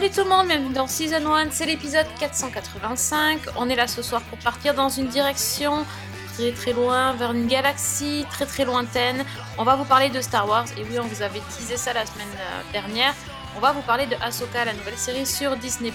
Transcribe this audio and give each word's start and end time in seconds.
Salut 0.00 0.14
tout 0.14 0.22
le 0.22 0.30
monde, 0.30 0.46
bienvenue 0.46 0.72
dans 0.72 0.86
Season 0.86 1.26
1, 1.26 1.50
c'est 1.50 1.66
l'épisode 1.66 2.06
485. 2.18 3.38
On 3.58 3.68
est 3.68 3.76
là 3.76 3.86
ce 3.86 4.00
soir 4.00 4.22
pour 4.30 4.38
partir 4.38 4.72
dans 4.72 4.88
une 4.88 5.08
direction 5.08 5.84
très 6.32 6.52
très 6.52 6.72
loin, 6.72 7.12
vers 7.12 7.32
une 7.32 7.46
galaxie 7.46 8.24
très 8.30 8.46
très 8.46 8.64
lointaine. 8.64 9.26
On 9.58 9.62
va 9.62 9.76
vous 9.76 9.84
parler 9.84 10.08
de 10.08 10.22
Star 10.22 10.48
Wars, 10.48 10.64
et 10.78 10.84
oui, 10.84 10.98
on 10.98 11.06
vous 11.06 11.20
avait 11.20 11.40
teasé 11.40 11.76
ça 11.76 11.92
la 11.92 12.06
semaine 12.06 12.26
euh, 12.34 12.72
dernière. 12.72 13.14
On 13.58 13.60
va 13.60 13.72
vous 13.72 13.82
parler 13.82 14.06
de 14.06 14.14
Ahsoka, 14.22 14.64
la 14.64 14.72
nouvelle 14.72 14.96
série 14.96 15.26
sur 15.26 15.54
Disney+. 15.58 15.92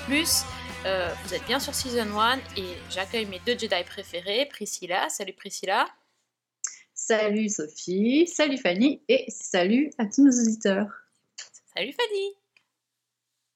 Euh, 0.86 1.10
vous 1.24 1.34
êtes 1.34 1.46
bien 1.48 1.60
sur 1.60 1.74
Season 1.74 2.06
1, 2.16 2.38
et 2.58 2.78
j'accueille 2.92 3.26
mes 3.26 3.42
deux 3.44 3.58
Jedi 3.58 3.84
préférés, 3.88 4.46
Priscilla. 4.46 5.10
Salut 5.10 5.34
Priscilla. 5.34 5.88
Salut 6.94 7.50
Sophie, 7.50 8.28
salut 8.28 8.60
Fanny 8.60 9.02
et 9.10 9.26
salut 9.30 9.90
à 9.98 10.06
tous 10.06 10.24
nos 10.24 10.32
auditeurs. 10.32 10.92
Salut 11.76 11.92
Fanny. 11.92 12.45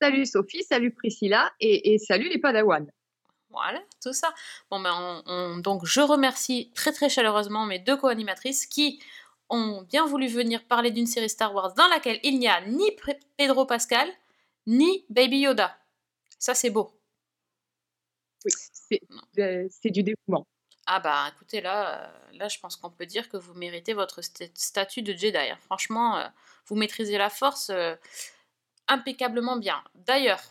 Salut 0.02 0.26
Sophie, 0.26 0.64
salut 0.64 0.92
Priscilla 0.92 1.52
et, 1.60 1.94
et 1.94 1.98
salut 1.98 2.30
les 2.30 2.38
Padawan. 2.40 2.90
Voilà, 3.50 3.82
tout 4.02 4.14
ça. 4.14 4.34
Bon, 4.70 4.80
ben, 4.80 4.94
on- 4.94 5.24
on- 5.32 5.58
donc, 5.58 5.86
je 5.86 6.02
remercie 6.02 6.72
très 6.76 6.92
très 6.94 7.10
chaleureusement 7.10 7.66
mes 7.66 7.80
deux 7.80 7.98
co-animatrices 7.98 8.66
qui 8.66 9.02
ont 9.50 9.82
bien 9.90 10.06
voulu 10.06 10.28
venir 10.28 10.64
parler 10.66 10.92
d'une 10.92 11.08
série 11.08 11.30
Star 11.30 11.54
Wars 11.54 11.74
dans 11.74 11.88
laquelle 11.88 12.20
il 12.24 12.38
n'y 12.40 12.48
a 12.48 12.62
ni 12.62 12.86
Pedro 13.38 13.66
Pascal 13.66 14.08
ni 14.68 15.04
Baby 15.10 15.40
Yoda. 15.40 15.76
Ça, 16.38 16.54
c'est 16.54 16.70
beau. 16.70 16.92
Oui, 18.46 18.52
c'est 18.72 19.02
euh, 19.40 19.68
du 19.86 20.04
dévouement. 20.04 20.46
Ah 20.86 21.00
bah 21.00 21.26
écoutez, 21.36 21.62
là, 21.62 22.06
euh, 22.06 22.38
là 22.38 22.48
je 22.48 22.58
pense 22.60 22.76
qu'on 22.76 22.90
peut 22.90 23.06
dire 23.06 23.28
que 23.30 23.38
vous 23.38 23.54
méritez 23.54 23.94
votre 23.94 24.22
st- 24.22 24.50
statut 24.56 25.02
de 25.02 25.14
Jedi. 25.14 25.38
hein. 25.38 25.58
Franchement, 25.66 26.18
euh, 26.18 26.28
vous 26.68 26.76
maîtrisez 26.76 27.18
la 27.18 27.30
force 27.30 27.70
euh, 27.70 27.96
impeccablement 28.90 29.58
bien. 29.58 29.82
D'ailleurs, 29.96 30.42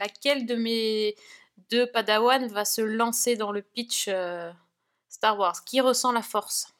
laquelle 0.00 0.46
de 0.46 0.54
mes 0.54 1.14
deux 1.70 1.86
Padawan 1.86 2.46
va 2.48 2.64
se 2.64 2.80
lancer 2.80 3.36
dans 3.36 3.52
le 3.52 3.60
pitch 3.62 4.06
euh, 4.08 4.50
Star 5.08 5.38
Wars? 5.38 5.64
Qui 5.64 5.80
ressent 5.80 6.12
la 6.12 6.22
force? 6.22 6.72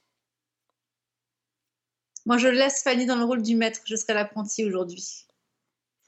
Moi 2.24 2.38
je 2.38 2.48
laisse 2.48 2.82
Fanny 2.82 3.04
dans 3.04 3.16
le 3.16 3.24
rôle 3.24 3.42
du 3.42 3.56
maître, 3.56 3.80
je 3.84 3.96
serai 3.96 4.14
l'apprenti 4.14 4.64
aujourd'hui. 4.64 5.26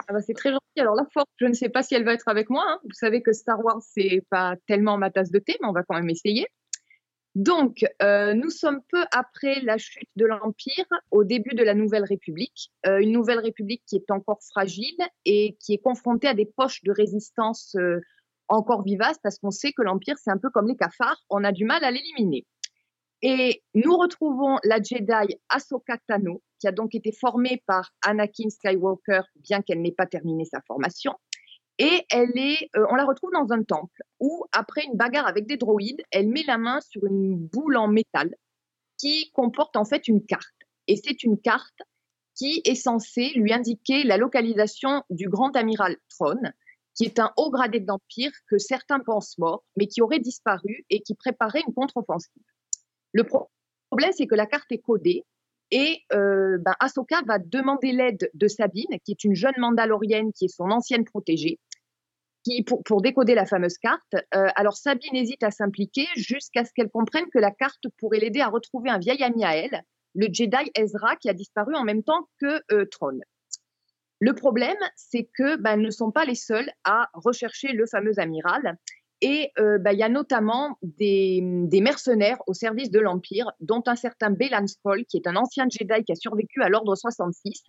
Ah 0.07 0.13
bah, 0.13 0.21
c'est 0.23 0.35
très 0.35 0.51
gentil. 0.51 0.63
Alors 0.79 0.95
la 0.95 1.05
force, 1.13 1.27
je 1.39 1.47
ne 1.47 1.55
sais 1.55 1.69
pas 1.69 1.83
si 1.83 1.95
elle 1.95 2.05
va 2.05 2.13
être 2.15 2.29
avec 2.29 2.51
moi. 2.51 2.65
hein. 2.67 2.79
Vous 2.85 2.95
savez 2.95 3.23
que 3.23 3.33
Star 3.33 3.65
Wars, 3.65 3.81
c'est 3.83 4.23
pas 4.31 4.55
tellement 4.67 4.97
ma 4.97 5.11
tasse 5.11 5.31
de 5.31 5.39
thé, 5.39 5.57
mais 5.61 5.69
on 5.69 5.73
va 5.73 5.83
quand 5.83 5.95
même 5.95 6.11
essayer. 6.11 6.47
Donc, 7.35 7.85
euh, 8.01 8.33
nous 8.33 8.51
sommes 8.51 8.81
peu 8.91 9.05
après 9.11 9.61
la 9.63 9.77
chute 9.77 10.09
de 10.15 10.25
l'Empire, 10.25 10.87
au 11.11 11.25
début 11.25 11.55
de 11.55 11.65
la 11.65 11.75
Nouvelle 11.75 12.05
République. 12.05 12.71
Euh, 12.87 12.99
une 12.99 13.11
Nouvelle 13.11 13.41
République 13.41 13.83
qui 13.87 13.97
est 13.97 14.11
encore 14.13 14.41
fragile 14.43 14.99
et 15.25 15.57
qui 15.61 15.75
est 15.75 15.79
confrontée 15.79 16.29
à 16.29 16.35
des 16.35 16.47
poches 16.47 16.83
de 16.85 16.93
résistance 16.93 17.75
euh, 17.77 18.01
encore 18.49 18.85
vivaces, 18.85 19.19
parce 19.23 19.39
qu'on 19.39 19.51
sait 19.51 19.73
que 19.73 19.83
l'Empire, 19.83 20.17
c'est 20.19 20.31
un 20.31 20.39
peu 20.39 20.51
comme 20.51 20.69
les 20.69 20.77
cafards, 20.77 21.25
on 21.29 21.43
a 21.43 21.51
du 21.51 21.65
mal 21.65 21.83
à 21.83 21.91
l'éliminer. 21.91 22.47
Et 23.23 23.63
nous 23.75 23.97
retrouvons 23.97 24.59
la 24.65 24.77
Jedi 24.77 25.37
Ahsoka 25.49 25.99
Tano, 26.07 26.43
qui 26.61 26.69
a 26.69 26.73
donc 26.73 26.95
été 26.95 27.11
formée 27.11 27.63
par 27.67 27.91
Anakin 28.03 28.51
Skywalker, 28.51 29.23
bien 29.37 29.63
qu'elle 29.63 29.81
n'ait 29.81 29.93
pas 29.93 30.07
terminé 30.07 30.45
sa 30.45 30.61
formation. 30.67 31.15
Et 31.79 32.07
elle 32.11 32.37
est, 32.37 32.71
euh, 32.77 32.87
on 32.91 32.95
la 32.95 33.05
retrouve 33.05 33.33
dans 33.33 33.53
un 33.53 33.63
temple 33.63 34.03
où, 34.21 34.45
après 34.53 34.85
une 34.85 34.97
bagarre 34.97 35.27
avec 35.27 35.47
des 35.47 35.57
droïdes, 35.57 36.03
elle 36.11 36.29
met 36.29 36.45
la 36.47 36.59
main 36.59 36.81
sur 36.81 37.05
une 37.05 37.37
boule 37.37 37.77
en 37.77 37.89
métal 37.89 38.35
qui 38.97 39.31
comporte 39.33 39.77
en 39.77 39.85
fait 39.85 40.07
une 40.07 40.25
carte. 40.25 40.55
Et 40.87 40.97
c'est 40.97 41.25
une 41.25 41.41
carte 41.41 41.83
qui 42.37 42.63
est 42.65 42.75
censée 42.75 43.31
lui 43.35 43.53
indiquer 43.53 44.05
la 44.05 44.17
localisation 44.17 45.03
du 45.11 45.29
grand 45.29 45.55
amiral 45.57 45.97
Thrawn, 46.11 46.53
qui 46.95 47.05
est 47.05 47.19
un 47.19 47.33
haut 47.37 47.51
gradé 47.51 47.81
de 47.81 47.87
l'Empire 47.87 48.33
que 48.49 48.59
certains 48.59 49.01
pensent 49.01 49.37
mort, 49.39 49.65
mais 49.77 49.89
qui 49.89 50.01
aurait 50.01 50.21
disparu 50.21 50.85
et 50.91 51.01
qui 51.01 51.15
préparait 51.15 51.63
une 51.67 51.75
contre-offensive. 51.75 52.43
Le 53.13 53.25
pro- 53.25 53.51
problème, 53.89 54.13
c'est 54.13 54.27
que 54.27 54.35
la 54.37 54.47
carte 54.47 54.71
est 54.71 54.79
codée 54.79 55.25
et 55.75 56.05
euh, 56.13 56.57
ben, 56.61 56.73
Ahsoka 56.79 57.21
va 57.27 57.41
demander 57.41 57.91
l'aide 57.91 58.31
de 58.33 58.47
Sabine, 58.47 58.97
qui 59.05 59.11
est 59.11 59.25
une 59.25 59.35
jeune 59.35 59.55
Mandalorienne 59.59 60.33
qui 60.33 60.45
est 60.45 60.57
son 60.57 60.71
ancienne 60.71 61.05
protégée, 61.05 61.59
pour, 62.87 63.03
décoder 63.03 63.35
la 63.35 63.45
fameuse 63.45 63.77
carte. 63.79 64.15
Euh, 64.37 64.47
alors 64.55 64.77
Sabine 64.77 65.17
hésite 65.17 65.43
à 65.43 65.51
s'impliquer 65.51 66.07
jusqu'à 66.15 66.65
ce 66.65 66.71
qu'elle 66.77 66.91
comprenne 66.91 67.25
que 67.33 67.41
la 67.41 67.51
carte 67.51 67.87
pourrait 67.99 68.21
l'aider 68.21 68.41
à 68.41 68.49
retrouver 68.49 68.89
un 68.89 69.01
vieil 69.01 69.21
ami 69.25 69.45
à 69.45 69.57
elle, 69.57 69.83
le 70.15 70.29
Jedi 70.31 70.71
Ezra, 70.77 71.17
qui 71.17 71.29
a 71.29 71.35
disparu 71.35 71.75
en 71.75 71.83
même 71.83 72.05
temps 72.05 72.29
que 72.41 72.61
euh, 72.71 72.85
Thrawn. 72.87 73.21
Le 74.21 74.33
problème, 74.33 74.77
c'est 74.95 75.29
que 75.37 75.57
ben, 75.57 75.77
ne 75.77 75.91
sont 75.91 76.13
pas 76.13 76.25
les 76.25 76.37
seules 76.37 76.71
à 76.85 77.11
rechercher 77.15 77.73
le 77.73 77.85
fameux 77.87 78.17
amiral. 78.21 78.79
Et 79.21 79.51
euh, 79.59 79.79
ben, 79.79 79.93
il 79.93 79.99
y 79.99 80.03
a 80.03 80.09
notamment 80.09 80.77
des, 80.83 81.41
des 81.43 81.81
mercenaires 81.81 82.39
au 82.47 82.55
service 82.55 82.91
de 82.91 83.01
l'Empire, 83.01 83.51
dont 83.61 83.83
un 83.87 83.97
certain 83.97 84.31
Belan 84.31 84.67
Skoll, 84.67 85.05
qui 85.07 85.17
est 85.17 85.27
un 85.27 85.37
ancien 85.37 85.67
Jedi 85.71 86.05
qui 86.05 86.13
a 86.13 86.15
survécu 86.15 86.63
à 86.63 86.69
l'Ordre 86.69 86.95
66, 86.95 87.65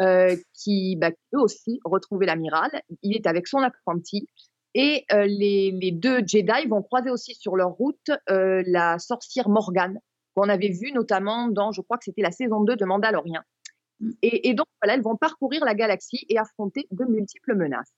euh, 0.00 0.36
qui 0.54 0.96
bah, 0.96 1.10
peut 1.30 1.38
aussi 1.38 1.80
retrouver 1.84 2.26
l'amiral. 2.26 2.70
Il 3.02 3.16
est 3.16 3.26
avec 3.26 3.46
son 3.46 3.58
apprenti. 3.58 4.26
Et 4.74 5.04
euh, 5.12 5.26
les, 5.26 5.70
les 5.70 5.92
deux 5.92 6.18
Jedi 6.26 6.66
vont 6.68 6.82
croiser 6.82 7.10
aussi 7.10 7.34
sur 7.34 7.56
leur 7.56 7.70
route 7.70 8.10
la 8.28 8.98
sorcière 8.98 9.48
Morgane, 9.48 9.98
qu'on 10.34 10.48
avait 10.48 10.70
vue 10.70 10.92
notamment 10.92 11.48
dans, 11.48 11.72
je 11.72 11.80
crois 11.82 11.98
que 11.98 12.04
c'était 12.04 12.22
la 12.22 12.32
saison 12.32 12.62
2 12.62 12.76
de 12.76 12.84
Mandalorian. 12.84 13.42
Et, 14.22 14.48
et 14.48 14.54
donc, 14.54 14.66
voilà, 14.82 14.94
elles 14.94 15.02
vont 15.02 15.16
parcourir 15.16 15.64
la 15.64 15.74
galaxie 15.74 16.24
et 16.28 16.38
affronter 16.38 16.86
de 16.90 17.04
multiples 17.04 17.54
menaces. 17.54 17.92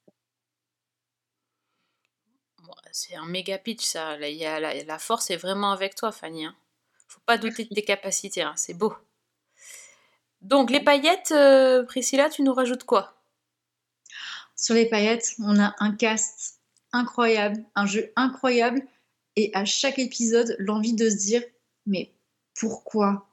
C'est 2.96 3.16
un 3.16 3.26
méga 3.26 3.58
pitch, 3.58 3.84
ça. 3.84 4.16
La, 4.16 4.84
la 4.84 4.98
force 5.00 5.28
est 5.32 5.36
vraiment 5.36 5.72
avec 5.72 5.96
toi, 5.96 6.12
Fanny. 6.12 6.44
hein. 6.44 6.54
Faut 7.08 7.20
pas 7.26 7.38
douter 7.38 7.64
de 7.64 7.74
tes 7.74 7.82
capacités, 7.82 8.42
hein, 8.42 8.52
c'est 8.54 8.72
beau. 8.72 8.94
Donc, 10.42 10.70
les 10.70 10.78
paillettes, 10.78 11.32
euh, 11.32 11.82
Priscilla, 11.82 12.30
tu 12.30 12.42
nous 12.42 12.54
rajoutes 12.54 12.84
quoi? 12.84 13.20
Sur 14.54 14.76
les 14.76 14.86
paillettes, 14.86 15.34
on 15.40 15.58
a 15.58 15.74
un 15.80 15.90
cast 15.96 16.60
incroyable, 16.92 17.64
un 17.74 17.84
jeu 17.84 18.12
incroyable 18.14 18.80
et 19.34 19.50
à 19.54 19.64
chaque 19.64 19.98
épisode, 19.98 20.54
l'envie 20.60 20.94
de 20.94 21.10
se 21.10 21.16
dire 21.16 21.42
mais 21.86 22.12
pourquoi? 22.56 23.26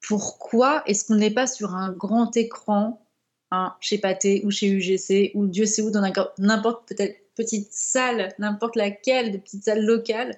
Pourquoi 0.00 0.82
est-ce 0.86 1.04
qu'on 1.04 1.14
n'est 1.14 1.30
pas 1.30 1.46
sur 1.46 1.76
un 1.76 1.92
grand 1.92 2.36
écran 2.36 3.06
hein, 3.52 3.76
chez 3.78 3.98
Pathé 3.98 4.42
ou 4.44 4.50
chez 4.50 4.66
UGC 4.66 5.30
ou 5.34 5.46
Dieu 5.46 5.64
sait 5.64 5.82
où 5.82 5.92
dans 5.92 6.02
n'importe 6.38 6.88
peut-être 6.88 7.25
petite 7.36 7.72
salle, 7.72 8.34
n'importe 8.38 8.76
laquelle, 8.76 9.32
de 9.32 9.38
petite 9.38 9.64
salle 9.64 9.84
locale 9.84 10.36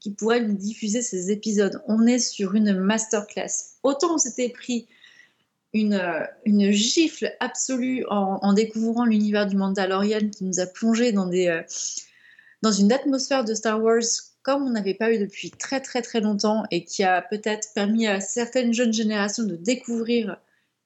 qui 0.00 0.10
pourrait 0.10 0.40
nous 0.40 0.56
diffuser 0.56 1.02
ces 1.02 1.30
épisodes. 1.30 1.82
On 1.86 2.06
est 2.06 2.18
sur 2.18 2.54
une 2.54 2.74
masterclass. 2.74 3.76
Autant 3.82 4.14
on 4.14 4.18
s'était 4.18 4.48
pris 4.48 4.88
une, 5.72 5.94
euh, 5.94 6.72
gifle 6.72 7.32
absolue 7.38 8.04
en, 8.08 8.38
en 8.42 8.52
découvrant 8.52 9.04
l'univers 9.04 9.46
du 9.46 9.56
Mandalorian 9.56 10.28
qui 10.30 10.44
nous 10.44 10.58
a 10.58 10.66
plongé 10.66 11.12
dans, 11.12 11.26
des, 11.26 11.48
euh, 11.48 11.62
dans 12.62 12.72
une 12.72 12.92
atmosphère 12.92 13.44
de 13.44 13.54
Star 13.54 13.82
Wars 13.82 14.02
comme 14.42 14.62
on 14.62 14.70
n'avait 14.70 14.94
pas 14.94 15.12
eu 15.12 15.18
depuis 15.18 15.50
très 15.50 15.80
très 15.80 16.02
très 16.02 16.20
longtemps 16.20 16.64
et 16.70 16.84
qui 16.84 17.04
a 17.04 17.22
peut-être 17.22 17.68
permis 17.74 18.06
à 18.06 18.20
certaines 18.20 18.72
jeunes 18.72 18.92
générations 18.92 19.44
de 19.44 19.54
découvrir 19.54 20.38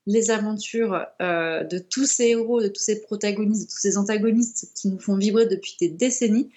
les 0.06 0.30
aventures 0.30 1.06
euh, 1.22 1.64
de 1.64 1.78
tous 1.78 2.06
ces 2.06 2.28
héros, 2.28 2.60
de 2.60 2.68
tous 2.68 2.82
ces 2.82 3.00
protagonistes, 3.00 3.62
de 3.62 3.66
tous 3.66 3.78
ces 3.78 3.96
antagonistes 3.96 4.72
qui 4.74 4.88
nous 4.88 4.98
font 4.98 5.16
vibrer 5.16 5.46
depuis 5.46 5.76
des 5.80 5.88
décennies. 5.88 6.50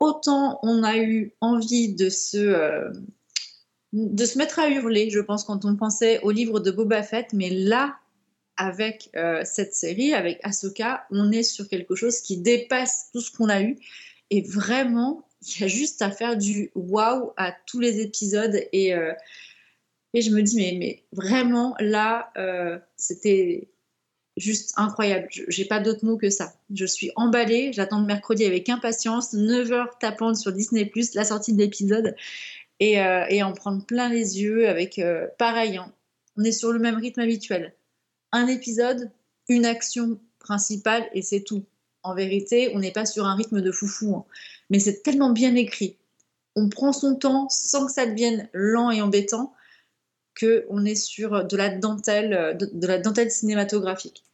Autant 0.00 0.58
on 0.62 0.82
a 0.82 0.96
eu 0.96 1.32
envie 1.40 1.94
de 1.94 2.10
se, 2.10 2.36
euh, 2.36 2.90
mettre 3.92 4.58
à 4.58 4.68
hurler, 4.68 5.10
je 5.10 5.20
pense, 5.20 5.44
quand 5.44 5.64
on 5.64 5.76
pensait 5.76 6.20
au 6.20 6.32
livre 6.32 6.58
de 6.58 6.70
Boba 6.70 7.02
Fett, 7.02 7.32
mais 7.32 7.50
là, 7.50 7.96
avec 8.56 9.10
euh, 9.16 9.42
cette 9.44 9.74
série, 9.74 10.12
avec 10.12 10.40
Ahsoka, 10.42 11.06
on 11.10 11.30
est 11.30 11.42
sur 11.42 11.68
quelque 11.68 11.94
chose 11.94 12.20
qui 12.20 12.36
dépasse 12.36 13.10
tout 13.12 13.20
ce 13.20 13.30
qu'on 13.30 13.48
a 13.48 13.62
eu. 13.62 13.78
Et 14.30 14.42
vraiment, 14.42 15.26
il 15.42 15.60
y 15.60 15.64
a 15.64 15.68
juste 15.68 16.02
à 16.02 16.10
faire 16.10 16.36
du 16.36 16.70
waouh 16.74 17.32
à 17.36 17.52
tous 17.66 17.78
les 17.78 18.00
épisodes. 18.00 18.60
Et, 18.72 18.94
et 20.14 20.22
je 20.22 20.30
me 20.30 20.40
dis, 20.42 20.56
mais, 20.56 20.76
mais 20.78 21.04
vraiment, 21.12 21.74
là, 21.80 22.32
euh, 22.38 22.78
c'était 22.96 23.68
juste 24.36 24.72
incroyable. 24.76 25.26
Je- 25.30 25.42
J'ai 25.48 25.64
pas 25.66 25.80
d'autre 25.80 26.04
mot 26.04 26.16
que 26.16 26.30
ça. 26.30 26.54
Je 26.72 26.86
suis 26.86 27.10
emballée. 27.16 27.72
J'attends 27.72 28.00
le 28.00 28.06
mercredi 28.06 28.44
avec 28.44 28.68
impatience. 28.68 29.34
9h 29.34 29.98
tapante 30.00 30.36
sur 30.36 30.52
Disney, 30.52 30.90
la 31.14 31.24
sortie 31.24 31.52
de 31.52 31.58
l'épisode. 31.58 32.16
Et, 32.80 33.00
euh, 33.00 33.24
et 33.28 33.42
en 33.42 33.52
prendre 33.52 33.84
plein 33.84 34.08
les 34.08 34.40
yeux 34.42 34.68
avec 34.68 34.98
euh, 34.98 35.26
pareil. 35.38 35.76
hein. 35.76 35.92
on 36.36 36.42
est 36.42 36.52
sur 36.52 36.72
le 36.72 36.78
même 36.80 36.96
rythme 36.96 37.20
habituel. 37.20 37.74
Un 38.32 38.48
épisode, 38.48 39.10
une 39.48 39.64
action 39.64 40.18
principale 40.40 41.08
et 41.14 41.22
c'est 41.22 41.42
tout. 41.42 41.64
En 42.02 42.14
vérité, 42.14 42.70
on 42.74 42.80
n'est 42.80 42.90
pas 42.92 43.06
sur 43.06 43.26
un 43.26 43.34
rythme 43.36 43.60
de 43.62 43.70
foufou, 43.70 44.16
hein. 44.16 44.24
mais 44.70 44.78
c'est 44.80 45.02
tellement 45.02 45.30
bien 45.30 45.54
écrit. 45.54 45.96
On 46.56 46.68
prend 46.68 46.92
son 46.92 47.14
temps 47.14 47.48
sans 47.48 47.86
que 47.86 47.92
ça 47.92 48.06
devienne 48.06 48.48
lent 48.52 48.90
et 48.90 49.00
embêtant, 49.00 49.52
que 50.34 50.66
on 50.68 50.84
est 50.84 50.94
sur 50.94 51.44
de 51.44 51.56
la 51.56 51.68
dentelle, 51.70 52.56
de, 52.58 52.68
de 52.72 52.86
la 52.86 52.98
dentelle 52.98 53.30
cinématographique. 53.30 54.24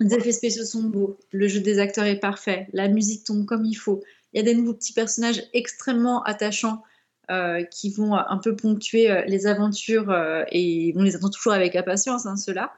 Les 0.00 0.14
effets 0.14 0.32
spéciaux 0.32 0.64
sont 0.64 0.84
beaux, 0.84 1.18
le 1.30 1.46
jeu 1.46 1.60
des 1.60 1.78
acteurs 1.78 2.06
est 2.06 2.18
parfait, 2.18 2.68
la 2.72 2.88
musique 2.88 3.24
tombe 3.24 3.44
comme 3.44 3.64
il 3.66 3.74
faut. 3.74 4.02
Il 4.32 4.38
y 4.38 4.40
a 4.40 4.44
des 4.44 4.54
nouveaux 4.54 4.74
petits 4.74 4.94
personnages 4.94 5.42
extrêmement 5.52 6.22
attachants 6.22 6.82
euh, 7.30 7.62
qui 7.64 7.90
vont 7.90 8.14
un 8.14 8.38
peu 8.38 8.56
ponctuer 8.56 9.10
euh, 9.10 9.22
les 9.26 9.46
aventures 9.46 10.10
euh, 10.10 10.42
et 10.50 10.92
on 10.96 11.02
les 11.02 11.16
attend 11.16 11.28
toujours 11.28 11.52
avec 11.52 11.76
impatience, 11.76 12.26
hein, 12.26 12.36
ceux-là. 12.36 12.72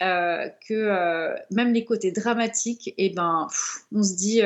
Euh, 0.00 0.48
que 0.66 0.74
euh, 0.74 1.34
même 1.50 1.72
les 1.72 1.84
côtés 1.84 2.12
dramatiques, 2.12 2.94
et 2.96 3.10
ben, 3.10 3.48
on 3.92 4.02
se 4.02 4.14
dit 4.14 4.40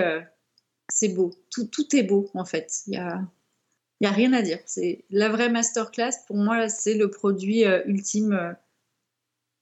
c'est 0.89 1.11
beau, 1.11 1.31
tout, 1.51 1.67
tout 1.67 1.95
est 1.95 2.03
beau 2.03 2.31
en 2.35 2.45
fait. 2.45 2.73
Il 4.03 4.07
a 4.09 4.11
rien 4.11 4.33
à 4.33 4.43
dire. 4.43 4.59
C'est 4.67 5.05
la 5.11 5.29
vraie 5.29 5.49
masterclass. 5.49 6.11
Pour 6.27 6.37
moi, 6.37 6.69
c'est 6.69 6.95
le 6.95 7.09
produit 7.11 7.65
euh, 7.65 7.83
ultime 7.87 8.33
euh, 8.33 8.53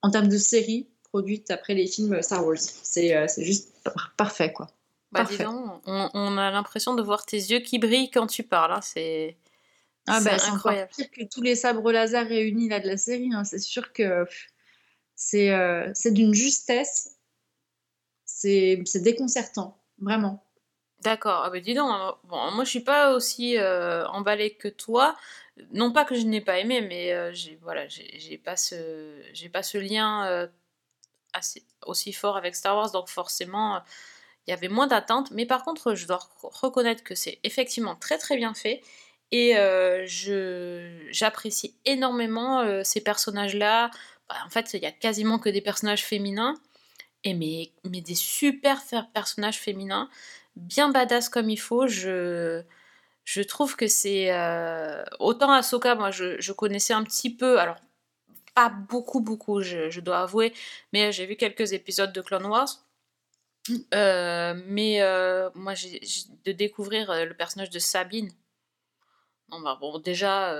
en 0.02 0.10
termes 0.10 0.28
de 0.28 0.38
série 0.38 0.88
produite 1.04 1.50
après 1.50 1.74
les 1.74 1.86
films 1.86 2.22
Star 2.22 2.46
Wars. 2.46 2.56
C'est 2.58 3.14
euh, 3.14 3.26
c'est 3.28 3.44
juste 3.44 3.72
par- 3.84 4.14
parfait, 4.16 4.52
quoi. 4.52 4.66
Bah, 5.12 5.20
Parfait. 5.20 5.38
dis 5.38 5.42
donc, 5.44 5.82
on, 5.86 6.08
on 6.14 6.38
a 6.38 6.50
l'impression 6.50 6.94
de 6.94 7.02
voir 7.02 7.26
tes 7.26 7.36
yeux 7.36 7.58
qui 7.60 7.78
brillent 7.78 8.10
quand 8.10 8.26
tu 8.28 8.42
parles. 8.42 8.72
hein, 8.72 8.80
C'est 8.80 9.36
Ah 10.06 10.20
c'est 10.20 10.24
bah, 10.30 10.38
c'est 10.38 10.50
incroyable. 10.50 10.90
pire 10.96 11.10
que 11.10 11.24
tous 11.24 11.42
les 11.42 11.54
sabres 11.56 11.90
laser 11.92 12.26
réunis 12.26 12.68
là 12.68 12.80
de 12.80 12.86
la 12.86 12.96
série. 12.96 13.30
hein. 13.34 13.44
C'est 13.44 13.58
sûr 13.58 13.92
que 13.92 14.24
c'est 15.16 15.50
euh, 15.50 15.90
c'est 15.94 16.12
d'une 16.12 16.32
justesse. 16.32 17.16
C'est 18.24 18.80
c'est 18.86 19.00
déconcertant, 19.02 19.76
vraiment. 19.98 20.42
D'accord. 21.02 21.42
Ah 21.44 21.50
bah 21.50 21.60
dis 21.60 21.72
donc, 21.74 21.90
bon, 22.24 22.50
moi 22.52 22.64
je 22.64 22.70
suis 22.70 22.80
pas 22.80 23.12
aussi 23.14 23.56
euh, 23.56 24.06
emballée 24.08 24.54
que 24.54 24.68
toi. 24.68 25.16
Non 25.72 25.92
pas 25.92 26.04
que 26.04 26.14
je 26.14 26.22
n'ai 26.26 26.40
pas 26.42 26.58
aimé, 26.58 26.82
mais 26.82 27.12
euh, 27.12 27.32
j'ai 27.32 27.56
pas 28.38 28.56
ce 29.62 29.78
lien 29.78 30.26
euh, 30.28 30.46
aussi 31.86 32.12
fort 32.12 32.36
avec 32.36 32.54
Star 32.54 32.76
Wars, 32.76 32.90
donc 32.92 33.08
forcément 33.08 33.76
euh, 33.76 33.80
il 34.46 34.50
y 34.50 34.54
avait 34.54 34.68
moins 34.68 34.86
d'attentes. 34.86 35.30
Mais 35.32 35.46
par 35.46 35.64
contre, 35.64 35.94
je 35.94 36.06
dois 36.06 36.18
rec- 36.18 36.52
reconnaître 36.54 37.04
que 37.04 37.14
c'est 37.14 37.38
effectivement 37.44 37.96
très 37.96 38.18
très 38.18 38.36
bien 38.36 38.54
fait. 38.54 38.82
Et 39.32 39.54
j'apprécie 41.12 41.74
énormément 41.86 42.82
ces 42.84 43.00
personnages-là. 43.02 43.90
Bah, 44.28 44.36
en 44.46 44.50
fait, 44.50 44.70
il 44.74 44.82
y 44.82 44.86
a 44.86 44.92
quasiment 44.92 45.38
que 45.38 45.48
des 45.50 45.60
personnages 45.60 46.04
féminins. 46.04 46.56
Et 47.24 47.34
mais, 47.34 47.72
des 47.84 48.14
super 48.14 48.80
personnages 49.14 49.58
féminins, 49.58 50.08
bien 50.56 50.90
badass 50.90 51.28
comme 51.28 51.50
il 51.50 51.58
faut. 51.58 51.86
Je, 51.86 52.62
je 53.24 53.42
trouve 53.42 53.76
que 53.76 53.86
c'est. 53.86 54.32
euh, 54.32 55.04
autant 55.18 55.52
Ahsoka, 55.52 55.94
moi 55.94 56.10
je, 56.10 56.40
je 56.40 56.52
connaissais 56.52 56.92
un 56.94 57.04
petit 57.04 57.34
peu, 57.34 57.60
alors 57.60 57.76
pas 58.54 58.68
beaucoup, 58.68 59.20
beaucoup, 59.20 59.62
je, 59.62 59.90
je 59.90 60.00
dois 60.00 60.20
avouer, 60.20 60.52
mais 60.92 61.12
j'ai 61.12 61.26
vu 61.26 61.36
quelques 61.36 61.72
épisodes 61.72 62.12
de 62.12 62.20
Clone 62.20 62.46
Wars. 62.46 62.68
Euh, 63.94 64.54
mais 64.66 65.02
euh, 65.02 65.50
moi, 65.54 65.74
j'ai 65.74 66.00
de 66.44 66.52
découvrir 66.52 67.12
le 67.26 67.34
personnage 67.34 67.70
de 67.70 67.78
Sabine. 67.78 68.30
Bah, 69.50 69.78
bon, 69.80 69.98
déjà, 69.98 70.56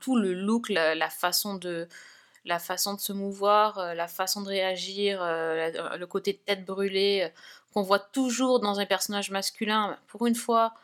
tout 0.00 0.16
le 0.16 0.34
look, 0.34 0.68
la, 0.68 1.10
façon 1.10 1.54
de, 1.54 1.88
la 2.44 2.58
façon 2.58 2.94
de 2.94 3.00
se 3.00 3.12
mouvoir, 3.12 3.94
la 3.94 4.08
façon 4.08 4.42
de 4.42 4.48
réagir, 4.48 5.20
le 5.22 6.04
côté 6.06 6.36
tête 6.36 6.64
brûlée 6.64 7.30
qu'on 7.74 7.82
voit 7.82 7.98
toujours 8.00 8.60
dans 8.60 8.80
un 8.80 8.86
personnage 8.86 9.30
masculin. 9.30 9.98
Pour 10.08 10.26
une 10.26 10.34
fois, 10.36 10.74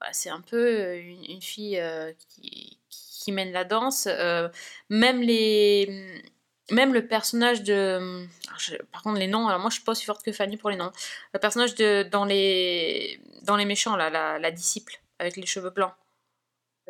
bah, 0.00 0.08
c'est 0.12 0.30
un 0.30 0.40
peu 0.40 0.56
euh, 0.58 1.00
une, 1.00 1.24
une 1.24 1.42
fille 1.42 1.78
euh, 1.80 2.12
qui, 2.30 2.78
qui 2.90 3.32
mène 3.32 3.52
la 3.52 3.64
danse. 3.64 4.06
Euh, 4.10 4.48
même 4.90 5.20
les, 5.22 6.22
même 6.70 6.94
le 6.94 7.06
personnage 7.08 7.62
de, 7.64 8.26
je- 8.58 8.76
par 8.92 9.02
contre 9.02 9.18
les 9.18 9.26
noms. 9.28 9.48
Alors 9.48 9.60
moi 9.60 9.70
je 9.70 9.76
suis 9.76 9.84
pas 9.84 9.92
aussi 9.92 10.04
forte 10.04 10.24
que 10.24 10.32
Fanny 10.32 10.56
pour 10.56 10.70
les 10.70 10.76
noms. 10.76 10.92
Le 11.34 11.40
personnage 11.40 11.74
de 11.74 12.04
dans 12.10 12.24
les 12.24 13.20
dans 13.42 13.56
les 13.56 13.64
méchants 13.64 13.96
là, 13.96 14.10
la, 14.10 14.38
la 14.38 14.50
disciple 14.50 15.00
avec 15.18 15.36
les 15.36 15.46
cheveux 15.46 15.70
blancs. 15.70 15.92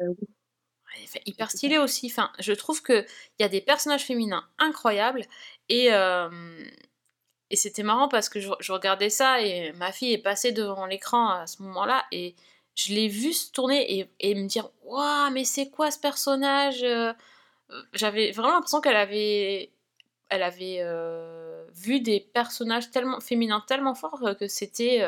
Euh, 0.01 0.09
oui. 0.21 0.29
Hyper 1.27 1.51
stylé 1.51 1.79
aussi. 1.79 2.07
Enfin, 2.11 2.33
je 2.39 2.53
trouve 2.53 2.83
que 2.83 3.05
il 3.39 3.43
y 3.43 3.45
a 3.45 3.49
des 3.49 3.61
personnages 3.61 4.05
féminins 4.05 4.47
incroyables 4.59 5.25
et 5.69 5.93
euh, 5.93 6.29
et 7.51 7.57
c'était 7.57 7.83
marrant 7.83 8.09
parce 8.09 8.29
que 8.29 8.41
je, 8.41 8.51
je 8.61 8.73
regardais 8.73 9.11
ça 9.11 9.41
et 9.41 9.73
ma 9.73 9.93
fille 9.93 10.13
est 10.13 10.19
passée 10.19 10.53
devant 10.53 10.87
l'écran 10.87 11.31
à 11.31 11.47
ce 11.47 11.63
moment-là 11.63 12.05
et 12.13 12.35
je 12.75 12.93
l'ai 12.93 13.09
vue 13.09 13.33
se 13.33 13.51
tourner 13.51 14.09
et, 14.21 14.35
me 14.35 14.47
dire 14.47 14.71
waouh 14.85 15.31
mais 15.33 15.45
c'est 15.45 15.69
quoi 15.71 15.91
ce 15.91 15.99
personnage 15.99 16.83
Euh, 16.83 17.13
J'avais 17.93 18.33
vraiment 18.33 18.55
l'impression 18.55 18.81
qu'elle 18.81 18.97
avait 18.97 19.71
elle 20.31 20.43
avait 20.43 20.79
euh, 20.81 21.67
vu 21.75 22.01
des 22.01 22.21
personnages 22.21 22.91
tellement 22.91 23.21
féminins 23.21 23.65
tellement 23.67 23.95
forts 23.95 24.27
euh, 24.27 24.35
que 24.35 24.47
c'était 24.49 25.03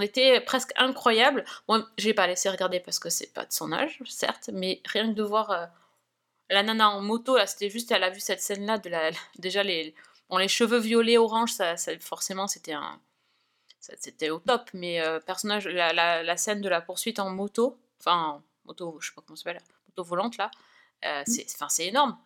était 0.00 0.40
presque 0.40 0.72
incroyable. 0.76 1.44
Moi, 1.68 1.88
j'ai 1.98 2.14
pas 2.14 2.26
laissé 2.26 2.48
regarder 2.48 2.80
parce 2.80 2.98
que 2.98 3.10
c'est 3.10 3.32
pas 3.32 3.44
de 3.46 3.52
son 3.52 3.72
âge, 3.72 3.98
certes, 4.06 4.50
mais 4.52 4.80
rien 4.84 5.08
que 5.08 5.14
de 5.16 5.22
voir 5.24 5.70
la 6.50 6.62
nana 6.62 6.90
en 6.90 7.00
moto, 7.00 7.36
là, 7.36 7.46
c'était 7.46 7.70
juste, 7.70 7.90
elle 7.90 8.04
a 8.04 8.10
vu 8.10 8.20
cette 8.20 8.40
scène-là, 8.40 8.78
de 8.78 8.90
la, 8.90 9.10
déjà 9.38 9.62
les, 9.62 9.94
bon, 10.32 10.38
les 10.38 10.48
cheveux 10.48 10.78
violets, 10.78 11.18
orange, 11.18 11.52
ça, 11.52 11.76
ça- 11.76 11.98
forcément, 12.00 12.48
c'était 12.48 12.72
un, 12.72 12.98
c'était 13.80 14.30
au 14.30 14.38
top, 14.38 14.70
mais 14.74 15.00
euh, 15.02 15.20
personnage, 15.20 15.68
la, 15.68 15.92
la, 15.92 16.22
la 16.22 16.36
scène 16.38 16.62
de 16.62 16.68
la 16.70 16.80
poursuite 16.80 17.18
en 17.18 17.30
moto, 17.30 17.78
enfin, 18.00 18.42
moto, 18.64 18.98
je 19.00 19.08
sais 19.08 19.14
pas 19.14 19.22
comment 19.26 19.36
ça 19.36 19.44
s'appelle, 19.44 19.62
moto 19.88 20.04
volante, 20.08 20.38
là, 20.38 20.50
euh, 21.04 21.22
c'est, 21.26 21.46
enfin, 21.54 21.68
c'est 21.68 21.86
énorme. 21.88 22.16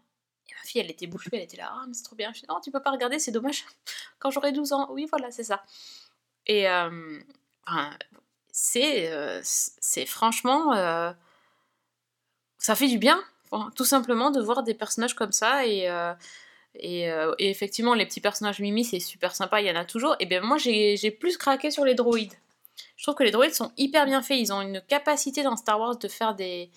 Et 0.48 0.54
ma 0.54 0.62
fille, 0.64 0.80
elle 0.80 0.90
était 0.90 1.08
bouche 1.08 1.28
elle 1.32 1.40
était 1.40 1.56
là, 1.56 1.72
ah, 1.74 1.84
mais 1.88 1.94
c'est 1.94 2.04
trop 2.04 2.14
bien. 2.14 2.32
Je 2.32 2.40
dis, 2.40 2.46
non, 2.48 2.60
tu 2.60 2.70
peux 2.70 2.80
pas 2.82 2.92
regarder, 2.92 3.18
c'est 3.18 3.32
dommage. 3.32 3.64
Quand 4.20 4.30
j'aurai 4.30 4.52
12 4.52 4.72
ans, 4.72 4.88
oui, 4.92 5.06
voilà, 5.10 5.30
c'est 5.32 5.44
ça. 5.44 5.64
Et, 6.46 6.68
euh, 6.70 7.20
enfin, 7.66 7.90
c'est, 8.52 9.12
euh, 9.12 9.40
c'est 9.44 10.06
franchement, 10.06 10.74
euh, 10.74 11.12
ça 12.58 12.76
fait 12.76 12.88
du 12.88 12.98
bien, 12.98 13.22
tout 13.74 13.84
simplement, 13.84 14.30
de 14.30 14.40
voir 14.40 14.62
des 14.62 14.74
personnages 14.74 15.14
comme 15.14 15.32
ça. 15.32 15.66
Et, 15.66 15.88
et, 16.80 17.10
euh, 17.10 17.34
et 17.38 17.50
effectivement, 17.50 17.94
les 17.94 18.06
petits 18.06 18.20
personnages 18.20 18.60
Mimi, 18.60 18.84
c'est 18.84 19.00
super 19.00 19.34
sympa, 19.34 19.60
il 19.60 19.66
y 19.66 19.70
en 19.70 19.76
a 19.76 19.84
toujours. 19.84 20.16
Et 20.20 20.26
bien, 20.26 20.40
moi, 20.40 20.58
j'ai 20.58 21.10
plus 21.10 21.36
craqué 21.36 21.70
sur 21.70 21.84
les 21.84 21.94
droïdes. 21.94 22.34
Je 22.96 23.04
trouve 23.04 23.14
que 23.14 23.24
les 23.24 23.30
droïdes 23.30 23.54
sont 23.54 23.72
hyper 23.76 24.06
bien 24.06 24.22
faits. 24.22 24.38
Ils 24.38 24.52
ont 24.52 24.60
une 24.60 24.80
capacité 24.82 25.42
dans 25.42 25.56
Star 25.56 25.78
Wars 25.78 25.98
de 25.98 26.08
faire 26.08 26.34
des, 26.34 26.70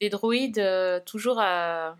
des 0.00 0.10
droïdes 0.10 0.58
euh, 0.58 1.00
toujours, 1.04 1.40
euh, 1.40 1.92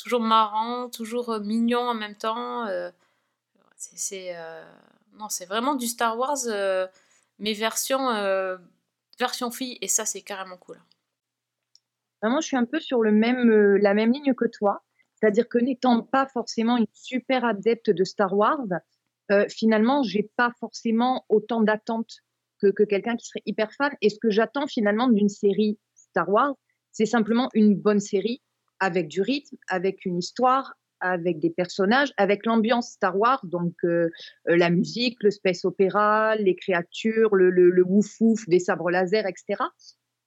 toujours 0.00 0.20
marrants, 0.20 0.88
toujours 0.88 1.38
mignons 1.40 1.88
en 1.88 1.94
même 1.94 2.16
temps. 2.16 2.66
c'est 3.76 4.34
non, 5.14 5.28
vraiment 5.46 5.74
du 5.74 5.86
Star 5.86 6.18
Wars, 6.18 6.38
mais 7.38 7.52
version, 7.52 8.08
version 9.18 9.50
fille, 9.50 9.78
et 9.80 9.88
ça, 9.88 10.04
c'est 10.06 10.22
carrément 10.22 10.56
cool. 10.56 10.80
Vraiment, 12.22 12.40
je 12.40 12.46
suis 12.46 12.56
un 12.56 12.64
peu 12.64 12.80
sur 12.80 13.02
le 13.02 13.10
même, 13.10 13.76
la 13.76 13.94
même 13.94 14.12
ligne 14.12 14.32
que 14.34 14.46
toi. 14.46 14.82
C'est-à-dire 15.22 15.48
que 15.48 15.58
n'étant 15.58 16.02
pas 16.02 16.26
forcément 16.26 16.76
une 16.76 16.86
super 16.92 17.44
adepte 17.44 17.90
de 17.90 18.02
Star 18.02 18.36
Wars, 18.36 18.66
euh, 19.30 19.46
finalement, 19.48 20.02
j'ai 20.02 20.28
pas 20.36 20.52
forcément 20.58 21.24
autant 21.28 21.60
d'attentes 21.60 22.16
que, 22.60 22.66
que 22.68 22.82
quelqu'un 22.82 23.16
qui 23.16 23.26
serait 23.26 23.42
hyper 23.46 23.72
fan. 23.72 23.92
Et 24.00 24.08
ce 24.08 24.18
que 24.18 24.30
j'attends 24.30 24.66
finalement 24.66 25.06
d'une 25.06 25.28
série 25.28 25.78
Star 25.94 26.28
Wars, 26.28 26.54
c'est 26.90 27.06
simplement 27.06 27.48
une 27.54 27.76
bonne 27.76 28.00
série 28.00 28.42
avec 28.80 29.06
du 29.06 29.22
rythme, 29.22 29.56
avec 29.68 30.04
une 30.04 30.18
histoire, 30.18 30.74
avec 30.98 31.38
des 31.38 31.50
personnages, 31.50 32.12
avec 32.16 32.44
l'ambiance 32.44 32.90
Star 32.90 33.16
Wars, 33.16 33.40
donc 33.44 33.74
euh, 33.84 34.10
euh, 34.48 34.56
la 34.56 34.70
musique, 34.70 35.22
le 35.22 35.30
space 35.30 35.64
opéra, 35.64 36.34
les 36.34 36.56
créatures, 36.56 37.36
le, 37.36 37.50
le, 37.50 37.70
le 37.70 37.84
wouf 37.84 38.48
des 38.48 38.58
sabres 38.58 38.90
laser, 38.90 39.26
etc. 39.26 39.62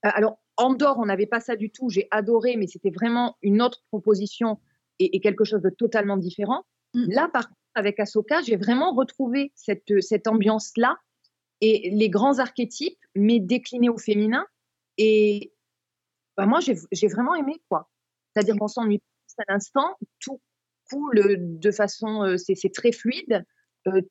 Euh, 0.06 0.10
alors, 0.14 0.40
Andorre, 0.58 1.00
on 1.00 1.06
n'avait 1.06 1.26
pas 1.26 1.42
ça 1.42 1.58
du 1.58 1.70
tout. 1.70 1.90
J'ai 1.90 2.08
adoré, 2.12 2.56
mais 2.56 2.68
c'était 2.68 2.92
vraiment 2.92 3.38
une 3.42 3.62
autre 3.62 3.84
proposition 3.90 4.60
et, 5.00 5.16
et 5.16 5.20
quelque 5.20 5.44
chose 5.44 5.62
de 5.62 5.70
totalement 5.70 6.18
différent. 6.18 6.64
Mm. 6.94 7.12
Là, 7.12 7.30
par 7.32 7.48
contre, 7.48 7.60
avec 7.76 8.00
Ahsoka, 8.00 8.42
j'ai 8.42 8.56
vraiment 8.56 8.94
retrouvé 8.94 9.52
cette, 9.56 10.02
cette 10.02 10.28
ambiance-là 10.28 10.98
et 11.62 11.90
les 11.92 12.10
grands 12.10 12.40
archétypes, 12.40 13.00
mais 13.16 13.40
déclinés 13.40 13.90
au 13.90 13.98
féminin. 13.98 14.46
Et 14.98 15.54
bah, 16.38 16.46
moi, 16.46 16.60
j'ai 16.62 17.08
vraiment 17.08 17.36
aimé, 17.36 17.62
quoi. 17.70 17.90
C'est-à-dire 18.34 18.56
qu'on 18.58 18.68
s'ennuie 18.68 19.00
pas 19.38 19.44
à 19.48 19.54
l'instant, 19.54 19.98
tout 20.20 20.40
coule 20.90 21.38
de 21.60 21.72
façon, 21.72 22.24
euh, 22.24 22.38
c'est 22.38 22.72
très 22.74 22.92
fluide. 22.92 23.44
Euh, 23.88 24.02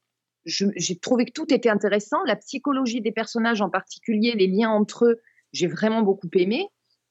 j'ai 0.45 0.99
trouvé 0.99 1.25
que 1.25 1.33
tout 1.33 1.53
était 1.55 1.71
intéressant. 1.71 2.23
La 2.25 2.37
psychologie 2.37 3.01
des 3.01 3.13
personnages 3.13 3.63
en 3.63 3.71
particulier, 3.71 4.33
les 4.33 4.47
liens 4.47 4.71
entre 4.71 5.07
eux, 5.07 5.23
j'ai 5.53 5.67
vraiment 5.67 6.03
beaucoup 6.03 6.29
aimé. 6.35 6.69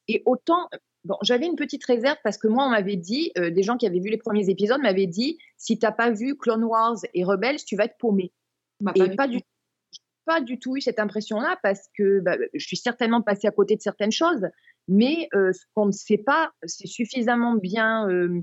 Et 0.07 0.21
autant, 0.25 0.69
bon, 1.03 1.17
j'avais 1.21 1.45
une 1.45 1.55
petite 1.55 1.85
réserve 1.85 2.17
parce 2.23 2.37
que 2.37 2.47
moi, 2.47 2.65
on 2.65 2.69
m'avait 2.69 2.95
dit, 2.95 3.31
euh, 3.37 3.49
des 3.49 3.63
gens 3.63 3.77
qui 3.77 3.85
avaient 3.85 3.99
vu 3.99 4.09
les 4.09 4.17
premiers 4.17 4.49
épisodes 4.49 4.81
m'avaient 4.81 5.07
dit, 5.07 5.37
si 5.57 5.79
t'as 5.79 5.91
pas 5.91 6.11
vu 6.11 6.35
Clone 6.35 6.63
Wars 6.63 6.97
et 7.13 7.23
Rebels, 7.23 7.63
tu 7.65 7.75
vas 7.75 7.85
être 7.85 7.97
paumé. 7.97 8.31
Bah, 8.79 8.91
Et 8.95 9.15
pas 9.15 9.27
du 9.27 9.37
tout. 9.37 9.47
du, 9.91 9.99
pas 10.25 10.41
du 10.41 10.59
tout 10.59 10.77
eu 10.77 10.81
cette 10.81 10.99
impression-là 10.99 11.57
parce 11.63 11.89
que 11.97 12.19
bah, 12.19 12.37
je 12.53 12.65
suis 12.65 12.77
certainement 12.77 13.21
passée 13.21 13.47
à 13.47 13.51
côté 13.51 13.75
de 13.75 13.81
certaines 13.81 14.11
choses, 14.11 14.47
mais 14.87 15.27
euh, 15.33 15.51
ce 15.53 15.65
qu'on 15.73 15.87
ne 15.87 15.91
sait 15.91 16.17
pas, 16.17 16.51
c'est 16.63 16.87
suffisamment 16.87 17.55
bien 17.55 18.09
euh, 18.09 18.41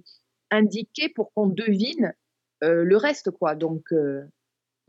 indiqué 0.50 1.08
pour 1.08 1.32
qu'on 1.32 1.46
devine 1.46 2.14
euh, 2.62 2.84
le 2.84 2.96
reste, 2.96 3.30
quoi. 3.30 3.54
Donc, 3.54 3.84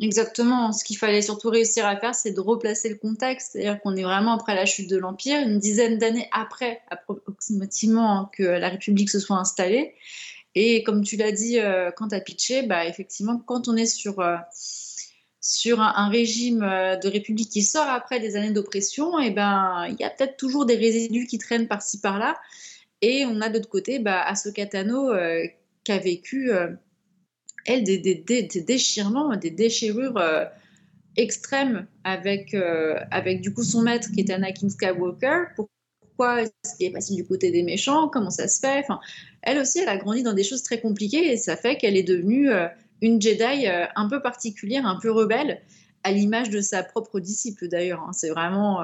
Exactement. 0.02 0.72
Ce 0.72 0.84
qu'il 0.84 0.98
fallait 0.98 1.22
surtout 1.22 1.50
réussir 1.50 1.86
à 1.86 1.96
faire, 1.96 2.16
c'est 2.16 2.32
de 2.32 2.40
replacer 2.40 2.90
le 2.90 2.96
contexte. 2.96 3.52
C'est-à-dire 3.52 3.80
qu'on 3.82 3.96
est 3.96 4.04
vraiment 4.04 4.34
après 4.34 4.56
la 4.56 4.66
chute 4.66 4.90
de 4.90 4.98
l'Empire, 4.98 5.40
une 5.40 5.60
dizaine 5.60 6.00
d'années 6.00 6.28
après, 6.32 6.82
approximativement, 6.90 8.18
hein, 8.18 8.30
que 8.36 8.44
la 8.44 8.70
République 8.70 9.12
se 9.12 9.20
soit 9.20 9.38
installée. 9.38 9.94
Et 10.56 10.82
comme 10.84 11.04
tu 11.04 11.18
l'as 11.18 11.32
dit 11.32 11.60
euh, 11.60 11.92
quand 11.96 12.10
tu 12.10 12.16
as 12.16 12.20
pitché, 12.20 12.64
bah, 12.64 12.86
effectivement, 12.88 13.38
quand 13.38 13.68
on 13.68 13.76
est 13.76 13.86
sur, 13.86 14.20
euh, 14.22 14.38
sur 15.40 15.80
un, 15.80 16.10
régime 16.10 16.64
euh, 16.64 16.96
de 16.98 17.08
République 17.08 17.50
qui 17.50 17.62
sort 17.62 17.88
après 17.88 18.20
des 18.20 18.36
années 18.36 18.52
d'oppression, 18.52 19.20
et 19.20 19.30
ben, 19.30 19.86
il 19.88 19.98
y 20.00 20.04
a 20.04 20.10
peut-être 20.10 20.36
toujours 20.36 20.66
des 20.66 20.76
résidus 20.76 21.28
qui 21.28 21.38
traînent 21.38 21.68
par-ci 21.68 22.02
par-là. 22.02 22.38
Et 23.02 23.26
on 23.26 23.40
a 23.40 23.50
de 23.50 23.56
l'autre 23.56 23.70
côté 23.70 24.00
bah, 24.00 24.26
euh, 24.28 25.48
qui 25.84 25.92
a 25.92 25.98
vécu, 26.00 26.52
elle, 27.66 27.84
des, 27.84 27.98
des- 27.98 28.16
des- 28.16 28.44
des 28.44 28.62
déchirements, 28.62 29.36
des 29.36 29.52
déchirures 29.52 30.18
euh, 30.18 30.46
extrêmes 31.18 31.86
avec, 32.04 32.54
euh, 32.54 32.96
avec 33.12 33.42
du 33.42 33.54
coup 33.54 33.64
son 33.64 33.82
maître 33.82 34.12
qui 34.12 34.22
était 34.22 34.34
Anakin 34.34 34.70
Skywalker. 34.70 35.54
Pourquoi 35.56 36.44
est-ce 36.44 36.76
qu'il 36.78 36.88
est 36.88 36.92
passé 36.92 37.16
du 37.16 37.26
côté 37.26 37.52
des 37.52 37.64
méchants? 37.64 38.08
Comment 38.08 38.30
ça 38.30 38.48
se 38.48 38.60
fait? 38.60 38.80
Enfin, 38.80 39.00
Elle 39.42 39.58
aussi, 39.60 39.80
elle 39.80 39.90
a 39.90 39.98
grandi 39.98 40.24
dans 40.24 40.34
des 40.34 40.44
choses 40.44 40.64
très 40.64 40.80
compliquées 40.80 41.32
et 41.32 41.38
ça 41.38 41.56
fait 41.56 41.78
qu'elle 41.78 41.98
est 41.98 42.04
devenue 42.04 42.50
euh, 42.52 42.68
une 43.02 43.22
Jedi 43.22 43.66
un 43.96 44.08
peu 44.08 44.22
particulière, 44.22 44.86
un 44.86 45.00
peu 45.00 45.12
rebelle, 45.12 45.62
à 46.04 46.12
l'image 46.12 46.50
de 46.50 46.62
sa 46.62 46.84
propre 46.84 47.20
disciple 47.20 47.68
d'ailleurs. 47.68 48.02
hein. 48.02 48.14
C'est 48.14 48.30
vraiment, 48.30 48.82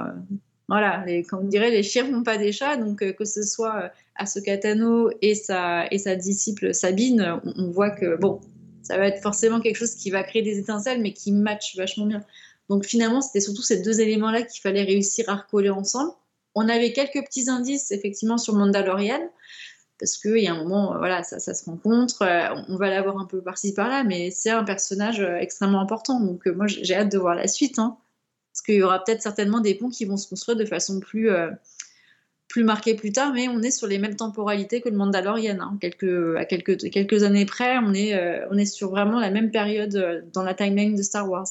voilà, 0.68 1.04
les, 1.06 1.22
comme 1.24 1.46
on 1.46 1.48
dirait, 1.48 1.70
les 1.70 1.84
chiens 1.84 2.08
n'ont 2.10 2.24
pas 2.24 2.38
des 2.38 2.52
chats, 2.52 2.78
donc 2.78 2.98
que 3.14 3.26
ce 3.26 3.44
soit 3.44 3.92
Ahsoka 4.16 4.58
Tano 4.58 5.12
et 5.22 5.36
sa, 5.36 5.86
et 5.92 6.00
sa 6.00 6.16
disciple 6.16 6.74
Sabine, 6.74 7.40
on, 7.46 7.54
on 7.58 7.70
voit 7.70 7.92
que 7.92 8.18
bon, 8.18 8.42
ça 8.88 8.98
va 8.98 9.08
être 9.08 9.22
forcément 9.22 9.60
quelque 9.60 9.76
chose 9.76 9.96
qui 9.96 10.10
va 10.12 10.24
créer 10.24 10.42
des 10.42 10.58
étincelles, 10.60 11.02
mais 11.02 11.14
qui 11.14 11.32
match 11.32 11.76
vachement 11.76 12.06
bien. 12.06 12.22
Donc 12.70 12.86
finalement, 12.86 13.22
c'était 13.22 13.42
surtout 13.42 13.62
ces 13.62 13.82
deux 13.82 14.00
éléments-là 14.00 14.44
qu'il 14.44 14.62
fallait 14.62 14.84
réussir 14.84 15.30
à 15.30 15.36
recoller 15.36 15.70
ensemble. 15.70 16.12
On 16.56 16.68
avait 16.70 16.94
quelques 16.94 17.24
petits 17.26 17.50
indices, 17.50 17.92
effectivement, 17.92 18.38
sur 18.38 18.56
Mandalorian, 18.56 19.22
parce 20.00 20.18
qu'il 20.18 20.38
y 20.38 20.48
a 20.48 20.54
un 20.54 20.58
moment, 20.58 20.96
euh, 20.96 20.98
voilà, 21.00 21.24
ça, 21.24 21.40
se 21.40 21.66
rencontre, 21.66 22.22
euh, 22.22 22.56
on 22.70 22.78
va 22.78 22.90
l'avoir 22.90 23.18
un 23.18 23.26
peu 23.26 23.42
par-ci 23.42 23.74
par-là, 23.74 24.04
mais 24.04 24.32
c'est 24.32 24.50
un 24.50 24.64
personnage 24.64 25.20
euh, 25.20 25.38
extrêmement 25.38 25.82
important. 25.82 26.20
Donc 26.20 26.46
moi, 26.48 26.68
j'ai 26.68 26.96
hâte 26.96 27.12
de 27.12 27.18
voir 27.18 27.36
la 27.36 27.48
suite, 27.48 27.80
hein, 27.80 27.98
parce 28.54 28.62
qu'il 28.62 28.76
y 28.76 28.84
aura 28.84 29.04
peut-être 29.04 29.22
certainement 29.22 29.60
des 29.60 29.76
ponts 29.76 29.90
qui 29.90 30.06
vont 30.06 30.18
se 30.18 30.28
construire 30.28 30.58
de 30.58 30.66
façon 30.66 31.00
plus, 31.00 31.30
plus 32.48 32.64
marquée 32.64 32.96
plus 32.96 33.12
tard, 33.12 33.34
mais 33.34 33.48
on 33.50 33.62
est 33.62 33.72
sur 33.72 33.88
les 33.88 33.98
mêmes 33.98 34.16
temporalités 34.16 34.82
que 34.82 34.90
le 34.90 34.96
Mandalorian. 34.96 35.60
hein. 35.60 35.78
Quelques, 35.82 36.38
à 36.38 36.46
quelques, 36.46 36.90
quelques 36.90 37.24
années 37.24 37.46
près, 37.46 37.78
on 37.80 37.94
est, 37.94 38.16
euh, 38.16 38.48
on 38.52 38.58
est 38.58 38.66
sur 38.66 38.90
vraiment 38.90 39.20
la 39.20 39.32
même 39.32 39.52
période 39.52 39.96
euh, 39.96 40.22
dans 40.34 40.44
la 40.44 40.54
timeline 40.54 40.96
de 40.96 41.04
Star 41.04 41.30
Wars. 41.30 41.48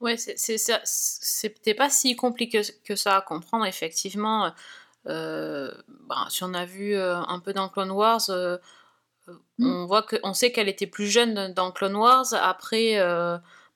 Ouais, 0.00 0.16
c'était 0.16 1.74
pas 1.74 1.88
si 1.88 2.16
compliqué 2.16 2.62
que 2.84 2.96
ça 2.96 3.18
à 3.18 3.20
comprendre, 3.20 3.64
effectivement. 3.66 4.52
Euh, 5.06 5.72
ben, 6.08 6.26
si 6.28 6.42
on 6.42 6.54
a 6.54 6.64
vu 6.64 6.96
un 6.96 7.40
peu 7.40 7.52
dans 7.52 7.68
Clone 7.68 7.92
Wars, 7.92 8.28
euh, 8.28 8.56
euh, 9.28 9.32
Mm. 9.58 9.66
on 9.66 9.86
voit 9.86 10.02
que, 10.02 10.16
on 10.24 10.34
sait 10.34 10.50
qu'elle 10.50 10.68
était 10.68 10.88
plus 10.88 11.06
jeune 11.06 11.52
dans 11.54 11.70
Clone 11.70 11.94
Wars. 11.94 12.26
Après, 12.32 12.98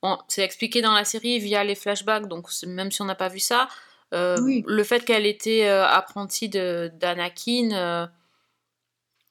bon, 0.03 0.17
c'est 0.27 0.43
expliqué 0.43 0.81
dans 0.81 0.93
la 0.93 1.05
série 1.05 1.39
via 1.39 1.63
les 1.63 1.75
flashbacks, 1.75 2.27
donc 2.27 2.49
même 2.65 2.91
si 2.91 3.01
on 3.01 3.05
n'a 3.05 3.15
pas 3.15 3.29
vu 3.29 3.39
ça, 3.39 3.69
euh, 4.13 4.37
Oui. 4.41 4.63
le 4.65 4.83
fait 4.83 5.03
qu'elle 5.03 5.25
était 5.25 5.67
euh, 5.67 5.85
apprentie 5.85 6.49
d'Anakin, 6.49 7.71
euh, 7.73 8.07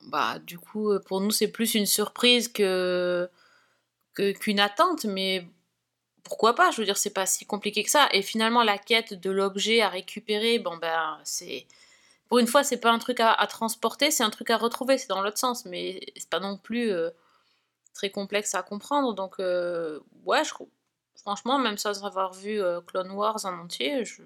bah, 0.09 0.39
du 0.39 0.59
coup, 0.59 0.93
pour 1.07 1.21
nous, 1.21 1.31
c'est 1.31 1.49
plus 1.49 1.75
une 1.75 1.87
surprise 1.87 2.49
que 2.49 3.29
qu'une 4.15 4.61
attente, 4.61 5.05
mais 5.05 5.47
pourquoi 6.23 6.55
pas? 6.55 6.71
Je 6.71 6.79
veux 6.79 6.87
dire, 6.87 6.97
c'est 6.97 7.13
pas 7.13 7.27
si 7.27 7.45
compliqué 7.45 7.85
que 7.85 7.91
ça. 7.91 8.09
Et 8.13 8.23
finalement, 8.23 8.63
la 8.63 8.79
quête 8.79 9.13
de 9.15 9.31
l'objet 9.31 9.83
à 9.83 9.91
récupérer, 9.91 10.59
bon 10.59 10.77
ben, 10.79 11.19
c'est 11.25 11.67
pour 12.29 12.39
une 12.39 12.47
fois, 12.47 12.65
c'est 12.65 12.79
pas 12.79 12.91
un 12.91 12.99
truc 12.99 13.21
à, 13.21 13.33
à 13.33 13.47
transporter, 13.47 14.11
c'est 14.11 14.23
un 14.25 14.31
truc 14.31 14.51
à 14.51 14.57
retrouver. 14.57 14.99
C'est 14.99 15.09
dans 15.09 15.21
l'autre 15.21 15.39
sens, 15.39 15.67
mais 15.67 16.01
c'est 16.17 16.31
pas 16.31 16.41
non 16.41 16.57
plus 16.57 16.91
très 17.95 18.11
complexe 18.11 18.55
à 18.55 18.63
comprendre. 18.63 19.15
Donc, 19.15 19.39
ouais, 19.39 20.45
je, 20.45 20.53
franchement, 21.17 21.59
même 21.59 21.79
sans 21.79 22.05
avoir 22.05 22.33
vu 22.33 22.61
Clone 22.87 23.11
Wars 23.11 23.45
en 23.45 23.59
entier, 23.59 24.05
je, 24.05 24.23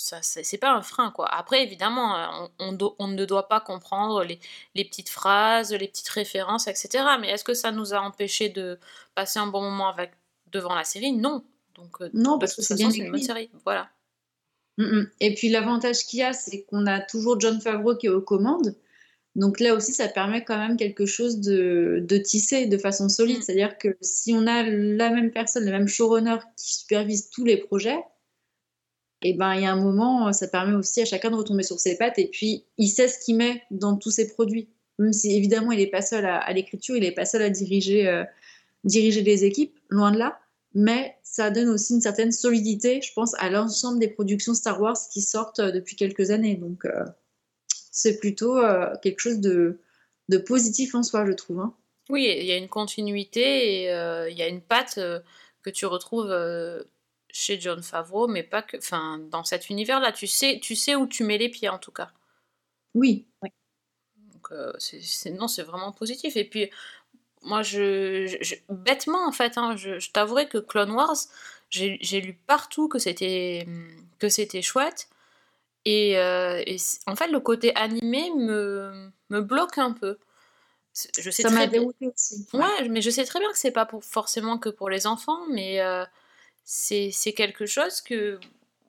ça, 0.00 0.18
c'est 0.22 0.58
pas 0.58 0.70
un 0.72 0.82
frein, 0.82 1.10
quoi. 1.10 1.26
Après, 1.34 1.62
évidemment, 1.64 2.16
euh, 2.16 2.46
on, 2.60 2.68
on 2.68 2.72
do- 2.72 2.94
on 3.00 3.08
ne 3.08 3.24
doit 3.24 3.48
pas 3.48 3.60
comprendre 3.60 4.22
les, 4.22 4.38
les 4.76 4.84
petites 4.84 5.08
phrases, 5.08 5.72
les 5.72 5.88
petites 5.88 6.08
références, 6.08 6.68
etc. 6.68 7.04
Mais 7.20 7.30
est-ce 7.30 7.42
que 7.42 7.52
ça 7.54 7.72
nous 7.72 7.94
a 7.94 7.98
empêché 8.00 8.48
de 8.48 8.78
passer 9.16 9.40
un 9.40 9.48
bon 9.48 9.60
moment 9.60 9.88
avec, 9.88 10.12
devant 10.52 10.76
la 10.76 10.84
série? 10.84 11.10
Non. 11.12 11.44
Donc, 11.74 12.00
euh, 12.00 12.10
Non, 12.14 12.38
parce 12.38 12.54
que 12.54 12.62
c'est 12.62 12.76
bien 12.76 12.90
une 12.90 13.10
bonne 13.10 13.20
série. 13.22 13.50
Voilà. 13.64 13.90
Mm, 14.76 14.84
mm. 14.84 15.10
Et 15.20 15.34
puis 15.34 15.48
l'avantage 15.48 16.06
qu'il 16.06 16.20
y 16.20 16.22
a, 16.22 16.32
c'est 16.32 16.62
qu'on 16.64 16.86
a 16.86 17.00
toujours 17.00 17.40
John 17.40 17.60
Favreau 17.60 17.96
qui 17.96 18.06
est 18.06 18.10
aux 18.10 18.22
commandes. 18.22 18.76
Donc 19.34 19.58
là 19.60 19.74
aussi, 19.74 19.92
ça 19.92 20.08
permet 20.08 20.44
quand 20.44 20.58
même 20.58 20.76
quelque 20.76 21.06
chose 21.06 21.40
de, 21.40 21.98
de 22.02 22.18
tisser 22.18 22.66
de 22.66 22.78
façon 22.78 23.08
solide. 23.08 23.38
Mm. 23.38 23.42
C'est-à-dire 23.42 23.78
que 23.78 23.96
si 24.00 24.32
on 24.32 24.46
a 24.46 24.62
la 24.62 25.10
même 25.10 25.32
personne, 25.32 25.64
le 25.64 25.72
même 25.72 25.88
showrunner 25.88 26.38
qui 26.56 26.74
supervise 26.74 27.30
tous 27.30 27.44
les 27.44 27.56
projets, 27.56 27.98
et 29.22 29.34
ben 29.34 29.54
il 29.54 29.62
y 29.62 29.66
a 29.66 29.72
un 29.72 29.80
moment, 29.80 30.32
ça 30.32 30.48
permet 30.48 30.74
aussi 30.74 31.00
à 31.00 31.04
chacun 31.04 31.30
de 31.30 31.36
retomber 31.36 31.62
sur 31.62 31.78
ses 31.80 31.96
pattes. 31.96 32.18
Et 32.18 32.28
puis 32.28 32.64
il 32.78 32.88
sait 32.88 33.08
ce 33.08 33.18
qu'il 33.18 33.36
met 33.36 33.62
dans 33.70 33.96
tous 33.96 34.10
ses 34.10 34.28
produits. 34.28 34.68
Même 34.98 35.12
si 35.12 35.36
évidemment 35.36 35.72
il 35.72 35.78
n'est 35.78 35.86
pas 35.86 36.02
seul 36.02 36.24
à, 36.26 36.52
l'écriture, 36.52 36.96
il 36.96 37.02
n'est 37.02 37.12
pas 37.12 37.24
seul 37.24 37.42
à 37.42 37.50
diriger, 37.50 38.08
euh, 38.08 38.24
diriger 38.84 39.22
les 39.22 39.44
équipes, 39.44 39.78
loin 39.88 40.12
de 40.12 40.18
là. 40.18 40.38
Mais 40.74 41.16
ça 41.22 41.50
donne 41.50 41.68
aussi 41.68 41.94
une 41.94 42.00
certaine 42.00 42.32
solidité, 42.32 43.00
je 43.02 43.12
pense, 43.12 43.34
à 43.38 43.50
l'ensemble 43.50 43.98
des 43.98 44.08
productions 44.08 44.54
Star 44.54 44.80
Wars 44.80 44.98
qui 45.12 45.22
sortent 45.22 45.60
euh, 45.60 45.70
depuis 45.70 45.96
quelques 45.96 46.30
années. 46.30 46.56
Donc, 46.56 46.84
euh, 46.84 47.04
c'est 47.90 48.18
plutôt 48.18 48.58
euh, 48.58 48.94
quelque 49.02 49.20
chose 49.20 49.40
de, 49.40 49.78
positif 50.46 50.94
en 50.94 51.02
soi, 51.02 51.26
je 51.26 51.32
trouve. 51.32 51.60
hein. 51.60 51.74
Oui, 52.10 52.26
il 52.38 52.46
y 52.46 52.52
a 52.52 52.56
une 52.56 52.68
continuité 52.68 53.82
et 53.82 53.92
euh, 53.92 54.30
il 54.30 54.36
y 54.36 54.42
a 54.42 54.48
une 54.48 54.62
patte 54.62 54.98
euh, 54.98 55.20
que 55.62 55.70
tu 55.70 55.84
retrouves 55.84 56.30
euh, 56.30 56.82
chez 57.38 57.60
John 57.60 57.82
Favreau, 57.82 58.26
mais 58.28 58.42
pas 58.42 58.62
que. 58.62 58.76
Enfin, 58.76 59.18
dans 59.30 59.44
cet 59.44 59.70
univers-là, 59.70 60.12
tu 60.12 60.26
sais, 60.26 60.58
tu 60.62 60.74
sais 60.74 60.96
où 60.96 61.06
tu 61.06 61.24
mets 61.24 61.38
les 61.38 61.48
pieds 61.48 61.68
en 61.68 61.78
tout 61.78 61.92
cas. 61.92 62.10
Oui, 62.94 63.26
Donc, 64.32 64.48
euh, 64.52 64.72
non, 65.32 65.48
c'est 65.48 65.62
vraiment 65.62 65.92
positif. 65.92 66.36
Et 66.36 66.44
puis, 66.44 66.70
moi, 67.42 67.62
je, 67.62 68.26
je- 68.26 68.38
je- 68.42 68.54
bêtement, 68.70 69.26
en 69.26 69.32
fait, 69.32 69.58
hein, 69.58 69.76
je, 69.76 69.98
je 69.98 70.10
t'avouerai 70.10 70.48
que 70.48 70.58
Clone 70.58 70.90
Wars, 70.92 71.16
j'ai, 71.70 71.98
lu 72.20 72.34
partout 72.46 72.88
que 72.88 72.98
c'était, 72.98 73.66
que 74.18 74.28
c'était 74.28 74.62
chouette. 74.62 75.08
Et, 75.84 76.18
euh, 76.18 76.62
et 76.66 76.76
en 77.06 77.16
fait, 77.16 77.28
le 77.28 77.40
côté 77.40 77.74
animé 77.76 78.30
me, 78.36 79.10
me 79.30 79.40
bloque 79.40 79.78
un 79.78 79.92
peu. 79.92 80.18
Je 81.18 81.30
sais 81.30 81.44
ça 81.44 81.50
m'a 81.50 81.66
dérouté 81.66 82.08
aussi. 82.08 82.46
Ouais, 82.52 82.88
mais 82.88 83.00
je 83.00 83.10
sais 83.10 83.24
très 83.24 83.38
bien 83.38 83.50
que 83.52 83.58
c'est 83.58 83.70
pas 83.70 83.86
pour, 83.86 84.04
forcément 84.04 84.58
que 84.58 84.68
pour 84.68 84.90
les 84.90 85.06
enfants, 85.06 85.46
mais 85.50 85.80
euh, 85.80 86.04
c'est, 86.70 87.32
quelque 87.32 87.64
chose 87.64 88.02
que 88.02 88.38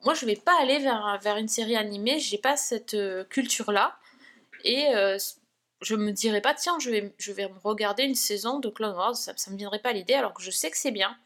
moi 0.04 0.12
je 0.12 0.26
vais 0.26 0.36
pas 0.36 0.54
aller 0.60 0.78
vers, 0.78 1.36
une 1.38 1.48
série 1.48 1.76
animée, 1.76 2.20
j'ai 2.20 2.36
pas 2.36 2.56
cette 2.58 2.92
euh, 2.92 3.24
culture-là, 3.24 3.98
et 4.64 4.94
euh, 4.94 5.16
je 5.80 5.96
me 5.96 6.12
dirais 6.12 6.42
pas, 6.42 6.52
tiens, 6.52 6.78
je 6.78 6.90
vais, 6.90 7.50
regarder 7.64 8.02
une 8.02 8.14
saison 8.14 8.60
de 8.60 8.68
Clone 8.68 8.94
Wars, 8.94 9.16
ça, 9.16 9.32
me 9.50 9.56
viendrait 9.56 9.80
pas 9.80 9.94
l'idée, 9.94 10.12
alors 10.12 10.34
que 10.34 10.42
je 10.42 10.50
sais 10.50 10.70
que 10.70 10.76
c'est 10.76 10.90
bien. 10.90 11.16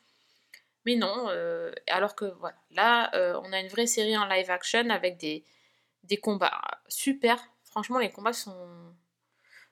Mais 0.86 0.94
non, 0.94 1.26
euh, 1.28 1.72
alors 1.88 2.14
que 2.14 2.26
voilà, 2.38 2.56
là 2.70 3.12
euh, 3.16 3.40
on 3.42 3.52
a 3.52 3.58
une 3.58 3.68
vraie 3.68 3.86
série 3.86 4.16
en 4.16 4.26
live 4.26 4.50
action 4.50 4.90
avec 4.90 5.16
des, 5.16 5.44
des 6.04 6.18
combats 6.18 6.60
super, 6.86 7.42
franchement 7.64 7.98
les 7.98 8.12
combats 8.12 8.32
sont, 8.32 8.94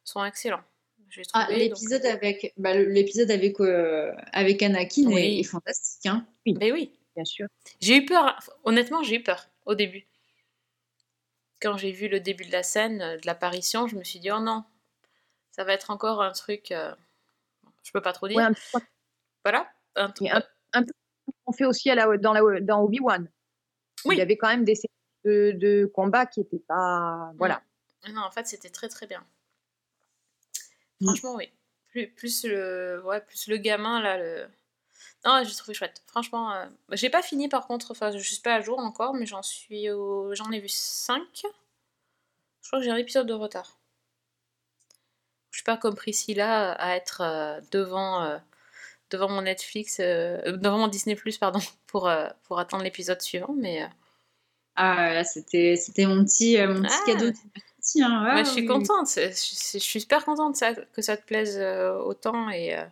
sont 0.02 0.24
excellents. 0.24 0.64
J'ai 1.14 1.22
Ah, 1.34 1.44
trouvé, 1.44 1.68
donc- 1.68 1.78
l'épisode 1.78 2.06
avec, 2.06 2.54
bah, 2.56 2.74
l'épisode 2.74 3.30
avec, 3.30 3.60
euh, 3.60 4.12
avec 4.32 4.62
Anakin 4.62 5.04
Oui. 5.08 5.20
est, 5.20 5.40
est 5.40 5.42
fantastique. 5.44 6.06
hein. 6.06 6.26
Ben 6.46 6.72
oui. 6.72 6.90
bien 7.14 7.24
sûr. 7.26 7.46
J'ai 7.80 7.98
eu 7.98 8.06
peur, 8.06 8.38
honnêtement, 8.64 9.02
j'ai 9.02 9.16
eu 9.16 9.22
peur 9.22 9.46
au 9.66 9.74
début. 9.74 10.06
Quand 11.60 11.76
j'ai 11.76 11.92
vu 11.92 12.08
le 12.08 12.18
début 12.18 12.44
de 12.46 12.52
la 12.52 12.62
scène, 12.62 13.02
euh, 13.02 13.16
de 13.18 13.26
l'apparition, 13.26 13.86
je 13.86 13.96
me 13.96 14.02
suis 14.04 14.18
dit, 14.20 14.30
oh 14.30 14.40
non, 14.40 14.64
ça 15.50 15.64
va 15.64 15.74
être 15.74 15.90
encore 15.90 16.22
un 16.22 16.32
truc. 16.32 16.72
euh, 16.72 16.94
Je 17.84 17.92
peux 17.92 18.00
pas 18.00 18.12
trop 18.14 18.26
dire. 18.28 18.38
Ouais, 18.38 18.44
un 18.44 18.52
peu 18.54 18.78
Voilà. 19.44 19.70
Un 19.96 20.08
truc- 20.10 20.22
Mais 20.22 20.30
un- 20.30 20.42
un 20.72 20.82
peu 20.82 20.92
on 21.46 21.52
fait 21.52 21.64
aussi 21.66 21.90
à 21.90 21.94
la, 21.94 22.16
dans, 22.16 22.32
la, 22.32 22.60
dans 22.60 22.80
Obi-Wan. 22.82 23.28
Oui. 24.06 24.14
Il 24.14 24.18
y 24.18 24.22
avait 24.22 24.36
quand 24.38 24.48
même 24.48 24.64
des 24.64 24.74
de, 25.24 25.52
de 25.52 25.90
combats 25.94 26.24
qui 26.26 26.40
n'étaient 26.40 26.58
pas. 26.66 27.32
Voilà. 27.36 27.62
Non, 28.08 28.22
en 28.22 28.30
fait, 28.30 28.46
c'était 28.46 28.70
très 28.70 28.88
très 28.88 29.06
bien. 29.06 29.24
Mm. 31.02 31.06
Franchement, 31.06 31.34
oui. 31.36 31.50
Plus, 31.90 32.08
plus, 32.08 32.44
le, 32.44 33.02
ouais, 33.04 33.20
plus 33.20 33.48
le 33.48 33.56
gamin, 33.58 34.00
là. 34.00 34.16
Le... 34.18 34.48
Non, 35.24 35.42
j'ai 35.44 35.54
trouvé 35.54 35.74
chouette. 35.74 36.02
Franchement, 36.06 36.52
euh, 36.52 36.66
bah, 36.88 36.96
j'ai 36.96 37.10
pas 37.10 37.22
fini 37.22 37.48
par 37.48 37.66
contre. 37.66 37.90
Enfin, 37.92 38.10
je 38.12 38.18
suis 38.18 38.40
pas 38.40 38.54
à 38.56 38.60
jour 38.60 38.78
encore, 38.78 39.14
mais 39.14 39.26
j'en 39.26 39.42
suis 39.42 39.90
au... 39.90 40.34
J'en 40.34 40.50
ai 40.52 40.60
vu 40.60 40.68
5. 40.68 41.22
Je 42.62 42.68
crois 42.68 42.78
que 42.78 42.84
j'ai 42.84 42.90
un 42.90 42.96
épisode 42.96 43.26
de 43.26 43.32
retard. 43.34 43.78
Je 45.50 45.58
suis 45.58 45.64
pas 45.64 45.76
comme 45.76 45.94
Priscilla 45.96 46.72
à 46.72 46.96
être 46.96 47.20
euh, 47.20 47.60
devant, 47.72 48.22
euh, 48.24 48.38
devant 49.10 49.28
mon 49.28 49.42
Netflix, 49.42 49.98
euh, 50.00 50.40
devant 50.56 50.78
mon 50.78 50.88
Disney 50.88 51.14
Plus, 51.14 51.36
pardon, 51.38 51.60
pour, 51.86 52.08
euh, 52.08 52.28
pour 52.44 52.58
attendre 52.58 52.84
l'épisode 52.84 53.20
suivant, 53.20 53.54
mais. 53.56 53.82
euh, 53.82 53.88
Ah, 54.76 55.12
là, 55.14 55.24
c'était 55.24 55.76
c'était 55.76 56.06
mon 56.06 56.24
petit, 56.24 56.58
euh, 56.58 56.68
mon 56.72 56.82
petit 56.82 56.94
Ah. 57.02 57.04
cadeau. 57.06 57.30
Petit, 57.82 58.02
hein. 58.02 58.24
Ouais, 58.24 58.30
Ah, 58.40 58.44
je 58.44 58.50
suis 58.50 58.62
oui. 58.62 58.66
contente, 58.68 59.08
je 59.14 59.30
je 59.30 59.78
suis 59.78 60.00
super 60.00 60.24
contente 60.24 60.56
ça, 60.56 60.74
que 60.74 61.02
ça 61.02 61.16
te 61.16 61.24
plaise 61.26 61.58
euh, 61.58 61.94
autant 61.98 62.48
et, 62.50 62.76
euh, 62.76 62.84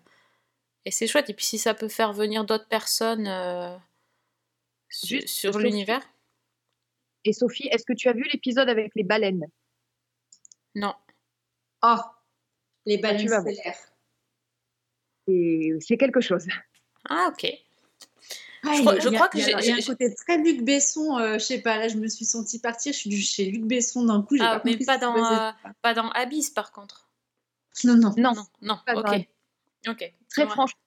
et 0.85 0.91
c'est 0.91 1.07
chouette. 1.07 1.31
Et 1.31 1.35
puis 1.35 1.45
si 1.47 1.59
ça 1.59 1.75
peut 1.75 1.89
faire 1.89 2.13
venir 2.13 2.45
d'autres 2.45 2.69
personnes 2.69 3.27
euh, 3.29 3.77
su- 4.89 5.27
sur 5.27 5.53
Sophie. 5.55 5.67
l'univers, 5.67 6.03
Et 7.25 7.33
Sophie, 7.33 7.69
est-ce 7.69 7.85
que 7.85 7.93
tu 7.93 8.09
as 8.09 8.13
vu 8.13 8.25
l'épisode 8.33 8.69
avec 8.69 8.93
les 8.95 9.05
baleines? 9.05 9.47
Non. 10.75 10.95
Oh, 11.83 11.97
les 12.87 12.99
baleines 12.99 13.29
vas 13.29 13.41
voir. 13.41 13.55
stellaires. 13.55 13.79
C'est 15.81 15.97
quelque 15.97 16.21
chose. 16.21 16.47
Ah 17.09 17.31
ok. 17.33 17.47
Ah, 18.63 18.75
Je 18.75 18.81
crois- 18.81 18.93
il 18.93 18.97
y 18.97 18.99
a- 18.99 19.01
je 19.01 19.09
crois 19.15 19.29
que 19.29 19.39
j'ai- 19.39 19.73
un 19.73 19.77
côté 19.87 20.15
très 20.15 20.37
Luc 20.39 20.63
Besson, 20.63 21.19
euh, 21.19 21.35
je 21.35 21.39
sais 21.39 21.61
pas, 21.61 21.79
là 21.79 21.89
je 21.89 21.97
me 21.97 22.09
suis 22.09 22.25
sentie 22.27 22.59
partir, 22.59 22.93
je 22.93 22.99
suis 22.99 23.11
du- 23.11 23.17
chez 23.23 23.47
Luc 23.47 23.65
Besson 23.65 24.05
d'un 24.05 24.23
coup, 24.23 24.37
Ah, 24.41 24.61
pas 24.61 24.63
mais 24.65 24.77
pas 24.85 24.99
dans, 24.99 25.17
euh, 25.17 25.51
pas 25.83 25.95
dans 25.95 26.11
Abyss 26.11 26.51
par 26.51 26.71
contre. 26.73 27.09
Non, 27.85 27.95
non. 27.97 28.13
Non, 28.19 28.35
Non, 28.35 28.45
non, 28.63 28.79
pas 28.85 28.95
dans 28.95 29.01
ok. 29.89 30.15
Très 30.29 30.43
Ouais. 30.45 30.49
franchement, 30.51 30.79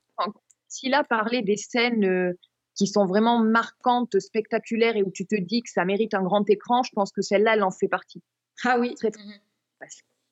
s'il 0.67 0.93
a 0.93 1.03
parlé 1.03 1.41
des 1.41 1.57
scènes 1.57 2.05
euh, 2.05 2.33
qui 2.75 2.87
sont 2.87 3.05
vraiment 3.05 3.39
marquantes, 3.39 4.19
spectaculaires 4.19 4.95
et 4.95 5.03
où 5.03 5.11
tu 5.11 5.25
te 5.25 5.35
dis 5.35 5.61
que 5.63 5.69
ça 5.69 5.85
mérite 5.85 6.13
un 6.13 6.23
grand 6.23 6.47
écran, 6.49 6.83
je 6.83 6.91
pense 6.93 7.11
que 7.11 7.21
celle-là, 7.21 7.53
elle 7.55 7.63
en 7.63 7.71
fait 7.71 7.87
partie. 7.87 8.21
Ah 8.63 8.77
oui. 8.79 8.93
Très, 8.95 9.11
très- 9.11 9.23
Mhm. 9.23 9.33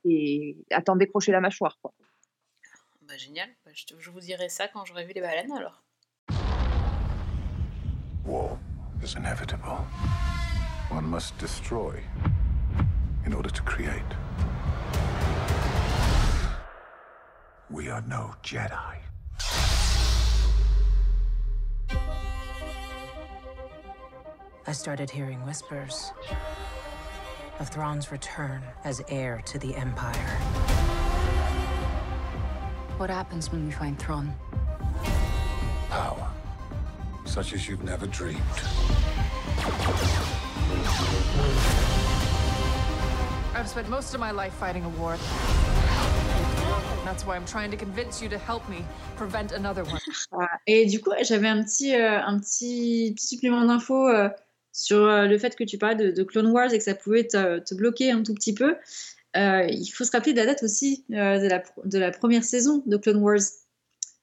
Et 0.05 0.57
attends, 0.71 0.95
décrocher 0.95 1.31
la 1.31 1.41
mâchoire. 1.41 1.77
Quoi. 1.81 1.93
Bah, 3.03 3.17
génial. 3.17 3.49
Bah, 3.65 3.71
je, 3.73 3.85
te- 3.85 3.99
je 3.99 4.09
vous 4.09 4.19
dirai 4.19 4.49
ça 4.49 4.67
quand 4.67 4.85
j'aurai 4.85 5.05
vu 5.05 5.13
les 5.13 5.21
baleines 5.21 5.51
alors. 5.51 5.83
War 8.25 8.59
is 9.01 9.15
inevitable. 9.15 9.85
One 10.89 11.05
must 11.05 11.37
destroy 11.37 11.99
in 13.25 13.33
order 13.33 13.49
to 13.49 13.61
create. 13.63 14.01
We 17.69 17.89
are 17.89 18.01
no 18.01 18.35
Jedi. 18.43 18.97
I 24.67 24.71
started 24.73 25.09
hearing 25.09 25.43
whispers 25.45 26.11
of 27.59 27.69
Thrawn's 27.69 28.11
return 28.11 28.61
as 28.83 29.01
heir 29.09 29.41
to 29.45 29.57
the 29.57 29.75
Empire. 29.75 30.37
What 32.97 33.09
happens 33.09 33.51
when 33.51 33.65
we 33.65 33.71
find 33.71 33.97
Thrawn? 33.97 34.33
Power, 35.89 36.20
such 37.31 37.53
as 37.53 37.65
you've 37.65 37.83
never 37.85 38.05
dreamed. 38.07 38.41
I've 43.55 43.69
spent 43.69 43.87
most 43.89 44.13
of 44.13 44.19
my 44.19 44.31
life 44.31 44.53
fighting 44.53 44.83
a 44.83 44.89
war. 44.99 45.15
That's 47.05 47.25
why 47.25 47.37
I'm 47.37 47.45
trying 47.45 47.71
to 47.71 47.77
convince 47.77 48.21
you 48.21 48.27
to 48.29 48.37
help 48.37 48.67
me 48.69 48.83
prevent 49.15 49.53
another 49.53 49.83
one. 49.85 49.99
Ah, 50.33 50.47
Et 50.67 50.85
du 50.85 50.99
coup, 50.99 51.11
j'avais 51.23 51.47
un 51.47 51.63
petit, 51.63 51.95
euh, 51.95 52.19
un 52.21 52.37
petit, 52.39 53.13
petit 53.15 53.27
supplément 53.27 53.65
d'infos 53.65 54.09
euh, 54.09 54.27
sur 54.73 54.97
euh, 54.97 55.25
le 55.25 55.37
fait 55.37 55.55
que 55.55 55.63
tu 55.63 55.77
parlais 55.77 55.95
de, 55.95 56.11
de 56.11 56.23
Clone 56.23 56.47
Wars 56.47 56.73
et 56.73 56.77
que 56.77 56.83
ça 56.83 56.95
pouvait 56.95 57.27
te, 57.27 57.59
te 57.59 57.73
bloquer 57.75 58.11
un 58.11 58.23
tout 58.23 58.33
petit 58.33 58.53
peu. 58.53 58.75
Euh, 59.37 59.65
il 59.69 59.87
faut 59.87 60.03
se 60.03 60.11
rappeler 60.11 60.33
de 60.33 60.37
la 60.39 60.45
date 60.47 60.63
aussi 60.63 61.05
euh, 61.11 61.39
de, 61.39 61.47
la, 61.47 61.63
de 61.85 61.97
la 61.97 62.11
première 62.11 62.43
saison 62.43 62.83
de 62.85 62.97
Clone 62.97 63.17
Wars. 63.23 63.39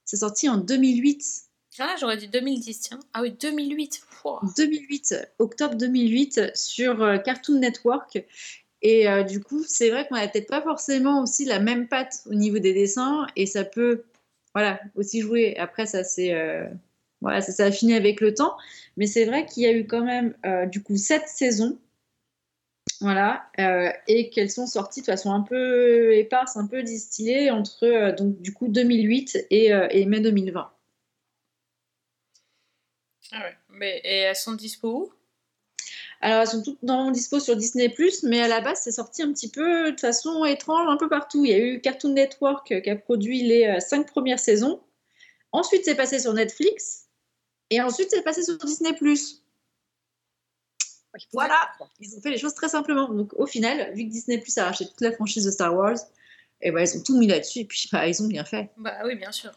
C'est 0.05 0.19
sorti 0.19 0.49
en 0.49 0.59
2008. 0.59 1.48
Ah, 1.81 1.95
j'aurais 2.01 2.17
dit 2.17 2.29
2010, 2.29 2.81
tiens. 2.81 3.01
Ah 3.15 3.23
oui, 3.23 3.33
2008. 3.33 4.03
Pouah. 4.23 4.41
2008, 4.57 5.15
octobre 5.39 5.77
2008, 5.77 6.53
sur 6.55 7.03
euh, 7.03 7.19
Cartoon 7.19 7.59
Network. 7.61 8.25
Et 8.83 9.09
euh, 9.09 9.23
du 9.23 9.41
coup, 9.41 9.63
c'est 9.67 9.91
vrai 9.91 10.07
qu'on 10.07 10.15
n'a 10.15 10.29
peut-être 10.29 10.49
pas 10.49 10.63
forcément 10.63 11.23
aussi 11.23 11.45
la 11.45 11.59
même 11.59 11.89
patte 11.89 12.23
au 12.27 12.35
niveau 12.35 12.59
des 12.59 12.73
dessins, 12.73 13.27
et 13.37 13.47
ça 13.47 13.65
peut, 13.65 14.05
voilà, 14.55 14.81
aussi 14.95 15.21
jouer. 15.21 15.57
Après, 15.57 15.87
ça 15.87 16.05
s'est, 16.05 16.33
euh, 16.33 16.67
voilà, 17.21 17.41
ça 17.41 17.53
s'est 17.53 17.65
affiné 17.65 17.97
avec 17.97 18.21
le 18.21 18.35
temps, 18.35 18.57
mais 18.97 19.07
c'est 19.07 19.25
vrai 19.25 19.47
qu'il 19.47 19.65
y 19.65 19.67
a 19.67 19.73
eu 19.73 19.87
quand 19.87 20.05
même, 20.05 20.35
euh, 20.47 20.67
du 20.67 20.83
coup, 20.83 20.97
sept 20.97 21.27
saisons, 21.27 21.79
voilà, 23.01 23.49
et 24.09 24.29
qu'elles 24.31 24.51
sont 24.51 24.67
sorties 24.67 25.03
de 25.03 25.07
façon 25.07 25.33
un 25.33 25.43
peu 25.43 26.15
éparse, 26.15 26.57
un 26.57 26.67
peu 26.67 26.83
distillée 26.83 27.51
entre, 27.53 28.13
donc, 28.17 28.41
du 28.41 28.53
coup, 28.53 28.67
2008 28.67 29.47
et, 29.51 29.71
et 29.91 30.05
mai 30.07 30.19
2020. 30.21 30.69
Ah 33.33 33.41
ouais. 33.41 33.57
Mais, 33.69 34.01
et 34.05 34.19
elles 34.19 34.37
sont 34.37 34.55
dispo 34.55 34.89
où? 34.89 35.13
Alors, 36.21 36.43
elles 36.43 36.49
sont 36.49 36.63
toutes 36.63 36.83
normalement 36.83 37.13
dispo 37.13 37.39
sur 37.39 37.57
Disney+, 37.57 37.95
mais 38.25 38.41
à 38.41 38.49
la 38.49 38.61
base, 38.61 38.81
c'est 38.83 38.93
sorti 38.93 39.23
un 39.23 39.33
petit 39.33 39.51
peu 39.51 39.93
de 39.93 40.01
façon 40.01 40.45
étrange, 40.45 40.89
un 40.89 40.97
peu 40.97 41.09
partout. 41.09 41.45
Il 41.45 41.51
y 41.51 41.55
a 41.55 41.59
eu 41.59 41.81
Cartoon 41.81 42.13
Network 42.13 42.73
euh, 42.73 42.81
qui 42.81 42.91
a 42.91 42.97
produit 42.97 43.43
les 43.43 43.67
euh, 43.67 43.81
cinq 43.81 44.11
premières 44.11 44.41
saisons. 44.41 44.83
Ensuite, 45.53 45.85
c'est 45.85 45.95
passé 45.95 46.19
sur 46.19 46.33
Netflix. 46.33 47.07
Et 47.71 47.81
ensuite, 47.81 48.11
c'est 48.11 48.23
passé 48.23 48.43
sur 48.43 48.59
Disney+. 48.59 48.97
Voilà, 51.33 51.71
ils 52.01 52.17
ont 52.17 52.21
fait 52.21 52.31
les 52.31 52.39
choses 52.39 52.55
très 52.55 52.69
simplement. 52.69 53.09
Donc, 53.09 53.33
au 53.35 53.47
final, 53.47 53.93
vu 53.95 54.05
que 54.05 54.11
Disney+, 54.11 54.43
a 54.57 54.65
racheté 54.65 54.87
toute 54.87 55.01
la 55.01 55.13
franchise 55.13 55.45
de 55.45 55.51
Star 55.51 55.75
Wars, 55.75 55.99
et 56.61 56.71
ben, 56.71 56.81
ils 56.81 56.99
ont 56.99 57.03
tout 57.03 57.19
mis 57.19 57.27
là-dessus, 57.27 57.61
et 57.61 57.65
puis 57.65 57.89
bah, 57.93 58.07
ils 58.07 58.23
ont 58.23 58.27
bien 58.27 58.45
fait. 58.45 58.71
Bah 58.77 58.99
oui, 59.05 59.15
bien 59.17 59.33
sûr. 59.33 59.53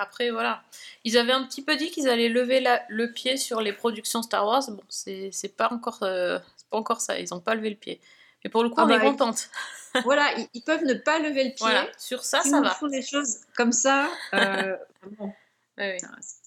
Après, 0.00 0.30
voilà. 0.30 0.62
Ils 1.04 1.18
avaient 1.18 1.32
un 1.32 1.44
petit 1.44 1.62
peu 1.62 1.76
dit 1.76 1.90
qu'ils 1.90 2.08
allaient 2.08 2.28
lever 2.28 2.60
la- 2.60 2.82
le 2.88 3.12
pied 3.12 3.36
sur 3.36 3.60
les 3.60 3.72
productions 3.72 4.22
Star 4.22 4.46
Wars. 4.46 4.62
Bon, 4.70 4.82
c'est 4.88 5.30
c'est 5.32 5.54
pas, 5.56 5.68
encore, 5.72 6.02
euh, 6.02 6.38
pas 6.70 6.76
encore 6.78 7.00
ça. 7.00 7.18
Ils 7.18 7.28
n'ont 7.30 7.40
pas 7.40 7.54
levé 7.54 7.70
le 7.70 7.76
pied. 7.76 8.00
Mais 8.44 8.50
pour 8.50 8.62
le 8.62 8.68
coup, 8.70 8.76
Ah 8.78 8.84
on 8.84 8.88
bah, 8.88 8.96
est 8.96 9.00
contente. 9.00 9.50
voilà, 10.04 10.32
ils, 10.38 10.48
ils 10.54 10.62
peuvent 10.62 10.84
ne 10.84 10.94
pas 10.94 11.18
lever 11.18 11.44
le 11.44 11.50
pied. 11.50 11.58
Voilà, 11.60 11.86
sur 11.98 12.24
ça, 12.24 12.40
Si 12.42 12.50
ça 12.50 12.60
va. 12.60 12.70
font 12.70 12.88
des 12.88 13.02
choses 13.02 13.40
comme 13.56 13.72
ça, 13.72 14.08
euh, 14.34 14.76
c'est 15.78 15.98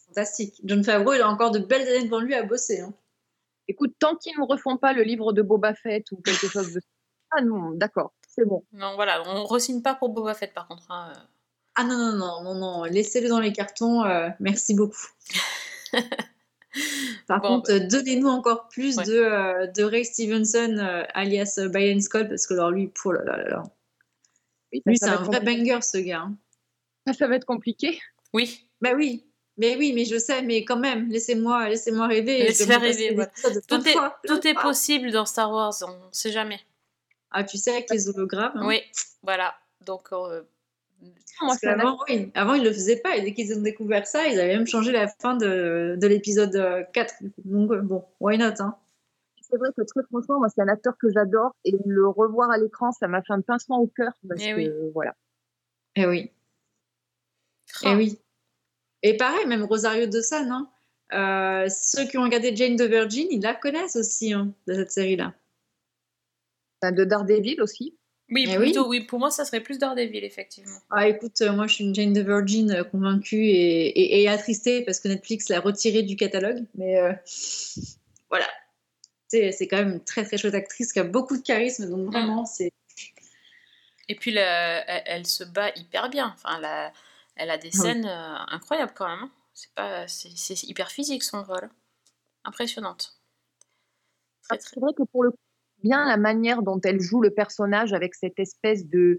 fantastique. 0.08 0.60
John 0.64 0.84
Favreau, 0.84 1.14
il 1.14 1.22
a 1.22 1.30
encore 1.30 1.52
de 1.52 1.60
belles 1.60 1.88
années 1.88 2.04
devant 2.06 2.20
lui 2.20 2.36
à 2.36 2.44
bosser. 2.44 2.82
hein. 2.82 2.94
Écoute, 3.68 3.94
tant 4.00 4.16
qu'ils 4.16 4.38
ne 4.38 4.46
refont 4.46 4.78
pas 4.78 4.94
le 4.94 5.02
livre 5.04 5.34
de 5.34 5.42
Boba 5.42 5.74
Fett 5.74 6.12
ou 6.12 6.18
quelque 6.18 6.48
chose 6.48 6.74
de 6.74 6.82
Ah 7.32 7.42
non, 7.42 7.72
d'accord, 7.72 8.14
c'est 8.28 8.46
bon. 8.46 8.64
Non, 8.74 8.96
voilà, 8.96 9.24
on 9.28 9.44
re-signe 9.46 9.82
pas 9.82 9.96
pour 9.96 10.10
Boba 10.10 10.34
Fett 10.34 10.54
par 10.54 10.68
contre. 10.68 10.90
hein. 10.92 11.12
Ah 11.76 11.84
non, 11.84 11.98
non, 11.98 12.14
non, 12.16 12.44
non, 12.44 12.56
non, 12.56 12.84
laissez-le 12.86 13.28
dans 13.28 13.40
les 13.40 13.52
cartons, 13.52 14.04
euh, 14.06 14.30
merci 14.40 14.74
beaucoup. 14.74 15.08
Par 17.28 17.42
Bon, 17.42 17.48
contre, 17.58 17.72
euh, 17.72 17.80
donnez-nous 17.88 18.28
encore 18.28 18.68
plus 18.68 18.98
Ouais. 18.98 19.04
de, 19.06 19.14
euh, 19.14 19.68
de 19.68 19.84
Ray 19.84 20.04
Stevenson, 20.06 20.78
euh, 20.78 21.04
alias 21.14 21.60
Brian 21.70 22.00
Scott, 22.00 22.28
parce 22.30 22.46
que 22.48 22.54
alors 22.54 22.72
lui, 22.72 22.88
pour 22.88 23.14
là 23.14 23.24
là 23.24 23.38
là. 23.50 23.64
Oui, 24.74 24.82
ça, 24.84 24.90
Lui, 24.90 24.98
c'est 24.98 25.06
un 25.06 25.16
vrai 25.18 25.40
compliqué. 25.40 25.64
banger, 25.72 25.82
ce 25.82 25.98
gars. 26.00 26.20
hein. 26.22 26.36
Ça, 27.08 27.14
ça 27.14 27.28
va 27.28 27.36
être 27.36 27.46
compliqué. 27.46 28.00
Oui, 28.34 28.68
Bah 28.82 28.92
oui, 28.96 29.26
mais 29.58 29.78
oui, 29.78 29.94
mais 29.94 30.04
je 30.06 30.18
sais, 30.18 30.42
mais 30.42 30.66
quand 30.66 30.76
même, 30.78 31.08
laissez-moi 31.10 31.70
laissez-moi 31.70 32.08
rêver. 32.08 32.46
passer 32.48 32.66
rêver, 32.76 33.16
tout 33.68 33.88
est, 33.88 33.94
fois, 33.94 34.20
tout 34.28 34.46
est 34.48 34.54
fois. 34.54 34.62
possible 34.64 35.12
dans 35.12 35.26
Star 35.26 35.52
Wars, 35.52 35.74
on 35.84 35.98
sait 36.12 36.32
jamais. 36.32 36.60
Ah, 37.32 37.44
tu 37.46 37.58
sais, 37.58 37.72
avec 37.72 37.90
les 37.90 38.10
hologrammes. 38.10 38.52
hein. 38.58 38.66
Oui, 38.68 38.82
voilà. 39.24 39.56
Donc, 39.86 40.08
euh, 40.12 40.42
Moi, 41.42 41.56
qu'avant, 41.62 41.98
oui, 42.08 42.32
avant, 42.34 42.54
ils 42.54 42.64
le 42.64 42.72
faisaient 42.72 43.02
pas. 43.02 43.18
Et 43.18 43.22
dès 43.22 43.34
qu'ils 43.34 43.58
ont 43.58 43.62
découvert 43.62 44.08
ça, 44.08 44.26
ils 44.28 44.40
avaient 44.40 44.56
même 44.56 44.68
changé 44.68 44.92
la 44.92 45.08
fin 45.08 45.36
de, 45.36 45.98
de 46.00 46.08
l'épisode 46.08 46.56
euh, 46.56 46.84
4. 46.94 47.14
Donc, 47.44 47.72
euh, 47.72 47.82
bon, 47.82 48.06
why 48.20 48.38
not 48.38 48.54
hein? 48.60 48.78
c'est 49.42 49.58
vrai 49.58 49.70
que 49.78 49.84
très 49.84 50.02
franchement, 50.10 50.40
moi, 50.40 50.48
c'est 50.50 50.62
un 50.62 50.68
acteur 50.68 50.98
que 50.98 51.08
j'adore 51.12 51.56
et 51.66 51.76
le 51.86 52.08
revoir 52.08 52.50
à 52.52 52.58
l'écran, 52.58 52.92
ça 52.92 53.08
m'a 53.08 53.22
fait 53.22 53.34
un 53.34 53.42
pincement 53.42 53.80
au 53.80 53.88
cœur 53.88 54.12
parce 54.28 54.42
Eh 54.42 54.52
que 54.52 54.56
oui. 54.56 54.72
voilà. 54.94 55.14
Eh 55.96 56.06
oui, 56.08 56.32
eh 57.84 57.88
ah, 57.88 57.96
oui. 57.96 58.20
Et 59.04 59.18
pareil, 59.18 59.46
même 59.46 59.64
Rosario 59.64 60.08
Dawson, 60.08 60.50
hein. 60.52 60.70
Euh, 61.14 61.70
ceux 61.70 62.06
qui 62.08 62.18
ont 62.18 62.24
regardé 62.24 62.56
Jane 62.56 62.76
the 62.76 62.82
Virgin, 62.82 63.28
ils 63.30 63.42
la 63.42 63.54
connaissent 63.54 63.96
aussi, 63.96 64.34
hein, 64.34 64.52
de 64.68 64.74
cette 64.74 64.92
série-là. 64.92 65.34
Enfin, 66.82 66.92
De 66.92 67.04
Daredevil 67.04 67.62
aussi. 67.62 67.96
Oui, 68.30 68.46
Eh 68.48 68.56
plutôt, 68.58 68.88
oui. 68.88 69.02
pour 69.02 69.20
moi, 69.20 69.30
ça 69.32 69.46
serait 69.46 69.62
plus 69.62 69.78
Daredevil, 69.78 70.24
effectivement. 70.24 70.78
Ah, 70.90 71.08
écoute, 71.08 71.42
euh, 71.42 71.52
moi, 71.54 71.68
je 71.68 71.76
suis 71.76 71.84
une 71.84 71.94
Jane 71.94 72.14
the 72.14 72.26
Virgin 72.26 72.72
euh, 72.72 72.84
convaincue 72.84 73.44
et, 73.46 73.88
et, 73.88 74.22
et 74.24 74.28
attristée 74.28 74.84
parce 74.84 75.00
que 75.00 75.08
Netflix 75.08 75.50
l'a 75.50 75.60
retirée 75.60 76.04
du 76.04 76.16
catalogue. 76.16 76.66
Mais 76.76 76.98
euh, 77.00 77.14
voilà. 78.30 78.48
C'est 79.28 79.52
c'est 79.52 79.68
quand 79.68 79.78
même 79.78 79.94
une 79.94 80.04
très, 80.04 80.24
très 80.24 80.38
chouette 80.38 80.54
actrice 80.56 80.94
qui 80.94 81.00
a 81.00 81.04
beaucoup 81.04 81.38
de 81.38 81.42
charisme. 81.44 81.90
Donc, 81.90 82.12
vraiment, 82.12 82.46
c'est 82.46 82.72
Et 84.08 84.16
puis, 84.16 84.32
la- 84.32 84.88
elle, 84.90 85.04
elle 85.06 85.28
se 85.28 85.44
bat 85.44 85.70
hyper 85.76 86.10
bien. 86.10 86.34
Enfin, 86.36 86.58
elle 86.60 86.66
a, 86.66 86.94
elle 87.36 87.50
a 87.50 87.58
des 87.58 87.70
Ah 87.74 87.78
oui. 87.78 87.82
scènes 87.82 88.06
euh, 88.06 88.36
incroyables 88.50 88.94
quand 88.96 89.08
même. 89.08 89.20
hein. 89.26 89.32
C'est 89.54 89.72
pas, 89.74 90.08
c'est, 90.08 90.30
c'est 90.36 90.64
hyper 90.64 90.92
physique 90.92 91.24
son 91.24 91.44
rôle. 91.44 91.70
Impressionnante. 92.44 93.18
Très, 94.44 94.58
très- 94.58 94.70
C'est 94.74 94.80
vrai 94.80 94.92
que 94.96 95.04
pour 95.04 95.24
le 95.24 95.32
coup, 95.32 95.38
bien 95.88 96.02
la 96.08 96.18
manière 96.18 96.62
dont 96.64 96.80
elle 96.84 97.00
joue 97.00 97.22
le 97.22 97.30
personnage 97.42 97.94
avec 97.94 98.16
cette 98.16 98.40
espèce 98.40 98.82
de, 98.96 99.18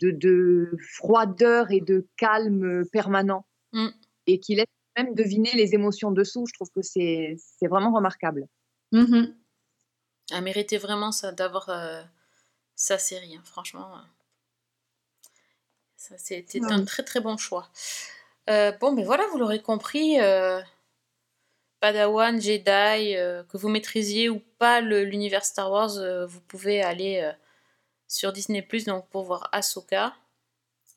de, 0.00 0.10
de 0.12 0.76
froideur 0.96 1.70
et 1.70 1.80
de 1.80 2.06
calme 2.16 2.84
permanent 2.98 3.44
Mm. 3.72 3.88
et 4.26 4.40
qui 4.40 4.54
laisse 4.54 4.64
même 4.96 5.14
deviner 5.14 5.52
les 5.54 5.74
émotions 5.74 6.10
dessous, 6.10 6.46
je 6.48 6.54
trouve 6.54 6.70
que 6.74 6.80
c'est 6.82 7.36
vraiment 7.74 7.92
remarquable. 7.92 8.46
Mhm. 8.92 9.34
Elle 10.32 10.44
méritait 10.44 10.78
vraiment 10.78 11.12
ça, 11.12 11.32
d'avoir 11.32 11.68
euh, 11.68 12.02
sa 12.74 12.96
série, 12.98 13.34
hein, 13.36 13.42
franchement. 13.44 13.88
Ça, 15.96 16.14
c'était 16.16 16.60
Ouais. 16.62 16.72
un 16.72 16.84
très 16.84 17.02
très 17.02 17.20
bon 17.20 17.36
choix. 17.36 17.68
Euh, 18.48 18.72
bon, 18.80 18.92
mais 18.92 19.04
voilà, 19.04 19.24
vous 19.32 19.38
l'aurez 19.38 19.60
compris. 19.60 20.18
euh, 20.20 20.60
Padawan, 21.80 22.40
Jedi, 22.40 23.16
euh, 23.16 23.42
que 23.44 23.56
vous 23.56 23.68
maîtrisiez 23.68 24.28
ou 24.28 24.40
pas 24.58 24.80
l'univers 24.80 25.44
Star 25.44 25.70
Wars, 25.70 25.96
euh, 25.98 26.26
vous 26.26 26.40
pouvez 26.40 26.82
aller 26.82 27.20
euh, 27.22 27.32
sur 28.08 28.32
Disney 28.32 28.62
Plus 28.62 28.84
donc 28.84 29.08
pour 29.08 29.24
voir 29.24 29.48
Ahsoka. 29.52 30.14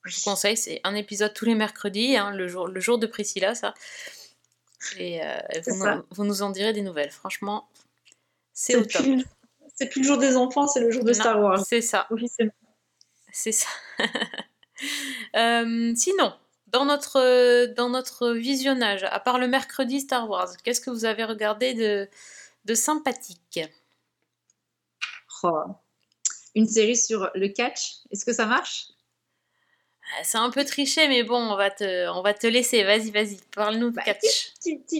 Je 0.05 0.15
vous 0.15 0.23
conseille, 0.23 0.57
c'est 0.57 0.81
un 0.83 0.95
épisode 0.95 1.33
tous 1.33 1.45
les 1.45 1.53
mercredis, 1.53 2.17
hein, 2.17 2.31
le, 2.31 2.47
jour, 2.47 2.67
le 2.67 2.79
jour 2.79 2.97
de 2.97 3.05
Priscilla, 3.05 3.53
ça. 3.53 3.75
Et 4.97 5.21
vous, 5.67 5.79
ça. 5.79 5.95
nous, 5.95 6.03
vous 6.09 6.23
nous 6.25 6.41
en 6.41 6.49
direz 6.49 6.73
des 6.73 6.81
nouvelles. 6.81 7.11
Franchement, 7.11 7.69
c'est 8.51 8.75
au 8.75 8.83
top. 8.83 9.05
c'est 9.75 9.87
plus 9.87 10.01
le 10.01 10.07
jour 10.07 10.17
des 10.17 10.35
enfants, 10.35 10.67
c'est 10.67 10.79
le 10.79 10.89
jour 10.89 11.03
de 11.03 11.09
Non, 11.09 11.13
Star 11.13 11.39
Wars. 11.39 11.63
C'est 11.63 11.81
ça. 11.81 12.07
C'est 13.31 13.51
ça. 13.51 13.67
Sinon, 15.95 16.33
dans 16.71 16.85
notre, 16.85 18.31
visionnage, 18.33 19.03
à 19.03 19.19
part 19.19 19.39
le 19.39 19.47
mercredi 19.47 20.01
Star 20.01 20.29
Wars, 20.29 20.55
qu'est-ce 20.63 20.81
que 20.81 20.89
vous 20.89 21.05
avez 21.05 21.23
regardé 21.23 21.73
de, 22.65 22.75
sympathique? 22.75 23.59
Oh. 25.43 25.63
Une 26.55 26.67
série 26.67 26.97
sur 26.97 27.29
le 27.33 27.47
catch, 27.47 27.97
est-ce 28.11 28.25
que 28.25 28.33
ça 28.33 28.45
marche? 28.45 28.87
C'est 30.23 30.37
un 30.37 30.49
peu 30.49 30.63
triché, 30.65 31.07
mais 31.07 31.23
bon, 31.23 31.37
on 31.37 31.55
va 31.55 31.69
te, 31.69 32.09
on 32.09 32.21
va 32.21 32.33
te 32.33 32.45
laisser. 32.47 32.83
Vas-y, 32.83 33.11
vas-y, 33.11 33.37
parle-nous 33.55 33.91
de 33.91 33.95
Bah, 33.95 34.03
catch. 34.05 34.53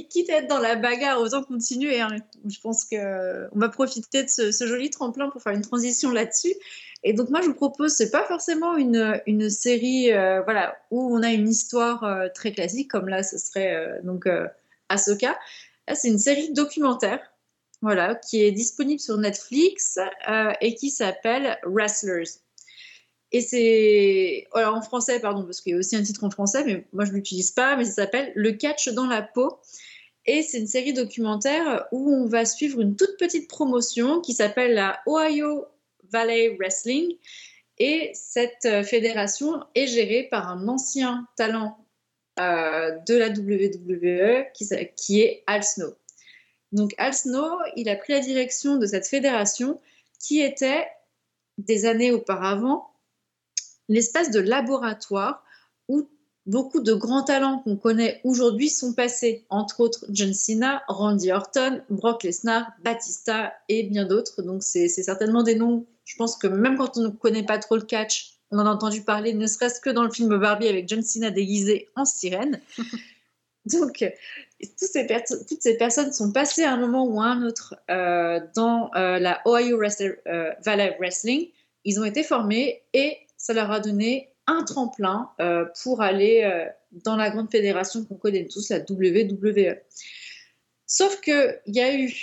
Quitte 0.10 0.30
à 0.30 0.38
être 0.38 0.48
dans 0.48 0.60
la 0.60 0.76
bagarre, 0.76 1.20
autant 1.20 1.44
continuer. 1.44 2.00
hein. 2.00 2.10
Je 2.48 2.60
pense 2.60 2.86
que 2.86 3.48
on 3.54 3.60
va 3.60 3.70
profiter 3.70 4.24
de 4.24 4.30
ce, 4.30 4.52
ce 4.52 4.68
joli 4.68 4.90
tremplin 4.90 5.30
pour 5.30 5.42
faire 5.42 5.54
une 5.54 5.62
transition 5.62 6.12
là-dessus. 6.12 6.54
Et 7.04 7.14
donc 7.14 7.30
moi, 7.30 7.42
je 7.42 7.48
vous 7.48 7.56
propose, 7.56 7.94
c'est 7.94 8.12
pas 8.12 8.24
forcément 8.26 8.76
une, 8.78 9.20
une 9.26 9.50
série, 9.50 10.12
euh, 10.14 10.42
voilà, 10.44 10.78
où 10.92 11.16
on 11.16 11.24
a 11.24 11.32
une 11.32 11.50
histoire 11.50 12.04
euh, 12.04 12.28
très 12.34 12.52
classique, 12.52 12.92
comme 12.92 13.08
là, 13.10 13.24
ce 13.24 13.38
serait 13.40 13.74
euh, 13.76 14.00
donc 14.04 14.28
euh, 14.28 14.48
Ahsoka. 14.90 15.38
Là, 15.88 15.96
c'est 15.96 16.10
une 16.10 16.20
série 16.20 16.54
documentaire, 16.54 17.20
voilà, 17.82 18.14
qui 18.16 18.44
est 18.44 18.52
disponible 18.52 19.00
sur 19.00 19.18
Netflix 19.18 19.98
euh, 20.30 20.52
et 20.62 20.76
qui 20.76 20.92
s'appelle 20.92 21.58
Wrestlers. 21.66 22.30
Et 23.32 23.42
c'est. 23.42 24.48
En 24.54 24.82
français, 24.82 25.20
pardon, 25.20 25.44
parce 25.44 25.62
qu'il 25.62 25.72
y 25.74 25.76
a 25.76 25.78
aussi 25.78 25.96
un 25.96 26.04
titre 26.04 26.24
en 26.24 26.30
français, 26.30 26.64
mais 26.66 26.86
moi 26.94 27.06
je 27.06 27.12
ne 27.12 27.16
l'utilise 27.16 27.52
pas, 27.52 27.76
mais 27.78 27.86
ça 27.86 27.92
s'appelle 27.94 28.32
Le 28.36 28.52
catch 28.52 28.90
dans 28.90 29.08
la 29.08 29.22
peau. 29.22 29.60
Et 30.26 30.44
c'est 30.44 30.60
une 30.60 30.68
série 30.68 30.94
documentaire 30.94 31.88
où 31.92 32.14
on 32.14 32.28
va 32.28 32.46
suivre 32.46 32.80
une 32.80 32.96
toute 32.96 33.18
petite 33.18 33.50
promotion 33.50 34.22
qui 34.22 34.34
s'appelle 34.34 34.76
la 34.76 35.00
Ohio 35.08 35.66
Valley 36.12 36.56
Wrestling. 36.60 37.18
Et 37.80 38.12
cette 38.14 38.66
euh, 38.66 38.84
fédération 38.84 39.64
est 39.74 39.88
gérée 39.88 40.28
par 40.30 40.48
un 40.48 40.68
ancien 40.68 41.26
talent 41.36 41.78
euh, 42.40 42.92
de 43.08 43.16
la 43.16 43.30
WWE 43.30 44.52
qui 44.54 45.22
est 45.22 45.44
Al 45.48 45.64
Snow. 45.64 45.96
Donc 46.72 46.94
Al 46.98 47.14
Snow, 47.14 47.58
il 47.76 47.90
a 47.90 47.96
pris 47.96 48.14
la 48.14 48.20
direction 48.20 48.78
de 48.78 48.86
cette 48.86 49.08
fédération 49.08 49.80
qui 50.20 50.42
était, 50.42 50.88
des 51.58 51.86
années 51.86 52.12
auparavant, 52.12 52.91
l'espace 53.90 54.32
de 54.32 54.40
laboratoire 54.40 55.44
où 55.88 56.10
beaucoup 56.46 56.82
de 56.82 56.94
grands 56.94 57.24
talents 57.24 57.60
qu'on 57.60 57.78
connaît 57.78 58.22
aujourd'hui 58.24 58.70
sont 58.70 58.94
passés, 58.94 59.46
entre 59.50 59.80
autres 59.82 60.06
John 60.10 60.34
Cena, 60.34 60.84
Randy 60.88 61.32
Orton, 61.32 61.82
Brock 61.90 62.24
Lesnar, 62.24 62.72
Batista 62.84 63.54
et 63.70 63.84
bien 63.84 64.06
d'autres. 64.06 64.42
Donc 64.42 64.64
c'est 64.64 64.88
certainement 64.88 65.44
des 65.44 65.56
noms, 65.56 65.86
je 66.06 66.16
pense 66.16 66.36
que 66.38 66.48
même 66.48 66.78
quand 66.78 66.98
on 66.98 67.02
ne 67.02 67.10
connaît 67.10 67.46
pas 67.46 67.60
trop 67.60 67.76
le 67.76 67.84
catch, 67.84 68.38
on 68.52 68.60
en 68.60 68.66
a 68.66 68.70
entendu 68.70 69.02
parler, 69.02 69.34
ne 69.34 69.48
serait-ce 69.48 69.80
que 69.80 69.90
dans 69.90 70.04
le 70.04 70.12
film 70.12 70.38
Barbie 70.38 70.68
avec 70.68 70.88
John 70.88 71.02
Cena 71.02 71.32
déguisé 71.32 71.88
en 71.96 72.06
sirène. 72.06 72.60
Donc, 73.66 74.04
toutes 74.60 75.62
ces 75.62 75.78
personnes 75.78 76.12
sont 76.14 76.32
passées 76.32 76.64
à 76.64 76.74
un 76.74 76.78
moment 76.78 77.06
ou 77.06 77.22
à 77.22 77.26
un 77.26 77.44
autre 77.44 77.76
euh, 77.90 78.40
dans 78.56 78.90
euh, 78.96 79.20
la 79.20 79.42
Ohio 79.46 79.80
euh, 79.82 80.52
Valley 80.66 80.98
Wrestling. 81.00 81.48
Ils 81.86 82.00
ont 82.00 82.04
été 82.04 82.24
formés 82.24 82.82
et 82.94 83.18
ça 83.42 83.54
leur 83.54 83.72
a 83.72 83.80
donné 83.80 84.30
un 84.46 84.64
tremplin 84.64 85.32
euh, 85.40 85.66
pour 85.82 86.02
aller 86.02 86.44
euh, 86.44 86.70
dans 86.92 87.16
la 87.16 87.32
grande 87.32 87.50
fédération 87.50 88.06
qu'on 88.06 88.16
connaît 88.16 88.48
tous, 88.48 88.70
la 88.70 88.78
WWE. 88.78 89.78
Sauf 90.86 91.20
qu'il 91.22 91.60
y 91.66 91.80
a 91.80 91.96
eu 91.96 92.14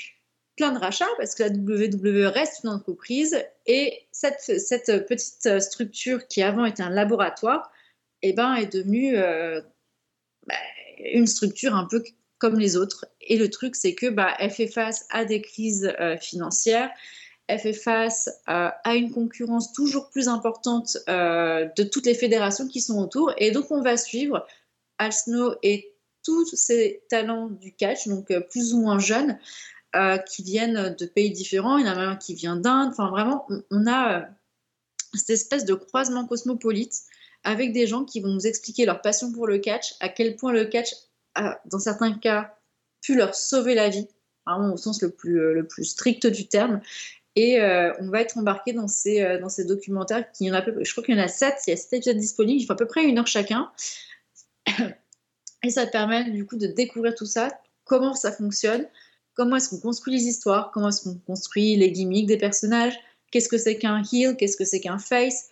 plein 0.57 0.71
de 0.71 0.79
rachats 0.79 1.09
parce 1.17 1.35
que 1.35 1.43
la 1.43 1.49
WWE 1.49 2.29
reste 2.33 2.63
une 2.63 2.71
entreprise 2.71 3.37
et 3.67 4.07
cette, 4.13 5.07
petite 5.09 5.61
structure 5.61 6.29
qui 6.29 6.41
avant 6.43 6.65
était 6.65 6.85
un 6.85 6.91
laboratoire 6.91 7.69
eh 8.23 8.33
ben, 8.33 8.55
est 8.55 8.73
devenue 8.73 9.17
euh, 9.17 9.61
bah, 10.47 10.55
une 10.99 11.27
structure 11.27 11.75
un 11.75 11.87
peu 11.87 12.05
comme 12.39 12.61
les 12.61 12.77
autres. 12.77 13.07
Et 13.21 13.39
le 13.39 13.51
truc, 13.51 13.75
c'est 13.75 13.97
que 13.97 14.07
bah, 14.07 14.37
elle 14.39 14.51
fait 14.51 14.69
face 14.69 15.05
à 15.11 15.25
des 15.25 15.43
crises 15.43 15.93
financières, 16.21 16.91
elle 17.49 17.59
fait 17.59 17.73
face 17.73 18.29
euh, 18.51 18.69
à 18.85 18.95
une 18.95 19.11
concurrence 19.11 19.73
toujours 19.73 20.11
plus 20.11 20.29
importante 20.29 20.99
euh, 21.09 21.67
de 21.77 21.83
toutes 21.83 22.05
les 22.05 22.15
fédérations 22.15 22.69
qui 22.69 22.83
sont 22.83 22.99
autour. 22.99 23.33
Et 23.39 23.51
donc, 23.51 23.71
on 23.71 23.81
va 23.81 23.97
suivre 23.97 24.47
Al 24.99 25.13
Snow 25.13 25.55
et 25.63 25.95
tous 26.23 26.55
ces 26.55 27.03
talents 27.09 27.49
du 27.49 27.75
catch, 27.75 28.07
donc 28.07 28.31
euh, 28.31 28.41
plus 28.41 28.75
ou 28.75 28.81
moins 28.81 28.99
jeunes, 28.99 29.39
qui 30.29 30.43
viennent 30.45 30.95
de 30.97 31.07
pays 31.07 31.31
différents. 31.31 31.79
Il 31.79 31.87
y 31.87 31.89
en 31.89 31.93
a 31.93 31.97
même 31.97 32.11
un 32.11 32.17
qui 32.17 32.35
vient 32.35 32.57
d'Inde. 32.57 32.91
Enfin, 32.91 33.09
vraiment, 33.09 33.49
on, 33.71 33.87
a 33.89 34.29
cette 35.15 35.31
espèce 35.31 35.65
de 35.65 35.75
croisement 35.75 36.27
cosmopolite 36.27 36.95
avec 37.43 37.73
des 37.73 37.87
gens 37.87 38.05
qui 38.05 38.21
vont 38.21 38.29
nous 38.29 38.47
expliquer 38.47 38.85
leur 38.85 39.01
passion 39.01 39.33
pour 39.33 39.47
le 39.47 39.59
catch, 39.59 39.95
à 40.01 40.11
quel 40.11 40.37
point 40.37 40.53
le 40.53 40.67
catch 40.67 40.95
a, 41.35 41.59
dans 41.65 41.81
certains 41.81 42.13
cas, 42.13 42.55
pu 43.01 43.17
leur 43.17 43.35
sauver 43.35 43.75
la 43.75 43.89
vie, 43.89 44.07
vraiment 44.47 44.75
au 44.75 44.77
sens 44.77 45.01
le 45.03 45.11
plus 45.11 45.85
strict 45.85 46.27
du 46.27 46.47
terme. 46.47 46.81
Et 47.41 47.61
euh, 47.61 47.93
on 48.01 48.09
va 48.09 48.21
être 48.21 48.37
embarqué 48.37 48.73
dans 48.73 48.89
ces, 48.89 49.23
euh, 49.23 49.39
dans 49.39 49.49
ces 49.49 49.65
documentaires 49.65 50.29
qui 50.33 50.47
y 50.47 50.51
en 50.51 50.55
a 50.55 50.65
je 50.83 50.91
crois 50.91 51.05
qu'il 51.05 51.17
y 51.17 51.21
en 51.21 51.23
a 51.23 51.29
sept, 51.29 51.55
il 51.69 51.71
y 51.71 51.73
a 51.73 51.77
sept 51.77 51.93
épisodes 51.93 52.17
disponibles, 52.17 52.61
il 52.61 52.67
faut 52.67 52.73
à 52.73 52.77
peu 52.77 52.89
près 52.89 53.05
une 53.05 53.17
heure 53.17 53.29
chacun. 53.29 53.71
Et 55.63 55.71
ça 55.71 55.87
permet 55.87 56.33
du 56.33 56.45
coup 56.45 56.57
de 56.57 56.67
découvrir 56.67 57.15
tout 57.15 57.27
ça, 57.27 57.57
comment 57.85 58.15
ça 58.15 58.33
fonctionne, 58.33 58.89
comment 59.35 59.55
est-ce 59.55 59.69
qu'on 59.69 59.79
construit 59.79 60.15
les 60.15 60.25
histoires, 60.25 60.73
comment 60.73 60.89
est-ce 60.89 61.05
qu'on 61.05 61.15
construit 61.15 61.77
les 61.77 61.93
gimmicks 61.93 62.27
des 62.27 62.39
personnages, 62.39 62.99
qu'est-ce 63.31 63.49
que 63.49 63.57
c'est 63.57 63.79
qu'un 63.79 64.03
heel, 64.03 64.37
qu'est-ce 64.37 64.57
que 64.57 64.65
c'est 64.65 64.81
qu'un 64.81 64.99
face, 64.99 65.49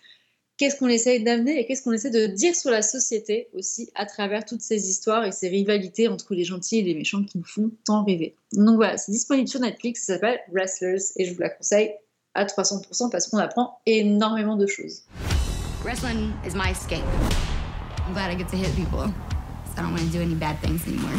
qu'est-ce 0.57 0.75
qu'on 0.75 0.87
essaye 0.87 1.23
d'amener 1.23 1.59
et 1.59 1.65
qu'est-ce 1.65 1.83
qu'on 1.83 1.93
essaie 1.93 2.09
de 2.09 2.25
dire 2.25 2.55
sur 2.55 2.71
la 2.71 2.81
société 2.81 3.47
aussi 3.53 3.89
à 3.95 4.05
travers 4.05 4.43
toutes 4.43 4.61
ces 4.61 4.89
histoires 4.89 5.23
et 5.23 5.31
ces 5.31 5.49
rivalités 5.49 6.07
entre 6.07 6.33
les 6.33 6.43
gentils 6.43 6.79
et 6.79 6.81
les 6.81 6.95
méchants 6.95 7.23
qui 7.23 7.37
nous 7.37 7.43
font 7.43 7.71
tant 7.85 8.03
rêver. 8.03 8.35
Donc 8.53 8.75
voilà, 8.75 8.97
c'est 8.97 9.11
disponible 9.11 9.47
sur 9.47 9.59
Netflix, 9.59 10.05
ça 10.05 10.15
s'appelle 10.15 10.39
Wrestlers 10.51 11.03
et 11.17 11.25
je 11.25 11.33
vous 11.33 11.39
la 11.39 11.49
conseille 11.49 11.91
à 12.33 12.45
300% 12.45 13.09
parce 13.11 13.27
qu'on 13.27 13.37
apprend 13.37 13.79
énormément 13.85 14.55
de 14.55 14.65
choses. 14.65 15.03
Wrestling 15.83 16.33
is 16.45 16.55
my 16.55 16.71
escape. 16.71 17.05
I'm 18.07 18.13
glad 18.13 18.31
I 18.31 18.35
get 18.35 18.49
to 18.49 18.57
hit 18.57 18.75
people, 18.75 19.05
so 19.05 19.77
I 19.77 19.81
don't 19.81 19.91
want 19.91 20.01
to 20.01 20.17
do 20.17 20.21
any 20.21 20.33
bad 20.33 20.59
things 20.59 20.85
anymore. 20.87 21.11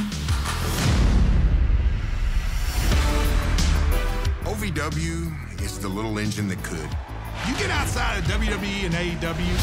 OVW 4.44 5.62
is 5.62 5.78
the 5.78 5.88
little 5.88 6.18
engine 6.18 6.48
that 6.48 6.62
could. 6.64 7.07
You 7.46 7.54
get 7.56 7.70
outside 7.70 8.18
of 8.18 8.24
WWE 8.26 8.86
and 8.86 8.94
AEW, 8.94 9.56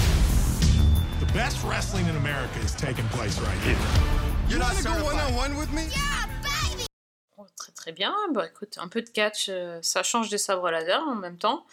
the 1.20 1.32
best 1.34 1.58
wrestling 1.64 2.08
in 2.08 2.16
America 2.18 2.58
is 2.64 2.74
taking 2.74 3.06
place 3.10 3.40
right 3.40 3.60
here. 3.64 3.78
You're 4.50 4.60
not 4.60 4.74
go 4.84 4.92
one 5.04 5.16
on 5.20 5.36
one 5.36 5.58
with 5.58 5.72
me? 5.74 5.84
Oh, 7.38 7.46
très 7.58 7.72
très 7.74 7.92
bien. 7.92 8.14
Bah 8.34 8.46
écoute, 8.48 8.78
un 8.78 8.88
peu 8.88 9.02
de 9.02 9.10
catch, 9.10 9.48
euh, 9.50 9.80
ça 9.82 10.04
change 10.04 10.30
des 10.30 10.38
sabres 10.38 10.70
laser 10.72 11.02
en 11.08 11.16
même 11.16 11.38
temps. 11.38 11.66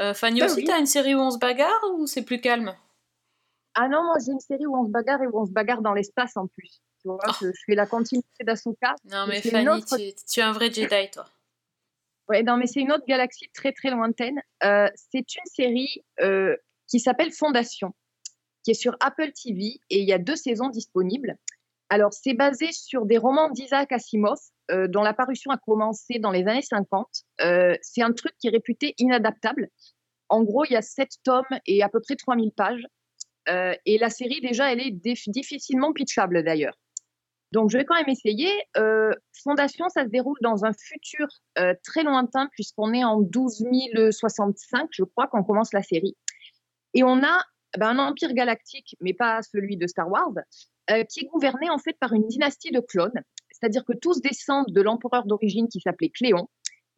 Euh, 0.00 0.12
Fanny 0.14 0.40
Bah 0.40 0.46
aussi, 0.46 0.56
oui. 0.56 0.64
t'as 0.64 0.78
une 0.78 0.86
série 0.86 1.14
où 1.14 1.20
on 1.20 1.30
se 1.30 1.38
bagarre 1.38 1.80
ou 1.92 2.06
c'est 2.06 2.22
plus 2.22 2.40
calme? 2.40 2.74
Ah 3.74 3.88
non, 3.88 4.02
moi 4.04 4.16
j'ai 4.24 4.32
une 4.32 4.40
série 4.40 4.66
où 4.66 4.76
on 4.76 4.86
se 4.86 4.90
bagarre 4.90 5.22
et 5.22 5.26
où 5.26 5.40
on 5.40 5.46
se 5.46 5.52
bagarre 5.52 5.82
dans 5.82 5.92
l'espace 5.94 6.36
en 6.36 6.46
plus. 6.46 6.80
Tu 7.02 7.08
vois, 7.08 7.18
je, 7.40 7.46
je 7.46 7.60
fais 7.66 7.74
la 7.74 7.86
continuité 7.86 8.44
d'Asuka. 8.44 8.94
Non 9.10 9.26
mais 9.28 9.40
Fanny, 9.40 9.68
autre- 9.68 9.96
tu, 9.96 10.12
tu 10.30 10.40
es 10.40 10.42
un 10.42 10.52
vrai 10.52 10.72
Jedi 10.72 11.10
toi. 11.12 11.26
Ouais, 12.28 12.42
non, 12.42 12.56
mais 12.56 12.66
c'est 12.66 12.80
une 12.80 12.92
autre 12.92 13.04
galaxie 13.06 13.50
très 13.52 13.72
très 13.72 13.90
lointaine. 13.90 14.40
Euh, 14.62 14.88
c'est 14.94 15.34
une 15.34 15.46
série 15.46 16.02
euh, 16.20 16.56
qui 16.88 16.98
s'appelle 16.98 17.32
Fondation, 17.32 17.94
qui 18.62 18.70
est 18.70 18.74
sur 18.74 18.96
Apple 19.00 19.30
TV 19.32 19.78
et 19.90 20.00
il 20.00 20.08
y 20.08 20.12
a 20.12 20.18
deux 20.18 20.36
saisons 20.36 20.68
disponibles. 20.68 21.36
Alors, 21.90 22.14
c'est 22.14 22.32
basé 22.32 22.72
sur 22.72 23.04
des 23.04 23.18
romans 23.18 23.50
d'Isaac 23.50 23.92
Asimov, 23.92 24.38
euh, 24.70 24.88
dont 24.88 25.02
la 25.02 25.12
parution 25.12 25.50
a 25.50 25.58
commencé 25.58 26.18
dans 26.18 26.30
les 26.30 26.46
années 26.46 26.62
50. 26.62 27.06
Euh, 27.42 27.76
c'est 27.82 28.02
un 28.02 28.12
truc 28.12 28.32
qui 28.38 28.48
est 28.48 28.50
réputé 28.50 28.94
inadaptable. 28.98 29.68
En 30.30 30.42
gros, 30.42 30.64
il 30.64 30.72
y 30.72 30.76
a 30.76 30.82
sept 30.82 31.10
tomes 31.24 31.44
et 31.66 31.82
à 31.82 31.90
peu 31.90 32.00
près 32.00 32.16
3000 32.16 32.52
pages. 32.52 32.86
Et 33.84 33.98
la 33.98 34.08
série, 34.08 34.40
déjà, 34.40 34.72
elle 34.72 34.80
est 34.80 34.90
difficilement 34.90 35.92
pitchable 35.92 36.42
d'ailleurs. 36.42 36.78
Donc, 37.54 37.70
je 37.70 37.78
vais 37.78 37.84
quand 37.84 37.94
même 37.94 38.08
essayer. 38.08 38.50
Euh, 38.76 39.12
Fondation, 39.44 39.88
ça 39.88 40.02
se 40.02 40.08
déroule 40.08 40.36
dans 40.42 40.64
un 40.64 40.72
futur 40.72 41.28
euh, 41.60 41.72
très 41.84 42.02
lointain, 42.02 42.48
puisqu'on 42.50 42.92
est 42.92 43.04
en 43.04 43.20
12065, 43.20 44.88
je 44.90 45.04
crois, 45.04 45.28
qu'on 45.28 45.44
commence 45.44 45.72
la 45.72 45.84
série. 45.84 46.16
Et 46.94 47.04
on 47.04 47.22
a 47.22 47.44
ben, 47.78 47.90
un 47.90 48.08
empire 48.08 48.34
galactique, 48.34 48.96
mais 49.00 49.14
pas 49.14 49.40
celui 49.42 49.76
de 49.76 49.86
Star 49.86 50.10
Wars, 50.10 50.34
qui 51.08 51.20
est 51.20 51.28
gouverné 51.32 51.70
en 51.70 51.78
fait 51.78 51.96
par 51.98 52.12
une 52.12 52.26
dynastie 52.26 52.72
de 52.72 52.80
clones. 52.80 53.22
C'est-à-dire 53.52 53.84
que 53.84 53.92
tous 53.92 54.20
descendent 54.20 54.72
de 54.72 54.82
l'empereur 54.82 55.24
d'origine 55.24 55.68
qui 55.68 55.80
s'appelait 55.80 56.10
Cléon 56.10 56.48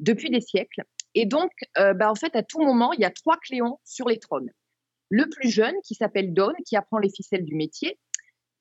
depuis 0.01 0.31
des 0.31 0.40
siècles. 0.40 0.85
Et 1.14 1.27
donc, 1.27 1.53
ben, 1.77 2.09
en 2.09 2.14
fait, 2.14 2.35
à 2.35 2.42
tout 2.42 2.61
moment, 2.61 2.95
il 2.95 3.01
y 3.01 3.05
a 3.05 3.11
trois 3.11 3.37
Cléons 3.37 3.79
sur 3.85 4.09
les 4.09 4.19
trônes 4.19 4.51
le 5.11 5.29
plus 5.29 5.51
jeune 5.51 5.75
qui 5.85 5.95
s'appelle 5.95 6.35
Dawn, 6.35 6.55
qui 6.66 6.77
apprend 6.77 6.99
les 6.99 7.11
ficelles 7.11 7.45
du 7.45 7.55
métier, 7.55 7.99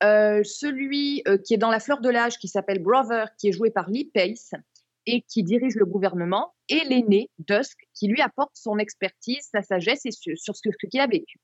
euh, 0.03 0.43
celui 0.43 1.23
euh, 1.27 1.37
qui 1.37 1.53
est 1.53 1.57
dans 1.57 1.69
la 1.69 1.79
fleur 1.79 2.01
de 2.01 2.09
l'âge, 2.09 2.37
qui 2.37 2.47
s'appelle 2.47 2.79
Brother, 2.79 3.29
qui 3.37 3.49
est 3.49 3.51
joué 3.51 3.71
par 3.71 3.89
Lee 3.89 4.09
Pace 4.13 4.51
et 5.05 5.21
qui 5.21 5.43
dirige 5.43 5.75
le 5.75 5.85
gouvernement, 5.85 6.53
et 6.67 6.83
l'aîné, 6.85 7.29
Dusk, 7.37 7.77
qui 7.93 8.07
lui 8.07 8.21
apporte 8.21 8.55
son 8.55 8.79
expertise, 8.79 9.47
sa 9.51 9.61
sagesse 9.61 10.05
et 10.05 10.11
sur, 10.11 10.55
ce 10.55 10.87
qu'il 10.87 10.99
a 10.99 11.07
vécu. 11.07 11.37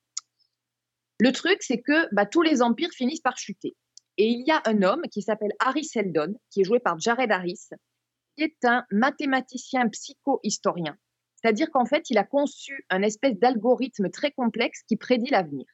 Le 1.19 1.31
truc, 1.31 1.61
c'est 1.61 1.79
que 1.79 2.07
bah, 2.11 2.25
tous 2.25 2.41
les 2.41 2.63
empires 2.63 2.89
finissent 2.91 3.21
par 3.21 3.37
chuter. 3.37 3.75
Et 4.17 4.25
il 4.25 4.43
y 4.47 4.51
a 4.51 4.61
un 4.65 4.81
homme 4.81 5.03
qui 5.11 5.21
s'appelle 5.21 5.53
Harry 5.59 5.85
Seldon, 5.85 6.33
qui 6.49 6.61
est 6.61 6.63
joué 6.63 6.79
par 6.79 6.99
Jared 6.99 7.31
Harris, 7.31 7.69
qui 8.35 8.43
est 8.43 8.65
un 8.65 8.83
mathématicien 8.89 9.87
psycho-historien 9.89 10.97
c'est-à-dire 11.41 11.71
qu'en 11.71 11.85
fait, 11.85 12.09
il 12.09 12.17
a 12.17 12.23
conçu 12.23 12.85
un 12.89 13.01
espèce 13.01 13.37
d'algorithme 13.37 14.09
très 14.09 14.31
complexe 14.31 14.83
qui 14.87 14.95
prédit 14.95 15.31
l'avenir. 15.31 15.65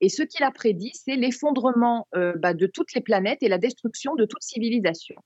Et 0.00 0.08
ce 0.08 0.22
qu'il 0.22 0.44
a 0.44 0.50
prédit, 0.50 0.92
c'est 0.94 1.16
l'effondrement 1.16 2.06
euh, 2.14 2.34
bah, 2.36 2.54
de 2.54 2.66
toutes 2.66 2.92
les 2.94 3.00
planètes 3.00 3.42
et 3.42 3.48
la 3.48 3.58
destruction 3.58 4.14
de 4.14 4.24
toute 4.26 4.42
civilisation. 4.42 5.16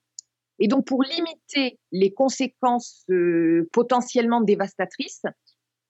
Et 0.58 0.68
donc, 0.68 0.86
pour 0.86 1.02
limiter 1.02 1.78
les 1.90 2.12
conséquences 2.12 3.04
euh, 3.10 3.68
potentiellement 3.72 4.40
dévastatrices, 4.42 5.22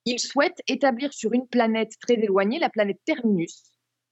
il 0.06 0.18
souhaite 0.18 0.58
établir 0.66 1.12
sur 1.12 1.32
une 1.32 1.46
planète 1.46 1.92
très 2.00 2.14
éloignée, 2.14 2.58
la 2.58 2.70
planète 2.70 3.00
Terminus, 3.04 3.64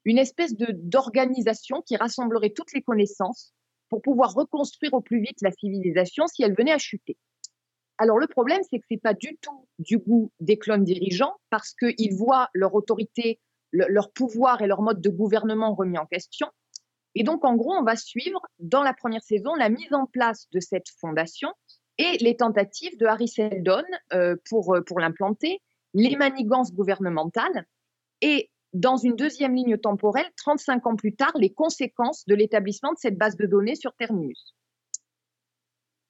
une 0.05 0.19
espèce 0.19 0.55
d'organisation 0.57 1.83
qui 1.83 1.97
rassemblerait 1.97 2.51
toutes 2.51 2.73
les 2.73 2.83
connaissances 2.83 3.55
pour 3.89 4.03
pouvoir 4.03 4.35
reconstruire 4.35 4.93
au 4.95 5.01
plus 5.01 5.21
vite 5.21 5.39
la 5.41 5.53
civilisation 5.53 6.27
si 6.27 6.43
elle 6.43 6.55
venait 6.55 6.73
à 6.73 6.79
chuter. 6.79 7.17
Alors 7.97 8.19
le 8.19 8.27
problème, 8.27 8.61
c'est 8.71 8.79
que 8.79 8.85
c'est 8.91 9.01
pas 9.01 9.15
du 9.15 9.37
tout 9.41 9.67
du 9.79 9.99
goût 9.99 10.31
des 10.41 10.59
clones 10.59 10.85
dirigeants 10.85 11.35
parce 11.51 11.75
qu'ils 11.75 12.15
voient 12.15 12.49
leur 12.53 12.75
autorité, 12.75 13.41
leur 13.73 14.13
pouvoir 14.13 14.63
et 14.63 14.67
leur 14.67 14.83
mode 14.83 15.01
de 15.01 15.11
gouvernement 15.11 15.75
remis 15.75 15.99
en 15.99 16.07
question. 16.07 16.49
Et 17.15 17.25
donc, 17.25 17.45
en 17.45 17.57
gros, 17.57 17.75
on 17.75 17.83
va 17.83 17.97
suivre 17.97 18.41
dans 18.59 18.83
la 18.83 18.95
première 18.95 19.23
saison 19.23 19.55
la 19.55 19.69
mise 19.69 19.93
en 19.93 20.07
place 20.07 20.49
de 20.53 20.61
cette 20.61 20.89
fondation 21.01 21.53
et 21.99 22.17
les 22.19 22.37
tentatives 22.37 22.97
de 22.99 23.07
Harry 23.07 23.29
Seldon 23.29 23.83
euh, 24.13 24.37
pour, 24.49 24.77
euh, 24.77 24.83
pour 24.83 25.01
l'implanter, 25.01 25.61
les 25.95 26.17
manigances 26.17 26.73
gouvernementales 26.73 27.67
et 28.21 28.51
dans 28.73 28.97
une 28.97 29.17
deuxième 29.17 29.55
ligne 29.55 29.79
temporelle, 29.79 30.29
35 30.37 30.87
ans 30.87 30.97
plus 30.97 31.15
tard, 31.15 31.33
les 31.37 31.53
conséquences 31.53 32.27
de 32.27 32.35
l'établissement 32.35 32.93
de 32.93 32.99
cette 32.99 33.17
base 33.17 33.37
de 33.37 33.47
données 33.47 33.75
sur 33.75 33.95
Terminus. 33.95 34.55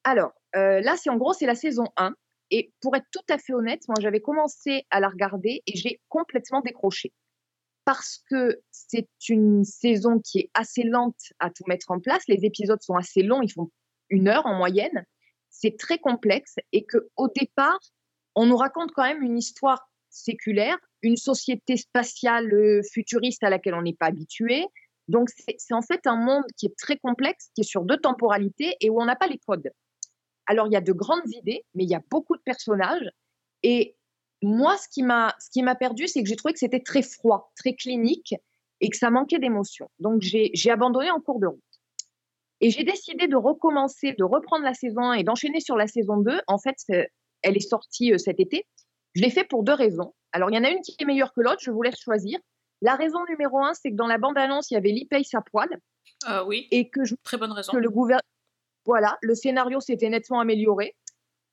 Alors, 0.03 0.33
euh, 0.55 0.81
là, 0.81 0.95
c'est 0.97 1.09
en 1.09 1.17
gros, 1.17 1.33
c'est 1.33 1.45
la 1.45 1.55
saison 1.55 1.85
1. 1.97 2.13
Et 2.51 2.73
pour 2.81 2.95
être 2.95 3.05
tout 3.11 3.23
à 3.29 3.37
fait 3.37 3.53
honnête, 3.53 3.81
moi, 3.87 3.95
j'avais 3.99 4.21
commencé 4.21 4.85
à 4.89 4.99
la 4.99 5.09
regarder 5.09 5.61
et 5.65 5.77
j'ai 5.77 6.01
complètement 6.09 6.61
décroché. 6.61 7.13
Parce 7.91 8.23
que 8.29 8.61
c'est 8.69 9.09
une 9.29 9.63
saison 9.63 10.19
qui 10.19 10.41
est 10.41 10.51
assez 10.53 10.83
lente 10.83 11.33
à 11.39 11.49
tout 11.49 11.63
mettre 11.65 11.89
en 11.89 11.99
place. 11.99 12.21
Les 12.27 12.45
épisodes 12.45 12.79
sont 12.83 12.93
assez 12.93 13.23
longs, 13.23 13.41
ils 13.41 13.51
font 13.51 13.71
une 14.11 14.27
heure 14.27 14.45
en 14.45 14.53
moyenne. 14.53 15.07
C'est 15.49 15.75
très 15.75 15.97
complexe 15.97 16.57
et 16.71 16.85
qu'au 16.85 17.29
départ, 17.35 17.79
on 18.35 18.45
nous 18.45 18.57
raconte 18.57 18.91
quand 18.91 19.01
même 19.01 19.23
une 19.23 19.39
histoire 19.39 19.89
séculaire, 20.11 20.77
une 21.01 21.17
société 21.17 21.77
spatiale 21.77 22.53
euh, 22.53 22.83
futuriste 22.93 23.43
à 23.43 23.49
laquelle 23.49 23.73
on 23.73 23.81
n'est 23.81 23.95
pas 23.95 24.05
habitué. 24.05 24.67
Donc, 25.07 25.29
c'est 25.35 25.73
en 25.73 25.81
fait 25.81 26.05
un 26.05 26.15
monde 26.15 26.45
qui 26.57 26.67
est 26.67 26.77
très 26.77 26.97
complexe, 26.97 27.49
qui 27.55 27.61
est 27.61 27.67
sur 27.67 27.85
deux 27.85 27.97
temporalités 27.97 28.75
et 28.81 28.91
où 28.91 29.01
on 29.01 29.05
n'a 29.05 29.15
pas 29.15 29.25
les 29.25 29.39
codes. 29.47 29.71
Alors, 30.45 30.67
il 30.67 30.73
y 30.73 30.77
a 30.77 30.81
de 30.81 30.93
grandes 30.93 31.27
idées, 31.31 31.65
mais 31.73 31.85
il 31.85 31.89
y 31.89 31.95
a 31.95 32.03
beaucoup 32.11 32.37
de 32.37 32.43
personnages. 32.43 33.09
Et 33.63 33.97
moi, 34.41 34.77
ce 34.77 34.87
qui 34.87 35.03
m'a, 35.03 35.35
ce 35.39 35.49
qui 35.49 35.63
m'a 35.63 35.75
perdu, 35.75 36.07
c'est 36.07 36.23
que 36.23 36.29
j'ai 36.29 36.35
trouvé 36.35 36.53
que 36.53 36.59
c'était 36.59 36.79
très 36.79 37.01
froid, 37.01 37.51
très 37.55 37.73
clinique 37.73 38.35
et 38.81 38.89
que 38.89 38.97
ça 38.97 39.09
manquait 39.09 39.39
d'émotion. 39.39 39.89
Donc, 39.99 40.21
j'ai, 40.21 40.51
abandonné 40.69 41.11
en 41.11 41.19
cours 41.19 41.39
de 41.39 41.47
route. 41.47 41.61
Et 42.61 42.69
j'ai 42.71 42.83
décidé 42.83 43.27
de 43.27 43.35
recommencer, 43.35 44.13
de 44.17 44.23
reprendre 44.23 44.63
la 44.63 44.73
saison 44.73 45.01
1 45.01 45.13
et 45.13 45.23
d'enchaîner 45.23 45.59
sur 45.59 45.75
la 45.75 45.87
saison 45.87 46.17
2. 46.17 46.41
En 46.47 46.57
fait, 46.57 46.75
elle 47.41 47.57
est 47.57 47.67
sortie 47.67 48.13
euh, 48.13 48.17
cet 48.17 48.39
été. 48.39 48.65
Je 49.15 49.21
l'ai 49.21 49.29
fait 49.29 49.45
pour 49.45 49.63
deux 49.63 49.73
raisons. 49.73 50.13
Alors, 50.31 50.49
il 50.49 50.55
y 50.55 50.59
en 50.59 50.63
a 50.63 50.69
une 50.69 50.81
qui 50.81 50.95
est 50.97 51.05
meilleure 51.05 51.33
que 51.33 51.41
l'autre, 51.41 51.59
je 51.61 51.71
vous 51.71 51.81
laisse 51.81 51.99
choisir. 51.99 52.39
La 52.81 52.95
raison 52.95 53.19
numéro 53.29 53.59
un, 53.59 53.73
c'est 53.73 53.91
que 53.91 53.95
dans 53.95 54.07
la 54.07 54.17
bande-annonce, 54.17 54.71
il 54.71 54.75
y 54.75 54.77
avait 54.77 54.91
l'e-pace 54.91 55.33
à 55.33 55.41
poil. 55.41 55.69
Euh, 56.29 56.43
oui. 56.45 56.67
Et 56.71 56.89
que 56.89 57.03
je, 57.03 57.15
très 57.23 57.37
bonne 57.37 57.51
raison. 57.51 57.71
Que 57.71 57.77
le, 57.77 57.89
gouvernement 57.89 58.21
voilà, 58.85 59.17
le 59.21 59.35
scénario 59.35 59.79
s'était 59.79 60.09
nettement 60.09 60.39
amélioré. 60.39 60.95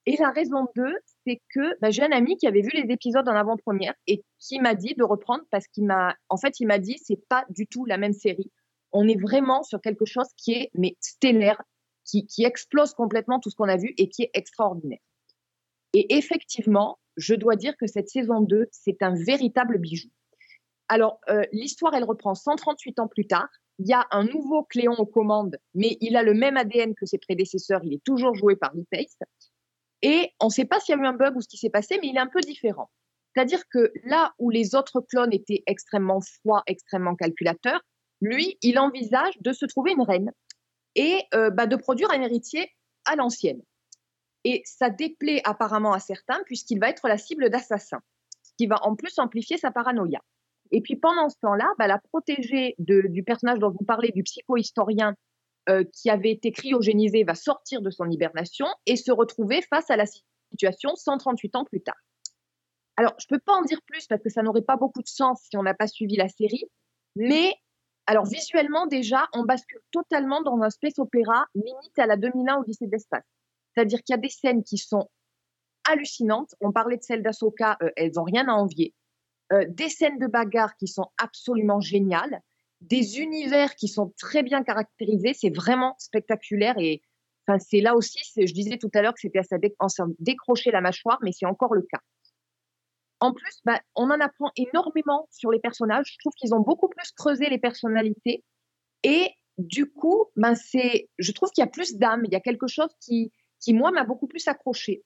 Et 0.05 0.15
la 0.17 0.31
raison 0.31 0.67
2, 0.75 0.95
c'est 1.27 1.41
que 1.53 1.75
j'ai 1.89 2.03
un 2.03 2.11
ami 2.11 2.37
qui 2.37 2.47
avait 2.47 2.61
vu 2.61 2.69
les 2.73 2.91
épisodes 2.91 3.27
en 3.27 3.35
avant-première 3.35 3.93
et 4.07 4.23
qui 4.39 4.59
m'a 4.59 4.75
dit 4.75 4.93
de 4.95 5.03
reprendre 5.03 5.43
parce 5.51 5.67
qu'il 5.67 5.85
m'a, 5.85 6.15
en 6.29 6.37
fait, 6.37 6.59
il 6.61 6.67
m'a 6.67 6.79
dit 6.79 6.97
c'est 7.03 7.21
pas 7.27 7.45
du 7.49 7.67
tout 7.67 7.85
la 7.85 7.97
même 7.97 8.13
série. 8.13 8.49
On 8.93 9.07
est 9.07 9.19
vraiment 9.19 9.63
sur 9.63 9.81
quelque 9.81 10.05
chose 10.05 10.27
qui 10.37 10.53
est 10.53 10.71
mais 10.73 10.95
stellaire, 11.01 11.61
qui, 12.05 12.25
explose 12.45 12.93
complètement 12.93 13.39
tout 13.41 13.49
ce 13.49 13.55
qu'on 13.57 13.67
a 13.67 13.75
vu 13.75 13.93
et 13.97 14.07
qui 14.07 14.23
est 14.23 14.31
extraordinaire. 14.33 15.01
Et 15.93 16.15
effectivement, 16.15 16.97
je 17.17 17.35
dois 17.35 17.57
dire 17.57 17.75
que 17.75 17.87
cette 17.87 18.07
saison 18.07 18.39
2, 18.39 18.67
c'est 18.71 19.01
un 19.01 19.13
véritable 19.13 19.79
bijou. 19.79 20.07
Alors, 20.87 21.19
euh, 21.29 21.43
l'histoire, 21.51 21.93
elle 21.93 22.05
reprend 22.05 22.35
138 22.35 22.99
ans 22.99 23.09
plus 23.09 23.27
tard 23.27 23.49
il 23.79 23.87
y 23.87 23.93
a 23.93 24.07
un 24.11 24.23
nouveau 24.23 24.63
Cléon 24.63 24.93
aux 24.93 25.05
commandes, 25.05 25.57
mais 25.75 25.97
il 26.01 26.15
a 26.15 26.23
le 26.23 26.33
même 26.33 26.57
ADN 26.57 26.95
que 26.95 27.05
ses 27.05 27.19
prédécesseurs, 27.19 27.81
il 27.83 27.93
est 27.93 28.03
toujours 28.03 28.33
joué 28.33 28.55
par 28.55 28.73
Lee 28.73 28.87
Pace. 28.89 29.17
Et 30.01 30.31
on 30.39 30.45
ne 30.45 30.51
sait 30.51 30.65
pas 30.65 30.79
s'il 30.79 30.95
y 30.95 30.99
a 30.99 31.01
eu 31.01 31.05
un 31.05 31.13
bug 31.13 31.35
ou 31.35 31.41
ce 31.41 31.47
qui 31.47 31.57
s'est 31.57 31.69
passé, 31.69 31.97
mais 32.01 32.07
il 32.07 32.15
est 32.15 32.19
un 32.19 32.27
peu 32.27 32.41
différent. 32.41 32.89
C'est-à-dire 33.33 33.61
que 33.69 33.91
là 34.03 34.33
où 34.39 34.49
les 34.49 34.75
autres 34.75 35.01
clones 35.01 35.33
étaient 35.33 35.63
extrêmement 35.67 36.21
froids, 36.21 36.63
extrêmement 36.67 37.15
calculateurs, 37.15 37.81
lui, 38.21 38.57
il 38.61 38.79
envisage 38.79 39.37
de 39.41 39.53
se 39.53 39.65
trouver 39.65 39.91
une 39.91 40.01
reine 40.01 40.31
et 40.95 41.21
euh, 41.35 41.49
bah, 41.51 41.67
de 41.67 41.75
produire 41.75 42.11
un 42.11 42.21
héritier 42.21 42.71
à 43.05 43.15
l'ancienne. 43.15 43.61
Et 44.43 44.61
ça 44.65 44.89
déplaît 44.89 45.41
apparemment 45.43 45.93
à 45.93 45.99
certains 45.99 46.41
puisqu'il 46.45 46.79
va 46.79 46.89
être 46.89 47.07
la 47.07 47.17
cible 47.17 47.49
d'assassins, 47.49 48.01
ce 48.41 48.51
qui 48.57 48.65
va 48.65 48.83
en 48.83 48.95
plus 48.95 49.19
amplifier 49.19 49.57
sa 49.57 49.71
paranoïa. 49.71 50.21
Et 50.71 50.81
puis 50.81 50.95
pendant 50.95 51.29
ce 51.29 51.37
temps-là, 51.41 51.71
bah, 51.77 51.87
la 51.87 51.99
protégée 51.99 52.75
du 52.77 53.23
personnage 53.23 53.59
dont 53.59 53.71
vous 53.71 53.85
parlez, 53.85 54.11
du 54.11 54.23
psychohistorien 54.23 55.15
euh, 55.69 55.83
qui 55.93 56.09
avait 56.09 56.31
été 56.31 56.51
cryogénisé, 56.51 57.23
va 57.23 57.35
sortir 57.35 57.81
de 57.81 57.89
son 57.89 58.09
hibernation 58.09 58.67
et 58.85 58.95
se 58.95 59.11
retrouver 59.11 59.61
face 59.61 59.89
à 59.89 59.97
la 59.97 60.05
situation 60.05 60.95
138 60.95 61.55
ans 61.55 61.65
plus 61.65 61.81
tard. 61.81 61.97
Alors, 62.95 63.13
je 63.19 63.27
ne 63.29 63.37
peux 63.37 63.41
pas 63.45 63.53
en 63.53 63.61
dire 63.61 63.81
plus 63.85 64.07
parce 64.07 64.23
que 64.23 64.29
ça 64.29 64.41
n'aurait 64.41 64.63
pas 64.63 64.75
beaucoup 64.75 65.01
de 65.01 65.07
sens 65.07 65.41
si 65.49 65.57
on 65.57 65.63
n'a 65.63 65.75
pas 65.75 65.87
suivi 65.87 66.15
la 66.15 66.27
série, 66.29 66.63
mais 67.15 67.53
alors 68.07 68.25
visuellement 68.25 68.87
déjà, 68.87 69.27
on 69.33 69.43
bascule 69.43 69.81
totalement 69.91 70.41
dans 70.41 70.61
un 70.61 70.69
space 70.69 70.97
opéra 70.97 71.45
limite 71.53 71.99
à 71.99 72.07
la 72.07 72.15
2001 72.15 72.59
Odyssée 72.59 72.87
d'espace. 72.87 73.25
C'est-à-dire 73.73 74.01
qu'il 74.01 74.13
y 74.13 74.17
a 74.17 74.21
des 74.21 74.29
scènes 74.29 74.63
qui 74.63 74.77
sont 74.77 75.09
hallucinantes. 75.83 76.55
On 76.61 76.71
parlait 76.71 76.97
de 76.97 77.03
celles 77.03 77.21
d'Asoka, 77.21 77.77
euh, 77.81 77.91
elles 77.95 78.13
n'ont 78.15 78.23
rien 78.23 78.47
à 78.47 78.53
envier. 78.53 78.93
Euh, 79.53 79.65
des 79.69 79.89
scènes 79.89 80.19
de 80.19 80.27
bagarre 80.27 80.75
qui 80.77 80.87
sont 80.87 81.07
absolument 81.17 81.79
géniales, 81.79 82.41
des 82.81 83.19
univers 83.19 83.75
qui 83.75 83.87
sont 83.87 84.13
très 84.17 84.43
bien 84.43 84.63
caractérisés, 84.63 85.33
c'est 85.33 85.55
vraiment 85.55 85.95
spectaculaire 85.97 86.77
et 86.77 87.01
enfin, 87.47 87.59
c'est 87.59 87.81
là 87.81 87.95
aussi, 87.95 88.19
je 88.35 88.53
disais 88.53 88.77
tout 88.77 88.91
à 88.93 89.01
l'heure 89.01 89.13
que 89.13 89.21
c'était 89.21 89.39
à 89.39 89.89
ça 89.89 90.05
décrocher 90.19 90.71
la 90.71 90.81
mâchoire, 90.81 91.17
mais 91.23 91.31
c'est 91.31 91.45
encore 91.45 91.73
le 91.73 91.81
cas. 91.81 92.01
En 93.19 93.33
plus, 93.33 93.61
bah, 93.65 93.81
on 93.95 94.11
en 94.11 94.19
apprend 94.19 94.51
énormément 94.55 95.27
sur 95.31 95.49
les 95.51 95.59
personnages. 95.59 96.05
Je 96.11 96.17
trouve 96.19 96.33
qu'ils 96.33 96.53
ont 96.53 96.59
beaucoup 96.59 96.87
plus 96.87 97.11
creusé 97.13 97.49
les 97.49 97.57
personnalités. 97.57 98.43
Et 99.01 99.31
du 99.57 99.89
coup, 99.89 100.25
ben 100.35 100.53
c'est, 100.53 101.09
je 101.17 101.31
trouve 101.31 101.49
qu'il 101.49 101.63
y 101.63 101.67
a 101.67 101.71
plus 101.71 101.95
d'âme. 101.95 102.21
Il 102.25 102.31
y 102.31 102.35
a 102.35 102.39
quelque 102.39 102.67
chose 102.67 102.89
qui, 102.99 103.31
qui 103.59 103.73
moi, 103.73 103.91
m'a 103.91 104.03
beaucoup 104.03 104.27
plus 104.27 104.47
accroché. 104.47 105.03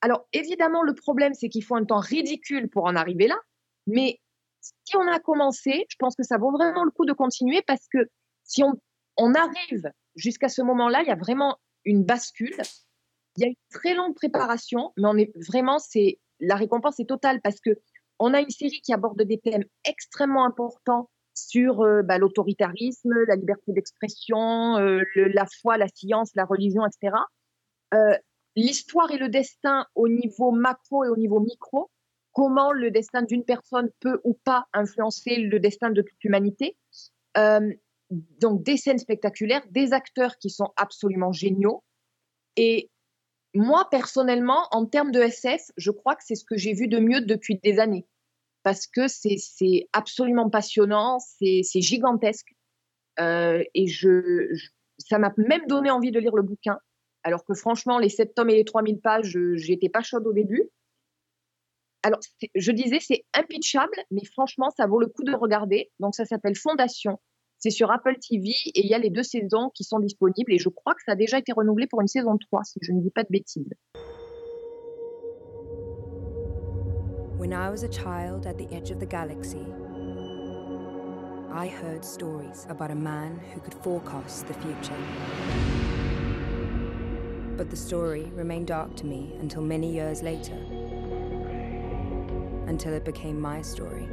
Alors, 0.00 0.26
évidemment, 0.32 0.82
le 0.82 0.94
problème, 0.94 1.34
c'est 1.34 1.48
qu'il 1.48 1.64
faut 1.64 1.76
un 1.76 1.84
temps 1.84 2.00
ridicule 2.00 2.68
pour 2.68 2.84
en 2.84 2.96
arriver 2.96 3.28
là, 3.28 3.38
mais 3.86 4.20
si 4.84 4.96
on 4.96 5.06
a 5.08 5.18
commencé, 5.18 5.86
je 5.88 5.96
pense 5.98 6.14
que 6.16 6.22
ça 6.22 6.38
vaut 6.38 6.52
vraiment 6.52 6.84
le 6.84 6.90
coup 6.90 7.04
de 7.04 7.12
continuer 7.12 7.62
parce 7.66 7.86
que 7.88 7.98
si 8.44 8.62
on, 8.62 9.34
arrive 9.34 9.90
jusqu'à 10.16 10.48
ce 10.48 10.62
moment-là, 10.62 11.02
il 11.02 11.08
y 11.08 11.12
a 11.12 11.16
vraiment 11.16 11.58
une 11.84 12.04
bascule. 12.04 12.56
Il 13.36 13.42
y 13.42 13.44
a 13.44 13.48
une 13.48 13.54
très 13.70 13.94
longue 13.94 14.14
préparation, 14.14 14.92
mais 14.96 15.08
on 15.08 15.16
est 15.16 15.32
vraiment, 15.48 15.78
c'est 15.78 16.18
la 16.40 16.56
récompense 16.56 17.00
est 17.00 17.08
totale 17.08 17.40
parce 17.42 17.60
que 17.60 17.70
on 18.18 18.32
a 18.32 18.40
une 18.40 18.50
série 18.50 18.80
qui 18.80 18.92
aborde 18.92 19.22
des 19.22 19.38
thèmes 19.38 19.64
extrêmement 19.84 20.44
importants 20.44 21.10
sur 21.34 21.82
euh, 21.82 22.02
bah, 22.02 22.18
l'autoritarisme, 22.18 23.12
la 23.26 23.34
liberté 23.34 23.72
d'expression, 23.72 24.78
euh, 24.78 25.02
la 25.16 25.46
foi, 25.60 25.78
la 25.78 25.88
science, 25.88 26.30
la 26.34 26.44
religion, 26.44 26.82
etc. 26.86 27.16
Euh, 27.92 28.16
L'histoire 28.56 29.10
et 29.10 29.18
le 29.18 29.28
destin 29.28 29.84
au 29.96 30.08
niveau 30.08 30.52
macro 30.52 31.04
et 31.04 31.08
au 31.08 31.16
niveau 31.16 31.40
micro, 31.40 31.90
comment 32.34 32.72
le 32.72 32.90
destin 32.90 33.22
d'une 33.22 33.44
personne 33.44 33.90
peut 34.00 34.20
ou 34.24 34.34
pas 34.44 34.66
influencer 34.74 35.36
le 35.36 35.58
destin 35.60 35.90
de 35.90 36.02
toute 36.02 36.22
l'humanité. 36.22 36.76
Euh, 37.38 37.72
donc 38.10 38.62
des 38.62 38.76
scènes 38.76 38.98
spectaculaires, 38.98 39.62
des 39.70 39.92
acteurs 39.92 40.36
qui 40.36 40.50
sont 40.50 40.68
absolument 40.76 41.32
géniaux. 41.32 41.82
Et 42.56 42.90
moi, 43.54 43.88
personnellement, 43.90 44.66
en 44.72 44.84
termes 44.84 45.12
de 45.12 45.20
SF, 45.20 45.62
je 45.76 45.90
crois 45.90 46.16
que 46.16 46.24
c'est 46.26 46.34
ce 46.34 46.44
que 46.44 46.56
j'ai 46.56 46.74
vu 46.74 46.88
de 46.88 46.98
mieux 46.98 47.20
depuis 47.20 47.58
des 47.62 47.78
années. 47.78 48.06
Parce 48.62 48.86
que 48.86 49.08
c'est 49.08 49.88
absolument 49.92 50.50
passionnant, 50.50 51.18
c'est 51.18 51.62
gigantesque. 51.80 52.52
Euh, 53.20 53.62
et 53.74 53.86
je, 53.86 54.52
ça 54.98 55.18
m'a 55.18 55.32
même 55.36 55.66
donné 55.68 55.90
envie 55.90 56.10
de 56.10 56.18
lire 56.18 56.34
le 56.34 56.42
bouquin. 56.42 56.78
Alors 57.22 57.44
que 57.44 57.54
franchement, 57.54 57.98
les 57.98 58.08
7 58.08 58.34
tomes 58.34 58.50
et 58.50 58.56
les 58.56 58.64
3000 58.64 59.00
pages, 59.00 59.38
j'étais 59.54 59.88
pas 59.88 60.02
chaude 60.02 60.26
au 60.26 60.32
début. 60.32 60.68
Alors, 62.04 62.20
je 62.54 62.70
disais, 62.70 62.98
c'est 63.00 63.24
impitchable, 63.32 63.96
mais 64.10 64.20
franchement, 64.30 64.68
ça 64.76 64.86
vaut 64.86 65.00
le 65.00 65.06
coup 65.06 65.24
de 65.24 65.34
regarder. 65.34 65.90
Donc, 66.00 66.14
ça 66.14 66.26
s'appelle 66.26 66.54
Fondation. 66.54 67.18
C'est 67.58 67.70
sur 67.70 67.90
Apple 67.90 68.16
TV 68.20 68.50
et 68.74 68.84
il 68.84 68.86
y 68.86 68.92
a 68.92 68.98
les 68.98 69.08
deux 69.08 69.22
saisons 69.22 69.70
qui 69.74 69.84
sont 69.84 69.98
disponibles. 70.00 70.52
Et 70.52 70.58
je 70.58 70.68
crois 70.68 70.92
que 70.92 71.00
ça 71.06 71.12
a 71.12 71.16
déjà 71.16 71.38
été 71.38 71.52
renouvelé 71.52 71.86
pour 71.86 72.02
une 72.02 72.06
saison 72.06 72.36
3, 72.36 72.62
si 72.64 72.78
je 72.82 72.92
ne 72.92 73.00
dis 73.00 73.10
pas 73.10 73.22
de 73.22 73.28
bêtises. 73.30 73.72
When 77.38 77.54
I 77.54 77.70
was 77.70 77.84
a 77.84 77.88
child 77.88 78.46
at 78.46 78.58
the 78.58 78.70
edge 78.70 78.90
of 78.90 78.98
the 78.98 79.08
galaxy, 79.08 79.64
I 81.50 81.68
heard 81.68 82.04
stories 82.04 82.66
about 82.68 82.90
a 82.90 82.94
man 82.94 83.40
who 83.54 83.60
could 83.62 83.74
forecast 83.82 84.46
the 84.46 84.54
future. 84.54 84.92
But 87.56 87.70
the 87.70 87.76
story 87.76 88.30
remained 88.34 88.66
dark 88.66 88.94
to 88.96 89.06
me 89.06 89.32
until 89.40 89.62
many 89.62 89.90
years 89.90 90.22
later, 90.22 90.56
until 92.66 92.94
it 92.94 93.04
became 93.04 93.40
my 93.40 93.62
story. 93.62 94.08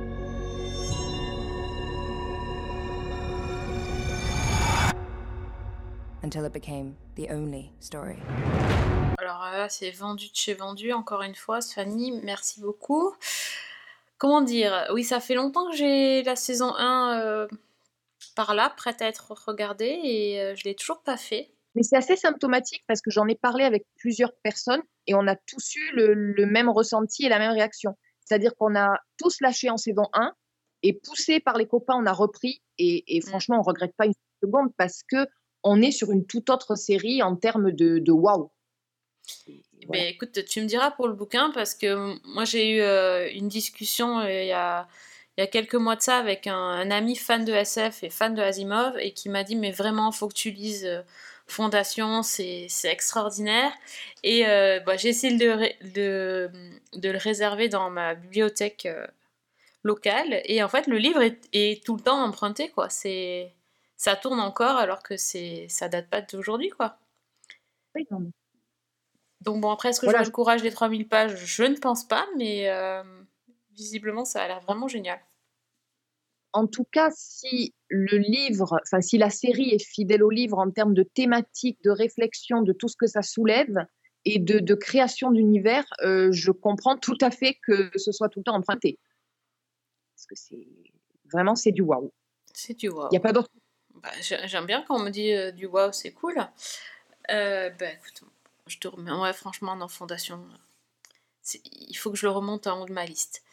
Until 6.23 6.45
it 6.45 6.53
became 6.53 6.95
the 7.15 7.29
only 7.29 7.71
story. 7.79 8.17
Alors 9.17 9.51
là, 9.51 9.69
c'est 9.69 9.91
vendu 9.91 10.29
de 10.29 10.35
chez 10.35 10.53
vendu, 10.53 10.93
encore 10.93 11.21
une 11.21 11.35
fois, 11.35 11.61
Fanny, 11.61 12.11
merci 12.23 12.61
beaucoup. 12.61 13.13
Comment 14.17 14.41
dire? 14.41 14.87
Oui, 14.93 15.03
ça 15.03 15.19
fait 15.19 15.35
longtemps 15.35 15.69
que 15.69 15.75
j'ai 15.75 16.23
la 16.23 16.35
saison 16.35 16.73
1 16.75 17.19
euh, 17.19 17.47
par 18.35 18.53
là, 18.53 18.71
prête 18.75 19.01
à 19.01 19.07
être 19.07 19.33
regardée, 19.47 19.99
et 20.03 20.41
euh, 20.41 20.55
je 20.55 20.63
l'ai 20.63 20.75
toujours 20.75 21.01
pas 21.01 21.17
fait. 21.17 21.51
Mais 21.75 21.83
c'est 21.83 21.95
assez 21.95 22.15
symptomatique 22.15 22.83
parce 22.87 23.01
que 23.01 23.11
j'en 23.11 23.27
ai 23.27 23.35
parlé 23.35 23.63
avec 23.63 23.85
plusieurs 23.95 24.33
personnes 24.43 24.81
et 25.07 25.15
on 25.15 25.25
a 25.27 25.35
tous 25.35 25.75
eu 25.75 25.91
le, 25.93 26.13
le 26.13 26.45
même 26.45 26.69
ressenti 26.69 27.25
et 27.25 27.29
la 27.29 27.39
même 27.39 27.53
réaction. 27.53 27.95
C'est-à-dire 28.25 28.55
qu'on 28.55 28.75
a 28.75 28.97
tous 29.17 29.41
lâché 29.41 29.69
en 29.69 29.77
saison 29.77 30.05
1 30.13 30.33
et 30.83 30.93
poussé 30.93 31.39
par 31.39 31.57
les 31.57 31.67
copains, 31.67 31.95
on 31.95 32.05
a 32.05 32.13
repris 32.13 32.61
et, 32.77 33.17
et 33.17 33.21
franchement, 33.21 33.57
on 33.59 33.63
regrette 33.63 33.95
pas 33.95 34.05
une 34.05 34.13
seconde 34.41 34.69
parce 34.77 35.01
que 35.03 35.27
on 35.63 35.81
est 35.81 35.91
sur 35.91 36.11
une 36.11 36.25
toute 36.25 36.49
autre 36.49 36.75
série 36.75 37.21
en 37.21 37.35
termes 37.35 37.71
de, 37.71 37.99
de 37.99 38.11
waouh. 38.11 38.51
Ben, 39.89 40.07
écoute, 40.07 40.43
tu 40.45 40.61
me 40.61 40.65
diras 40.65 40.91
pour 40.91 41.07
le 41.07 41.13
bouquin 41.13 41.51
parce 41.53 41.75
que 41.75 42.15
moi 42.33 42.45
j'ai 42.45 42.77
eu 42.77 42.81
euh, 42.81 43.29
une 43.33 43.47
discussion 43.47 44.19
euh, 44.19 44.31
il 44.31 44.47
y, 44.47 44.51
a, 44.51 44.87
il 45.37 45.41
y 45.41 45.43
a 45.43 45.47
quelques 45.47 45.75
mois 45.75 45.95
de 45.95 46.01
ça 46.01 46.17
avec 46.17 46.47
un, 46.47 46.55
un 46.55 46.91
ami 46.91 47.15
fan 47.15 47.45
de 47.45 47.51
SF 47.51 48.03
et 48.03 48.09
fan 48.09 48.33
de 48.33 48.41
Asimov 48.41 48.97
et 48.99 49.13
qui 49.13 49.29
m'a 49.29 49.43
dit 49.43 49.55
mais 49.55 49.71
vraiment 49.71 50.11
faut 50.11 50.27
que 50.27 50.33
tu 50.33 50.51
lises 50.51 50.85
euh, 50.85 51.01
Fondation, 51.51 52.23
c'est 52.23 52.67
extraordinaire 52.85 53.71
et 54.23 54.47
euh, 54.47 54.79
bah, 54.81 54.97
j'ai 54.97 55.09
essayé 55.09 55.37
de, 55.37 55.45
le 55.45 55.53
ré- 55.53 55.77
de, 55.83 56.51
de 56.95 57.09
le 57.09 57.17
réserver 57.17 57.69
dans 57.69 57.89
ma 57.89 58.15
bibliothèque 58.15 58.85
euh, 58.87 59.05
locale 59.83 60.41
et 60.45 60.63
en 60.63 60.69
fait 60.69 60.87
le 60.87 60.97
livre 60.97 61.21
est, 61.21 61.39
est 61.53 61.83
tout 61.85 61.95
le 61.97 62.01
temps 62.03 62.23
emprunté 62.23 62.69
quoi, 62.69 62.89
c'est 62.89 63.53
ça 63.97 64.15
tourne 64.15 64.39
encore 64.41 64.77
alors 64.77 65.03
que 65.03 65.17
c'est 65.17 65.67
ça 65.69 65.89
date 65.89 66.09
pas 66.09 66.21
d'aujourd'hui 66.21 66.69
quoi. 66.69 66.99
Oui, 67.95 68.05
non, 68.11 68.31
Donc 69.41 69.61
bon, 69.61 69.71
après, 69.71 69.89
est-ce 69.89 69.99
que 69.99 70.05
Voilà. 70.05 70.19
j'aurai 70.19 70.25
le 70.25 70.31
courage 70.31 70.61
des 70.61 70.71
3000 70.71 71.07
pages? 71.07 71.35
Je 71.45 71.63
ne 71.63 71.75
pense 71.77 72.03
pas, 72.07 72.27
mais 72.37 72.69
euh, 72.69 73.03
visiblement, 73.71 74.25
ça 74.25 74.43
a 74.43 74.47
l'air 74.47 74.59
vraiment 74.61 74.87
génial. 74.87 75.19
En 76.53 76.67
tout 76.67 76.83
cas, 76.91 77.09
si 77.15 77.73
le 77.87 78.17
livre, 78.17 78.79
enfin 78.83 79.01
si 79.01 79.17
la 79.17 79.29
série 79.29 79.69
est 79.69 79.83
fidèle 79.83 80.23
au 80.23 80.29
livre 80.29 80.57
en 80.59 80.69
termes 80.69 80.93
de 80.93 81.03
thématique, 81.03 81.79
de 81.83 81.91
réflexion, 81.91 82.61
de 82.61 82.73
tout 82.73 82.87
ce 82.89 82.97
que 82.97 83.07
ça 83.07 83.21
soulève 83.21 83.85
et 84.25 84.37
de, 84.39 84.59
de 84.59 84.75
création 84.75 85.31
d'univers, 85.31 85.85
euh, 86.03 86.29
je 86.31 86.51
comprends 86.51 86.97
tout 86.97 87.17
à 87.21 87.31
fait 87.31 87.57
que 87.65 87.89
ce 87.95 88.11
soit 88.11 88.29
tout 88.29 88.39
le 88.39 88.43
temps 88.43 88.55
emprunté. 88.55 88.99
Parce 90.15 90.25
que 90.27 90.35
c'est 90.35 90.67
vraiment 91.31 91.55
c'est 91.55 91.71
du 91.71 91.81
waouh. 91.81 92.11
C'est 92.53 92.73
du 92.77 92.89
wow. 92.89 93.07
Il 93.07 93.13
n'y 93.13 93.17
a 93.17 93.21
pas 93.21 93.33
d'autre? 93.33 93.49
Bah, 93.95 94.09
j'ai- 94.21 94.47
J'aime 94.47 94.65
bien 94.65 94.83
quand 94.87 94.95
on 94.99 95.03
me 95.03 95.09
dit 95.09 95.31
euh, 95.33 95.51
du 95.51 95.65
wow, 95.65 95.91
c'est 95.91 96.11
cool. 96.11 96.35
Euh, 97.29 97.69
bah 97.71 97.91
écoute, 97.93 98.23
je 98.67 98.77
te 98.77 98.87
remets. 98.87 99.11
Ouais, 99.11 99.33
franchement, 99.33 99.75
dans 99.77 99.87
Fondation, 99.87 100.43
il 101.89 101.95
faut 101.95 102.11
que 102.11 102.17
je 102.17 102.25
le 102.25 102.31
remonte 102.31 102.67
en 102.67 102.81
haut 102.81 102.85
de 102.85 102.93
ma 102.93 103.05
liste. 103.05 103.43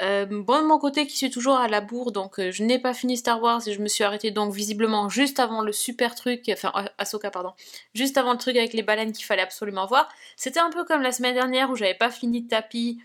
Euh, 0.00 0.24
bon, 0.24 0.62
de 0.62 0.66
mon 0.66 0.78
côté, 0.78 1.06
qui 1.06 1.16
suis 1.16 1.30
toujours 1.30 1.56
à 1.56 1.68
la 1.68 1.80
bourre, 1.82 2.10
donc 2.10 2.40
euh, 2.40 2.50
je 2.50 2.62
n'ai 2.64 2.78
pas 2.78 2.94
fini 2.94 3.18
Star 3.18 3.42
Wars 3.42 3.60
et 3.68 3.72
je 3.74 3.80
me 3.80 3.88
suis 3.88 4.02
arrêtée 4.02 4.30
donc 4.30 4.54
visiblement 4.54 5.10
juste 5.10 5.38
avant 5.38 5.60
le 5.60 5.72
super 5.72 6.14
truc, 6.14 6.44
enfin 6.50 6.70
Ah- 6.74 6.90
Ahsoka, 6.96 7.30
pardon, 7.30 7.52
juste 7.94 8.16
avant 8.16 8.32
le 8.32 8.38
truc 8.38 8.56
avec 8.56 8.72
les 8.72 8.82
baleines 8.82 9.12
qu'il 9.12 9.26
fallait 9.26 9.42
absolument 9.42 9.86
voir. 9.86 10.08
C'était 10.36 10.60
un 10.60 10.70
peu 10.70 10.84
comme 10.84 11.02
la 11.02 11.12
semaine 11.12 11.34
dernière 11.34 11.70
où 11.70 11.76
j'avais 11.76 11.94
pas 11.94 12.10
fini 12.10 12.42
de 12.42 12.48
tapis 12.48 12.98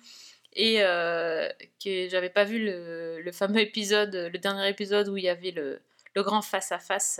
et 0.53 0.77
euh, 0.79 1.49
que 1.84 2.08
j'avais 2.08 2.29
pas 2.29 2.45
vu 2.45 2.60
le, 2.63 3.31
fameux 3.34 3.60
épisode, 3.60 4.15
le 4.31 4.38
dernier 4.39 4.69
épisode 4.69 5.10
où 5.10 5.17
il 5.17 5.25
y 5.25 5.29
avait 5.29 5.51
le, 5.51 5.81
grand 6.15 6.41
face-à-face 6.41 7.19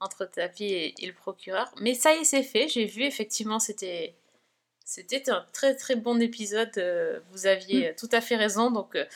entre 0.00 0.24
Tapi 0.24 0.64
et 0.64 1.06
le 1.06 1.12
procureur. 1.12 1.70
Mais 1.80 1.94
ça 1.94 2.14
y 2.14 2.20
est, 2.20 2.24
c'est 2.24 2.42
fait. 2.42 2.68
J'ai 2.68 2.86
vu, 2.86 3.02
effectivement, 3.02 3.58
c'était 3.58 4.14
c'était 4.84 5.30
un 5.30 5.44
très 5.52 5.74
très 5.76 5.96
bon 5.96 6.20
épisode. 6.20 6.70
euh, 6.78 7.20
vous 7.30 7.46
aviez 7.46 7.90
euh, 7.90 7.94
tout 7.98 8.08
à 8.12 8.20
fait 8.20 8.36
raison. 8.36 8.70
Donc, 8.70 8.96
euh, 8.96 9.06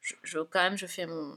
je, 0.00 0.14
je- 0.22 0.38
quand 0.40 0.62
même, 0.62 0.76
je 0.78 0.86
fais 0.86 1.06
mon, 1.06 1.36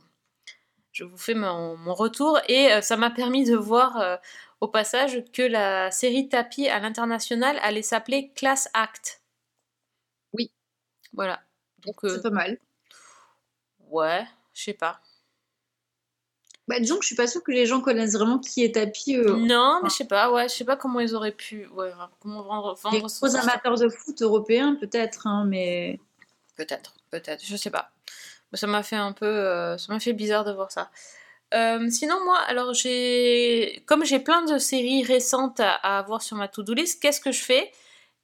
je 0.92 1.04
vous 1.04 1.18
fais 1.18 1.34
mon, 1.36 1.78
mon 1.78 1.94
retour 1.96 2.40
et 2.48 2.74
euh, 2.74 2.82
ça 2.82 2.98
m'a 2.98 3.10
permis 3.12 3.46
de 3.46 3.56
voir 3.56 3.98
euh, 4.00 4.18
au 4.62 4.68
passage 4.68 5.24
que 5.34 5.42
la 5.44 5.92
série 5.92 6.30
Tapi 6.30 6.68
à 6.70 6.80
l'international 6.80 7.60
allait 7.62 7.82
s'appeler 7.84 8.32
Class 8.36 8.70
Act. 8.74 9.22
Oui. 10.34 10.52
Voilà. 11.14 11.42
Donc, 11.86 12.04
euh, 12.06 12.10
C'est 12.16 12.24
pas 12.24 12.30
mal. 12.32 12.58
ouais, 13.90 14.26
je 14.54 14.64
sais 14.64 14.74
pas. 14.74 15.02
Bah, 16.70 16.80
disons 16.80 16.96
que 16.98 17.02
je 17.02 17.08
suis 17.08 17.16
pas 17.16 17.28
sûre 17.28 17.44
que 17.44 17.52
les 17.52 17.66
gens 17.66 17.82
connaissent 17.82 18.14
vraiment 18.14 18.38
qui 18.40 18.64
est 18.64 18.74
Tapi. 18.76 19.16
euh, 19.18 19.36
Non, 19.36 19.80
mais 19.84 19.90
je 19.90 19.96
sais 19.96 20.06
pas, 20.08 20.32
ouais, 20.32 20.48
je 20.48 20.54
sais 20.54 20.64
pas 20.66 20.76
comment 20.78 21.00
ils 21.00 21.16
auraient 21.16 21.32
pu, 21.34 21.66
ouais, 21.74 21.92
comment 22.22 22.44
vendre, 22.44 22.76
les 22.92 23.00
vendre 23.00 23.10
ce- 23.10 23.20
gros 23.26 23.36
amateurs 23.36 23.76
de 23.76 23.90
foot 23.90 24.22
européens, 24.22 24.76
peut-être, 24.80 25.26
hein, 25.28 25.46
mais. 25.48 26.00
Peut-être, 26.56 26.94
peut-être, 27.10 27.44
je 27.44 27.56
sais 27.56 27.72
pas. 27.72 27.90
Ça 28.54 28.68
m'a 28.68 28.84
fait 28.84 28.96
un 28.96 29.12
peu, 29.14 29.26
euh, 29.26 29.78
ça 29.78 29.92
m'a 29.94 30.00
fait 30.00 30.14
bizarre 30.14 30.44
de 30.46 30.52
voir 30.52 30.72
ça. 30.72 30.90
Euh, 31.56 31.90
sinon, 31.90 32.24
moi, 32.26 32.38
alors 32.48 32.74
j'ai, 32.76 33.82
comme 33.88 34.06
j'ai 34.06 34.20
plein 34.20 34.44
de 34.46 34.58
séries 34.60 35.04
récentes 35.04 35.60
à, 35.60 35.72
à 35.72 35.98
avoir 36.00 36.22
sur 36.22 36.38
ma 36.38 36.48
to-do 36.48 36.74
list, 36.74 37.02
qu'est-ce 37.02 37.20
que 37.22 37.32
je 37.32 37.42
fais? 37.44 37.72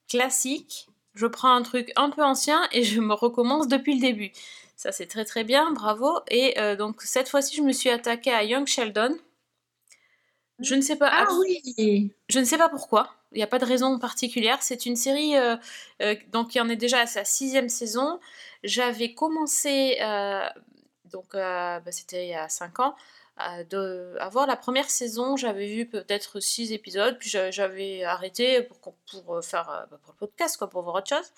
Classique, 0.08 0.86
je 1.14 1.26
prends 1.26 1.52
un 1.54 1.62
truc 1.62 1.92
un 1.96 2.10
peu 2.10 2.22
ancien 2.22 2.60
et 2.72 2.84
je 2.84 3.00
me 3.00 3.14
recommence 3.14 3.66
depuis 3.68 3.94
le 3.94 4.00
début. 4.00 4.30
Ça, 4.76 4.92
c'est 4.92 5.06
très 5.06 5.24
très 5.24 5.42
bien, 5.44 5.72
bravo. 5.72 6.20
Et 6.28 6.58
euh, 6.60 6.76
donc, 6.76 7.02
cette 7.02 7.28
fois-ci, 7.28 7.56
je 7.56 7.62
me 7.62 7.72
suis 7.72 7.90
attaquée 7.90 8.32
à 8.32 8.44
Young 8.44 8.66
Sheldon. 8.66 9.16
Je 10.58 10.74
ne 10.74 10.80
sais 10.80 10.96
pas. 10.96 11.10
Ah 11.12 11.26
oui 11.38 12.12
je 12.28 12.38
ne 12.38 12.44
sais 12.44 12.56
pas 12.56 12.68
pourquoi. 12.70 13.14
Il 13.32 13.36
n'y 13.36 13.42
a 13.42 13.46
pas 13.46 13.58
de 13.58 13.66
raison 13.66 13.98
particulière. 13.98 14.62
C'est 14.62 14.86
une 14.86 14.96
série, 14.96 15.36
euh, 15.36 15.56
euh, 16.02 16.14
donc 16.32 16.48
qui 16.50 16.60
en 16.60 16.68
est 16.70 16.76
déjà 16.76 17.00
à 17.00 17.06
sa 17.06 17.24
sixième 17.24 17.68
saison. 17.68 18.20
J'avais 18.64 19.12
commencé, 19.12 19.98
donc 21.12 21.32
bah, 21.34 21.80
c'était 21.90 22.24
il 22.26 22.30
y 22.30 22.34
a 22.34 22.48
cinq 22.48 22.80
ans, 22.80 22.94
à, 23.36 23.64
de, 23.64 24.16
à 24.18 24.28
voir 24.30 24.46
la 24.46 24.56
première 24.56 24.88
saison. 24.90 25.36
J'avais 25.36 25.66
vu 25.66 25.86
peut-être 25.86 26.40
six 26.40 26.72
épisodes, 26.72 27.18
puis 27.18 27.28
j'a- 27.28 27.50
j'avais 27.50 28.04
arrêté 28.04 28.62
pour, 28.62 28.94
pour 29.24 29.44
faire 29.44 29.86
bah, 29.90 29.98
pour 30.02 30.14
le 30.14 30.18
podcast, 30.18 30.56
quoi, 30.56 30.70
pour 30.70 30.82
voir 30.82 30.96
autre 30.96 31.08
chose. 31.08 31.30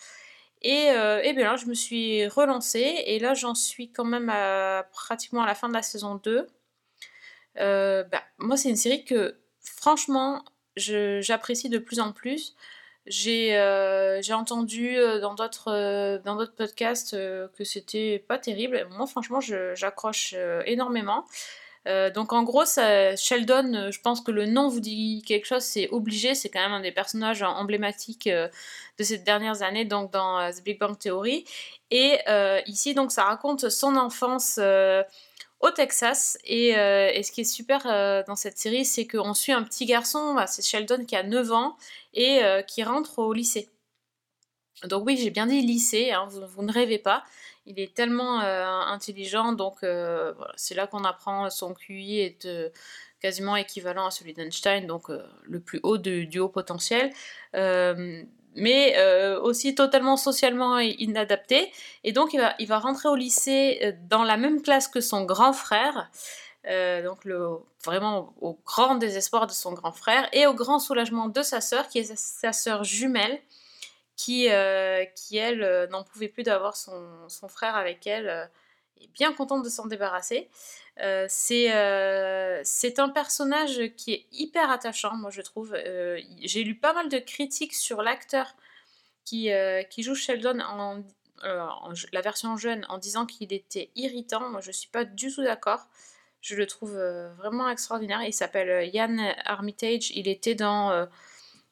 Et, 0.63 0.91
euh, 0.91 1.21
bien 1.33 1.53
là, 1.53 1.57
je 1.57 1.67
me 1.67 1.75
suis 1.75 2.27
relancée 2.27 3.03
et 3.07 3.19
là, 3.19 3.35
j'en 3.35 3.55
suis 3.55 3.91
quand 3.91 4.05
même 4.05 4.33
pratiquement 4.93 5.43
à 5.43 5.47
la 5.47 5.55
fin 5.55 5.69
de 5.69 5.75
la 5.75 5.83
saison 5.83 6.17
2. 6.17 6.47
Euh, 7.61 8.05
bah, 8.05 8.23
moi, 8.39 8.57
c'est 8.57 8.69
une 8.71 8.77
série 8.77 9.05
que 9.05 9.37
franchement, 9.61 10.45
j'apprécie 10.77 11.69
de 11.69 11.79
plus 11.79 12.01
en 12.01 12.13
plus. 12.13 12.55
J'ai 13.07 13.57
euh, 13.57 14.21
entendu 14.33 14.97
dans 15.21 15.35
d'autres 15.35 16.21
dans 16.25 16.37
d'autres 16.37 16.55
podcasts 16.55 17.13
que 17.13 17.65
c'était 17.65 18.19
pas 18.29 18.39
terrible. 18.39 18.87
Moi, 18.91 19.07
franchement, 19.07 19.41
j'accroche 19.41 20.35
énormément. 20.67 21.25
Euh, 21.87 22.11
donc 22.11 22.33
en 22.33 22.43
gros, 22.43 22.65
Sheldon, 22.65 23.75
euh, 23.75 23.91
je 23.91 24.01
pense 24.01 24.21
que 24.21 24.31
le 24.31 24.47
nom 24.47 24.69
vous 24.69 24.81
dit 24.81 25.23
quelque 25.27 25.47
chose, 25.47 25.63
c'est 25.63 25.89
obligé, 25.91 26.35
c'est 26.35 26.49
quand 26.49 26.61
même 26.61 26.73
un 26.73 26.81
des 26.81 26.93
personnages 26.93 27.43
emblématiques 27.43 28.27
euh, 28.27 28.49
de 28.99 29.05
ces 29.05 29.19
dernières 29.19 29.63
années, 29.63 29.85
donc 29.85 30.13
dans 30.13 30.51
The 30.53 30.63
Big 30.65 30.79
Bang 30.79 30.99
Theory. 30.99 31.45
Et 31.91 32.19
ici, 32.67 32.95
donc, 32.95 33.13
ça 33.13 33.25
raconte 33.25 33.69
son 33.71 33.97
enfance 33.97 34.59
au 35.61 35.71
Texas. 35.71 36.37
Et, 36.45 36.73
ce 36.75 37.33
qui 37.33 37.43
est 37.43 37.45
super 37.45 38.25
dans 38.27 38.35
cette 38.35 38.59
série, 38.59 38.85
c'est 38.85 39.07
qu'on 39.07 39.35
suit 39.35 39.53
un 39.53 39.63
petit 39.63 39.87
garçon, 39.87 40.35
bah, 40.35 40.49
c'est 40.49 40.65
Sheldon 40.65 41.05
qui 41.05 41.15
a 41.15 41.23
9 41.23 41.53
ans 41.53 41.77
et 42.13 42.41
qui 42.67 42.83
rentre 42.83 43.21
au 43.21 43.33
lycée. 43.33 43.71
Donc 44.85 45.07
oui, 45.07 45.17
j'ai 45.17 45.31
bien 45.31 45.47
dit 45.47 45.61
lycée, 45.63 46.11
hein, 46.11 46.29
vous 46.29 46.63
ne 46.63 46.73
rêvez 46.73 46.99
pas. 46.99 47.25
Il 47.69 47.79
est 47.79 47.95
tellement 47.95 48.41
euh, 48.41 48.65
intelligent, 48.67 49.53
donc 49.53 49.83
euh, 49.83 50.33
c'est 50.57 50.75
là 50.75 50.87
qu'on 50.87 51.05
apprend 51.05 51.51
son 51.51 51.75
QI 51.75 52.21
est 52.21 52.47
euh, 52.47 52.71
quasiment 53.21 53.57
équivalent 53.57 54.07
à 54.07 54.11
celui 54.11 54.33
d'Einstein, 54.33 54.87
donc 54.87 55.11
le 55.43 55.61
plus 55.61 55.79
haut 55.83 55.99
du 55.99 56.39
haut 56.39 56.49
potentiel. 56.49 57.13
Mais 58.55 58.97
aussi 59.43 59.75
totalement 59.75 60.17
socialement 60.17 60.79
inadapté. 60.79 61.71
Et 62.05 62.13
donc 62.13 62.33
il 62.33 62.67
va, 62.69 62.79
rentrer 62.79 63.09
au 63.09 63.17
lycée 63.17 63.95
dans 64.09 64.25
la 64.25 64.37
même 64.39 64.63
classe 64.63 64.89
que 64.89 65.01
son 65.01 65.25
grand 65.25 65.53
frère. 65.53 66.11
Donc 66.65 67.25
le, 67.25 67.59
vraiment 67.85 68.33
au, 68.41 68.59
grand 68.65 68.95
désespoir 68.95 69.47
de 69.47 69.53
son 69.53 69.73
grand 69.73 69.93
frère 69.93 70.29
et 70.33 70.47
au 70.47 70.55
grand 70.55 70.79
soulagement 70.79 71.29
de 71.29 71.43
sa 71.43 71.61
sœur, 71.61 71.89
qui 71.89 71.99
est 71.99 72.17
sa 72.17 72.53
sœur 72.53 72.85
jumelle, 72.85 73.41
qui, 74.19 74.51
euh, 74.51 75.05
qui 75.15 75.37
elle, 75.37 75.63
euh, 75.63 75.87
n'en 75.87 76.03
pouvait 76.03 76.29
plus 76.29 76.43
d'avoir 76.43 76.77
son, 76.77 77.29
son 77.29 77.47
frère 77.49 77.77
avec 77.77 78.05
elle, 78.07 78.29
euh, 78.29 78.45
et 79.01 79.07
bien 79.15 79.33
contente 79.33 79.65
de 79.65 79.69
s'en 79.69 79.87
débarrasser. 79.87 80.51
C'est 81.29 81.69
un 82.99 83.09
personnage 83.15 83.81
qui 83.97 84.13
est 84.13 84.27
hyper 84.33 84.71
attachant, 84.71 85.15
moi 85.15 85.31
je 85.31 85.41
trouve. 85.41 85.77
J'ai 86.43 86.65
lu 86.65 86.75
pas 86.75 86.93
mal 86.93 87.09
de 87.09 87.19
critiques 87.19 87.75
sur 87.75 88.03
l'acteur 88.03 88.57
qui, 89.25 89.51
qui 89.91 90.03
joue 90.03 90.17
Sheldon 90.17 90.59
en, 90.59 91.05
la 91.45 92.21
version 92.21 92.57
jeune 92.57 92.85
en 92.89 92.99
disant 92.99 93.25
qu'il 93.25 93.53
était 93.53 93.91
irritant. 93.95 94.49
Moi 94.49 94.61
je 94.61 94.73
suis 94.73 94.89
pas 94.89 95.05
du 95.05 95.33
tout 95.33 95.45
d'accord. 95.45 95.87
Je 96.41 96.57
le 96.57 96.67
trouve 96.67 96.99
vraiment 97.37 97.69
extraordinaire. 97.69 98.25
Il 98.25 98.35
s'appelle 98.35 98.93
Ian 98.93 99.17
Armitage. 99.45 100.11
Il 100.11 100.27
était 100.27 100.57
dans. 100.57 101.07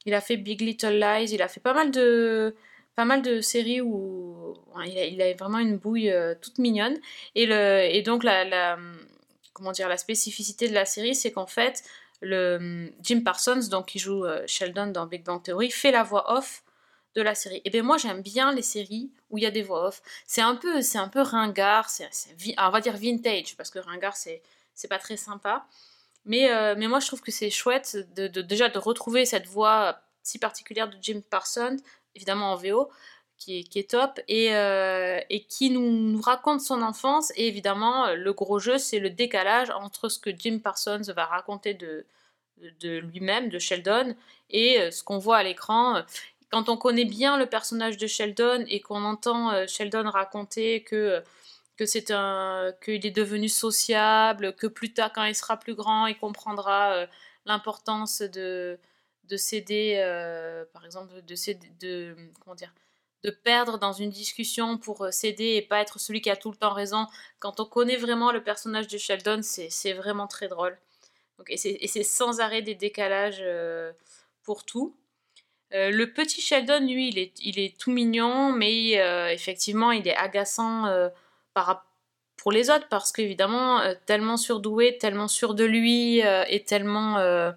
Il 0.05 0.13
a 0.13 0.21
fait 0.21 0.37
Big 0.37 0.61
Little 0.61 0.99
Lies. 0.99 1.31
Il 1.33 1.41
a 1.41 1.47
fait 1.47 1.59
pas 1.59 1.73
mal 1.73 1.91
de, 1.91 2.55
pas 2.95 3.05
mal 3.05 3.21
de 3.21 3.41
séries 3.41 3.81
où 3.81 4.55
il, 4.85 5.21
a, 5.21 5.33
vraiment 5.33 5.59
une 5.59 5.77
bouille 5.77 6.11
euh, 6.11 6.35
toute 6.41 6.57
mignonne. 6.57 6.97
Et, 7.35 7.45
le, 7.45 7.81
et 7.83 8.01
donc, 8.01 8.23
la, 8.23 8.77
comment 9.53 9.71
dire, 9.71 9.89
la 9.89 9.97
spécificité 9.97 10.67
de 10.67 10.73
la 10.73 10.85
série, 10.85 11.15
c'est 11.15 11.31
qu'en 11.31 11.47
fait, 11.47 11.83
le, 12.21 12.91
Jim 13.01 13.21
Parsons, 13.21 13.67
donc, 13.69 13.87
qui 13.87 13.99
joue 13.99 14.25
euh, 14.25 14.43
Sheldon 14.47 14.87
dans 14.87 15.05
Big 15.05 15.23
Bang 15.23 15.41
Theory, 15.41 15.71
fait 15.71 15.91
la 15.91 16.03
voix 16.03 16.37
off 16.37 16.63
de 17.17 17.23
la 17.23 17.35
série. 17.35 17.61
Et 17.65 17.71
bien 17.71 17.81
moi 17.81 17.97
j'aime 17.97 18.21
bien 18.21 18.53
les 18.53 18.61
séries 18.61 19.09
où 19.31 19.39
il 19.39 19.43
y 19.43 19.47
a 19.47 19.51
des 19.51 19.63
voix 19.63 19.87
off. 19.87 20.01
C'est 20.27 20.41
un 20.41 20.55
peu, 20.55 20.81
c'est 20.81 20.99
un 20.99 21.09
peu 21.09 21.21
ringard, 21.21 21.89
c'est, 21.89 22.09
on 22.57 22.69
va 22.69 22.79
dire 22.79 22.95
vintage 22.95 23.57
parce 23.57 23.71
que 23.71 23.79
ringard 23.79 24.15
c'est, 24.15 24.43
c'est 24.75 24.87
pas 24.87 24.99
très 24.99 25.17
sympa. 25.17 25.65
Mais, 26.27 26.51
euh, 26.51 26.75
mais 26.77 26.87
moi 26.87 26.99
je 26.99 27.07
trouve 27.07 27.21
que 27.21 27.31
c'est 27.31 27.49
chouette 27.49 27.97
de, 28.15 28.27
déjà 28.41 28.69
de 28.69 28.77
retrouver 28.77 29.25
cette 29.25 29.47
voix 29.47 29.99
si 30.23 30.37
particulière 30.39 30.89
de 30.89 30.97
Jim 31.01 31.21
Parsons, 31.29 31.77
évidemment 32.13 32.51
en 32.51 32.55
VO, 32.55 32.89
qui 33.37 33.69
est, 33.75 33.89
top, 33.89 34.19
et, 34.27 34.55
euh, 34.55 35.19
qui 35.47 35.69
nous, 35.69 36.19
raconte 36.21 36.61
son 36.61 36.81
enfance. 36.81 37.31
Et 37.35 37.47
évidemment, 37.47 38.13
le 38.13 38.33
gros 38.33 38.59
jeu, 38.59 38.77
c'est 38.77 38.99
le 38.99 39.09
décalage 39.09 39.69
entre 39.69 40.09
ce 40.09 40.19
que 40.19 40.31
Jim 40.35 40.59
Parsons 40.63 41.01
va 41.15 41.25
raconter 41.25 41.73
de, 41.73 42.05
lui-même, 42.81 43.49
de 43.49 43.59
Sheldon, 43.59 44.15
et 44.49 44.79
euh, 44.79 44.91
ce 44.91 45.03
qu'on 45.03 45.19
voit 45.19 45.37
à 45.37 45.43
l'écran. 45.43 46.01
Quand 46.51 46.69
on 46.69 46.77
connaît 46.77 47.05
bien 47.05 47.37
le 47.37 47.45
personnage 47.45 47.97
de 47.97 48.07
Sheldon 48.07 48.65
et 48.67 48.79
qu'on 48.79 49.03
entend 49.03 49.51
euh, 49.51 49.67
Sheldon 49.67 50.09
raconter 50.09 50.81
que 50.81 51.21
que 51.77 51.85
c'est 51.85 52.11
un 52.11 52.73
qu'il 52.83 53.05
est 53.05 53.11
devenu 53.11 53.47
sociable, 53.47 54.55
que 54.55 54.67
plus 54.67 54.93
tard 54.93 55.13
quand 55.13 55.23
il 55.23 55.35
sera 55.35 55.57
plus 55.57 55.75
grand, 55.75 56.07
il 56.07 56.17
comprendra 56.17 56.93
euh, 56.93 57.07
l'importance 57.45 58.21
de 58.21 58.79
de 59.25 59.37
céder 59.37 59.95
euh, 59.97 60.65
par 60.73 60.85
exemple 60.85 61.21
de 61.21 61.35
céder, 61.35 61.71
de 61.79 62.15
comment 62.41 62.55
dire 62.55 62.73
de 63.23 63.29
perdre 63.31 63.77
dans 63.77 63.93
une 63.93 64.09
discussion 64.09 64.77
pour 64.77 65.03
euh, 65.03 65.11
céder 65.11 65.55
et 65.55 65.61
pas 65.61 65.79
être 65.81 65.99
celui 65.99 66.21
qui 66.21 66.29
a 66.29 66.35
tout 66.35 66.51
le 66.51 66.57
temps 66.57 66.73
raison. 66.73 67.07
Quand 67.39 67.59
on 67.59 67.65
connaît 67.65 67.97
vraiment 67.97 68.31
le 68.31 68.43
personnage 68.43 68.87
de 68.87 68.97
Sheldon, 68.97 69.41
c'est 69.41 69.93
vraiment 69.93 70.27
très 70.27 70.47
drôle. 70.47 70.77
Donc, 71.37 71.49
et 71.51 71.57
c'est 71.57 72.03
sans 72.03 72.39
arrêt 72.39 72.63
des 72.63 72.73
décalages 72.73 73.43
pour 74.41 74.65
tout. 74.65 74.95
Le 75.71 76.05
petit 76.05 76.41
Sheldon, 76.41 76.79
lui, 76.79 77.09
il 77.09 77.19
est, 77.19 77.33
il 77.41 77.59
est 77.59 77.77
tout 77.77 77.91
mignon, 77.91 78.51
mais 78.53 78.93
effectivement, 79.31 79.91
il 79.91 80.07
est 80.07 80.15
agaçant 80.15 81.11
pour 82.37 82.51
les 82.51 82.69
autres 82.69 82.87
parce 82.89 83.11
qu'évidemment, 83.11 83.81
euh, 83.81 83.93
tellement 84.05 84.37
surdoué, 84.37 84.97
tellement 84.97 85.27
sûr 85.27 85.53
de 85.55 85.63
lui 85.65 86.23
euh, 86.23 86.43
et 86.47 86.63
tellement 86.63 87.17
euh, 87.17 87.51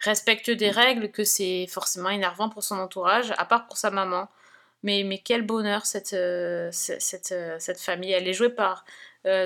respectueux 0.00 0.56
des 0.56 0.70
règles 0.70 1.10
que 1.10 1.24
c'est 1.24 1.66
forcément 1.68 2.10
énervant 2.10 2.48
pour 2.48 2.62
son 2.64 2.78
entourage, 2.78 3.32
à 3.38 3.44
part 3.44 3.66
pour 3.66 3.76
sa 3.76 3.90
maman. 3.90 4.28
Mais, 4.82 5.04
mais 5.04 5.18
quel 5.18 5.42
bonheur 5.42 5.86
cette, 5.86 6.12
euh, 6.14 6.70
ce- 6.72 6.98
cette, 6.98 7.34
cette 7.60 7.80
famille. 7.80 8.10
Elle 8.12 8.26
est 8.26 8.32
jouée 8.32 8.50
par 8.50 8.84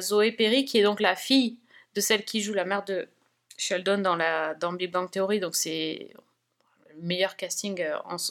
Zoé 0.01 0.33
Perry, 0.33 0.65
qui 0.65 0.79
est 0.79 0.83
donc 0.83 1.01
la 1.01 1.15
fille 1.15 1.59
de 1.95 2.01
celle 2.01 2.25
qui 2.25 2.41
joue 2.41 2.55
la 2.55 2.65
mère 2.65 2.83
de 2.85 3.07
Sheldon 3.59 3.99
dans, 3.99 4.17
la, 4.17 4.55
dans 4.55 4.73
Big 4.73 4.91
Bang 4.91 5.11
Theory. 5.11 5.39
Donc 5.41 5.55
c'est 5.55 6.15
le 6.95 7.03
meilleur 7.03 7.37
casting, 7.37 7.79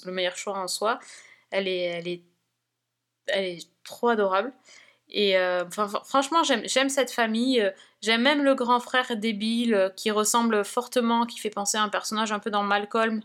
le 0.05 0.11
meilleur 0.11 0.35
choix 0.37 0.57
en 0.57 0.67
soi. 0.67 0.99
Elle 1.51 1.67
est, 1.67 1.81
elle 1.83 2.07
est, 2.07 2.21
elle 3.27 3.45
est 3.45 3.67
trop 3.83 4.09
adorable. 4.09 4.51
Et 5.09 5.37
euh, 5.37 5.63
franchement, 6.03 6.43
j'aime 6.43 6.89
cette 6.89 7.11
famille. 7.11 7.61
euh, 7.61 7.71
J'aime 8.01 8.21
même 8.21 8.43
le 8.43 8.53
grand 8.55 8.79
frère 8.79 9.15
débile 9.17 9.73
euh, 9.73 9.89
qui 9.89 10.11
ressemble 10.11 10.63
fortement, 10.65 11.25
qui 11.25 11.39
fait 11.39 11.49
penser 11.49 11.77
à 11.77 11.83
un 11.83 11.89
personnage 11.89 12.31
un 12.31 12.39
peu 12.39 12.51
dans 12.51 12.63
Malcolm. 12.63 13.21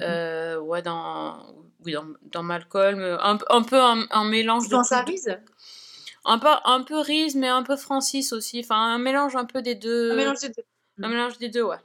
Euh, 0.00 0.58
ouais, 0.58 0.82
dans, 0.82 1.46
oui, 1.84 1.92
dans, 1.92 2.06
dans 2.22 2.42
Malcolm. 2.42 3.00
Un, 3.00 3.38
un 3.48 3.62
peu 3.62 3.80
un, 3.80 4.06
un 4.10 4.24
mélange 4.24 4.68
Dans 4.68 4.80
de. 4.80 4.86
sa 4.86 5.02
tout- 5.02 5.10
rise 5.10 5.38
un 6.28 6.38
peu, 6.40 6.48
un 6.64 6.82
peu 6.82 6.98
Reese, 6.98 7.36
mais 7.36 7.48
un 7.48 7.62
peu 7.62 7.76
Francis 7.76 8.32
aussi. 8.32 8.60
Enfin, 8.60 8.76
un 8.94 8.98
mélange 8.98 9.36
un 9.36 9.44
peu 9.44 9.62
des 9.62 9.76
deux. 9.76 10.12
Un 10.12 10.16
mélange 10.16 10.40
des 10.40 10.48
deux. 10.48 10.64
Un 11.02 11.08
mélange 11.08 11.38
des 11.38 11.48
deux, 11.48 11.62
ouais. 11.62 11.78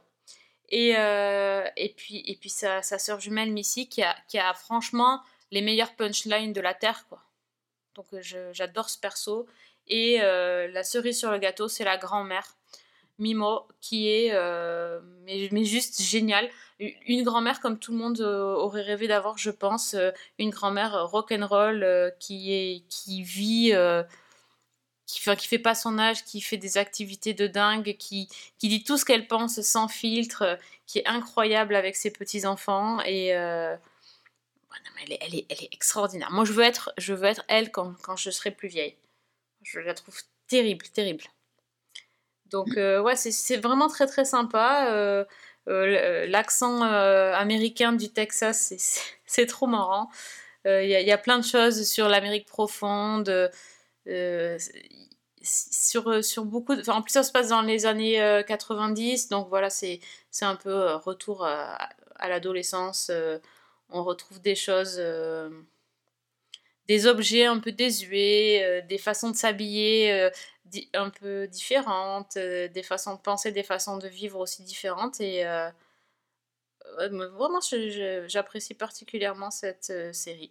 Et, 0.68 0.94
euh, 0.96 1.64
et 1.76 1.90
puis, 1.94 2.22
et 2.26 2.36
puis 2.36 2.48
sa, 2.50 2.82
sa 2.82 2.98
sœur 2.98 3.20
jumelle 3.20 3.52
Missy 3.52 3.88
qui 3.88 4.02
a, 4.02 4.16
qui 4.26 4.38
a 4.38 4.52
franchement 4.54 5.20
les 5.50 5.60
meilleures 5.62 5.94
punchlines 5.94 6.52
de 6.52 6.60
la 6.60 6.74
Terre, 6.74 7.04
quoi. 7.08 7.22
Donc 7.94 8.06
euh, 8.12 8.50
j'adore 8.52 8.88
ce 8.88 8.98
perso. 8.98 9.46
Et 9.88 10.18
euh, 10.22 10.68
la 10.68 10.84
cerise 10.84 11.18
sur 11.18 11.30
le 11.30 11.38
gâteau, 11.38 11.68
c'est 11.68 11.84
la 11.84 11.96
grand-mère, 11.96 12.56
Mimo, 13.18 13.66
qui 13.80 14.08
est 14.08 14.30
euh, 14.32 15.00
mais, 15.24 15.64
juste 15.64 16.00
géniale. 16.00 16.48
Une 16.78 17.22
grand-mère 17.22 17.60
comme 17.60 17.78
tout 17.78 17.92
le 17.92 17.98
monde 17.98 18.20
aurait 18.20 18.82
rêvé 18.82 19.08
d'avoir, 19.08 19.38
je 19.38 19.50
pense. 19.50 19.96
une 20.38 20.50
grand-mère 20.50 21.08
rock'n'roll 21.08 22.12
qui, 22.18 22.84
qui 22.88 23.22
vit... 23.22 23.72
qui, 25.06 25.20
enfin, 25.20 25.36
qui 25.36 25.46
fait 25.46 25.58
pas 25.58 25.74
son 25.74 25.98
âge, 25.98 26.24
qui 26.24 26.40
fait 26.40 26.56
des 26.56 26.78
activités 26.78 27.34
de 27.34 27.46
dingue, 27.46 27.96
qui, 27.98 28.28
qui 28.58 28.68
dit 28.68 28.82
tout 28.82 28.96
ce 28.96 29.04
qu'elle 29.04 29.28
pense 29.28 29.60
sans 29.60 29.86
filtre, 29.86 30.58
qui 30.86 30.98
est 30.98 31.06
incroyable 31.06 31.76
avec 31.76 31.94
ses 31.94 32.10
petits-enfants. 32.10 33.00
Et 33.02 33.32
non, 34.84 34.90
mais 34.96 35.02
elle, 35.06 35.12
est, 35.12 35.18
elle, 35.22 35.34
est, 35.34 35.46
elle 35.50 35.64
est 35.64 35.68
extraordinaire. 35.72 36.30
Moi, 36.30 36.44
je 36.44 36.52
veux 36.52 36.64
être, 36.64 36.92
je 36.98 37.14
veux 37.14 37.24
être 37.26 37.44
elle 37.48 37.70
quand, 37.70 37.94
quand 38.02 38.16
je 38.16 38.30
serai 38.30 38.50
plus 38.50 38.68
vieille. 38.68 38.96
Je 39.62 39.80
la 39.80 39.94
trouve 39.94 40.16
terrible, 40.48 40.86
terrible. 40.88 41.24
Donc, 42.46 42.76
euh, 42.76 43.00
ouais, 43.02 43.16
c'est- 43.16 43.56
vraiment 43.56 43.88
très, 43.88 44.06
très 44.06 44.24
sympa. 44.24 44.88
Euh, 44.92 45.24
euh, 45.68 46.26
L'accent 46.26 46.82
américain 46.82 47.92
du 47.92 48.10
Texas, 48.12 48.74
c'est- 49.26 49.46
trop 49.46 49.66
marrant. 49.66 50.10
Il 50.66 50.88
y, 50.88 50.94
a- 50.94 51.00
il 51.00 51.06
y 51.06 51.12
a 51.12 51.18
plein 51.18 51.38
de 51.38 51.44
choses 51.44 51.84
sur 51.88 52.08
l'Amérique 52.08 52.46
profonde. 52.46 53.50
sur, 55.42 56.24
sur 56.24 56.44
beaucoup 56.44 56.74
de... 56.76 56.80
enfin, 56.82 56.94
en 56.94 57.02
plus 57.02 57.12
ça 57.12 57.22
se 57.22 57.32
passe 57.32 57.48
dans 57.48 57.62
les 57.62 57.86
années 57.86 58.22
euh, 58.22 58.42
90 58.42 59.28
donc 59.28 59.48
voilà 59.48 59.70
c'est 59.70 60.00
un 60.42 60.54
peu 60.56 60.94
retour 60.96 61.44
à, 61.44 61.88
à 62.16 62.28
l'adolescence 62.28 63.10
on 63.92 64.02
retrouve 64.04 64.40
des 64.40 64.54
choses 64.54 64.96
euh, 64.98 65.50
des 66.88 67.06
objets 67.06 67.44
un 67.44 67.58
peu 67.60 67.72
désuets, 67.72 68.62
euh, 68.64 68.80
des 68.86 68.98
façons 68.98 69.30
de 69.30 69.36
s'habiller 69.36 70.12
euh, 70.12 70.30
un 70.94 71.10
peu 71.10 71.46
différentes, 71.46 72.36
des 72.36 72.82
façons 72.82 73.14
de 73.14 73.20
penser, 73.20 73.52
des 73.52 73.62
façons 73.62 73.98
de 73.98 74.08
vivre 74.08 74.40
aussi 74.40 74.62
différentes. 74.62 75.20
Et 75.20 75.44
vraiment, 76.98 77.60
j'apprécie 78.26 78.74
particulièrement 78.74 79.50
cette 79.50 79.92
série. 80.14 80.50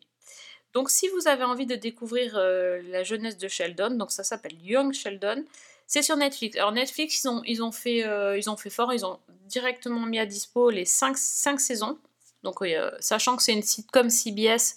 Donc, 0.74 0.92
si 0.92 1.08
vous 1.10 1.28
avez 1.28 1.44
envie 1.44 1.66
de 1.66 1.76
découvrir 1.76 2.38
la 2.38 3.02
jeunesse 3.04 3.38
de 3.38 3.48
Sheldon, 3.48 3.92
donc 3.92 4.12
ça 4.12 4.24
s'appelle 4.24 4.54
Young 4.62 4.94
Sheldon, 4.94 5.44
c'est 5.88 6.04
sur 6.04 6.18
Netflix. 6.18 6.56
Alors 6.56 6.72
Netflix, 6.72 7.28
ils 7.48 7.64
ont, 7.64 7.72
fait, 7.72 8.06
ils 8.38 8.48
ont 8.48 8.58
fait 8.58 8.70
fort, 8.70 8.94
ils 8.94 9.04
ont 9.04 9.20
directement 9.48 10.06
mis 10.06 10.20
à 10.20 10.28
dispo 10.28 10.70
les 10.70 10.86
5, 10.86 11.18
saisons. 11.18 11.98
Donc, 12.44 12.62
euh, 12.62 12.92
sachant 13.00 13.36
que 13.38 13.44
c'est 13.44 13.54
une 13.54 13.64
sitcom 13.64 14.10
CBS, 14.10 14.76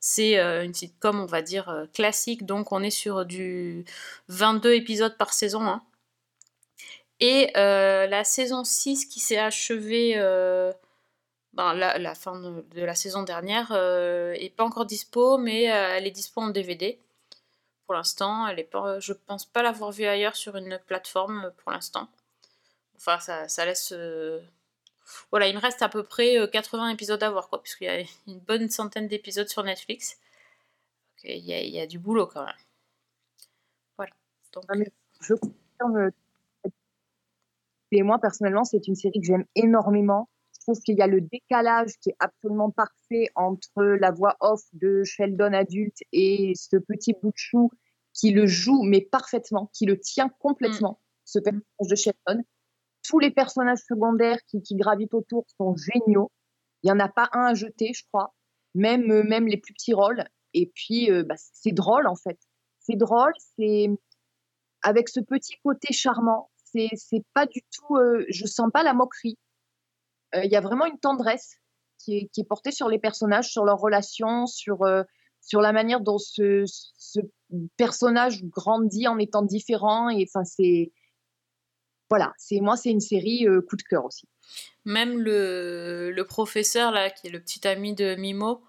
c'est 0.00 0.38
euh, 0.38 0.64
une 0.64 0.74
sitcom, 0.74 1.20
on 1.20 1.26
va 1.26 1.42
dire, 1.42 1.68
euh, 1.70 1.86
classique. 1.94 2.44
Donc, 2.44 2.72
on 2.72 2.82
est 2.82 2.90
sur 2.90 3.24
du 3.24 3.84
22 4.28 4.74
épisodes 4.74 5.16
par 5.16 5.32
saison. 5.32 5.62
hein. 5.62 5.82
Et 7.20 7.50
euh, 7.56 8.06
la 8.06 8.24
saison 8.24 8.64
6 8.64 9.06
qui 9.06 9.20
s'est 9.20 9.38
achevée 9.38 10.14
ben, 11.54 11.72
la, 11.72 12.14
fin 12.16 12.38
de, 12.40 12.64
la 12.82 12.94
saison 12.96 13.22
dernière 13.22 13.70
euh, 13.72 14.32
est 14.34 14.50
pas 14.50 14.64
encore 14.64 14.84
dispo, 14.86 15.38
mais 15.38 15.62
elle 15.62 16.06
est 16.06 16.10
dispo 16.10 16.40
en 16.42 16.48
DVD. 16.48 17.00
Pour 17.86 17.94
l'instant, 17.94 18.46
elle 18.48 18.58
est 18.58 18.64
pas, 18.64 18.98
je 18.98 19.12
pense 19.12 19.46
pas 19.46 19.62
l'avoir 19.62 19.92
vue 19.92 20.06
ailleurs 20.06 20.36
sur 20.36 20.56
une 20.56 20.78
plateforme 20.86 21.52
pour 21.58 21.70
l'instant. 21.72 22.08
Enfin, 22.96 23.20
ça 23.20 23.64
laisse. 23.64 23.94
Euh, 25.04 25.24
Voilà, 25.30 25.48
il 25.48 25.54
me 25.54 25.60
reste 25.60 25.82
à 25.82 25.88
peu 25.88 26.02
près 26.02 26.38
euh, 26.38 26.46
80 26.46 26.90
épisodes 26.90 27.22
à 27.22 27.30
voir, 27.30 27.48
quoi, 27.48 27.62
puisqu'il 27.62 27.84
y 27.84 27.88
a 27.88 28.00
une 28.26 28.40
bonne 28.40 28.68
centaine 28.68 29.08
d'épisodes 29.08 29.48
sur 29.48 29.62
Netflix. 29.62 30.18
Donc, 31.24 31.32
Il 31.34 31.44
y, 31.44 31.52
a, 31.52 31.62
il 31.62 31.72
y 31.72 31.80
a 31.80 31.86
du 31.86 31.98
boulot 31.98 32.26
quand 32.26 32.44
même. 32.44 32.54
Voilà. 33.96 34.12
Donc, 34.52 34.64
je 35.20 35.34
confirme. 35.34 36.10
Et 37.92 38.02
moi, 38.02 38.18
personnellement, 38.18 38.64
c'est 38.64 38.88
une 38.88 38.96
série 38.96 39.20
que 39.20 39.26
j'aime 39.26 39.44
énormément. 39.54 40.28
Je 40.52 40.60
trouve 40.60 40.80
qu'il 40.80 40.96
y 40.96 41.02
a 41.02 41.06
le 41.06 41.20
décalage 41.20 41.92
qui 42.00 42.10
est 42.10 42.16
absolument 42.18 42.70
parfait 42.70 43.28
entre 43.34 43.82
la 43.82 44.10
voix 44.10 44.36
off 44.40 44.62
de 44.72 45.04
Sheldon 45.04 45.52
adulte 45.52 45.98
et 46.12 46.54
ce 46.56 46.76
petit 46.76 47.12
bout 47.12 47.28
de 47.28 47.36
chou 47.36 47.70
qui 48.14 48.30
le 48.30 48.46
joue, 48.46 48.82
mais 48.82 49.00
parfaitement, 49.00 49.70
qui 49.74 49.86
le 49.86 49.98
tient 49.98 50.28
complètement, 50.40 51.00
ce 51.24 51.38
personnage 51.38 51.88
de 51.88 51.94
Sheldon. 51.94 52.44
Tous 53.04 53.18
les 53.18 53.30
personnages 53.30 53.80
secondaires 53.86 54.38
qui, 54.48 54.62
gravitent 54.72 55.14
autour 55.14 55.44
sont 55.56 55.74
géniaux. 55.76 56.30
Il 56.82 56.86
n'y 56.86 56.92
en 56.92 57.00
a 57.00 57.08
pas 57.08 57.28
un 57.32 57.46
à 57.46 57.54
jeter, 57.54 57.92
je 57.94 58.02
crois. 58.10 58.34
Même, 58.74 59.10
euh, 59.10 59.22
même 59.22 59.46
les 59.46 59.58
plus 59.58 59.74
petits 59.74 59.94
rôles. 59.94 60.24
Et 60.52 60.70
puis, 60.74 61.10
euh, 61.10 61.22
bah, 61.22 61.34
c'est 61.36 61.72
drôle, 61.72 62.06
en 62.06 62.16
fait. 62.16 62.38
C'est 62.80 62.96
drôle, 62.96 63.32
c'est 63.56 63.88
avec 64.82 65.08
ce 65.08 65.20
petit 65.20 65.56
côté 65.62 65.92
charmant. 65.92 66.50
C'est, 66.64 66.88
c'est 66.94 67.24
pas 67.34 67.46
du 67.46 67.62
tout, 67.62 67.96
euh, 67.96 68.24
je 68.28 68.46
sens 68.46 68.70
pas 68.72 68.82
la 68.82 68.94
moquerie. 68.94 69.38
Il 70.34 70.50
y 70.50 70.56
a 70.56 70.60
vraiment 70.60 70.86
une 70.86 70.98
tendresse 70.98 71.58
qui 71.98 72.28
est, 72.36 72.48
portée 72.48 72.72
sur 72.72 72.88
les 72.88 72.98
personnages, 72.98 73.50
sur 73.50 73.64
leurs 73.64 73.78
relations, 73.78 74.46
sur, 74.46 74.78
sur 75.40 75.60
la 75.60 75.72
manière 75.72 76.00
dont 76.00 76.18
ce, 76.18 76.64
ce 76.66 77.20
personnage 77.76 78.42
grandit 78.44 79.06
en 79.06 79.18
étant 79.18 79.42
différent. 79.42 80.08
Et 80.08 80.26
enfin, 80.28 80.44
c'est, 80.44 80.90
voilà, 82.10 82.32
c'est, 82.36 82.60
moi, 82.60 82.76
c'est 82.76 82.90
une 82.90 83.00
série 83.00 83.46
euh, 83.48 83.60
coup 83.62 83.76
de 83.76 83.82
cœur 83.82 84.04
aussi. 84.04 84.28
Même 84.84 85.18
le, 85.18 86.10
le 86.12 86.24
professeur, 86.24 86.90
là, 86.92 87.10
qui 87.10 87.26
est 87.26 87.30
le 87.30 87.40
petit 87.40 87.66
ami 87.66 87.94
de 87.94 88.14
Mimo, 88.16 88.62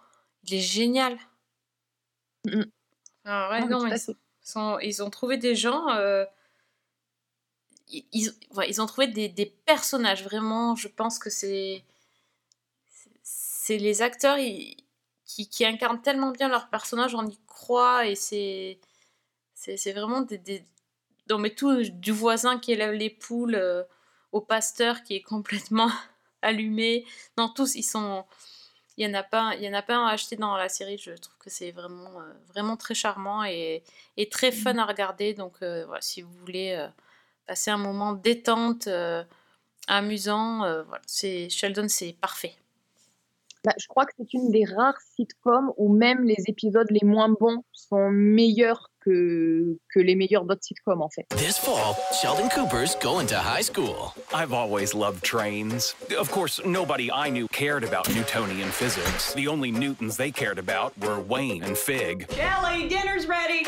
il 0.43 0.55
est 0.55 0.59
génial. 0.59 1.17
Ah 3.25 3.49
ouais, 3.49 3.65
non, 3.67 3.85
ils, 3.87 3.97
fait. 3.99 4.15
sont- 4.43 4.79
ils 4.79 5.01
ont 5.03 5.09
trouvé 5.09 5.37
des 5.37 5.55
gens. 5.55 5.89
euh, 5.89 6.25
ils, 7.89 8.05
ils- 8.11 8.33
ouais, 8.55 8.69
ils 8.69 8.81
ont 8.81 8.85
trouvé 8.85 9.07
des, 9.07 9.27
des 9.29 9.45
personnages, 9.65 10.23
vraiment. 10.23 10.75
Je 10.75 10.87
pense 10.87 11.19
que 11.19 11.29
c'est. 11.29 11.83
C'est 13.23 13.77
les 13.77 14.01
acteurs 14.01 14.37
qui, 14.37 15.49
qui 15.49 15.65
incarnent 15.65 16.01
tellement 16.01 16.31
bien 16.31 16.49
leurs 16.49 16.69
personnages, 16.69 17.15
on 17.15 17.25
y 17.27 17.37
croit, 17.47 18.07
et 18.07 18.15
c'est. 18.15 18.79
C'est 19.55 19.77
c'est 19.77 19.93
vraiment 19.93 20.21
des, 20.21 20.37
des- 20.39 20.65
Non, 21.29 21.37
mais 21.39 21.49
tout, 21.51 21.83
du 21.83 22.11
voisin 22.11 22.59
qui 22.59 22.71
élève 22.71 22.93
les 22.93 23.09
poules 23.09 23.55
euh, 23.55 23.83
au 24.31 24.41
pasteur 24.41 25.03
qui 25.03 25.15
est 25.15 25.21
complètement 25.21 25.89
allumé. 26.41 27.05
Non, 27.37 27.49
tous, 27.49 27.75
ils 27.75 27.83
sont. 27.83 28.25
Il 28.97 29.05
n'y 29.05 29.13
en, 29.13 29.19
a 29.19 29.23
pas, 29.23 29.55
il 29.55 29.63
y 29.63 29.67
en 29.69 29.73
a 29.73 29.81
pas 29.81 29.95
un 29.95 30.05
à 30.07 30.11
acheter 30.11 30.37
dans 30.37 30.55
la 30.55 30.69
série. 30.69 30.97
Je 30.97 31.11
trouve 31.11 31.37
que 31.39 31.49
c'est 31.49 31.71
vraiment, 31.71 32.21
euh, 32.21 32.33
vraiment 32.47 32.77
très 32.77 32.93
charmant 32.93 33.43
et, 33.43 33.83
et 34.15 34.29
très 34.29 34.53
fun 34.53 34.77
à 34.77 34.85
regarder. 34.85 35.33
Donc, 35.33 35.55
euh, 35.61 35.85
voilà, 35.85 36.01
si 36.01 36.21
vous 36.21 36.31
voulez 36.31 36.87
passer 37.45 37.71
un 37.71 37.77
moment 37.77 38.13
détente, 38.13 38.87
amusant, 39.87 40.59
voilà, 40.59 41.01
c'est 41.07 41.49
Sheldon, 41.49 41.87
c'est 41.89 42.13
parfait. 42.13 42.55
Bah, 43.65 43.73
je 43.79 43.87
crois 43.87 44.05
que 44.05 44.13
c'est 44.17 44.33
une 44.33 44.51
des 44.51 44.63
rares 44.63 45.01
sitcoms 45.15 45.73
où 45.77 45.91
même 45.91 46.23
les 46.23 46.43
épisodes 46.47 46.89
les 46.91 47.05
moins 47.05 47.29
bons 47.29 47.63
sont 47.73 48.11
meilleurs 48.11 48.91
que, 49.05 49.77
que 49.93 49.99
les 49.99 50.15
meilleurs 50.15 50.45
d'autres 50.45 50.63
sitcoms, 50.63 51.01
en 51.01 51.09
fait. 51.09 51.25
This 51.37 51.57
fall, 51.57 51.95
Sheldon 52.19 52.49
Cooper's 52.49 52.95
going 52.95 53.27
to 53.27 53.37
high 53.37 53.61
school. 53.61 54.13
I've 54.33 54.53
always 54.53 54.93
loved 54.93 55.23
trains. 55.23 55.95
Of 56.17 56.31
course, 56.31 56.59
nobody 56.65 57.11
I 57.11 57.29
knew 57.29 57.47
cared 57.49 57.83
about 57.83 58.09
Newtonian 58.09 58.69
physics. 58.69 59.33
The 59.33 59.47
only 59.47 59.71
Newtons 59.71 60.17
they 60.17 60.31
cared 60.31 60.59
about 60.59 60.97
were 60.99 61.19
Wayne 61.19 61.63
and 61.63 61.77
Fig. 61.77 62.27
Kelly, 62.29 62.89
dinner's 62.89 63.27
ready. 63.27 63.65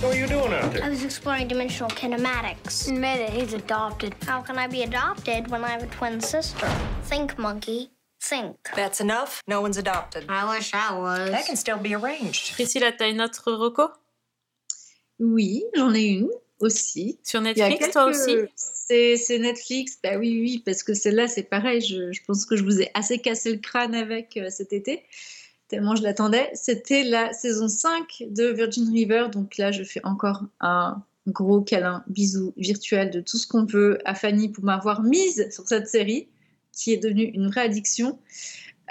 What 0.00 0.14
are 0.14 0.18
you 0.18 0.26
doing 0.26 0.52
out 0.52 0.82
I 0.82 0.90
was 0.90 1.04
exploring 1.04 1.48
dimensional 1.48 1.90
kinematics. 1.90 2.88
Admit 2.88 3.20
it, 3.20 3.30
he's 3.30 3.54
adopted. 3.54 4.14
How 4.26 4.42
can 4.42 4.58
I 4.58 4.66
be 4.66 4.82
adopted 4.82 5.50
when 5.50 5.64
I 5.64 5.68
have 5.68 5.82
a 5.82 5.86
twin 5.86 6.20
sister? 6.20 6.68
Think, 7.04 7.38
monkey. 7.38 7.90
Think. 8.20 8.56
That's 8.74 9.00
enough. 9.00 9.42
No 9.46 9.60
one's 9.60 9.76
adopted. 9.78 10.26
I 10.28 10.56
wish 10.56 10.74
I 10.74 10.98
was. 10.98 11.30
That 11.30 11.46
can 11.46 11.56
still 11.56 11.78
be 11.78 11.94
arranged. 11.94 12.54
Priscilla, 12.56 12.92
t'as 12.92 13.08
une 13.08 13.20
autre 13.20 13.56
reco 13.56 13.90
Oui, 15.18 15.64
j'en 15.74 15.94
ai 15.94 16.04
une 16.04 16.30
aussi. 16.60 17.18
Sur 17.22 17.40
Netflix, 17.40 17.90
toi 17.90 18.06
aussi? 18.06 18.36
C'est 18.54 19.16
c'est 19.16 19.38
Netflix, 19.38 19.98
bah 20.02 20.16
oui, 20.18 20.40
oui, 20.40 20.62
parce 20.64 20.82
que 20.82 20.94
celle-là, 20.94 21.28
c'est 21.28 21.44
pareil. 21.44 21.80
Je, 21.80 22.12
je 22.12 22.20
pense 22.26 22.46
que 22.46 22.56
je 22.56 22.64
vous 22.64 22.80
ai 22.80 22.90
assez 22.94 23.18
cassé 23.18 23.52
le 23.52 23.58
crâne 23.58 23.94
avec 23.94 24.36
euh, 24.36 24.48
cet 24.50 24.72
été, 24.72 25.02
tellement 25.68 25.96
je 25.96 26.02
l'attendais. 26.02 26.50
C'était 26.54 27.04
la 27.04 27.32
saison 27.32 27.68
5 27.68 28.24
de 28.28 28.46
Virgin 28.46 28.90
River. 28.92 29.26
Donc 29.32 29.56
là, 29.58 29.72
je 29.72 29.82
fais 29.82 30.00
encore 30.04 30.44
un 30.60 31.02
gros 31.26 31.60
câlin, 31.60 32.04
bisou 32.06 32.52
virtuel 32.56 33.10
de 33.10 33.20
tout 33.20 33.36
ce 33.36 33.46
qu'on 33.46 33.66
peut 33.66 33.98
à 34.04 34.14
Fanny 34.14 34.48
pour 34.48 34.64
m'avoir 34.64 35.02
mise 35.02 35.48
sur 35.50 35.66
cette 35.66 35.88
série, 35.88 36.28
qui 36.72 36.92
est 36.92 36.98
devenue 36.98 37.30
une 37.34 37.48
vraie 37.48 37.62
addiction. 37.62 38.18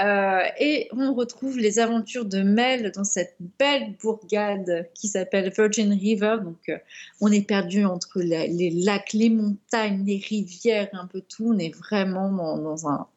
Euh, 0.01 0.41
et 0.59 0.89
on 0.91 1.13
retrouve 1.13 1.57
les 1.57 1.79
aventures 1.79 2.25
de 2.25 2.41
Mel 2.41 2.91
dans 2.91 3.05
cette 3.05 3.35
belle 3.57 3.95
bourgade 4.01 4.89
qui 4.93 5.07
s'appelle 5.07 5.51
Virgin 5.55 5.93
River. 5.93 6.37
Donc, 6.43 6.69
euh, 6.69 6.77
on 7.21 7.31
est 7.31 7.47
perdu 7.47 7.85
entre 7.85 8.19
les 8.21 8.71
lacs, 8.71 9.13
les 9.13 9.29
montagnes, 9.29 10.03
les 10.05 10.17
rivières, 10.17 10.89
un 10.93 11.07
peu 11.07 11.21
tout. 11.21 11.53
On 11.53 11.57
est 11.57 11.73
vraiment 11.75 12.29
dans, 12.29 12.57
dans 12.57 12.89
un, 12.89 13.07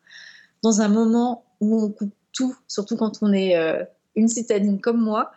dans 0.62 0.80
un 0.80 0.88
moment 0.88 1.44
où 1.60 1.82
on 1.82 1.90
coupe 1.90 2.14
tout, 2.32 2.56
surtout 2.68 2.96
quand 2.96 3.18
on 3.22 3.32
est 3.32 3.56
euh, 3.56 3.82
une 4.14 4.28
citadine 4.28 4.80
comme 4.80 5.00
moi. 5.00 5.32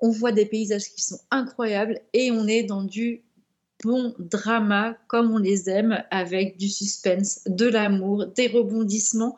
On 0.00 0.10
voit 0.10 0.32
des 0.32 0.44
paysages 0.44 0.90
qui 0.90 1.02
sont 1.02 1.20
incroyables 1.30 2.00
et 2.12 2.30
on 2.30 2.46
est 2.46 2.64
dans 2.64 2.82
du 2.82 3.22
bon 3.82 4.14
drama 4.18 4.96
comme 5.08 5.32
on 5.32 5.38
les 5.38 5.70
aime, 5.70 6.02
avec 6.10 6.58
du 6.58 6.68
suspense, 6.68 7.40
de 7.46 7.66
l'amour, 7.66 8.26
des 8.26 8.48
rebondissements. 8.48 9.36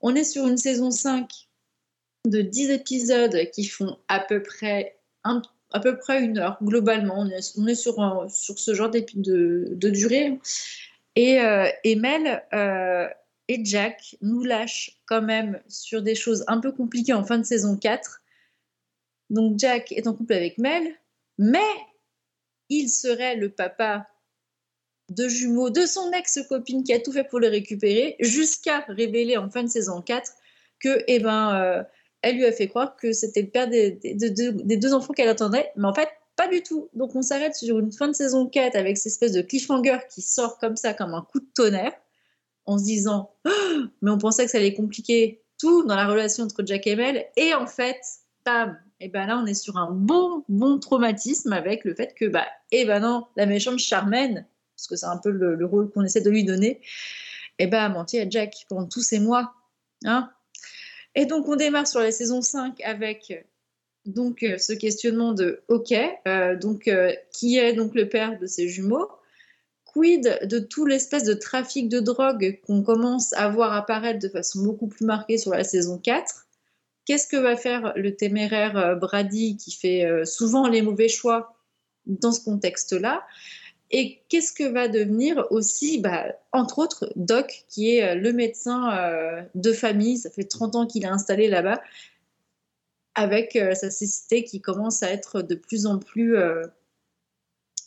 On 0.00 0.14
est 0.14 0.24
sur 0.24 0.46
une 0.46 0.56
saison 0.56 0.90
5 0.90 1.28
de 2.26 2.42
10 2.42 2.70
épisodes 2.70 3.50
qui 3.52 3.64
font 3.64 3.98
à 4.08 4.20
peu 4.20 4.42
près, 4.42 4.98
une 5.24 6.38
heure 6.38 6.58
globalement. 6.62 7.14
On 7.18 7.28
est, 7.28 7.58
on 7.58 8.28
sur, 8.28 8.58
ce 8.58 8.74
genre 8.74 8.90
de, 8.90 9.88
durée. 9.90 10.38
Et, 11.16 11.40
euh, 11.40 11.66
Mel 11.96 12.42
euh, 12.52 13.08
et 13.48 13.64
Jack 13.64 14.16
nous 14.20 14.44
lâchent 14.44 15.00
quand 15.06 15.22
même 15.22 15.60
sur 15.68 16.02
des 16.02 16.14
choses 16.14 16.44
un 16.46 16.60
peu 16.60 16.70
compliquées 16.70 17.14
en 17.14 17.24
fin 17.24 17.38
de 17.38 17.44
saison 17.44 17.76
4. 17.76 18.20
Donc 19.30 19.58
Jack 19.58 19.92
est 19.92 20.06
en 20.06 20.14
couple 20.14 20.34
avec 20.34 20.58
Mel, 20.58 20.94
mais 21.38 21.58
il 22.68 22.88
serait 22.88 23.36
le 23.36 23.50
papa 23.50 24.06
de 25.10 25.28
jumeaux 25.28 25.70
de 25.70 25.86
son 25.86 26.10
ex-copine 26.12 26.84
qui 26.84 26.92
a 26.92 27.00
tout 27.00 27.12
fait 27.12 27.24
pour 27.24 27.40
le 27.40 27.48
récupérer, 27.48 28.16
jusqu'à 28.20 28.80
révéler 28.88 29.36
en 29.36 29.48
fin 29.48 29.62
de 29.62 29.68
saison 29.68 30.02
4 30.02 30.32
que, 30.80 31.02
eh 31.06 31.18
ben, 31.18 31.56
euh, 31.56 31.82
elle 32.22 32.36
lui 32.36 32.44
a 32.44 32.52
fait 32.52 32.68
croire 32.68 32.96
que 32.96 33.12
c'était 33.12 33.42
le 33.42 33.48
père 33.48 33.68
des, 33.68 33.98
deux- 34.14 34.94
enfants 34.94 35.12
qu'elle 35.12 35.28
attendait, 35.28 35.70
mais 35.76 35.86
en 35.88 35.94
fait, 35.94 36.08
pas 36.36 36.48
du 36.48 36.62
tout. 36.62 36.88
Donc 36.94 37.14
on 37.16 37.22
s'arrête 37.22 37.54
sur 37.54 37.78
une 37.78 37.92
fin 37.92 38.08
de 38.08 38.12
saison 38.12 38.46
4 38.46 38.76
avec 38.76 38.96
cette 38.96 39.12
espèce 39.12 39.32
de 39.32 39.42
cliffhanger 39.42 39.98
qui 40.12 40.22
sort 40.22 40.58
comme 40.58 40.76
ça, 40.76 40.94
comme 40.94 41.14
un 41.14 41.22
coup 41.22 41.40
de 41.40 41.48
tonnerre, 41.54 41.92
en 42.66 42.78
se 42.78 42.84
disant, 42.84 43.30
Ah 43.44 43.50
mais 44.02 44.10
on 44.10 44.18
pensait 44.18 44.44
que 44.44 44.50
ça 44.50 44.58
allait 44.58 44.74
compliquer 44.74 45.42
tout 45.58 45.84
dans 45.84 45.96
la 45.96 46.06
relation 46.06 46.44
entre 46.44 46.62
Jack 46.64 46.86
et 46.86 46.96
Mel, 46.96 47.26
et 47.36 47.54
en 47.54 47.66
fait, 47.66 47.98
pam. 48.44 48.78
Et 49.00 49.08
ben 49.08 49.26
là, 49.26 49.40
on 49.42 49.46
est 49.46 49.54
sur 49.54 49.76
un 49.76 49.90
bon, 49.90 50.44
bon 50.48 50.78
traumatisme 50.78 51.52
avec 51.52 51.84
le 51.84 51.94
fait 51.94 52.14
que, 52.14 52.24
bah, 52.24 52.46
et 52.72 52.84
ben 52.84 53.00
non, 53.00 53.26
la 53.36 53.46
méchante 53.46 53.78
Charmaine, 53.78 54.44
parce 54.78 54.86
que 54.86 54.96
c'est 54.96 55.06
un 55.06 55.18
peu 55.18 55.30
le, 55.30 55.56
le 55.56 55.66
rôle 55.66 55.90
qu'on 55.90 56.04
essaie 56.04 56.20
de 56.20 56.30
lui 56.30 56.44
donner, 56.44 56.80
et 57.58 57.66
ben 57.66 57.80
a 57.80 57.88
menti 57.88 58.18
à 58.20 58.30
Jack 58.30 58.64
pendant 58.68 58.86
tous 58.86 59.02
ces 59.02 59.18
mois. 59.18 59.52
Hein. 60.04 60.30
Et 61.16 61.26
donc, 61.26 61.48
on 61.48 61.56
démarre 61.56 61.88
sur 61.88 61.98
la 61.98 62.12
saison 62.12 62.40
5 62.40 62.80
avec 62.84 63.44
donc 64.06 64.42
euh, 64.42 64.56
ce 64.56 64.72
questionnement 64.72 65.32
de 65.32 65.62
OK, 65.66 65.92
euh, 66.26 66.56
donc 66.56 66.86
euh, 66.86 67.12
qui 67.32 67.58
est 67.58 67.72
donc 67.72 67.94
le 67.94 68.08
père 68.08 68.38
de 68.38 68.46
ces 68.46 68.68
jumeaux? 68.68 69.08
Quid 69.84 70.40
de 70.44 70.58
tout 70.58 70.86
l'espèce 70.86 71.24
de 71.24 71.34
trafic 71.34 71.88
de 71.88 71.98
drogue 71.98 72.60
qu'on 72.66 72.82
commence 72.82 73.32
à 73.32 73.48
voir 73.48 73.72
apparaître 73.72 74.20
de 74.20 74.28
façon 74.28 74.62
beaucoup 74.62 74.86
plus 74.86 75.04
marquée 75.04 75.38
sur 75.38 75.50
la 75.50 75.64
saison 75.64 75.98
4 75.98 76.46
Qu'est-ce 77.04 77.26
que 77.26 77.36
va 77.36 77.56
faire 77.56 77.94
le 77.96 78.14
téméraire 78.14 78.96
Brady 79.00 79.56
qui 79.56 79.72
fait 79.72 80.26
souvent 80.26 80.68
les 80.68 80.82
mauvais 80.82 81.08
choix 81.08 81.56
dans 82.04 82.32
ce 82.32 82.44
contexte-là? 82.44 83.24
Et 83.90 84.20
qu'est-ce 84.28 84.52
que 84.52 84.64
va 84.64 84.88
devenir 84.88 85.46
aussi, 85.50 85.98
bah, 85.98 86.34
entre 86.52 86.78
autres, 86.78 87.10
Doc, 87.16 87.64
qui 87.68 87.96
est 87.96 88.02
euh, 88.02 88.14
le 88.14 88.32
médecin 88.32 88.92
euh, 88.98 89.42
de 89.54 89.72
famille, 89.72 90.18
ça 90.18 90.30
fait 90.30 90.44
30 90.44 90.76
ans 90.76 90.86
qu'il 90.86 91.04
est 91.04 91.08
installé 91.08 91.48
là-bas, 91.48 91.80
avec 93.14 93.56
euh, 93.56 93.74
sa 93.74 93.90
cécité 93.90 94.44
qui 94.44 94.60
commence 94.60 95.02
à 95.02 95.10
être 95.10 95.40
de 95.40 95.54
plus 95.54 95.86
en 95.86 95.98
plus, 95.98 96.36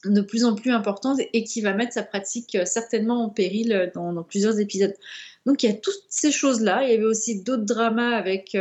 de 0.06 0.22
plus, 0.22 0.43
en 0.43 0.56
plus 0.56 0.72
importante 0.72 1.20
et 1.34 1.43
qui 1.43 1.62
va 1.62 1.74
mettre 1.74 1.93
sa 1.93 2.04
pratique 2.04 2.58
certainement 2.66 3.24
en 3.26 3.30
péril 3.30 3.91
dans, 3.93 4.12
dans 4.12 4.24
plusieurs 4.24 4.60
épisodes. 4.60 4.95
Donc 5.45 5.62
il 5.62 5.70
y 5.70 5.74
a 5.74 5.76
toutes 5.76 6.04
ces 6.10 6.32
choses-là. 6.32 6.84
Il 6.84 6.91
y 6.91 6.93
avait 6.95 7.04
aussi 7.04 7.43
d'autres 7.43 7.66
dramas 7.66 8.16
avec 8.16 8.58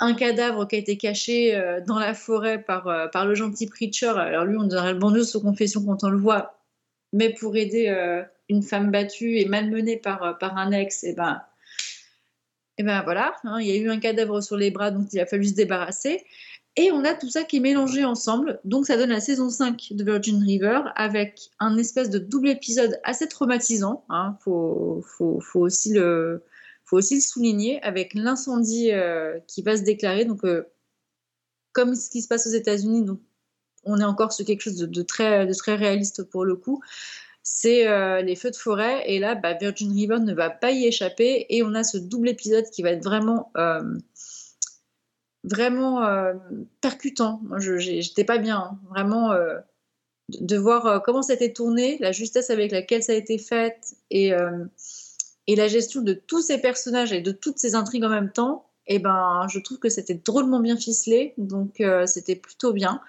un 0.00 0.14
cadavre 0.14 0.66
qui 0.66 0.76
a 0.76 0.78
été 0.78 0.96
caché 0.96 1.54
euh, 1.54 1.80
dans 1.80 1.98
la 1.98 2.14
forêt 2.14 2.62
par, 2.62 2.86
euh, 2.88 3.08
par 3.08 3.26
le 3.26 3.34
gentil 3.34 3.66
Preacher. 3.66 4.14
Alors 4.16 4.44
lui, 4.44 4.56
on 4.56 4.64
dirait 4.64 4.92
le 4.92 4.98
bandeau 4.98 5.24
sous 5.24 5.40
confession 5.40 5.84
quand 5.84 6.04
on 6.04 6.10
le 6.10 6.18
voit, 6.18 6.58
mais 7.12 7.30
pour 7.30 7.56
aider 7.56 7.88
euh, 7.88 8.22
une 8.48 8.62
femme 8.62 8.90
battue 8.90 9.38
et 9.38 9.46
malmenée 9.46 9.96
par, 9.96 10.38
par 10.38 10.56
un 10.56 10.72
ex, 10.72 11.04
et 11.04 11.14
ben, 11.14 11.42
et 12.78 12.84
ben 12.84 13.02
voilà, 13.02 13.34
hein, 13.42 13.58
il 13.60 13.66
y 13.66 13.72
a 13.72 13.76
eu 13.76 13.90
un 13.90 13.98
cadavre 13.98 14.40
sur 14.40 14.56
les 14.56 14.70
bras, 14.70 14.92
donc 14.92 15.08
il 15.12 15.20
a 15.20 15.26
fallu 15.26 15.46
se 15.46 15.54
débarrasser. 15.54 16.24
Et 16.76 16.92
on 16.92 17.04
a 17.04 17.12
tout 17.14 17.28
ça 17.28 17.42
qui 17.42 17.56
est 17.56 17.60
mélangé 17.60 18.04
ensemble. 18.04 18.60
Donc 18.64 18.86
ça 18.86 18.96
donne 18.96 19.10
la 19.10 19.18
saison 19.18 19.50
5 19.50 19.88
de 19.90 20.04
Virgin 20.04 20.40
River 20.40 20.82
avec 20.94 21.50
un 21.58 21.76
espèce 21.76 22.08
de 22.08 22.20
double 22.20 22.50
épisode 22.50 23.00
assez 23.02 23.26
traumatisant. 23.26 24.04
Hein, 24.08 24.36
faut, 24.44 25.02
faut, 25.04 25.40
faut 25.40 25.58
aussi 25.58 25.92
le, 25.92 26.44
faut 26.88 26.96
aussi 26.96 27.16
le 27.16 27.20
souligner 27.20 27.82
avec 27.82 28.14
l'incendie 28.14 28.92
euh, 28.92 29.38
qui 29.46 29.60
va 29.60 29.76
se 29.76 29.82
déclarer. 29.82 30.24
Donc, 30.24 30.44
euh, 30.44 30.66
comme 31.72 31.94
ce 31.94 32.08
qui 32.08 32.22
se 32.22 32.28
passe 32.28 32.46
aux 32.46 32.50
États-Unis, 32.50 33.04
donc 33.04 33.20
on 33.84 34.00
est 34.00 34.04
encore 34.04 34.32
sur 34.32 34.46
quelque 34.46 34.62
chose 34.62 34.76
de, 34.76 35.02
très, 35.02 35.44
réaliste 35.76 36.22
pour 36.24 36.46
le 36.46 36.56
coup. 36.56 36.80
C'est 37.42 37.88
euh, 37.88 38.22
les 38.22 38.36
feux 38.36 38.50
de 38.50 38.56
forêt 38.56 39.02
et 39.06 39.18
là, 39.18 39.34
bah, 39.34 39.54
Virgin 39.54 39.92
River 39.92 40.18
ne 40.20 40.32
va 40.32 40.48
pas 40.48 40.70
y 40.70 40.86
échapper 40.86 41.46
et 41.50 41.62
on 41.62 41.74
a 41.74 41.84
ce 41.84 41.98
double 41.98 42.30
épisode 42.30 42.64
qui 42.70 42.82
va 42.82 42.90
être 42.90 43.04
vraiment, 43.04 43.52
vraiment 45.44 46.32
percutant. 46.80 47.40
Moi, 47.44 47.58
je 47.60 47.76
j'étais 47.78 48.24
pas 48.24 48.38
bien, 48.38 48.58
hein. 48.58 48.78
vraiment 48.90 49.32
de, 50.28 50.56
voir 50.56 51.02
comment 51.02 51.22
ça 51.22 51.34
a 51.34 51.36
été 51.36 51.52
tourné, 51.52 51.98
la 52.00 52.12
justesse 52.12 52.50
avec 52.50 52.72
laquelle 52.72 53.02
ça 53.02 53.12
a 53.12 53.16
été 53.16 53.38
fait 53.38 53.78
et 54.10 54.34
et 55.48 55.56
la 55.56 55.66
gestion 55.66 56.02
de 56.02 56.12
tous 56.12 56.42
ces 56.42 56.58
personnages 56.58 57.12
et 57.12 57.22
de 57.22 57.32
toutes 57.32 57.58
ces 57.58 57.74
intrigues 57.74 58.04
en 58.04 58.10
même 58.10 58.30
temps, 58.30 58.66
eh 58.86 58.98
ben, 58.98 59.46
je 59.50 59.58
trouve 59.58 59.78
que 59.78 59.88
c'était 59.88 60.14
drôlement 60.14 60.60
bien 60.60 60.76
ficelé, 60.76 61.34
donc 61.38 61.80
euh, 61.80 62.06
c'était 62.06 62.36
plutôt 62.36 62.74
bien. 62.74 63.00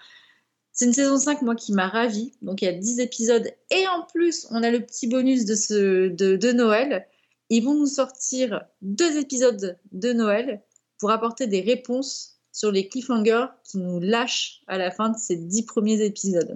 C'est 0.71 0.85
une 0.85 0.93
saison 0.93 1.17
5, 1.17 1.41
moi, 1.41 1.55
qui 1.55 1.73
m'a 1.73 1.89
ravie. 1.89 2.31
Donc, 2.41 2.61
il 2.61 2.65
y 2.65 2.67
a 2.69 2.73
10 2.73 3.01
épisodes. 3.01 3.51
Et 3.69 3.85
en 3.87 4.05
plus, 4.05 4.47
on 4.51 4.63
a 4.63 4.71
le 4.71 4.79
petit 4.79 5.07
bonus 5.07 5.43
de, 5.43 6.51
Noël. 6.53 7.05
Ils 7.49 7.61
vont 7.61 7.73
nous 7.73 7.87
sortir 7.87 8.61
deux 8.81 9.17
épisodes 9.17 9.77
de 9.91 10.13
Noël 10.13 10.61
pour 10.97 11.11
apporter 11.11 11.47
des 11.47 11.59
réponses 11.59 12.39
sur 12.53 12.71
les 12.71 12.87
cliffhangers 12.87 13.47
qui 13.65 13.79
nous 13.79 13.99
lâchent 13.99 14.61
à 14.67 14.77
la 14.77 14.91
fin 14.91 15.09
de 15.09 15.17
ces 15.17 15.35
10 15.35 15.63
premiers 15.63 16.01
épisodes. 16.05 16.55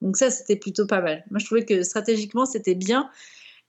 Donc 0.00 0.16
ça, 0.16 0.30
c'était 0.30 0.56
plutôt 0.56 0.86
pas 0.86 1.00
mal. 1.00 1.24
Moi, 1.32 1.40
je 1.40 1.46
trouvais 1.46 1.64
que 1.64 1.82
stratégiquement, 1.82 2.46
c'était 2.46 2.76
bien. 2.76 3.10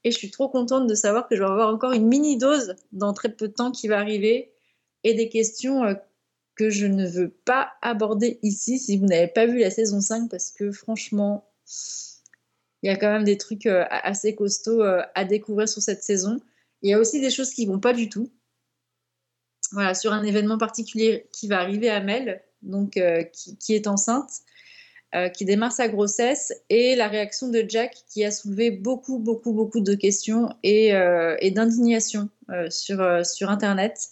Et 0.08 0.12
je 0.12 0.18
suis 0.18 0.32
trop 0.32 0.48
contente 0.48 0.88
de 0.88 0.96
savoir 0.96 1.28
que 1.28 1.36
je 1.36 1.42
vais 1.42 1.50
avoir 1.50 1.68
encore 1.68 1.92
une 1.92 2.08
mini 2.08 2.38
dose 2.38 2.76
dans 2.94 3.12
très 3.12 3.28
peu 3.28 3.50
de 3.50 3.54
temps 3.54 3.72
qui 3.72 3.90
va 3.90 4.00
arriver 4.00 4.54
et 5.04 5.14
des 5.14 5.28
questions 5.28 5.84
euh, 5.84 5.96
que 6.56 6.70
je 6.70 6.86
ne 6.86 7.06
veux 7.06 7.28
pas 7.28 7.74
aborder 7.82 8.40
ici 8.42 8.80
si 8.80 8.98
vous 8.98 9.06
n'avez 9.06 9.28
pas 9.28 9.46
vu 9.46 9.60
la 9.60 9.70
saison 9.70 10.00
5 10.00 10.30
parce 10.32 10.52
que 10.52 10.72
franchement, 10.72 11.52
il 12.84 12.88
y 12.88 12.90
a 12.90 12.96
quand 12.96 13.12
même 13.12 13.26
des 13.26 13.38
trucs 13.38 13.66
euh, 13.66 13.84
assez 13.90 14.34
costauds 14.34 14.82
euh, 14.82 15.02
à 15.14 15.26
découvrir 15.26 15.68
sur 15.68 15.82
cette 15.82 16.04
saison. 16.04 16.40
Il 16.84 16.90
y 16.90 16.94
a 16.94 17.00
aussi 17.00 17.20
des 17.20 17.30
choses 17.30 17.50
qui 17.50 17.66
vont 17.66 17.82
pas 17.82 17.92
du 17.92 18.08
tout. 18.08 18.32
Voilà, 19.74 19.94
sur 19.94 20.14
un 20.14 20.24
événement 20.24 20.58
particulier 20.58 21.28
qui 21.34 21.50
va 21.50 21.60
arriver 21.60 21.90
à 21.90 22.00
Mel, 22.00 22.42
donc 22.62 22.98
qui 23.60 23.76
est 23.76 23.88
enceinte 23.88 24.30
euh, 25.16 25.30
qui 25.30 25.46
démarre 25.46 25.72
sa 25.72 25.88
grossesse 25.88 26.54
et 26.70 26.94
la 26.96 27.08
réaction 27.08 27.48
de 27.48 27.64
Jack 27.66 27.96
qui 28.10 28.26
a 28.26 28.32
soulevé 28.32 28.72
beaucoup, 28.72 29.20
beaucoup, 29.20 29.54
beaucoup 29.54 29.80
de 29.80 29.96
questions 29.96 30.50
et, 30.64 30.94
euh, 30.94 31.38
d'indignation 31.50 32.28
euh, 32.50 32.70
sur, 32.70 33.26
sur 33.26 33.50
Internet. 33.50 34.10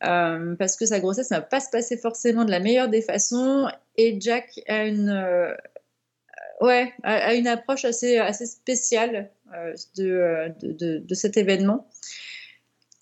Parce 0.00 0.76
que 0.76 0.86
sa 0.86 1.00
grossesse 1.00 1.30
ne 1.32 1.36
va 1.36 1.42
pas 1.42 1.58
se 1.58 1.70
passer 1.70 1.96
forcément 1.96 2.44
de 2.44 2.52
la 2.52 2.60
meilleure 2.60 2.88
des 2.88 3.02
façons 3.02 3.68
et 3.96 4.16
Jack 4.20 4.60
a 4.68 4.84
une, 4.86 5.10
ouais, 6.60 6.92
a, 7.02 7.34
une 7.34 7.48
approche 7.48 7.84
assez, 7.84 8.18
assez 8.18 8.46
spéciale 8.46 9.30
de, 9.96 10.52
de, 10.60 10.98
de 10.98 11.14
cet 11.14 11.36
événement 11.36 11.88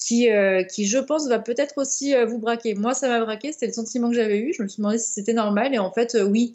qui, 0.00 0.30
euh, 0.30 0.62
qui, 0.62 0.86
je 0.86 0.98
pense, 0.98 1.28
va 1.28 1.38
peut-être 1.38 1.74
aussi 1.76 2.14
euh, 2.14 2.24
vous 2.24 2.38
braquer. 2.38 2.74
Moi, 2.74 2.94
ça 2.94 3.08
m'a 3.08 3.20
braqué, 3.20 3.52
c'était 3.52 3.66
le 3.66 3.72
sentiment 3.72 4.08
que 4.08 4.16
j'avais 4.16 4.38
eu. 4.38 4.54
Je 4.56 4.62
me 4.62 4.68
suis 4.68 4.78
demandé 4.78 4.98
si 4.98 5.10
c'était 5.10 5.34
normal, 5.34 5.74
et 5.74 5.78
en 5.78 5.92
fait, 5.92 6.14
euh, 6.14 6.24
oui, 6.24 6.54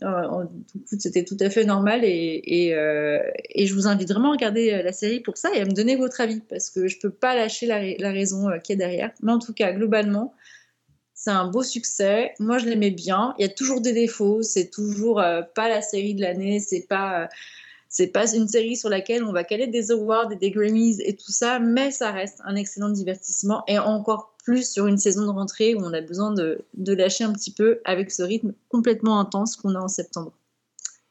c'était 0.85 1.23
tout 1.23 1.37
à 1.39 1.49
fait 1.49 1.63
normal. 1.63 2.01
Et, 2.03 2.41
et, 2.45 3.67
je 3.67 3.73
vous 3.73 3.87
invite 3.87 4.09
vraiment 4.09 4.29
à 4.29 4.33
regarder 4.33 4.81
la 4.83 4.91
série 4.91 5.19
pour 5.19 5.37
ça 5.37 5.53
et 5.53 5.61
à 5.61 5.65
me 5.65 5.71
donner 5.71 5.95
votre 5.95 6.21
avis, 6.21 6.41
parce 6.41 6.69
que 6.69 6.87
je 6.87 6.97
peux 6.99 7.11
pas 7.11 7.35
lâcher 7.35 7.67
la, 7.67 7.81
la 7.97 8.11
raison 8.11 8.47
qui 8.63 8.73
est 8.73 8.77
derrière. 8.77 9.11
Mais 9.21 9.31
en 9.31 9.39
tout 9.39 9.53
cas, 9.53 9.71
globalement, 9.71 10.33
c'est 11.13 11.31
un 11.31 11.47
beau 11.47 11.63
succès. 11.63 12.33
Moi, 12.39 12.57
je 12.57 12.65
l'aimais 12.65 12.91
bien. 12.91 13.35
Il 13.37 13.43
y 13.43 13.45
a 13.45 13.49
toujours 13.49 13.81
des 13.81 13.93
défauts. 13.93 14.41
C'est 14.41 14.69
toujours 14.69 15.23
pas 15.53 15.69
la 15.69 15.81
série 15.81 16.15
de 16.15 16.21
l'année. 16.21 16.59
C'est 16.59 16.87
pas 16.87 17.29
c'est 17.95 18.07
pas 18.07 18.29
une 18.33 18.49
série 18.49 18.75
sur 18.75 18.89
laquelle 18.89 19.23
on 19.23 19.31
va 19.31 19.45
caler 19.45 19.67
des 19.67 19.89
awards 19.89 20.29
et 20.29 20.35
des 20.35 20.51
Grammys 20.51 20.97
et 20.99 21.15
tout 21.15 21.31
ça, 21.31 21.59
mais 21.59 21.91
ça 21.91 22.11
reste 22.11 22.41
un 22.43 22.57
excellent 22.57 22.89
divertissement 22.89 23.63
et 23.69 23.79
encore 23.79 24.35
plus 24.43 24.69
sur 24.69 24.87
une 24.87 24.97
saison 24.97 25.21
de 25.21 25.29
rentrée 25.29 25.75
où 25.75 25.79
on 25.81 25.93
a 25.93 26.01
besoin 26.01 26.33
de, 26.33 26.59
de 26.73 26.93
lâcher 26.93 27.23
un 27.23 27.31
petit 27.31 27.53
peu 27.53 27.79
avec 27.85 28.11
ce 28.11 28.21
rythme 28.21 28.51
complètement 28.67 29.17
intense 29.17 29.55
qu'on 29.55 29.75
a 29.75 29.79
en 29.79 29.87
septembre. 29.87 30.33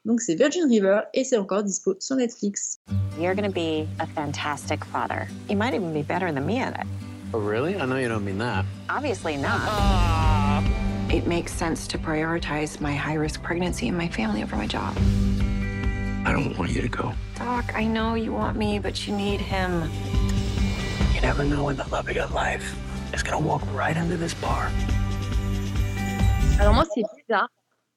Donc 0.04 0.20
c'est 0.20 0.34
Virgin 0.34 0.68
River 0.68 1.00
et 1.14 1.24
c'est 1.24 1.38
encore 1.38 1.62
dispo 1.62 1.94
sur 2.00 2.16
Netflix. 2.16 2.78
You're 3.18 3.34
to 3.34 3.50
be 3.50 3.88
a 3.98 4.06
fantastic 4.14 4.84
father. 4.84 5.26
You 5.48 5.56
might 5.56 5.72
even 5.72 5.94
be 5.94 6.02
better 6.02 6.30
than 6.30 6.44
me 6.44 6.60
at 6.60 6.74
it. 6.74 6.86
Oh, 7.32 7.38
really? 7.38 7.76
I 7.76 7.86
know 7.86 7.96
you 7.96 8.10
don't 8.10 8.26
mean 8.26 8.36
that. 8.40 8.66
Obviously 8.90 9.38
not. 9.38 10.62
It 11.10 11.26
makes 11.26 11.50
sense 11.50 11.86
to 11.86 11.96
prioritize 11.96 12.78
my 12.82 12.92
high 12.92 13.14
risk 13.14 13.42
pregnancy 13.42 13.88
and 13.88 13.96
my 13.96 14.08
family 14.08 14.42
over 14.42 14.54
my 14.54 14.66
job. 14.66 14.94
I 16.26 16.32
don't 16.32 16.56
want 16.56 16.70
you 16.70 16.80
to 16.80 16.88
go. 16.88 17.12
Doc, 17.36 17.74
I 17.74 17.84
know 17.84 18.14
you 18.14 18.32
want 18.32 18.56
me, 18.56 18.78
but 18.78 19.06
you 19.06 19.14
need 19.14 19.40
him. 19.40 19.90
You 21.14 21.20
never 21.20 21.44
know 21.44 21.64
when 21.64 21.76
the 21.76 21.86
love 21.90 22.08
of 22.08 22.14
your 22.14 22.28
life 22.28 22.64
is 23.12 23.22
gonna 23.22 23.38
walk 23.38 23.60
right 23.74 23.94
into 23.94 24.16
this 24.16 24.32
bar. 24.34 24.70
Alors 26.58 26.72
moi, 26.72 26.84
c'est 26.94 27.02
bizarre, 27.14 27.50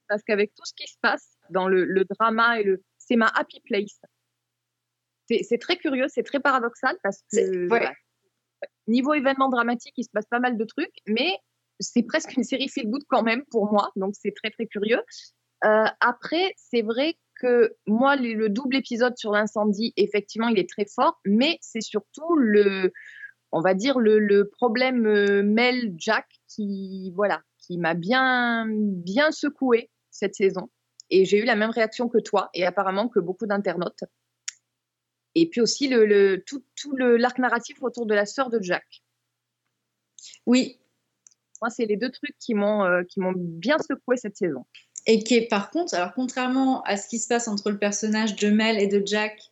parce 0.09 0.23
qu'avec 0.23 0.53
tout 0.55 0.65
ce 0.65 0.73
qui 0.75 0.87
se 0.87 0.97
passe 1.01 1.37
dans 1.51 1.69
le, 1.69 1.85
le 1.85 2.03
drama 2.03 2.59
et 2.59 2.63
le... 2.63 2.83
C'est 2.97 3.15
ma 3.15 3.27
happy 3.27 3.61
place. 3.61 4.01
C'est 5.29 5.43
c'est 5.43 5.57
très 5.57 5.77
curieux, 5.77 6.07
c'est 6.09 6.23
très 6.23 6.41
paradoxal, 6.41 6.97
parce 7.03 7.23
que 7.31 7.67
voilà, 7.69 7.93
niveau 8.87 9.13
événement 9.13 9.47
dramatique, 9.47 9.93
il 9.95 10.03
se 10.03 10.09
passe 10.11 10.25
pas 10.25 10.39
mal 10.39 10.57
de 10.57 10.65
trucs, 10.65 10.95
mais 11.07 11.37
c'est 11.79 12.03
presque 12.03 12.35
une 12.35 12.43
série 12.43 12.67
feel 12.67 12.89
good 12.89 13.03
quand 13.07 13.23
même 13.23 13.45
pour 13.51 13.71
moi, 13.71 13.89
donc 13.95 14.15
c'est 14.19 14.33
très 14.35 14.49
très 14.49 14.65
curieux. 14.65 15.01
Euh, 15.63 15.85
après, 16.01 16.53
c'est 16.57 16.81
vrai 16.81 17.15
que 17.39 17.75
moi, 17.87 18.15
le, 18.15 18.33
le 18.33 18.49
double 18.49 18.75
épisode 18.77 19.17
sur 19.17 19.31
l'incendie, 19.31 19.93
effectivement, 19.97 20.47
il 20.49 20.59
est 20.59 20.69
très 20.69 20.85
fort, 20.85 21.19
mais 21.25 21.57
c'est 21.61 21.81
surtout 21.81 22.35
le, 22.35 22.91
on 23.51 23.61
va 23.61 23.73
dire 23.73 23.99
le, 23.99 24.19
le 24.19 24.49
problème 24.49 25.05
euh, 25.07 25.43
Mel 25.43 25.93
Jack 25.97 26.27
qui, 26.47 27.11
voilà, 27.15 27.41
qui 27.59 27.77
m'a 27.77 27.93
bien 27.93 28.65
bien 28.69 29.31
secoué 29.31 29.89
cette 30.11 30.35
saison. 30.35 30.69
Et 31.09 31.25
j'ai 31.25 31.39
eu 31.41 31.45
la 31.45 31.55
même 31.55 31.69
réaction 31.71 32.09
que 32.09 32.19
toi, 32.19 32.49
et 32.53 32.65
apparemment 32.65 33.07
que 33.09 33.19
beaucoup 33.19 33.45
d'internautes. 33.45 34.03
Et 35.35 35.49
puis 35.49 35.61
aussi 35.61 35.87
le, 35.87 36.05
le 36.05 36.43
tout, 36.45 36.63
tout 36.75 36.95
le 36.95 37.17
l'arc 37.17 37.37
narratif 37.39 37.77
autour 37.81 38.05
de 38.07 38.13
la 38.15 38.25
sœur 38.25 38.49
de 38.49 38.59
Jack. 38.61 39.03
Oui, 40.45 40.79
Moi, 41.61 41.69
c'est 41.69 41.85
les 41.85 41.97
deux 41.97 42.11
trucs 42.11 42.37
qui 42.39 42.53
m'ont 42.53 42.83
euh, 42.85 43.03
qui 43.03 43.19
m'ont 43.19 43.33
bien 43.35 43.77
secoué 43.79 44.17
cette 44.17 44.37
saison. 44.37 44.65
Et 45.07 45.23
qui 45.23 45.35
est 45.35 45.47
par 45.47 45.71
contre, 45.71 45.93
alors 45.95 46.13
contrairement 46.13 46.83
à 46.83 46.97
ce 46.97 47.07
qui 47.07 47.17
se 47.19 47.27
passe 47.27 47.47
entre 47.47 47.71
le 47.71 47.77
personnage 47.77 48.35
de 48.35 48.49
Mel 48.49 48.79
et 48.79 48.87
de 48.87 49.01
Jack, 49.05 49.51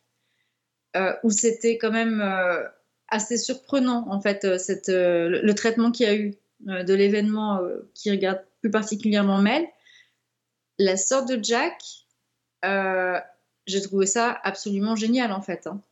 euh, 0.96 1.12
où 1.24 1.30
c'était 1.30 1.78
quand 1.78 1.90
même 1.90 2.20
euh, 2.20 2.62
assez 3.08 3.38
surprenant 3.38 4.06
en 4.08 4.20
fait 4.20 4.44
euh, 4.44 4.58
cette, 4.58 4.88
le, 4.88 5.40
le 5.42 5.54
traitement 5.54 5.90
qu'il 5.90 6.06
y 6.06 6.10
a 6.10 6.14
eu 6.14 6.36
de 6.60 6.94
l'événement 6.94 7.60
qui 7.94 8.10
regarde 8.10 8.42
plus 8.62 8.70
particulièrement 8.70 9.42
Mel, 9.42 9.66
la 10.78 10.96
sœur 10.96 11.26
de 11.26 11.38
Jack, 11.42 11.82
j'ai 13.66 13.82
trouvé 13.82 14.06
ça 14.06 14.38
absolument 14.42 14.96
génial 14.96 15.32
en 15.32 15.42
fait. 15.42 15.66
hein. 15.66 15.82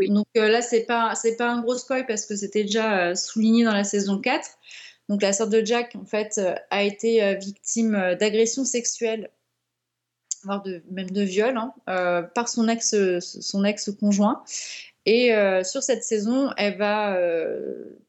Donc 0.00 0.26
euh, 0.36 0.48
là, 0.48 0.60
c'est 0.60 0.84
pas 0.84 1.14
c'est 1.14 1.36
pas 1.36 1.50
un 1.50 1.60
gros 1.62 1.76
spoil 1.76 2.06
parce 2.06 2.26
que 2.26 2.34
c'était 2.36 2.64
déjà 2.64 3.10
euh, 3.10 3.14
souligné 3.14 3.64
dans 3.64 3.72
la 3.72 3.84
saison 3.84 4.18
4. 4.18 4.48
Donc 5.08 5.22
la 5.22 5.32
sœur 5.32 5.48
de 5.48 5.64
Jack 5.64 5.96
en 5.96 6.04
fait 6.04 6.38
euh, 6.38 6.54
a 6.70 6.82
été 6.82 7.22
euh, 7.22 7.34
victime 7.34 7.94
euh, 7.94 8.14
d'agressions 8.14 8.64
sexuelles, 8.64 9.30
voire 10.44 10.64
même 10.90 11.10
de 11.10 11.22
viol, 11.22 11.56
hein, 11.56 11.72
par 12.34 12.48
son 12.48 12.68
ex 12.68 12.94
son 13.20 13.64
ex 13.64 13.90
conjoint. 13.98 14.42
Et 15.06 15.32
sur 15.64 15.82
cette 15.82 16.04
saison, 16.04 16.50
elle 16.58 16.76
va 16.76 17.18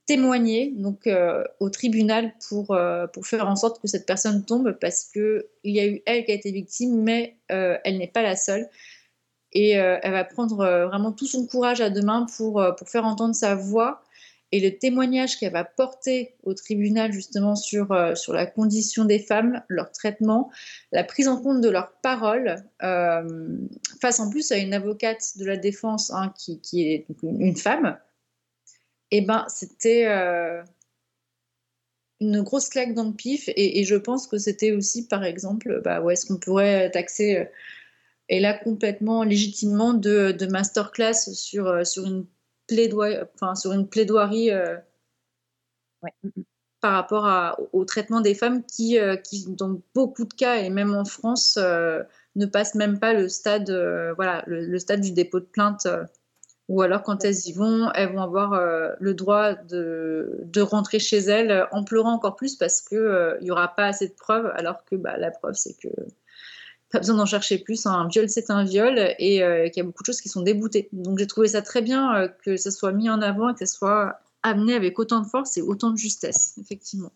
témoigner 0.05 0.73
donc 0.75 1.09
au 1.61 1.69
tribunal 1.69 2.33
pour 2.49 2.77
pour 3.13 3.25
faire 3.25 3.47
en 3.47 3.55
sorte 3.55 3.81
que 3.81 3.87
cette 3.87 4.05
personne 4.05 4.43
tombe 4.43 4.73
parce 4.81 5.05
que 5.05 5.47
il 5.63 5.75
y 5.75 5.79
a 5.79 5.87
eu 5.87 6.01
elle 6.05 6.25
qui 6.25 6.31
a 6.31 6.35
été 6.35 6.51
victime, 6.51 7.01
mais 7.03 7.37
elle 7.47 7.97
n'est 7.97 8.11
pas 8.11 8.21
la 8.21 8.35
seule. 8.35 8.67
Et 9.53 9.71
elle 9.71 10.11
va 10.11 10.25
prendre 10.25 10.57
vraiment 10.57 11.13
tout 11.13 11.27
son 11.27 11.47
courage 11.47 11.79
à 11.79 11.89
deux 11.89 12.01
mains 12.01 12.25
pour, 12.35 12.61
pour 12.77 12.89
faire 12.89 13.05
entendre 13.05 13.33
sa 13.33 13.55
voix. 13.55 14.05
Et 14.56 14.62
le 14.62 14.78
témoignage 14.78 15.38
qu'elle 15.38 15.51
va 15.51 15.66
porter 15.66 16.38
au 16.43 16.53
tribunal 16.53 17.12
justement 17.12 17.58
sur, 17.58 17.91
euh, 17.91 18.16
sur 18.16 18.32
la 18.32 18.45
condition 18.45 19.03
des 19.03 19.20
femmes, 19.20 19.62
leur 19.68 19.91
traitement, 19.91 20.49
la 20.93 21.03
prise 21.03 21.28
en 21.28 21.41
compte 21.41 21.60
de 21.60 21.68
leurs 21.68 21.91
paroles, 22.01 22.64
euh, 22.82 23.58
face 23.99 24.22
en 24.22 24.30
plus 24.30 24.53
à 24.53 24.58
une 24.58 24.74
avocate 24.74 25.38
de 25.38 25.43
la 25.43 25.58
défense 25.58 26.10
hein, 26.10 26.34
qui, 26.39 26.62
qui 26.62 26.88
est 26.88 27.06
une, 27.22 27.58
femme, 27.58 27.97
et 29.12 29.20
ben 29.20 29.45
c'était 29.49 30.06
euh, 30.08 30.64
une 32.22 32.41
grosse 32.41 32.70
claque 32.70 32.93
dans 32.93 33.10
le 33.10 33.14
pif. 33.14 33.49
Et, 33.58 33.84
je 33.84 33.95
pense 33.95 34.26
que 34.26 34.38
c'était 34.38 34.72
aussi, 34.72 35.06
par 35.06 35.26
exemple, 35.26 35.82
bah, 35.84 36.01
où 36.01 36.10
est-ce 36.12 36.26
qu'on 36.26 36.38
pourrait 36.38 36.89
taxer 36.91 37.49
et 38.30 38.39
là 38.39 38.58
complètement 38.58 39.24
légitimement 39.24 39.93
de, 39.93 40.32
de 40.32 40.45
masterclass 40.45 41.34
sur, 41.34 41.86
sur, 41.86 42.06
une 42.06 42.26
enfin, 43.36 43.55
sur 43.55 43.72
une 43.74 43.88
plaidoirie 43.88 44.51
euh, 44.51 44.78
par 46.82 46.93
rapport 46.93 47.26
à- 47.26 47.59
au, 47.59 47.70
au 47.82 47.86
traitement 47.86 48.22
des 48.22 48.36
femmes 48.36 48.63
qui, 48.63 48.99
euh, 48.99 49.16
qui, 49.16 49.45
dans 49.49 49.80
beaucoup 49.93 50.26
de 50.26 50.34
cas, 50.34 50.57
et 50.57 50.70
même 50.70 50.93
en 50.93 51.05
France, 51.05 51.57
euh, 51.57 52.03
ne 52.36 52.45
passent 52.45 52.76
même 52.76 52.99
pas 52.99 53.13
le 53.13 53.30
stade, 53.30 53.70
voilà, 54.16 54.43
le, 54.47 54.66
le 54.66 54.80
stade 54.80 55.01
du 55.01 55.11
dépôt 55.11 55.39
de 55.39 55.45
plainte. 55.45 55.88
ou 56.70 56.82
alors, 56.82 57.03
quand 57.03 57.26
elles 57.26 57.47
y 57.47 57.53
vont, 57.53 57.91
elles 57.95 58.13
vont 58.13 58.22
avoir 58.24 58.59
le 58.99 59.13
droit 59.16 59.55
de, 59.55 60.39
de 60.43 60.61
rentrer 60.61 60.99
chez 60.99 61.20
elles 61.20 61.68
en 61.72 61.84
pleurant 61.84 62.13
encore 62.13 62.36
plus 62.38 62.55
parce 62.57 62.82
qu'il 62.82 63.38
n'y 63.41 63.51
aura 63.51 63.70
pas 63.76 63.88
assez 63.88 64.09
de 64.09 64.13
preuves, 64.16 64.51
alors 64.55 64.84
que 64.86 64.95
bah, 64.95 65.18
la 65.18 65.32
preuve, 65.32 65.55
c'est 65.55 65.76
que 65.80 65.89
pas 66.91 66.99
besoin 66.99 67.15
d'en 67.15 67.25
chercher 67.25 67.57
plus. 67.57 67.86
hein. 67.86 67.91
Un 67.91 68.07
viol, 68.07 68.29
c'est 68.29 68.49
un 68.49 68.63
viol 68.63 68.97
et 69.19 69.43
euh, 69.43 69.67
qu'il 69.69 69.77
y 69.77 69.79
a 69.81 69.83
beaucoup 69.83 70.03
de 70.03 70.07
choses 70.07 70.21
qui 70.21 70.29
sont 70.29 70.41
déboutées. 70.41 70.89
Donc 70.91 71.19
j'ai 71.19 71.27
trouvé 71.27 71.47
ça 71.49 71.61
très 71.61 71.81
bien 71.81 72.15
euh, 72.15 72.27
que 72.27 72.57
ça 72.57 72.71
soit 72.71 72.91
mis 72.91 73.09
en 73.09 73.21
avant 73.21 73.49
et 73.49 73.53
que 73.53 73.59
ça 73.59 73.65
soit 73.65 74.19
amené 74.43 74.75
avec 74.75 74.99
autant 74.99 75.19
de 75.21 75.27
force 75.27 75.57
et 75.57 75.61
autant 75.61 75.91
de 75.91 75.97
justesse, 75.97 76.57
effectivement. 76.59 77.11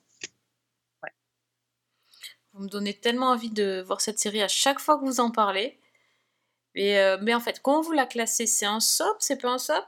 Vous 2.54 2.64
me 2.64 2.70
donnez 2.70 2.94
tellement 2.94 3.28
envie 3.28 3.52
de 3.52 3.82
voir 3.86 4.02
cette 4.02 4.20
série 4.20 4.42
à 4.42 4.48
chaque 4.48 4.80
fois 4.80 4.98
que 4.98 5.06
vous 5.06 5.20
en 5.20 5.32
parlez. 5.32 5.80
Et, 6.76 7.00
euh, 7.00 7.18
mais 7.22 7.34
en 7.34 7.40
fait, 7.40 7.62
comment 7.62 7.82
vous 7.82 7.94
la 7.94 8.06
classez? 8.06 8.48
C'est 8.48 8.66
un 8.66 8.80
soap? 8.80 9.18
C'est 9.20 9.42
pas 9.42 9.50
un 9.50 9.58
soap? 9.58 9.86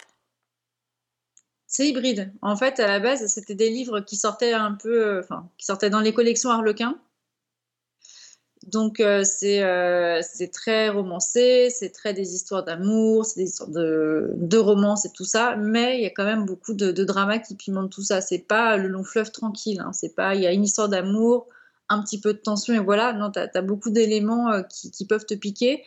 C'est 1.67 1.88
hybride. 1.88 2.32
En 2.41 2.55
fait, 2.55 2.79
à 2.79 2.88
la 2.88 2.99
base, 2.99 3.25
c'était 3.27 3.55
des 3.55 3.69
livres 3.69 4.01
qui 4.01 4.15
sortaient 4.15 4.53
un 4.53 4.73
peu, 4.73 5.05
euh, 5.05 5.19
enfin, 5.21 5.49
qui 5.57 5.65
sortaient 5.65 5.89
dans 5.89 5.99
les 6.01 6.13
collections 6.13 6.49
Harlequin. 6.49 6.99
Donc 8.68 8.99
euh, 8.99 9.24
c'est 9.24 9.64
euh, 9.64 10.22
c'est 10.22 10.49
très 10.49 10.89
romancé, 10.89 11.70
c'est 11.72 11.89
très 11.89 12.14
des 12.14 12.36
histoires 12.36 12.64
d'amour, 12.64 13.26
c'est 13.26 13.39
des 13.39 13.49
histoires 13.49 13.70
de, 13.70 14.32
de 14.36 14.57
romance 14.57 15.05
et 15.05 15.12
tout 15.12 15.26
ça, 15.26 15.55
mais 15.55 15.97
il 15.97 16.03
y 16.03 16.05
a 16.05 16.12
quand 16.12 16.26
même 16.26 16.45
beaucoup 16.45 16.76
de, 16.76 16.91
de 16.91 17.03
drama 17.03 17.39
qui 17.39 17.55
pimente 17.55 17.91
tout 17.91 18.03
ça. 18.03 18.22
C'est 18.22 18.45
pas 18.47 18.78
le 18.78 18.88
long 18.88 19.03
fleuve 19.03 19.32
tranquille, 19.32 19.80
hein. 19.80 19.93
c'est 19.93 20.16
pas 20.16 20.36
il 20.36 20.41
y 20.41 20.47
a 20.47 20.51
une 20.51 20.64
histoire 20.64 20.89
d'amour, 20.89 21.47
un 21.89 22.01
petit 22.03 22.20
peu 22.20 22.34
de 22.34 22.39
tension 22.39 22.74
et 22.76 22.80
voilà. 22.80 23.14
Non, 23.14 23.32
t'as 23.32 23.47
as 23.53 23.62
beaucoup 23.62 23.89
d'éléments 23.89 24.51
euh, 24.51 24.62
qui, 24.62 24.91
qui 24.91 25.05
peuvent 25.05 25.26
te 25.26 25.34
piquer, 25.34 25.84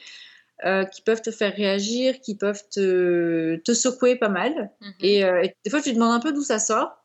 euh, 0.64 0.84
qui 0.84 1.00
peuvent 1.00 1.22
te 1.22 1.30
faire 1.30 1.54
réagir, 1.54 2.20
qui 2.20 2.34
peuvent 2.34 2.62
te, 2.70 3.56
te 3.56 3.72
secouer 3.72 4.16
pas 4.16 4.28
mal. 4.28 4.72
Et, 5.00 5.24
euh, 5.24 5.42
et 5.42 5.56
des 5.64 5.70
fois, 5.70 5.80
tu 5.80 5.90
te 5.90 5.94
demandes 5.94 6.12
un 6.14 6.20
peu 6.20 6.32
d'où 6.32 6.42
ça 6.42 6.58
sort, 6.58 7.04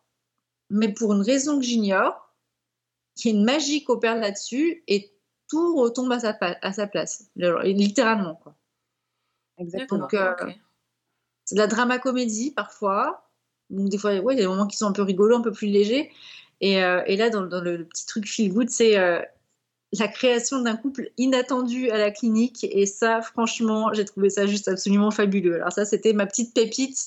mais 0.69 0.91
pour 0.91 1.13
une 1.13 1.21
raison 1.21 1.59
que 1.59 1.65
j'ignore, 1.65 2.33
il 3.17 3.31
y 3.31 3.33
a 3.33 3.37
une 3.37 3.45
magie 3.45 3.83
qui 3.83 3.91
opère 3.91 4.15
là-dessus 4.17 4.83
et 4.87 5.13
tout 5.49 5.75
retombe 5.77 6.11
à 6.11 6.19
sa, 6.19 6.33
pa- 6.33 6.57
à 6.61 6.71
sa 6.73 6.87
place, 6.87 7.25
littéralement. 7.35 8.35
Quoi. 8.35 8.55
Exactement. 9.57 10.01
Donc, 10.01 10.13
euh, 10.13 10.35
c'est 11.45 11.55
de 11.55 11.59
la 11.59 11.67
drama 11.67 11.99
comédie 11.99 12.51
parfois. 12.51 13.29
Donc, 13.69 13.89
des 13.89 13.97
fois, 13.97 14.15
ouais, 14.19 14.35
il 14.35 14.37
y 14.37 14.41
a 14.41 14.43
des 14.43 14.47
moments 14.47 14.67
qui 14.67 14.77
sont 14.77 14.87
un 14.87 14.91
peu 14.93 15.01
rigolos, 15.01 15.35
un 15.37 15.41
peu 15.41 15.51
plus 15.51 15.67
légers. 15.67 16.11
Et, 16.61 16.83
euh, 16.83 17.01
et 17.07 17.15
là, 17.17 17.29
dans, 17.29 17.41
dans 17.45 17.61
le, 17.61 17.77
le 17.77 17.85
petit 17.85 18.05
truc 18.05 18.27
feel 18.27 18.53
good, 18.53 18.69
c'est 18.69 18.97
euh, 18.97 19.21
la 19.93 20.07
création 20.07 20.61
d'un 20.61 20.75
couple 20.77 21.11
inattendu 21.17 21.89
à 21.89 21.97
la 21.97 22.11
clinique. 22.11 22.63
Et 22.69 22.85
ça, 22.85 23.21
franchement, 23.21 23.91
j'ai 23.93 24.05
trouvé 24.05 24.29
ça 24.29 24.45
juste 24.45 24.67
absolument 24.67 25.11
fabuleux. 25.11 25.55
Alors, 25.55 25.71
ça, 25.71 25.85
c'était 25.85 26.13
ma 26.13 26.25
petite 26.27 26.53
pépite 26.53 26.97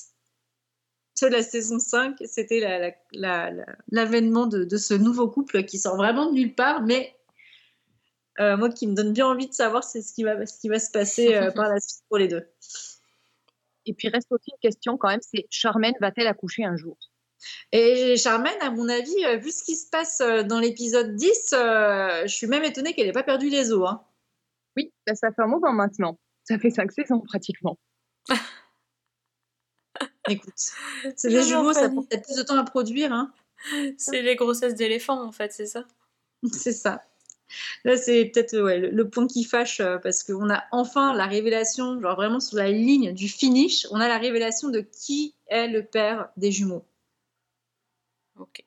de 1.21 1.27
la 1.27 1.41
saison 1.43 1.79
5. 1.79 2.17
C'était 2.25 2.59
la- 2.59 2.79
la- 2.79 2.93
la- 3.13 3.51
la- 3.51 3.65
l'avènement 3.91 4.45
de, 4.45 4.65
de 4.65 4.77
ce 4.77 4.93
nouveau 4.93 5.29
couple 5.29 5.63
qui 5.63 5.77
sort 5.79 5.95
vraiment 5.95 6.25
de 6.25 6.33
nulle 6.33 6.53
part, 6.53 6.81
mais 6.81 7.15
euh, 8.39 8.57
moi 8.57 8.69
qui 8.69 8.87
me 8.87 8.95
donne 8.95 9.13
bien 9.13 9.27
envie 9.27 9.47
de 9.47 9.53
savoir 9.53 9.83
c'est 9.83 10.01
ce 10.01 10.13
qui 10.13 10.23
va, 10.23 10.45
ce 10.45 10.59
qui 10.59 10.69
va 10.69 10.79
se 10.79 10.91
passer 10.91 11.35
euh, 11.35 11.51
par 11.55 11.69
la 11.69 11.79
suite 11.79 12.03
pour 12.09 12.17
les 12.17 12.27
deux. 12.27 12.47
Et 13.85 13.93
puis 13.93 14.07
reste 14.09 14.31
aussi 14.31 14.51
une 14.51 14.69
question 14.69 14.97
quand 14.97 15.09
même, 15.09 15.21
c'est 15.21 15.45
Charmaine 15.49 15.93
va-t-elle 15.99 16.27
accoucher 16.27 16.63
un 16.63 16.75
jour? 16.75 16.97
Et 17.71 18.17
Charmaine, 18.17 18.61
à 18.61 18.69
mon 18.71 18.87
avis, 18.89 19.25
euh, 19.25 19.37
vu 19.37 19.51
ce 19.51 19.63
qui 19.63 19.75
se 19.75 19.89
passe 19.89 20.21
euh, 20.21 20.43
dans 20.43 20.59
l'épisode 20.59 21.15
10, 21.15 21.53
euh, 21.53 22.21
je 22.23 22.33
suis 22.33 22.47
même 22.47 22.63
étonnée 22.63 22.93
qu'elle 22.93 23.07
n'ait 23.07 23.13
pas 23.13 23.23
perdu 23.23 23.49
les 23.49 23.71
os. 23.71 23.87
hein. 23.87 24.03
Oui, 24.77 24.93
bah, 25.05 25.15
ça 25.15 25.31
fait 25.31 25.41
un 25.41 25.47
moment 25.47 25.71
maintenant. 25.71 26.19
Ça 26.43 26.57
fait 26.59 26.69
cinq 26.69 26.91
saisons 26.91 27.19
pratiquement. 27.21 27.77
Écoute, 30.29 30.53
c'est 31.15 31.29
les 31.29 31.43
jumeaux, 31.43 31.73
ça 31.73 31.89
prend 31.89 32.03
peut-être 32.03 32.25
plus 32.25 32.37
de 32.37 32.43
temps 32.43 32.57
à 32.57 32.63
produire. 32.63 33.11
Hein. 33.11 33.33
C'est 33.97 34.21
les 34.21 34.35
grossesses 34.35 34.75
d'éléphants, 34.75 35.21
en 35.21 35.31
fait, 35.31 35.51
c'est 35.51 35.65
ça? 35.65 35.85
C'est 36.51 36.73
ça. 36.73 37.01
Là, 37.83 37.97
c'est 37.97 38.25
peut-être 38.25 38.59
ouais, 38.59 38.79
le, 38.79 38.89
le 38.89 39.09
point 39.09 39.27
qui 39.27 39.43
fâche 39.43 39.79
euh, 39.79 39.97
parce 39.97 40.23
qu'on 40.23 40.49
a 40.49 40.63
enfin 40.71 41.13
la 41.15 41.25
révélation, 41.25 41.99
genre 42.01 42.15
vraiment 42.15 42.39
sur 42.39 42.57
la 42.57 42.71
ligne 42.71 43.13
du 43.13 43.27
finish, 43.27 43.87
on 43.91 43.99
a 43.99 44.07
la 44.07 44.17
révélation 44.17 44.69
de 44.69 44.81
qui 44.81 45.35
est 45.47 45.67
le 45.67 45.83
père 45.83 46.29
des 46.37 46.51
jumeaux. 46.51 46.85
Ok. 48.39 48.63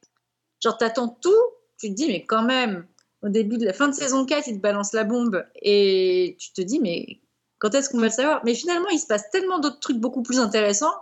Genre, 0.62 0.78
t'attends 0.78 1.08
tout, 1.08 1.30
tu 1.78 1.90
te 1.90 1.94
dis, 1.94 2.06
mais 2.06 2.24
quand 2.24 2.42
même, 2.42 2.86
au 3.22 3.28
début 3.28 3.58
de 3.58 3.64
la 3.64 3.72
fin 3.72 3.88
de 3.88 3.94
saison 3.94 4.24
4, 4.24 4.48
il 4.48 4.56
te 4.56 4.62
balance 4.62 4.92
la 4.92 5.04
bombe 5.04 5.44
et 5.62 6.36
tu 6.38 6.52
te 6.52 6.60
dis, 6.60 6.80
mais 6.80 7.20
quand 7.58 7.74
est-ce 7.74 7.90
qu'on 7.90 7.98
va 7.98 8.06
le 8.06 8.12
savoir? 8.12 8.42
Mais 8.44 8.54
finalement, 8.54 8.88
il 8.90 8.98
se 8.98 9.06
passe 9.06 9.30
tellement 9.30 9.58
d'autres 9.58 9.80
trucs 9.80 9.98
beaucoup 9.98 10.22
plus 10.22 10.38
intéressants 10.38 10.94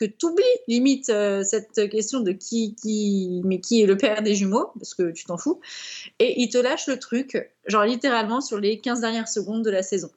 que 0.00 0.06
tu 0.06 0.26
oublies 0.26 0.44
limite 0.66 1.10
euh, 1.10 1.42
cette 1.44 1.90
question 1.90 2.20
de 2.20 2.32
qui, 2.32 2.74
qui, 2.74 3.42
mais 3.44 3.60
qui 3.60 3.82
est 3.82 3.86
le 3.86 3.96
père 3.98 4.22
des 4.22 4.34
jumeaux, 4.34 4.72
parce 4.78 4.94
que 4.94 5.10
tu 5.10 5.24
t'en 5.26 5.36
fous, 5.36 5.60
et 6.18 6.40
il 6.40 6.48
te 6.48 6.56
lâche 6.58 6.86
le 6.86 6.98
truc, 6.98 7.36
genre 7.66 7.84
littéralement 7.84 8.40
sur 8.40 8.58
les 8.58 8.78
15 8.80 9.00
dernières 9.02 9.28
secondes 9.28 9.62
de 9.64 9.70
la 9.70 9.82
saison. 9.82 10.10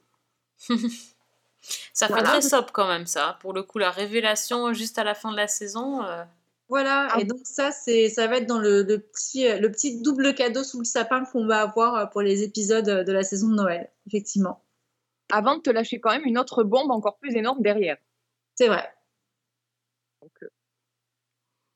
Ça 1.93 2.09
fait 2.09 2.13
Voilà. 2.13 2.29
très 2.29 2.41
soap 2.41 2.71
quand 2.71 2.87
même, 2.87 3.05
ça. 3.07 3.37
Pour 3.41 3.53
le 3.53 3.63
coup, 3.63 3.77
la 3.79 3.91
révélation 3.91 4.73
juste 4.73 4.97
à 4.99 5.03
la 5.03 5.15
fin 5.15 5.31
de 5.31 5.37
la 5.37 5.47
saison. 5.47 6.03
euh, 6.03 6.23
Voilà, 6.69 7.15
et 7.19 7.25
donc 7.25 7.39
ça, 7.43 7.71
c'est, 7.71 8.09
ça 8.09 8.27
va 8.27 8.37
être 8.37 8.47
dans 8.47 8.59
le, 8.59 8.83
le 8.83 8.99
petit, 8.99 9.47
le 9.59 9.71
petit 9.71 10.01
double 10.01 10.33
cadeau 10.35 10.63
sous 10.63 10.79
le 10.79 10.85
sapin 10.85 11.23
qu'on 11.25 11.45
va 11.45 11.61
avoir 11.61 11.95
euh, 11.95 12.05
pour 12.05 12.21
les 12.21 12.43
épisodes 12.43 12.85
de 13.05 13.11
la 13.11 13.23
saison 13.23 13.47
de 13.49 13.55
Noël, 13.55 13.89
effectivement. 14.07 14.61
Avant 15.31 15.57
de 15.57 15.61
te 15.61 15.69
lâcher 15.69 15.99
quand 15.99 16.11
même 16.11 16.25
une 16.25 16.37
autre 16.37 16.63
bombe 16.63 16.91
encore 16.91 17.17
plus 17.17 17.35
énorme 17.35 17.61
derrière. 17.61 17.97
C'est 18.55 18.67
vrai. 18.67 18.89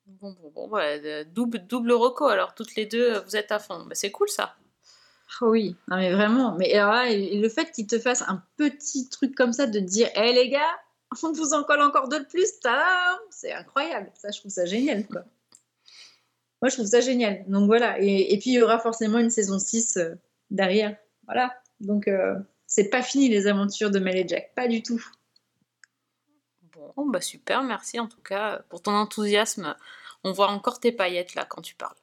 Bon, 0.05 0.31
bon, 0.31 0.51
bon, 0.51 0.69
ouais, 0.69 1.01
euh, 1.03 1.23
double, 1.25 1.67
double 1.67 1.91
reco, 1.91 2.27
alors 2.27 2.55
toutes 2.55 2.75
les 2.75 2.85
deux, 2.85 3.15
euh, 3.15 3.21
vous 3.21 3.35
êtes 3.35 3.51
à 3.51 3.59
fond. 3.59 3.85
Bah, 3.85 3.93
c'est 3.93 4.11
cool 4.11 4.29
ça. 4.29 4.55
Oh 5.41 5.49
oui, 5.49 5.75
non 5.89 5.97
mais 5.97 6.13
vraiment. 6.13 6.55
Mais 6.55 6.73
alors 6.73 6.93
là, 6.93 7.09
et 7.09 7.37
le 7.37 7.49
fait 7.49 7.71
qu'il 7.71 7.87
te 7.87 7.99
fasse 7.99 8.21
un 8.21 8.41
petit 8.55 9.09
truc 9.09 9.35
comme 9.35 9.51
ça, 9.51 9.67
de 9.67 9.79
te 9.79 9.83
dire, 9.83 10.09
hé 10.15 10.31
les 10.31 10.49
gars, 10.49 10.79
on 11.23 11.31
vous 11.33 11.53
en 11.53 11.63
colle 11.63 11.81
encore 11.81 12.07
deux 12.07 12.19
de 12.19 12.25
plus, 12.25 12.47
c'est 13.29 13.51
incroyable. 13.51 14.11
Ça, 14.15 14.29
je 14.31 14.39
trouve 14.39 14.51
ça 14.51 14.65
génial, 14.65 15.05
quoi. 15.07 15.23
Moi, 16.61 16.69
je 16.69 16.75
trouve 16.75 16.87
ça 16.87 17.01
génial. 17.01 17.43
Donc 17.47 17.67
voilà. 17.67 18.01
Et, 18.01 18.33
et 18.33 18.39
puis, 18.39 18.51
il 18.51 18.53
y 18.53 18.61
aura 18.61 18.79
forcément 18.79 19.19
une 19.19 19.29
saison 19.29 19.59
6 19.59 19.97
euh, 19.97 20.15
derrière. 20.49 20.97
Voilà. 21.25 21.53
Donc, 21.79 22.07
euh, 22.07 22.35
c'est 22.65 22.89
pas 22.89 23.03
fini 23.03 23.29
les 23.29 23.47
aventures 23.47 23.91
de 23.91 23.99
Mel 23.99 24.17
et 24.17 24.27
Jack. 24.27 24.53
Pas 24.55 24.67
du 24.67 24.81
tout. 24.81 25.03
Bon, 26.95 27.05
bah 27.07 27.21
super, 27.21 27.63
merci 27.63 27.99
en 27.99 28.07
tout 28.07 28.21
cas 28.21 28.59
pour 28.69 28.81
ton 28.81 28.91
enthousiasme. 28.91 29.75
On 30.23 30.31
voit 30.31 30.49
encore 30.49 30.79
tes 30.79 30.91
paillettes 30.91 31.35
là 31.35 31.45
quand 31.45 31.61
tu 31.61 31.75
parles. 31.75 31.95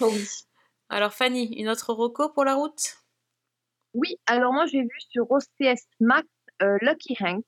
Oh 0.00 0.10
oui. 0.12 0.26
Alors 0.90 1.12
Fanny, 1.12 1.46
une 1.56 1.68
autre 1.68 1.92
roco 1.92 2.28
pour 2.30 2.44
la 2.44 2.54
route? 2.54 2.96
Oui, 3.94 4.16
alors 4.26 4.52
moi 4.52 4.66
j'ai 4.66 4.82
vu 4.82 5.00
sur 5.10 5.30
OCS 5.30 5.82
Max 6.00 6.26
euh, 6.62 6.78
Lucky 6.80 7.16
Hank, 7.20 7.44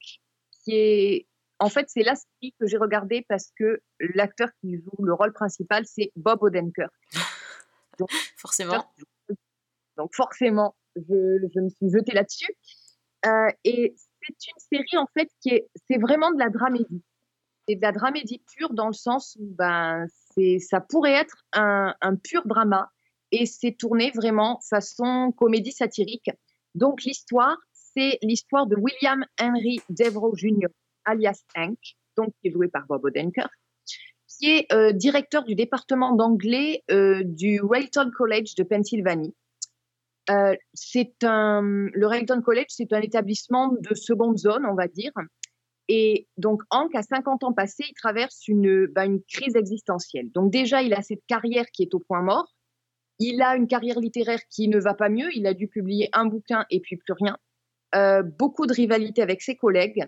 qui 0.64 0.74
est 0.74 1.26
en 1.58 1.68
fait 1.68 1.86
c'est 1.88 2.02
la 2.02 2.14
série 2.16 2.54
que 2.58 2.66
j'ai 2.66 2.76
regardée 2.76 3.24
parce 3.28 3.50
que 3.58 3.80
l'acteur 4.14 4.48
qui 4.60 4.76
joue 4.76 5.04
le 5.04 5.14
rôle 5.14 5.32
principal 5.32 5.84
c'est 5.86 6.12
Bob 6.16 6.42
Odenkirk. 6.42 6.92
Donc, 7.98 8.10
Forcément. 8.36 8.90
donc 9.98 10.14
forcément, 10.14 10.74
je, 10.96 11.02
je 11.54 11.60
me 11.60 11.68
suis 11.68 11.90
jetée 11.90 12.12
là-dessus. 12.12 12.50
Euh, 13.26 13.50
et 13.64 13.94
c'est 14.38 14.50
une 14.50 14.78
série 14.78 14.98
en 14.98 15.06
fait 15.14 15.28
qui 15.40 15.50
est, 15.50 15.68
c'est 15.88 15.98
vraiment 15.98 16.30
de 16.32 16.38
la 16.38 16.48
dramédie. 16.48 17.02
C'est 17.68 17.76
de 17.76 17.82
la 17.82 17.92
dramédie 17.92 18.42
pure 18.56 18.72
dans 18.72 18.88
le 18.88 18.92
sens 18.92 19.36
où 19.40 19.46
ben 19.56 20.06
c'est, 20.34 20.58
ça 20.58 20.80
pourrait 20.80 21.12
être 21.12 21.44
un, 21.52 21.94
pur 22.22 22.42
drama 22.46 22.90
et 23.32 23.46
c'est 23.46 23.72
tourné 23.72 24.10
vraiment 24.14 24.60
façon 24.68 25.32
comédie 25.36 25.72
satirique. 25.72 26.30
Donc 26.74 27.02
l'histoire, 27.04 27.56
c'est 27.72 28.18
l'histoire 28.22 28.66
de 28.66 28.76
William 28.76 29.24
Henry 29.40 29.80
Devereux 29.88 30.34
Jr. 30.36 30.68
alias 31.04 31.42
Hank, 31.56 31.78
donc 32.16 32.32
qui 32.40 32.48
est 32.48 32.52
joué 32.52 32.68
par 32.68 32.86
Bob 32.86 33.04
Odenkirk, 33.04 33.52
qui 34.28 34.50
est 34.50 34.72
euh, 34.72 34.92
directeur 34.92 35.44
du 35.44 35.54
département 35.54 36.14
d'anglais 36.14 36.82
euh, 36.90 37.22
du 37.24 37.60
Rayton 37.62 38.10
College 38.16 38.54
de 38.56 38.62
Pennsylvanie. 38.62 39.34
Euh, 40.30 40.54
c'est 40.74 41.24
un, 41.24 41.62
le 41.62 42.06
Rayton 42.06 42.40
College, 42.42 42.66
c'est 42.68 42.92
un 42.92 43.00
établissement 43.00 43.72
de 43.80 43.94
seconde 43.94 44.38
zone, 44.38 44.64
on 44.66 44.74
va 44.74 44.86
dire. 44.86 45.12
Et 45.88 46.28
donc, 46.36 46.62
Hank, 46.70 46.94
à 46.94 47.02
50 47.02 47.42
ans 47.42 47.52
passés, 47.52 47.84
il 47.88 47.94
traverse 47.94 48.46
une, 48.46 48.86
bah, 48.86 49.06
une 49.06 49.22
crise 49.24 49.56
existentielle. 49.56 50.30
Donc, 50.30 50.52
déjà, 50.52 50.82
il 50.82 50.94
a 50.94 51.02
cette 51.02 51.24
carrière 51.26 51.66
qui 51.72 51.82
est 51.82 51.94
au 51.94 51.98
point 51.98 52.22
mort. 52.22 52.54
Il 53.18 53.42
a 53.42 53.56
une 53.56 53.66
carrière 53.66 53.98
littéraire 53.98 54.40
qui 54.50 54.68
ne 54.68 54.78
va 54.78 54.94
pas 54.94 55.08
mieux. 55.08 55.28
Il 55.34 55.46
a 55.46 55.54
dû 55.54 55.66
publier 55.66 56.08
un 56.12 56.26
bouquin 56.26 56.64
et 56.70 56.80
puis 56.80 56.96
plus 56.96 57.12
rien. 57.12 57.36
Euh, 57.96 58.22
beaucoup 58.22 58.66
de 58.66 58.72
rivalité 58.72 59.20
avec 59.20 59.42
ses 59.42 59.56
collègues. 59.56 60.06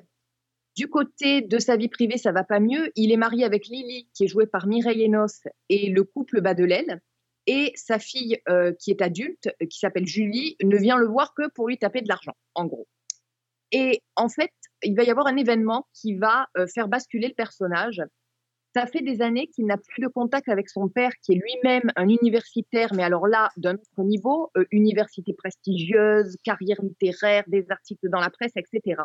Du 0.77 0.89
côté 0.89 1.43
de 1.43 1.59
sa 1.59 1.77
vie 1.77 1.89
privée, 1.89 2.17
ça 2.17 2.33
va 2.33 2.45
pas 2.45 2.61
mieux. 2.61 2.93
Il 2.95 3.11
est 3.11 3.17
marié 3.17 3.45
avec 3.45 3.67
Lily, 3.67 4.09
qui 4.15 4.25
est 4.25 4.29
jouée 4.29 4.47
par 4.47 4.67
Mireille 4.67 5.05
Enos, 5.05 5.43
et 5.69 5.91
le 5.91 6.05
couple 6.05 6.41
bat 6.41 6.55
de 6.55 6.65
l'aile. 6.65 7.01
Et 7.47 7.73
sa 7.75 7.99
fille, 7.99 8.39
euh, 8.49 8.73
qui 8.79 8.91
est 8.91 9.03
adulte, 9.03 9.49
euh, 9.61 9.67
qui 9.67 9.79
s'appelle 9.79 10.07
Julie, 10.07 10.57
ne 10.63 10.77
vient 10.77 10.97
le 10.97 11.07
voir 11.07 11.35
que 11.35 11.49
pour 11.49 11.69
lui 11.69 11.77
taper 11.77 12.01
de 12.01 12.09
l'argent, 12.09 12.35
en 12.55 12.67
gros. 12.67 12.87
Et 13.73 14.01
en 14.17 14.29
fait, 14.29 14.53
il 14.83 14.95
va 14.95 15.03
y 15.03 15.11
avoir 15.11 15.27
un 15.27 15.37
événement 15.37 15.89
qui 15.93 16.15
va 16.15 16.47
euh, 16.57 16.67
faire 16.67 16.89
basculer 16.89 17.29
le 17.29 17.35
personnage. 17.35 18.03
Ça 18.75 18.87
fait 18.87 19.03
des 19.03 19.23
années 19.23 19.49
qu'il 19.49 19.67
n'a 19.67 19.77
plus 19.77 20.03
de 20.03 20.09
contact 20.09 20.49
avec 20.49 20.71
son 20.71 20.89
père, 20.89 21.11
qui 21.23 21.33
est 21.33 21.37
lui-même 21.37 21.91
un 21.97 22.09
universitaire, 22.09 22.95
mais 22.95 23.03
alors 23.03 23.27
là, 23.27 23.51
d'un 23.57 23.75
autre 23.75 24.03
niveau, 24.03 24.51
université 24.71 25.35
prestigieuse, 25.35 26.37
carrière 26.43 26.81
littéraire, 26.81 27.45
des 27.49 27.67
articles 27.69 28.09
dans 28.09 28.21
la 28.21 28.31
presse, 28.31 28.53
etc. 28.57 29.03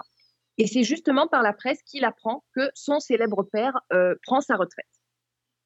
Et 0.57 0.67
c'est 0.67 0.83
justement 0.83 1.27
par 1.27 1.43
la 1.43 1.51
presse 1.51 1.81
qu'il 1.83 2.05
apprend 2.05 2.45
que 2.55 2.69
son 2.75 3.01
célèbre 3.01 3.43
père 3.43 3.77
prend 4.23 4.39
sa 4.39 4.55
retraite. 4.55 4.85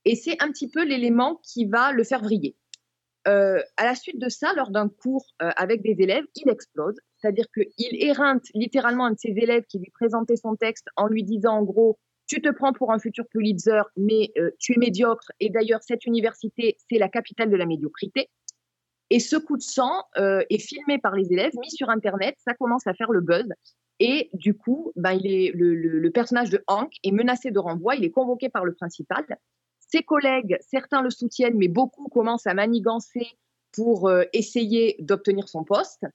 Et 0.05 0.15
c'est 0.15 0.41
un 0.41 0.51
petit 0.51 0.67
peu 0.67 0.83
l'élément 0.83 1.39
qui 1.43 1.65
va 1.65 1.91
le 1.91 2.03
faire 2.03 2.23
vriller. 2.23 2.55
Euh, 3.27 3.61
à 3.77 3.85
la 3.85 3.95
suite 3.95 4.19
de 4.19 4.29
ça, 4.29 4.53
lors 4.55 4.71
d'un 4.71 4.89
cours 4.89 5.25
euh, 5.41 5.51
avec 5.55 5.83
des 5.83 5.95
élèves, 5.99 6.25
il 6.35 6.49
explose. 6.49 6.95
C'est-à-dire 7.17 7.45
qu'il 7.53 8.03
éreinte 8.03 8.45
littéralement 8.55 9.05
un 9.05 9.11
de 9.11 9.19
ses 9.19 9.33
élèves 9.37 9.63
qui 9.69 9.79
lui 9.79 9.91
présentait 9.91 10.37
son 10.37 10.55
texte 10.55 10.87
en 10.95 11.07
lui 11.07 11.23
disant 11.23 11.59
en 11.59 11.63
gros, 11.63 11.99
tu 12.25 12.41
te 12.41 12.49
prends 12.49 12.73
pour 12.73 12.91
un 12.91 12.99
futur 12.99 13.25
Pulitzer, 13.29 13.81
mais 13.95 14.31
euh, 14.37 14.51
tu 14.59 14.73
es 14.73 14.77
médiocre. 14.77 15.31
Et 15.39 15.49
d'ailleurs, 15.49 15.83
cette 15.83 16.05
université, 16.05 16.77
c'est 16.89 16.97
la 16.97 17.09
capitale 17.09 17.51
de 17.51 17.57
la 17.57 17.65
médiocrité. 17.65 18.29
Et 19.11 19.19
ce 19.19 19.35
coup 19.35 19.57
de 19.57 19.61
sang 19.61 20.05
est 20.15 20.57
filmé 20.57 20.97
par 20.97 21.15
les 21.15 21.33
élèves, 21.33 21.51
mis 21.59 21.69
sur 21.69 21.89
Internet. 21.89 22.35
Ça 22.37 22.53
commence 22.53 22.87
à 22.87 22.93
faire 22.93 23.11
le 23.11 23.19
buzz. 23.19 23.45
Et 23.99 24.29
du 24.31 24.53
coup, 24.53 24.93
ben, 24.95 25.19
le 25.21 26.09
personnage 26.11 26.49
de 26.49 26.63
Hank 26.67 26.93
est 27.03 27.11
menacé 27.11 27.51
de 27.51 27.59
renvoi. 27.59 27.97
Il 27.97 28.05
est 28.05 28.09
convoqué 28.09 28.47
par 28.47 28.63
le 28.63 28.73
principal. 28.73 29.25
Ses 29.91 30.03
collègues, 30.03 30.57
certains 30.61 31.01
le 31.01 31.09
soutiennent, 31.09 31.57
mais 31.57 31.67
beaucoup 31.67 32.07
commencent 32.07 32.47
à 32.47 32.53
manigancer 32.53 33.27
pour 33.73 34.07
euh, 34.07 34.23
essayer 34.33 34.95
d'obtenir 34.99 35.49
son 35.49 35.63
poste. 35.63 36.05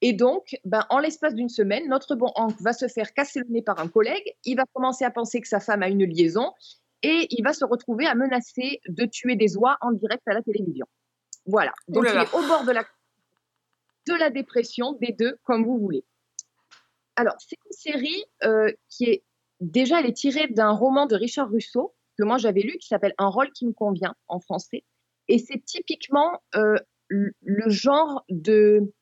Et 0.00 0.12
donc, 0.12 0.56
ben, 0.64 0.86
en 0.90 0.98
l'espace 0.98 1.34
d'une 1.34 1.48
semaine, 1.48 1.88
notre 1.88 2.14
bon 2.14 2.30
Hank 2.36 2.54
va 2.60 2.72
se 2.72 2.86
faire 2.86 3.12
casser 3.12 3.40
le 3.40 3.46
nez 3.48 3.62
par 3.62 3.80
un 3.80 3.88
collègue. 3.88 4.34
Il 4.44 4.56
va 4.56 4.64
commencer 4.72 5.04
à 5.04 5.10
penser 5.10 5.40
que 5.40 5.48
sa 5.48 5.60
femme 5.60 5.82
a 5.82 5.88
une 5.88 6.04
liaison 6.04 6.52
et 7.02 7.26
il 7.30 7.42
va 7.42 7.52
se 7.52 7.64
retrouver 7.64 8.06
à 8.06 8.14
menacer 8.14 8.80
de 8.88 9.04
tuer 9.04 9.36
des 9.36 9.56
oies 9.56 9.76
en 9.80 9.92
direct 9.92 10.22
à 10.26 10.34
la 10.34 10.42
télévision. 10.42 10.86
Voilà. 11.46 11.72
Donc, 11.88 12.02
Ouh 12.02 12.04
là 12.04 12.10
il 12.12 12.16
là. 12.16 12.22
est 12.22 12.34
au 12.34 12.46
bord 12.46 12.64
de 12.64 12.72
la, 12.72 12.84
de 14.06 14.14
la 14.14 14.30
dépression, 14.30 14.92
des 15.00 15.12
deux, 15.12 15.38
comme 15.44 15.64
vous 15.64 15.78
voulez. 15.78 16.04
Alors, 17.16 17.34
c'est 17.38 17.56
une 17.66 17.72
série 17.72 18.24
euh, 18.44 18.70
qui 18.88 19.04
est 19.04 19.24
déjà, 19.60 20.00
elle 20.00 20.06
est 20.06 20.16
tirée 20.16 20.46
d'un 20.48 20.70
roman 20.70 21.06
de 21.06 21.16
Richard 21.16 21.50
Russo 21.50 21.94
que 22.18 22.24
moi 22.24 22.38
j'avais 22.38 22.60
lu 22.60 22.76
qui 22.78 22.88
s'appelle 22.88 23.14
Un 23.18 23.28
rôle 23.28 23.50
qui 23.52 23.66
me 23.66 23.72
convient 23.72 24.14
en 24.26 24.40
français. 24.40 24.84
Et 25.28 25.38
c'est 25.38 25.62
typiquement 25.64 26.40
euh, 26.56 26.76
le 27.08 27.68
genre 27.68 28.24
de, 28.28 28.92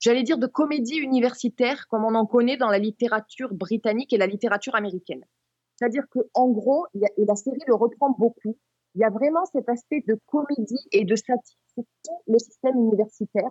j'allais 0.00 0.22
dire, 0.22 0.38
de 0.38 0.46
comédie 0.46 0.96
universitaire 0.96 1.86
comme 1.88 2.04
on 2.04 2.14
en 2.14 2.26
connaît 2.26 2.56
dans 2.56 2.68
la 2.68 2.78
littérature 2.78 3.54
britannique 3.54 4.12
et 4.12 4.18
la 4.18 4.26
littérature 4.26 4.74
américaine. 4.74 5.24
C'est-à-dire 5.76 6.04
que 6.10 6.20
en 6.34 6.48
gros, 6.50 6.86
et 6.94 7.24
la 7.24 7.36
série 7.36 7.58
le 7.66 7.74
reprend 7.74 8.10
beaucoup, 8.10 8.58
il 8.94 9.00
y 9.00 9.04
a 9.04 9.10
vraiment 9.10 9.44
cet 9.46 9.68
aspect 9.68 10.04
de 10.06 10.18
comédie 10.26 10.86
et 10.92 11.04
de 11.04 11.16
satire 11.16 11.58
sur 11.74 11.84
tout 12.04 12.22
le 12.26 12.38
système 12.38 12.76
universitaire 12.76 13.50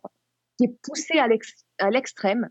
qui 0.58 0.66
est 0.66 0.78
poussé 0.84 1.18
à 1.18 1.89
l'extrême 1.89 2.49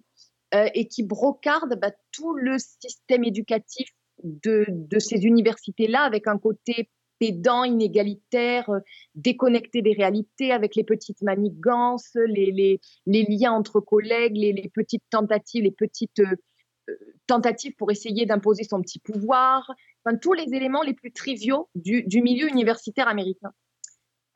euh, 0.54 0.68
et 0.74 0.88
qui 0.88 1.04
brocarde 1.04 1.78
bah, 1.80 1.92
tout 2.10 2.34
le 2.34 2.58
système 2.58 3.22
éducatif 3.22 3.88
de, 4.24 4.98
ces 4.98 5.24
universités-là 5.24 6.02
avec 6.02 6.26
un 6.26 6.38
côté 6.38 6.88
pédant, 7.18 7.64
inégalitaire, 7.64 8.70
euh, 8.70 8.80
déconnecté 9.14 9.82
des 9.82 9.92
réalités, 9.92 10.52
avec 10.52 10.74
les 10.74 10.84
petites 10.84 11.20
manigances, 11.22 12.16
les, 12.26 12.50
les, 12.50 12.80
les 13.06 13.24
liens 13.24 13.52
entre 13.52 13.80
collègues, 13.80 14.36
les, 14.36 14.52
les 14.52 14.70
petites 14.72 15.04
tentatives, 15.10 15.64
les 15.64 15.70
petites 15.70 16.20
euh, 16.20 16.94
tentatives 17.26 17.74
pour 17.76 17.90
essayer 17.90 18.24
d'imposer 18.24 18.64
son 18.64 18.80
petit 18.80 18.98
pouvoir, 18.98 19.70
enfin, 20.04 20.16
tous 20.16 20.32
les 20.32 20.54
éléments 20.54 20.82
les 20.82 20.94
plus 20.94 21.12
triviaux 21.12 21.68
du, 21.74 22.02
du 22.04 22.22
milieu 22.22 22.48
universitaire 22.48 23.06
américain. 23.06 23.52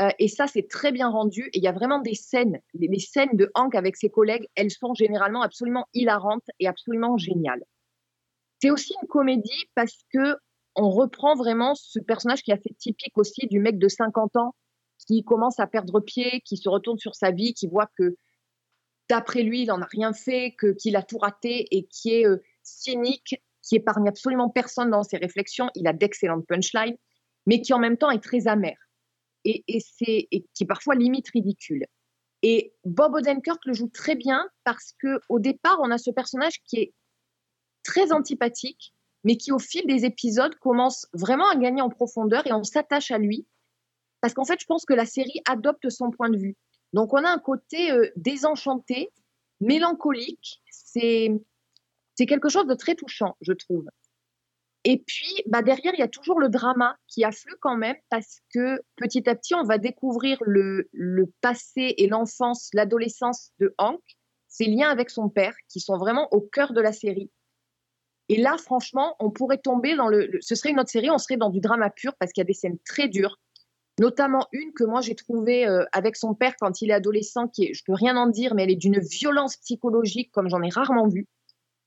Euh, 0.00 0.10
et 0.18 0.28
ça, 0.28 0.46
c'est 0.46 0.68
très 0.68 0.92
bien 0.92 1.08
rendu. 1.08 1.48
Et 1.52 1.58
il 1.58 1.62
y 1.62 1.68
a 1.68 1.72
vraiment 1.72 2.00
des 2.00 2.14
scènes, 2.14 2.60
les, 2.74 2.88
les 2.88 2.98
scènes 2.98 3.36
de 3.36 3.50
Hank 3.54 3.74
avec 3.74 3.96
ses 3.96 4.10
collègues, 4.10 4.46
elles 4.54 4.70
sont 4.70 4.94
généralement 4.94 5.42
absolument 5.42 5.86
hilarantes 5.94 6.46
et 6.58 6.66
absolument 6.66 7.16
géniales. 7.16 7.64
C'est 8.64 8.70
aussi 8.70 8.94
une 9.02 9.08
comédie 9.08 9.68
parce 9.74 9.98
que 10.10 10.38
on 10.74 10.88
reprend 10.88 11.34
vraiment 11.34 11.74
ce 11.74 11.98
personnage 11.98 12.40
qui 12.40 12.50
est 12.50 12.54
assez 12.54 12.74
typique 12.78 13.18
aussi 13.18 13.46
du 13.46 13.60
mec 13.60 13.78
de 13.78 13.88
50 13.88 14.36
ans 14.36 14.54
qui 15.06 15.22
commence 15.22 15.60
à 15.60 15.66
perdre 15.66 16.00
pied, 16.00 16.40
qui 16.46 16.56
se 16.56 16.70
retourne 16.70 16.98
sur 16.98 17.14
sa 17.14 17.30
vie, 17.30 17.52
qui 17.52 17.66
voit 17.68 17.90
que 17.98 18.16
d'après 19.10 19.42
lui, 19.42 19.64
il 19.64 19.66
n'en 19.66 19.82
a 19.82 19.86
rien 19.90 20.14
fait, 20.14 20.54
que 20.56 20.68
qu'il 20.68 20.96
a 20.96 21.02
tout 21.02 21.18
raté 21.18 21.66
et 21.76 21.84
qui 21.88 22.14
est 22.14 22.26
euh, 22.26 22.42
cynique, 22.62 23.34
qui 23.60 23.76
épargne 23.76 24.08
absolument 24.08 24.48
personne 24.48 24.88
dans 24.88 25.02
ses 25.02 25.18
réflexions. 25.18 25.68
Il 25.74 25.86
a 25.86 25.92
d'excellentes 25.92 26.46
punchlines, 26.46 26.96
mais 27.44 27.60
qui 27.60 27.74
en 27.74 27.78
même 27.78 27.98
temps 27.98 28.10
est 28.10 28.24
très 28.24 28.48
amer 28.48 28.78
et, 29.44 29.62
c'est, 29.78 30.26
qui 30.30 30.64
est 30.64 30.66
parfois 30.66 30.94
limite 30.94 31.28
ridicule. 31.28 31.84
Et 32.40 32.72
Bob 32.86 33.12
Odenkirk 33.12 33.62
le 33.66 33.74
joue 33.74 33.90
très 33.90 34.14
bien 34.14 34.48
parce 34.64 34.94
que 35.02 35.20
au 35.28 35.38
départ, 35.38 35.80
on 35.82 35.90
a 35.90 35.98
ce 35.98 36.10
personnage 36.10 36.62
qui 36.64 36.76
est 36.78 36.94
très 37.84 38.12
antipathique, 38.12 38.92
mais 39.22 39.36
qui 39.36 39.52
au 39.52 39.58
fil 39.58 39.86
des 39.86 40.04
épisodes 40.04 40.54
commence 40.56 41.06
vraiment 41.12 41.48
à 41.48 41.56
gagner 41.56 41.82
en 41.82 41.90
profondeur 41.90 42.46
et 42.46 42.52
on 42.52 42.64
s'attache 42.64 43.10
à 43.10 43.18
lui. 43.18 43.46
Parce 44.20 44.34
qu'en 44.34 44.44
fait, 44.44 44.60
je 44.60 44.66
pense 44.66 44.84
que 44.84 44.94
la 44.94 45.06
série 45.06 45.40
adopte 45.46 45.88
son 45.90 46.10
point 46.10 46.30
de 46.30 46.36
vue. 46.36 46.56
Donc 46.92 47.12
on 47.12 47.24
a 47.24 47.28
un 47.28 47.38
côté 47.38 47.92
euh, 47.92 48.10
désenchanté, 48.16 49.10
mélancolique. 49.60 50.62
C'est, 50.70 51.30
quelque 52.16 52.48
chose 52.48 52.66
de 52.66 52.74
très 52.74 52.94
touchant, 52.94 53.36
je 53.40 53.52
trouve. 53.52 53.86
Et 54.84 54.98
puis, 54.98 55.42
bah 55.46 55.62
derrière, 55.62 55.94
il 55.94 56.00
y 56.00 56.04
a 56.04 56.08
toujours 56.08 56.38
le 56.38 56.48
drama 56.48 56.96
qui 57.08 57.24
afflue 57.24 57.56
quand 57.60 57.76
même 57.76 57.96
parce 58.10 58.40
que 58.52 58.80
petit 58.96 59.28
à 59.28 59.34
petit, 59.34 59.54
on 59.54 59.64
va 59.64 59.78
découvrir 59.78 60.38
le 60.42 61.32
passé 61.40 61.94
et 61.96 62.06
l'enfance, 62.06 62.68
l'adolescence 62.74 63.50
de 63.58 63.74
Hank, 63.78 64.00
ses 64.48 64.66
liens 64.66 64.90
avec 64.90 65.10
son 65.10 65.28
père 65.28 65.54
qui 65.68 65.80
sont 65.80 65.98
vraiment 65.98 66.28
au 66.32 66.40
cœur 66.40 66.72
de 66.74 66.80
la 66.80 66.92
série. 66.92 67.30
Et 68.28 68.36
là, 68.36 68.56
franchement, 68.56 69.16
on 69.20 69.30
pourrait 69.30 69.58
tomber 69.58 69.96
dans 69.96 70.08
le, 70.08 70.30
ce 70.40 70.54
serait 70.54 70.70
une 70.70 70.80
autre 70.80 70.90
série, 70.90 71.10
on 71.10 71.18
serait 71.18 71.36
dans 71.36 71.50
du 71.50 71.60
drama 71.60 71.90
pur 71.90 72.14
parce 72.18 72.32
qu'il 72.32 72.40
y 72.40 72.46
a 72.46 72.46
des 72.46 72.54
scènes 72.54 72.78
très 72.86 73.08
dures. 73.08 73.38
notamment 74.00 74.46
une 74.52 74.72
que 74.72 74.84
moi 74.84 75.00
j'ai 75.00 75.14
trouvée 75.14 75.66
euh, 75.66 75.84
avec 75.92 76.16
son 76.16 76.34
père 76.34 76.54
quand 76.58 76.82
il 76.82 76.90
est 76.90 76.94
adolescent, 76.94 77.48
qui 77.48 77.66
est, 77.66 77.74
je 77.74 77.82
peux 77.84 77.92
rien 77.92 78.16
en 78.16 78.26
dire, 78.26 78.54
mais 78.54 78.64
elle 78.64 78.70
est 78.70 78.76
d'une 78.76 78.98
violence 79.00 79.56
psychologique 79.58 80.30
comme 80.32 80.48
j'en 80.48 80.62
ai 80.62 80.68
rarement 80.68 81.06
vu. 81.08 81.26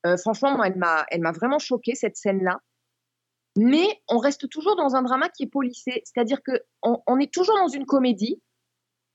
Euh, 0.06 0.16
franchement, 0.18 0.56
moi, 0.56 0.68
elle 0.68 0.78
m'a, 0.78 1.06
elle 1.10 1.22
m'a 1.22 1.32
vraiment 1.32 1.60
choquée 1.60 1.96
cette 1.96 2.16
scène-là. 2.16 2.62
Mais 3.58 3.88
on 4.08 4.20
reste 4.20 4.48
toujours 4.50 4.76
dans 4.76 4.96
un 4.96 5.02
drama 5.02 5.30
qui 5.30 5.44
est 5.44 5.52
polissé, 5.52 6.04
c'est-à-dire 6.06 6.42
que 6.44 6.62
on, 6.84 7.02
on 7.08 7.20
est 7.20 7.34
toujours 7.34 7.58
dans 7.58 7.68
une 7.68 7.86
comédie 7.86 8.40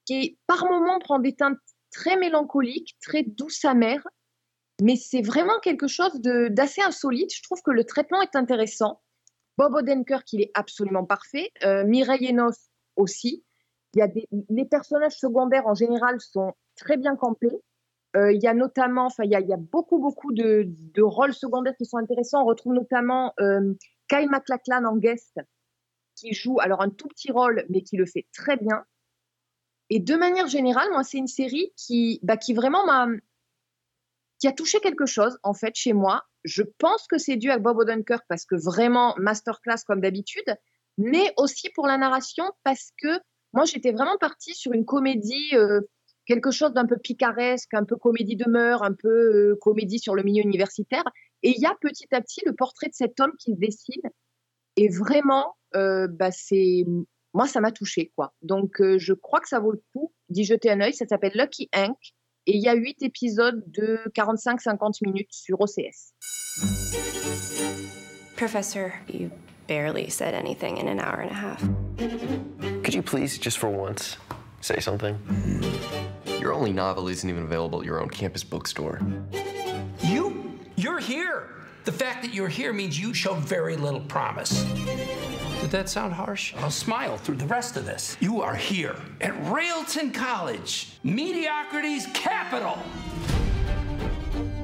qui, 0.04 0.38
par 0.48 0.64
moments, 0.66 0.98
prend 0.98 1.20
des 1.20 1.34
teintes 1.34 1.58
très 1.92 2.16
mélancoliques, 2.16 2.96
très 3.00 3.22
douces 3.22 3.64
amères, 3.64 4.06
mais 4.82 4.96
c'est 4.96 5.22
vraiment 5.22 5.60
quelque 5.60 5.86
chose 5.86 6.20
d'assez 6.20 6.82
insolite. 6.82 7.32
Je 7.32 7.42
trouve 7.42 7.62
que 7.62 7.70
le 7.70 7.84
traitement 7.84 8.20
est 8.20 8.34
intéressant. 8.34 9.00
Bob 9.56 9.74
Odenkirk, 9.74 10.32
il 10.32 10.42
est 10.42 10.50
absolument 10.54 11.04
parfait. 11.04 11.50
Euh, 11.64 11.84
Mireille 11.84 12.26
Enos 12.30 12.68
aussi. 12.96 13.44
Il 13.94 14.00
y 14.00 14.02
a 14.02 14.08
des, 14.08 14.28
les 14.48 14.64
personnages 14.64 15.16
secondaires 15.16 15.68
en 15.68 15.74
général 15.74 16.20
sont 16.20 16.54
très 16.74 16.96
bien 16.96 17.14
campés. 17.14 17.60
Euh, 18.16 18.32
il 18.32 18.42
y 18.42 18.48
a 18.48 18.54
notamment, 18.54 19.06
enfin, 19.06 19.22
il 19.24 19.30
y 19.30 19.34
a 19.36 19.56
beaucoup, 19.56 19.98
beaucoup 19.98 20.32
de, 20.32 20.64
de, 20.66 21.02
rôles 21.02 21.32
secondaires 21.32 21.76
qui 21.76 21.86
sont 21.86 21.98
intéressants. 21.98 22.42
On 22.42 22.46
retrouve 22.46 22.74
notamment 22.74 23.34
euh, 23.40 23.74
Kyle 24.08 24.28
MacLachlan 24.28 24.84
en 24.84 24.96
guest, 24.96 25.38
qui 26.16 26.34
joue 26.34 26.58
alors 26.60 26.82
un 26.82 26.90
tout 26.90 27.08
petit 27.08 27.30
rôle, 27.30 27.64
mais 27.68 27.82
qui 27.82 27.96
le 27.96 28.06
fait 28.06 28.26
très 28.34 28.56
bien. 28.56 28.84
Et 29.90 30.00
de 30.00 30.16
manière 30.16 30.48
générale, 30.48 30.90
moi, 30.90 31.04
c'est 31.04 31.18
une 31.18 31.28
série 31.28 31.72
qui, 31.76 32.18
bah, 32.22 32.36
qui 32.36 32.52
vraiment 32.52 32.84
m'a, 32.84 33.06
qui 34.42 34.48
a 34.48 34.52
touché 34.52 34.80
quelque 34.80 35.06
chose 35.06 35.38
en 35.44 35.54
fait 35.54 35.76
chez 35.76 35.92
moi. 35.92 36.24
Je 36.42 36.64
pense 36.78 37.06
que 37.06 37.16
c'est 37.16 37.36
dû 37.36 37.48
à 37.52 37.60
Bob 37.60 37.78
Odenkirk 37.78 38.24
parce 38.28 38.44
que 38.44 38.56
vraiment 38.56 39.14
masterclass 39.16 39.84
comme 39.86 40.00
d'habitude, 40.00 40.56
mais 40.98 41.32
aussi 41.36 41.70
pour 41.70 41.86
la 41.86 41.96
narration 41.96 42.42
parce 42.64 42.90
que 43.00 43.20
moi 43.52 43.66
j'étais 43.66 43.92
vraiment 43.92 44.18
partie 44.18 44.52
sur 44.52 44.72
une 44.72 44.84
comédie, 44.84 45.50
euh, 45.54 45.82
quelque 46.26 46.50
chose 46.50 46.72
d'un 46.72 46.86
peu 46.86 46.96
picaresque, 46.96 47.72
un 47.72 47.84
peu 47.84 47.94
comédie 47.94 48.34
de 48.34 48.50
mœurs, 48.50 48.82
un 48.82 48.94
peu 48.94 49.52
euh, 49.52 49.58
comédie 49.60 50.00
sur 50.00 50.16
le 50.16 50.24
milieu 50.24 50.42
universitaire. 50.42 51.04
Et 51.44 51.50
il 51.50 51.60
y 51.60 51.66
a 51.66 51.76
petit 51.80 52.12
à 52.12 52.20
petit 52.20 52.40
le 52.44 52.52
portrait 52.52 52.88
de 52.88 52.94
cet 52.94 53.20
homme 53.20 53.36
qui 53.38 53.54
dessine. 53.54 54.10
Et 54.74 54.88
vraiment, 54.88 55.54
euh, 55.76 56.08
bah, 56.08 56.32
c'est 56.32 56.84
moi 57.32 57.46
ça 57.46 57.60
m'a 57.60 57.70
touché 57.70 58.10
quoi. 58.16 58.34
Donc 58.42 58.82
je 58.82 59.12
crois 59.12 59.38
que 59.38 59.48
ça 59.48 59.60
vaut 59.60 59.70
le 59.70 59.82
coup 59.92 60.12
d'y 60.30 60.42
jeter 60.42 60.68
un 60.68 60.80
œil. 60.80 60.94
Ça 60.94 61.06
s'appelle 61.06 61.36
Lucky 61.36 61.68
Hank. 61.72 61.96
Et 62.46 62.56
il 62.56 62.62
y 62.62 62.68
a 62.68 62.74
huit 62.74 63.00
épisodes 63.02 63.62
de 63.68 64.00
45-50 64.16 65.04
minutes 65.06 65.32
sur 65.32 65.60
OCS. 65.60 66.12
Professor, 68.36 68.94
you 69.06 69.30
barely 69.68 70.10
said 70.10 70.34
anything 70.34 70.78
in 70.78 70.88
an 70.88 70.98
hour 70.98 71.20
and 71.20 71.30
a 71.30 71.34
half. 71.34 71.62
Could 72.82 72.94
you 72.94 73.02
please, 73.02 73.38
just 73.38 73.58
for 73.58 73.70
once, 73.70 74.16
say 74.60 74.80
something? 74.80 75.16
Your 76.40 76.52
only 76.52 76.72
novel 76.72 77.06
isn't 77.06 77.28
even 77.28 77.44
available 77.44 77.80
at 77.80 77.86
your 77.86 78.00
own 78.00 78.08
campus 78.08 78.42
bookstore. 78.42 79.00
You? 80.02 80.58
You're 80.74 80.98
here! 80.98 81.61
The 81.84 81.90
fact 81.90 82.22
that 82.22 82.32
you're 82.32 82.46
here 82.46 82.72
means 82.72 82.96
you 82.96 83.12
show 83.12 83.34
very 83.34 83.76
little 83.76 84.02
promise. 84.02 84.62
Did 85.60 85.72
that 85.72 85.88
sound 85.88 86.12
harsh? 86.12 86.54
I'll 86.58 86.70
smile 86.70 87.16
through 87.16 87.38
the 87.38 87.46
rest 87.46 87.76
of 87.76 87.86
this. 87.86 88.16
You 88.20 88.40
are 88.40 88.54
here 88.54 88.94
at 89.20 89.32
Railton 89.50 90.12
College, 90.12 90.92
mediocrity's 91.02 92.06
capital. 92.14 92.78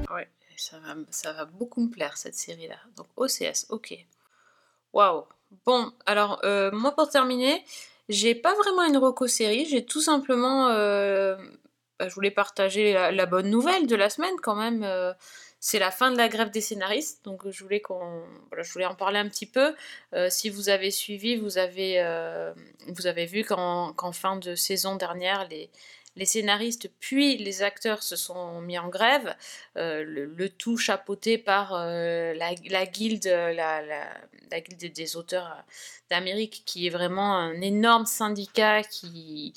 Ouais, 0.09 0.27
ça 0.55 0.77
va, 0.79 0.95
ça 1.09 1.33
va 1.33 1.43
beaucoup 1.43 1.81
me 1.81 1.89
plaire 1.89 2.15
cette 2.15 2.35
série-là. 2.35 2.77
Donc 2.95 3.07
OCS, 3.17 3.65
ok. 3.69 3.93
Waouh. 4.93 5.25
Bon, 5.65 5.91
alors 6.05 6.39
euh, 6.45 6.71
moi 6.71 6.93
pour 6.95 7.09
terminer, 7.09 7.65
j'ai 8.07 8.33
pas 8.33 8.55
vraiment 8.55 8.83
une 8.83 8.95
reco 8.95 9.27
série, 9.27 9.65
j'ai 9.65 9.83
tout 9.83 10.01
simplement, 10.01 10.69
euh, 10.69 11.35
bah, 11.99 12.07
je 12.07 12.15
voulais 12.15 12.31
partager 12.31 12.93
la, 12.93 13.11
la, 13.11 13.25
bonne 13.25 13.49
nouvelle 13.49 13.87
de 13.87 13.95
la 13.97 14.09
semaine 14.09 14.35
quand 14.41 14.55
même. 14.55 14.83
Euh, 14.83 15.11
c'est 15.59 15.79
la 15.79 15.91
fin 15.91 16.11
de 16.11 16.17
la 16.17 16.29
grève 16.29 16.51
des 16.51 16.61
scénaristes, 16.61 17.23
donc 17.25 17.49
je 17.49 17.63
voulais 17.63 17.81
qu'on, 17.81 18.23
voilà, 18.47 18.63
je 18.63 18.71
voulais 18.71 18.85
en 18.85 18.95
parler 18.95 19.19
un 19.19 19.27
petit 19.27 19.45
peu. 19.45 19.75
Euh, 20.13 20.29
si 20.29 20.49
vous 20.49 20.69
avez 20.69 20.89
suivi, 20.89 21.35
vous 21.35 21.57
avez, 21.57 21.99
euh, 21.99 22.53
vous 22.87 23.07
avez 23.07 23.25
vu 23.25 23.43
qu'en, 23.43 23.93
fin 24.13 24.37
de 24.37 24.55
saison 24.55 24.95
dernière, 24.95 25.47
les, 25.49 25.69
scénaristes 26.25 26.89
puis 26.99 27.37
les 27.37 27.61
acteurs 27.61 28.03
se 28.03 28.15
sont 28.15 28.61
mis 28.61 28.77
en 28.77 28.89
grève, 28.89 29.35
euh, 29.77 30.03
le, 30.05 30.49
tout 30.49 30.77
chapeauté 30.77 31.37
par 31.37 31.73
euh, 31.73 32.33
la, 32.33 32.51
la, 32.69 32.85
guilde, 32.85 33.25
la, 33.25 34.61
guilde 34.61 34.93
des 34.93 35.15
auteurs 35.17 35.63
d'Amérique, 36.09 36.63
qui 36.65 36.87
est 36.87 36.89
vraiment 36.89 37.35
un 37.35 37.59
énorme 37.61 38.05
syndicat 38.05 38.83
qui, 38.83 39.53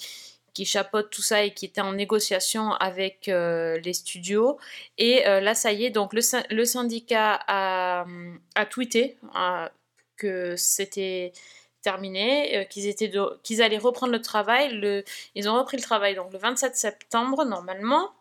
qui 0.55 0.65
chapeaute 0.65 1.11
tout 1.11 1.23
ça 1.23 1.43
et 1.43 1.55
qui 1.55 1.65
était 1.65 1.81
en 1.81 1.93
négociation 1.93 2.73
avec 2.73 3.29
euh, 3.29 3.79
les 3.81 3.93
studios. 3.93 4.59
Et 4.99 5.27
euh, 5.27 5.41
là, 5.41 5.55
ça 5.55 5.73
y 5.73 5.85
est, 5.85 5.91
donc 5.91 6.13
le, 6.13 6.65
syndicat 6.65 7.41
a, 7.47 8.05
a 8.55 8.67
tweeté 8.67 9.17
euh, 9.37 9.69
que 10.17 10.55
c'était 10.57 11.33
terminé, 11.83 12.67
qu'ils 12.71 12.87
étaient 12.87 13.11
allaient 13.61 13.79
reprendre 13.79 14.13
le 14.13 14.21
travail. 14.23 15.05
Ils 15.35 15.49
ont 15.49 15.59
repris 15.59 15.77
le 15.77 15.83
travail 15.83 16.15
donc 16.15 16.33
le 16.33 16.39
27 16.39 16.77
septembre 16.77 17.45
normalement. 17.45 18.13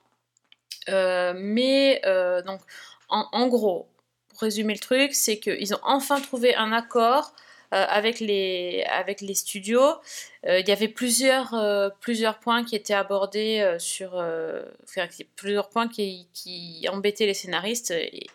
mais 0.87 2.01
donc 2.45 2.61
en, 3.09 3.47
gros, 3.47 3.87
pour 4.29 4.39
résumer 4.39 4.73
le 4.73 4.79
truc, 4.79 5.13
c'est 5.13 5.37
qu'ils 5.37 5.75
ont 5.75 5.79
enfin 5.83 6.19
trouvé 6.21 6.55
un 6.55 6.71
accord 6.71 7.33
avec, 7.71 8.19
les, 8.19 8.83
avec 8.89 9.21
les 9.21 9.33
studios. 9.33 9.95
Euh, 10.45 10.59
il 10.59 10.67
y 10.67 10.71
avait 10.71 10.87
plusieurs, 10.87 11.53
euh, 11.53 11.89
plusieurs 12.01 12.39
points 12.39 12.63
qui 12.63 12.75
étaient 12.75 12.93
abordés 12.93 13.75
sur. 13.79 14.23
Plusieurs 15.35 15.69
points 15.69 15.87
qui, 15.87 16.85
embêtaient 16.89 17.25
les 17.25 17.33
scénaristes 17.33 17.91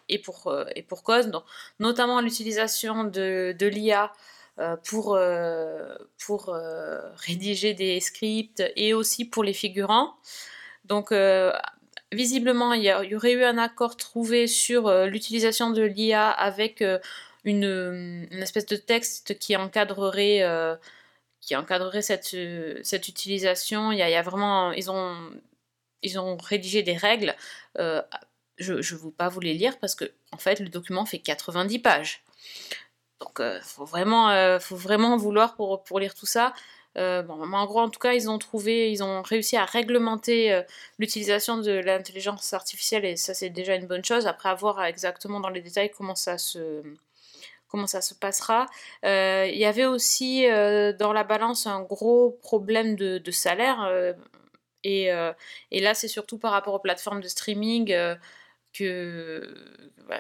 et, 0.09 0.19
pour, 0.19 0.55
et 0.75 0.83
pour 0.83 1.03
cause, 1.03 1.29
donc, 1.29 1.45
notamment 1.81 2.21
l'utilisation 2.21 3.05
de, 3.05 3.55
de 3.59 3.67
l'IA. 3.67 4.13
pour, 4.85 5.19
pour 6.25 6.57
rédiger 7.17 7.75
des 7.75 8.01
scripts 8.01 8.63
et 8.75 8.95
aussi 8.95 9.27
pour 9.27 9.45
les 9.45 9.53
figurants. 9.53 10.15
Donc, 10.87 11.13
visiblement, 12.13 12.73
il 12.73 12.85
y, 12.85 13.15
aurait 13.15 13.33
eu 13.33 13.45
un 13.45 13.59
accord 13.59 13.97
trouvé 13.97 14.47
sur 14.47 14.91
l'utilisation 15.07 15.71
de 15.71 15.83
l'IA 15.83 16.31
avec 16.31 16.83
une, 17.47 18.29
une, 18.31 18.43
espèce 18.43 18.67
de 18.67 18.77
texte 18.77 19.39
qui 19.39 19.57
encadrerait, 19.57 20.43
euh, 20.43 20.77
qui 21.41 21.57
encadrerait 21.57 22.03
cette, 22.03 22.37
cette 22.83 23.09
utilisation. 23.09 23.93
Il 23.93 23.99
y, 23.99 24.03
a, 24.03 24.23
vraiment, 24.23 24.73
ils 24.73 24.91
ont, 24.91 25.17
ils 26.03 26.19
ont 26.19 26.37
rédigé 26.37 26.83
des 26.83 26.97
règles. 26.97 27.35
Euh, 27.79 28.03
je 28.59 28.75
ne 28.75 28.99
veux 28.99 29.11
pas 29.11 29.29
vous 29.29 29.41
les 29.41 29.55
lire 29.55 29.79
parce 29.79 29.95
que 29.95 30.05
en 30.33 30.39
fait 30.39 30.61
le 30.61 30.69
document 30.69 31.07
fait 31.07 31.19
90 31.19 31.79
pages. 31.81 32.25
Donc 33.21 33.41
euh, 33.41 33.61
faut 33.63 33.85
vraiment, 33.85 34.31
euh, 34.31 34.59
faut 34.59 34.77
vraiment 34.77 35.17
vouloir 35.17 35.57
pour, 35.57 35.83
pour 35.85 36.01
lire 36.01 36.15
tout 36.15 36.27
ça. 36.27 36.53
Euh, 36.97 37.23
bon, 37.23 37.35
en 37.53 37.67
gros, 37.67 37.81
en 37.81 37.91
tout 37.91 38.01
cas, 38.01 38.15
ils 38.15 38.31
ont 38.31 38.39
trouvé, 38.39 38.91
ils 38.91 39.03
ont 39.05 39.23
réussi 39.23 39.57
à 39.57 39.65
réglementer 39.67 40.53
euh, 40.53 40.63
l'utilisation 40.99 41.59
de 41.59 41.73
l'intelligence 41.73 42.53
artificielle 42.55 43.05
et 43.05 43.17
ça, 43.17 43.35
c'est 43.35 43.51
déjà 43.51 43.75
une 43.75 43.87
bonne 43.87 44.05
chose. 44.05 44.27
Après, 44.27 44.49
à 44.49 44.55
voir 44.55 44.83
exactement 44.85 45.41
dans 45.41 45.51
les 45.51 45.61
détails 45.61 45.91
comment 45.91 46.15
ça 46.15 46.39
se, 46.39 46.83
comment 47.77 47.87
ça 47.87 48.01
se 48.01 48.15
passera. 48.15 48.67
Euh, 49.05 49.47
il 49.53 49.59
y 49.59 49.67
avait 49.67 49.85
aussi 49.85 50.49
euh, 50.49 50.95
dans 50.95 51.13
la 51.13 51.25
balance 51.25 51.67
un 51.67 51.83
gros 51.83 52.31
problème 52.41 52.97
de, 52.97 53.31
salaire. 53.31 53.83
Euh, 53.83 54.15
et, 54.83 55.11
et, 55.73 55.81
là, 55.81 55.93
c'est 55.93 56.09
surtout 56.09 56.39
par 56.39 56.53
rapport 56.53 56.73
aux 56.73 56.79
plateformes 56.79 57.21
de 57.21 57.29
streaming 57.29 57.93
que, 58.73 59.55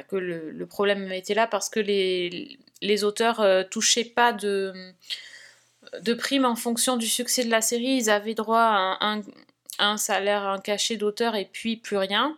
que 0.08 0.16
le, 0.16 0.66
problème 0.66 1.10
était 1.12 1.34
là 1.34 1.46
parce 1.46 1.70
que 1.70 1.80
les, 1.80 2.58
les 2.82 3.04
auteurs 3.04 3.42
touchaient 3.70 4.04
pas 4.04 4.32
de, 4.32 4.74
de 6.02 6.14
primes 6.14 6.44
en 6.44 6.56
fonction 6.56 6.96
du 6.96 7.06
succès 7.06 7.44
de 7.44 7.50
la 7.50 7.62
série. 7.62 7.96
Ils 7.96 8.10
avaient 8.10 8.34
droit 8.34 8.58
à 8.58 8.98
un, 9.00 9.22
un, 9.78 9.96
salaire, 9.96 10.42
un 10.42 10.58
cachet 10.58 10.96
d'auteur 10.96 11.36
et 11.36 11.48
puis 11.50 11.76
plus 11.76 11.96
rien. 11.96 12.36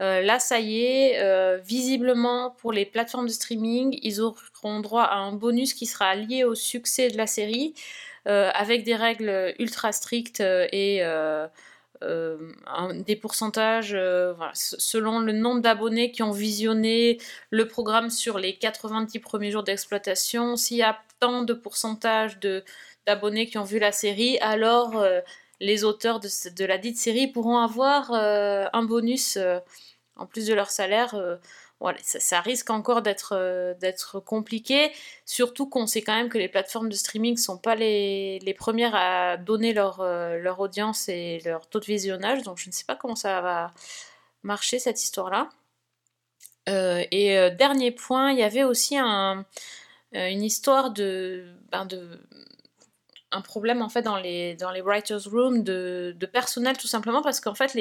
Là, 0.00 0.40
ça 0.40 0.58
y 0.58 0.82
est, 0.82 1.60
visiblement 1.60 2.56
pour 2.58 2.72
les 2.72 2.86
plateformes 2.86 3.28
de 3.28 3.32
streaming, 3.32 3.98
ils 4.02 4.20
auront 4.62 4.80
droit 4.80 5.02
à 5.02 5.16
un 5.16 5.32
bonus 5.32 5.74
qui 5.74 5.86
sera 5.86 6.14
lié 6.14 6.44
au 6.44 6.54
succès 6.54 7.08
de 7.10 7.16
la 7.16 7.26
série, 7.26 7.74
euh, 8.26 8.50
avec 8.54 8.84
des 8.84 8.96
règles 8.96 9.54
ultra 9.58 9.92
strictes 9.92 10.40
et 10.40 11.02
un, 11.02 12.94
des 12.94 13.16
pourcentages 13.16 13.96
selon 14.52 15.18
le 15.18 15.32
nombre 15.32 15.60
d'abonnés 15.60 16.12
qui 16.12 16.22
ont 16.22 16.30
visionné 16.30 17.18
le 17.50 17.66
programme 17.66 18.10
sur 18.10 18.38
les 18.38 18.56
90 18.56 19.18
premiers 19.18 19.50
jours 19.50 19.64
d'exploitation. 19.64 20.56
S'il 20.56 20.76
y 20.76 20.82
a 20.82 20.98
tant 21.18 21.42
de 21.42 21.54
pourcentage 21.54 22.38
d'abonnés 23.06 23.46
qui 23.46 23.58
ont 23.58 23.64
vu 23.64 23.78
la 23.78 23.92
série, 23.92 24.38
alors 24.38 25.04
les 25.60 25.82
auteurs 25.82 26.20
de, 26.20 26.28
de, 26.54 26.64
la 26.64 26.78
dite 26.78 26.98
série 26.98 27.26
pourront 27.26 27.58
avoir 27.58 28.12
un 28.12 28.82
bonus 28.84 29.38
en 30.18 30.26
plus 30.26 30.46
de 30.46 30.54
leur 30.54 30.70
salaire. 30.70 31.14
Ça, 32.02 32.40
risque 32.40 32.70
encore 32.70 33.02
d'être 33.02 33.34
euh, 33.36 33.72
d'être 33.74 34.18
compliqué, 34.18 34.90
surtout 35.24 35.68
qu'on 35.68 35.86
sait 35.86 36.02
quand 36.02 36.16
même 36.16 36.28
que 36.28 36.36
les 36.36 36.48
plateformes 36.48 36.88
de 36.88 36.94
streaming 36.94 37.36
sont 37.36 37.56
pas 37.56 37.76
les, 37.76 38.54
premières 38.58 38.96
à 38.96 39.36
donner 39.36 39.72
leur, 39.72 40.00
euh, 40.00 40.38
leur 40.38 40.58
audience 40.58 41.08
et 41.08 41.40
leur 41.44 41.68
taux 41.68 41.78
de 41.78 41.84
visionnage, 41.84 42.42
donc 42.42 42.58
je 42.58 42.68
ne 42.68 42.72
sais 42.72 42.84
pas 42.84 42.96
comment 42.96 43.14
ça 43.14 43.40
va 43.40 43.70
marcher 44.42 44.80
cette 44.80 45.00
histoire-là. 45.02 45.50
Euh, 46.68 47.04
et 47.12 47.50
dernier 47.52 47.92
point, 47.92 48.32
il 48.32 48.38
y 48.38 48.42
avait 48.42 48.64
aussi 48.64 48.98
un, 48.98 49.46
une 50.12 50.42
histoire 50.42 50.90
de, 50.90 51.46
ben, 51.70 51.86
de 51.86 52.20
un 53.30 53.40
problème 53.40 53.82
en 53.82 53.88
fait 53.88 54.02
dans 54.02 54.16
les, 54.16 54.56
writers' 54.84 55.30
room 55.30 55.62
de, 55.62 56.16
personnel 56.32 56.76
tout 56.76 56.88
simplement 56.88 57.22
parce 57.22 57.40
qu'en 57.40 57.54
fait 57.54 57.74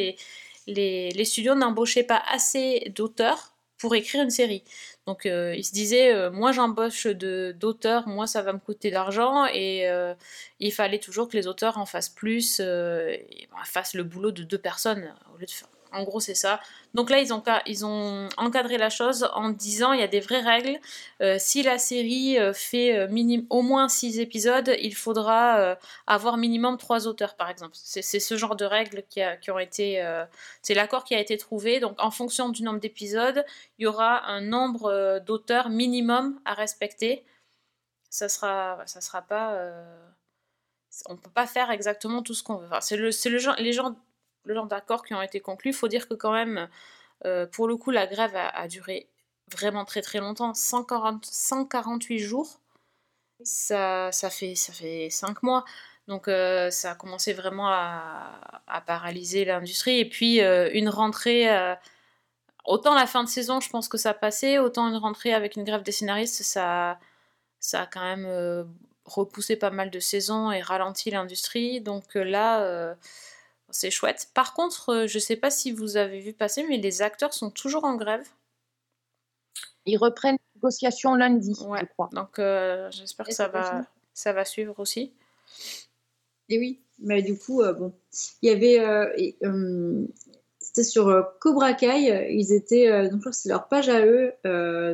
les 0.67 1.25
studios 1.25 1.55
n'embauchaient 1.55 2.03
pas 2.03 2.21
assez 2.31 2.91
d'auteurs 2.95 3.56
pour 3.77 3.95
écrire 3.95 4.23
une 4.23 4.29
série. 4.29 4.63
Donc 5.05 5.25
euh, 5.25 5.55
ils 5.55 5.63
se 5.63 5.71
disaient, 5.71 6.13
euh, 6.13 6.31
moi 6.31 6.51
j'embauche 6.51 7.07
d'auteurs, 7.07 8.07
moi 8.07 8.27
ça 8.27 8.41
va 8.41 8.53
me 8.53 8.59
coûter 8.59 8.89
de 8.89 8.95
l'argent 8.95 9.45
et 9.45 9.87
euh, 9.89 10.13
il 10.59 10.73
fallait 10.73 10.99
toujours 10.99 11.29
que 11.29 11.37
les 11.37 11.47
auteurs 11.47 11.77
en 11.77 11.85
fassent 11.85 12.09
plus, 12.09 12.59
ben, 12.59 13.17
fassent 13.65 13.93
le 13.93 14.03
boulot 14.03 14.31
de 14.31 14.43
deux 14.43 14.57
personnes 14.57 15.13
au 15.33 15.37
lieu 15.37 15.45
de 15.45 15.51
faire. 15.51 15.69
En 15.91 16.03
gros, 16.03 16.19
c'est 16.19 16.35
ça. 16.35 16.59
Donc 16.93 17.09
là, 17.09 17.19
ils 17.19 17.33
ont, 17.33 17.43
ils 17.65 17.85
ont 17.85 18.27
encadré 18.37 18.77
la 18.77 18.89
chose 18.89 19.29
en 19.33 19.49
disant 19.49 19.93
il 19.93 19.99
y 19.99 20.03
a 20.03 20.07
des 20.07 20.19
vraies 20.19 20.41
règles. 20.41 20.79
Euh, 21.21 21.37
si 21.39 21.63
la 21.63 21.77
série 21.77 22.39
euh, 22.39 22.53
fait 22.53 22.97
euh, 22.97 23.41
au 23.49 23.61
moins 23.61 23.87
six 23.87 24.19
épisodes, 24.19 24.75
il 24.79 24.95
faudra 24.95 25.77
avoir 26.07 26.37
minimum 26.37 26.77
trois 26.77 27.07
auteurs, 27.07 27.35
par 27.35 27.49
exemple. 27.49 27.71
C'est 27.73 28.01
ce 28.01 28.37
genre 28.37 28.55
de 28.55 28.65
règles 28.65 29.03
qui, 29.09 29.21
ont 29.51 29.59
été. 29.59 30.03
c'est 30.61 30.73
l'accord 30.73 31.03
qui 31.03 31.15
a 31.15 31.19
été 31.19 31.37
trouvé. 31.37 31.79
Donc, 31.79 32.01
en 32.01 32.11
fonction 32.11 32.49
du 32.49 32.63
nombre 32.63 32.79
d'épisodes, 32.79 33.45
il 33.77 33.83
y 33.83 33.87
aura 33.87 34.25
un 34.25 34.41
nombre 34.41 35.19
d'auteurs 35.25 35.69
minimum 35.69 36.39
à 36.45 36.53
respecter. 36.53 37.23
Ça 38.09 38.29
sera, 38.29 38.81
ça 38.85 39.01
sera 39.01 39.21
pas. 39.21 39.55
on 41.07 41.17
peut 41.17 41.29
pas 41.29 41.47
faire 41.47 41.71
exactement 41.71 42.21
tout 42.23 42.33
ce 42.33 42.43
qu'on 42.43 42.57
veut. 42.57 42.67
Enfin, 42.67 42.81
c'est 42.81 42.97
le, 42.97 43.09
le 43.09 43.37
genre, 43.37 43.55
les 43.59 43.73
gens, 43.73 43.95
le 44.47 44.53
genre 44.55 44.67
d'accords 44.67 45.03
qui 45.03 45.13
ont 45.13 45.21
été 45.21 45.39
conclus. 45.39 45.71
Il 45.71 45.75
faut 45.75 45.87
dire 45.87 46.07
que 46.07 46.13
quand 46.13 46.31
même, 46.31 46.67
euh, 47.25 47.45
pour 47.47 47.67
le 47.67 47.77
coup, 47.77 47.91
la 47.91 48.07
grève 48.07 48.35
a, 48.35 48.67
duré 48.67 49.07
vraiment 49.51 49.85
très 49.85 50.01
très 50.01 50.19
longtemps, 50.19 50.53
140, 50.53 51.25
148 51.25 52.19
jours. 52.19 52.59
Ça, 53.43 54.11
ça 54.11 54.29
fait 54.29 54.55
ça 54.55 54.73
fait 54.73 55.09
5 55.09 55.43
mois. 55.43 55.65
Donc 56.07 56.27
euh, 56.27 56.71
ça 56.71 56.91
a 56.91 56.95
commencé 56.95 57.33
vraiment 57.33 57.67
à, 57.69 58.83
paralyser 58.85 59.45
l'industrie. 59.45 59.99
Et 59.99 60.09
puis 60.09 60.41
euh, 60.41 60.69
une 60.73 60.89
rentrée, 60.89 61.47
autant 62.65 62.95
la 62.95 63.07
fin 63.07 63.23
de 63.23 63.29
saison, 63.29 63.59
je 63.59 63.69
pense 63.69 63.87
que 63.89 63.97
ça 63.97 64.13
passait, 64.13 64.59
autant 64.59 64.87
une 64.87 64.97
rentrée 64.97 65.33
avec 65.33 65.55
une 65.55 65.63
grève 65.63 65.83
des 65.83 65.91
scénaristes, 65.91 66.43
ça, 66.43 66.99
ça 67.59 67.83
a 67.83 67.85
quand 67.87 68.01
même 68.01 68.67
repoussé 69.05 69.55
pas 69.57 69.71
mal 69.71 69.89
de 69.91 69.99
saisons 69.99 70.51
et 70.51 70.61
ralenti 70.61 71.11
l'industrie. 71.11 71.81
Donc 71.81 72.15
là, 72.15 72.95
c'est 73.69 73.91
chouette. 73.91 74.29
Par 74.33 74.53
contre, 74.53 74.89
euh, 74.89 75.07
je 75.07 75.19
sais 75.19 75.35
pas 75.35 75.49
si 75.49 75.71
vous 75.71 75.97
avez 75.97 76.19
vu 76.19 76.33
passer, 76.33 76.63
mais 76.67 76.77
les 76.77 77.01
acteurs 77.01 77.33
sont 77.33 77.51
toujours 77.51 77.83
en 77.83 77.95
grève. 77.95 78.25
Ils 79.85 79.97
reprennent 79.97 80.35
les 80.35 80.59
négociations 80.59 81.15
lundi, 81.15 81.53
je 81.57 81.85
crois. 81.85 82.09
Donc 82.11 82.39
euh, 82.39 82.89
j'espère 82.91 83.25
que 83.25 83.33
ça 83.33 83.47
va, 83.47 83.63
fini. 83.63 83.83
ça 84.13 84.33
va 84.33 84.45
suivre 84.45 84.77
aussi. 84.79 85.13
Et 86.49 86.59
oui, 86.59 86.81
mais 86.99 87.21
du 87.21 87.37
coup, 87.37 87.61
euh, 87.61 87.73
bon, 87.73 87.93
il 88.41 88.49
y 88.49 88.53
avait, 88.53 88.79
euh, 88.79 90.05
c'était 90.59 90.83
sur 90.83 91.33
Cobra 91.39 91.73
Kai, 91.73 92.33
ils 92.33 92.53
étaient, 92.53 93.03
donc 93.03 93.13
je 93.13 93.19
crois 93.19 93.31
que 93.31 93.37
c'est 93.37 93.49
leur 93.49 93.67
page 93.67 93.89
à 93.89 94.05
eux, 94.05 94.33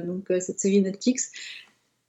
donc 0.06 0.26
cette 0.40 0.60
série 0.60 0.82
Netflix. 0.82 1.32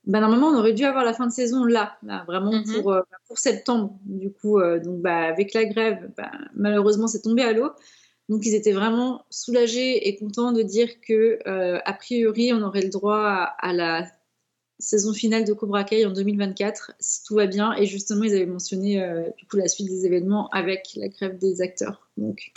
Bah, 0.07 0.19
normalement, 0.19 0.47
on 0.47 0.57
aurait 0.57 0.73
dû 0.73 0.83
avoir 0.83 1.03
la 1.03 1.13
fin 1.13 1.25
de 1.27 1.31
saison 1.31 1.63
là, 1.63 1.97
là 2.03 2.23
vraiment 2.27 2.51
pour, 2.81 2.91
euh, 2.93 3.01
pour 3.27 3.39
septembre. 3.39 3.97
Du 4.05 4.31
coup, 4.31 4.59
euh, 4.59 4.79
donc 4.79 5.01
bah, 5.01 5.17
avec 5.23 5.53
la 5.53 5.65
grève, 5.65 6.11
bah, 6.15 6.31
malheureusement, 6.53 7.07
c'est 7.07 7.21
tombé 7.21 7.41
à 7.43 7.53
l'eau. 7.53 7.71
Donc 8.29 8.45
ils 8.45 8.55
étaient 8.55 8.71
vraiment 8.71 9.23
soulagés 9.29 10.07
et 10.07 10.15
contents 10.15 10.51
de 10.51 10.61
dire 10.63 10.99
que, 11.01 11.39
euh, 11.47 11.79
a 11.85 11.93
priori, 11.93 12.53
on 12.53 12.61
aurait 12.61 12.81
le 12.81 12.89
droit 12.89 13.17
à, 13.19 13.43
à 13.59 13.73
la 13.73 14.05
saison 14.77 15.13
finale 15.13 15.45
de 15.45 15.53
Cobra 15.53 15.83
Kai 15.83 16.05
en 16.05 16.11
2024, 16.11 16.91
si 16.99 17.23
tout 17.23 17.35
va 17.35 17.47
bien. 17.47 17.73
Et 17.73 17.85
justement, 17.85 18.23
ils 18.25 18.33
avaient 18.35 18.45
mentionné 18.45 18.97
du 19.37 19.45
coup 19.47 19.57
la 19.57 19.67
suite 19.67 19.87
des 19.87 20.05
événements 20.05 20.49
avec 20.49 20.89
la 20.95 21.07
grève 21.07 21.37
des 21.37 21.61
acteurs. 21.61 22.09
Donc 22.17 22.51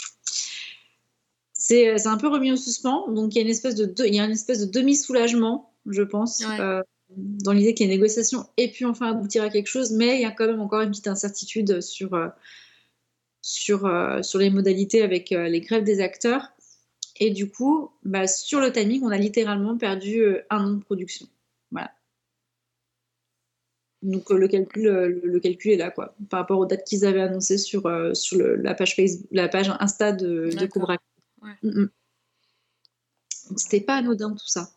c'est 1.53 2.07
un 2.07 2.17
peu 2.17 2.27
remis 2.27 2.51
au 2.51 2.57
suspens. 2.57 3.07
Donc 3.11 3.33
il 3.33 3.37
y 3.37 3.41
a 3.41 3.43
une 3.43 3.49
espèce 3.49 3.75
de, 3.75 3.85
de- 3.85 4.65
de 4.65 4.65
demi-soulagement, 4.71 5.71
je 5.85 6.03
pense, 6.03 6.43
Ouais. 6.45 6.57
Dans 7.15 7.53
l'idée 7.53 7.73
qu'il 7.73 7.87
y 7.87 7.89
ait 7.89 7.93
une 7.93 7.99
négociation 7.99 8.47
et 8.57 8.71
puis 8.71 8.85
enfin 8.85 9.09
aboutir 9.09 9.43
à 9.43 9.49
quelque 9.49 9.67
chose. 9.67 9.91
Mais 9.91 10.17
il 10.17 10.21
y 10.21 10.25
a 10.25 10.31
quand 10.31 10.47
même 10.47 10.61
encore 10.61 10.81
une 10.81 10.91
petite 10.91 11.07
incertitude 11.07 11.81
sur, 11.81 12.13
euh, 12.13 12.27
sur, 13.41 13.85
euh, 13.85 14.21
sur 14.21 14.39
les 14.39 14.49
modalités 14.49 15.01
avec 15.01 15.31
euh, 15.31 15.47
les 15.47 15.61
grèves 15.61 15.83
des 15.83 16.01
acteurs. 16.01 16.51
Et 17.19 17.31
du 17.31 17.49
coup, 17.49 17.91
bah, 18.03 18.27
sur 18.27 18.61
le 18.61 18.71
timing, 18.71 19.03
on 19.03 19.09
a 19.09 19.17
littéralement 19.17 19.77
perdu 19.77 20.23
un 20.49 20.65
an 20.65 20.73
de 20.73 20.83
production. 20.83 21.27
Voilà. 21.71 21.91
Donc 24.01 24.29
le 24.29 24.47
calcul, 24.47 24.83
le, 24.83 25.39
calcul 25.41 25.71
est 25.71 25.77
là, 25.77 25.91
quoi, 25.91 26.15
par 26.29 26.39
rapport 26.39 26.59
aux 26.59 26.65
dates 26.65 26.85
qu'ils 26.85 27.05
avaient 27.05 27.21
annoncées 27.21 27.57
sur, 27.57 27.81
sur 28.15 28.37
le- 28.37 28.55
la, 28.55 28.73
page 28.73 28.95
Facebook, 28.95 29.27
la 29.31 29.49
page 29.49 29.69
Insta 29.81 30.13
de, 30.13 30.49
de. 30.57 30.65
Cobra. 30.67 30.95
Ouais. 31.41 31.51
Mm, 31.63 31.81
mm. 31.81 31.89
Donc 33.49 33.59
c'était 33.59 33.81
pas 33.81 33.95
anodin 33.97 34.31
tout 34.31 34.47
ça. 34.47 34.71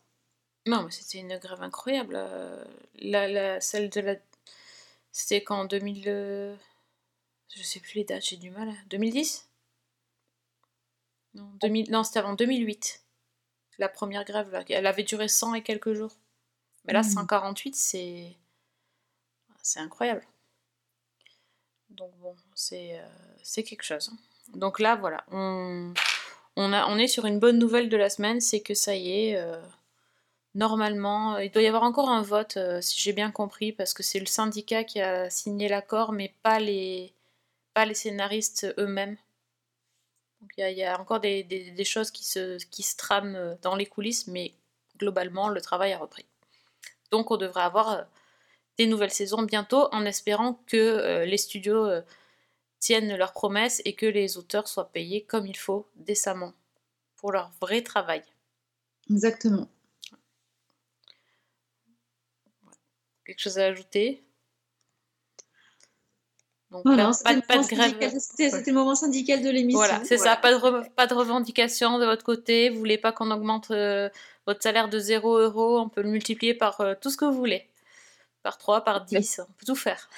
Non, 0.65 0.83
mais 0.83 0.91
c'était 0.91 1.19
une 1.19 1.37
grève 1.37 1.61
incroyable. 1.61 2.15
euh, 2.17 2.63
La, 2.95 3.27
la, 3.27 3.59
celle 3.61 3.89
de 3.89 3.99
la. 4.01 4.15
C'était 5.11 5.43
quand 5.43 5.59
en 5.61 5.65
2000. 5.65 6.03
euh, 6.07 6.55
Je 7.55 7.63
sais 7.63 7.79
plus 7.79 7.95
les 7.99 8.03
dates, 8.05 8.23
j'ai 8.25 8.37
du 8.37 8.49
mal. 8.51 8.73
2010 8.89 9.49
Non, 11.35 11.51
2000... 11.61 11.91
non 11.91 12.03
c'était 12.03 12.19
avant 12.19 12.33
2008. 12.33 13.03
La 13.79 13.89
première 13.89 14.23
grève, 14.25 14.51
là. 14.51 14.63
Elle 14.69 14.87
avait 14.87 15.03
duré 15.03 15.27
100 15.27 15.53
et 15.55 15.63
quelques 15.63 15.93
jours. 15.93 16.15
Mais 16.85 16.93
là, 16.93 17.01
Mhm. 17.03 17.09
148, 17.11 17.75
c'est. 17.75 18.35
C'est 19.61 19.79
incroyable. 19.79 20.25
Donc 21.89 22.11
bon, 22.19 22.35
c'est 22.55 22.99
euh, 22.99 23.05
c'est 23.43 23.63
quelque 23.63 23.83
chose. 23.83 24.09
hein. 24.13 24.17
Donc 24.55 24.79
là, 24.79 24.95
voilà. 24.95 25.23
On, 25.31 25.93
on, 26.55 26.73
a, 26.73 26.87
on 26.87 26.97
est 26.97 27.07
sur 27.07 27.25
une 27.25 27.39
bonne 27.39 27.59
nouvelle 27.59 27.89
de 27.89 27.97
la 27.97 28.09
semaine, 28.09 28.41
c'est 28.41 28.61
que 28.61 28.73
ça 28.73 28.95
y 28.95 29.11
est. 29.11 29.35
euh, 30.55 30.59
Normalement, 30.59 31.37
il 31.37 31.51
doit 31.51 31.61
y 31.61 31.67
avoir 31.67 31.83
encore 31.83 32.09
un 32.09 32.21
vote, 32.21 32.57
euh, 32.57 32.81
si 32.81 32.99
j'ai 33.01 33.13
bien 33.13 33.31
compris, 33.31 33.71
parce 33.71 33.93
que 33.93 34.03
c'est 34.03 34.19
le 34.19 34.25
syndicat 34.25 34.83
qui 34.83 34.99
a 35.01 35.29
signé 35.29 35.67
l'accord, 35.67 36.11
mais 36.11 36.33
pas 36.43 36.59
les, 36.59 37.13
pas 37.73 37.85
les 37.85 37.95
scénaristes 37.95 38.73
eux-mêmes. 38.79 39.17
Donc 40.41 40.51
il 40.57 40.77
y, 40.77 40.83
a- 40.83 40.99
encore 40.99 41.19
des, 41.19 41.43
des- 41.43 41.83
choses 41.85 42.11
qui 42.11 42.25
se, 42.25 42.57
qui 42.65 42.83
se 42.83 42.95
trament 42.97 43.35
euh, 43.35 43.55
dans 43.61 43.75
les 43.75 43.85
coulisses, 43.85 44.27
mais 44.27 44.53
globalement, 44.97 45.49
le 45.49 45.61
travail 45.61 45.93
a 45.93 45.97
repris. 45.97 46.25
Donc 47.11 47.31
on 47.31 47.37
devrait 47.37 47.63
avoir 47.63 47.91
euh, 47.91 48.03
des 48.77 48.87
nouvelles 48.87 49.11
saisons 49.11 49.43
bientôt, 49.43 49.89
en 49.93 50.05
espérant 50.05 50.61
que 50.67 50.77
euh, 50.77 51.25
les 51.25 51.37
studios 51.37 51.85
euh, 51.87 52.01
tiennent 52.79 53.15
leurs 53.17 53.33
promesses 53.33 53.81
et 53.85 53.95
que 53.95 54.05
les 54.07 54.37
auteurs 54.37 54.67
soient 54.69 54.91
payés 54.91 55.23
comme 55.23 55.47
il 55.47 55.57
faut, 55.57 55.87
décemment, 55.97 56.53
pour 57.17 57.31
leur 57.33 57.51
vrai 57.61 57.83
travail. 57.83 58.23
Exactement. 59.09 59.69
Quelque 63.25 63.39
chose 63.39 63.57
à 63.59 63.65
ajouter? 63.65 64.23
Donc, 66.71 66.83
pas, 67.23 67.35
de- 67.35 67.41
pas 67.45 67.57
grève. 67.57 67.89
syndical- 68.09 68.19
C'était 68.19 68.71
le 68.71 68.73
moment 68.73 68.95
syndical 68.95 69.43
de 69.43 69.49
l'émission. 69.49 69.77
Voilà, 69.79 70.03
c'est 70.05 70.17
ça, 70.17 70.35
pas 70.35 70.51
de, 70.51 70.57
re- 70.57 70.89
pas 70.91 71.05
de 71.05 71.13
revendication 71.13 71.99
de 71.99 72.05
votre 72.05 72.23
côté. 72.25 72.69
Vous 72.69 72.79
voulez 72.79 72.97
pas 72.97 73.11
qu'on 73.11 73.29
augmente 73.29 73.69
euh, 73.71 74.09
votre 74.47 74.63
salaire 74.63 74.89
de 74.89 74.97
0 74.97 75.37
euros, 75.37 75.79
on 75.79 75.87
peut 75.89 76.01
le 76.01 76.09
multiplier 76.09 76.55
par 76.55 76.81
euh, 76.81 76.95
tout 76.99 77.11
ce 77.11 77.17
que 77.17 77.25
vous 77.25 77.33
voulez. 77.33 77.69
Par 78.41 78.57
3, 78.57 78.83
par 78.83 79.05
10, 79.05 79.39
on 79.47 79.51
peut 79.53 79.65
tout 79.67 79.75
faire. 79.75 80.09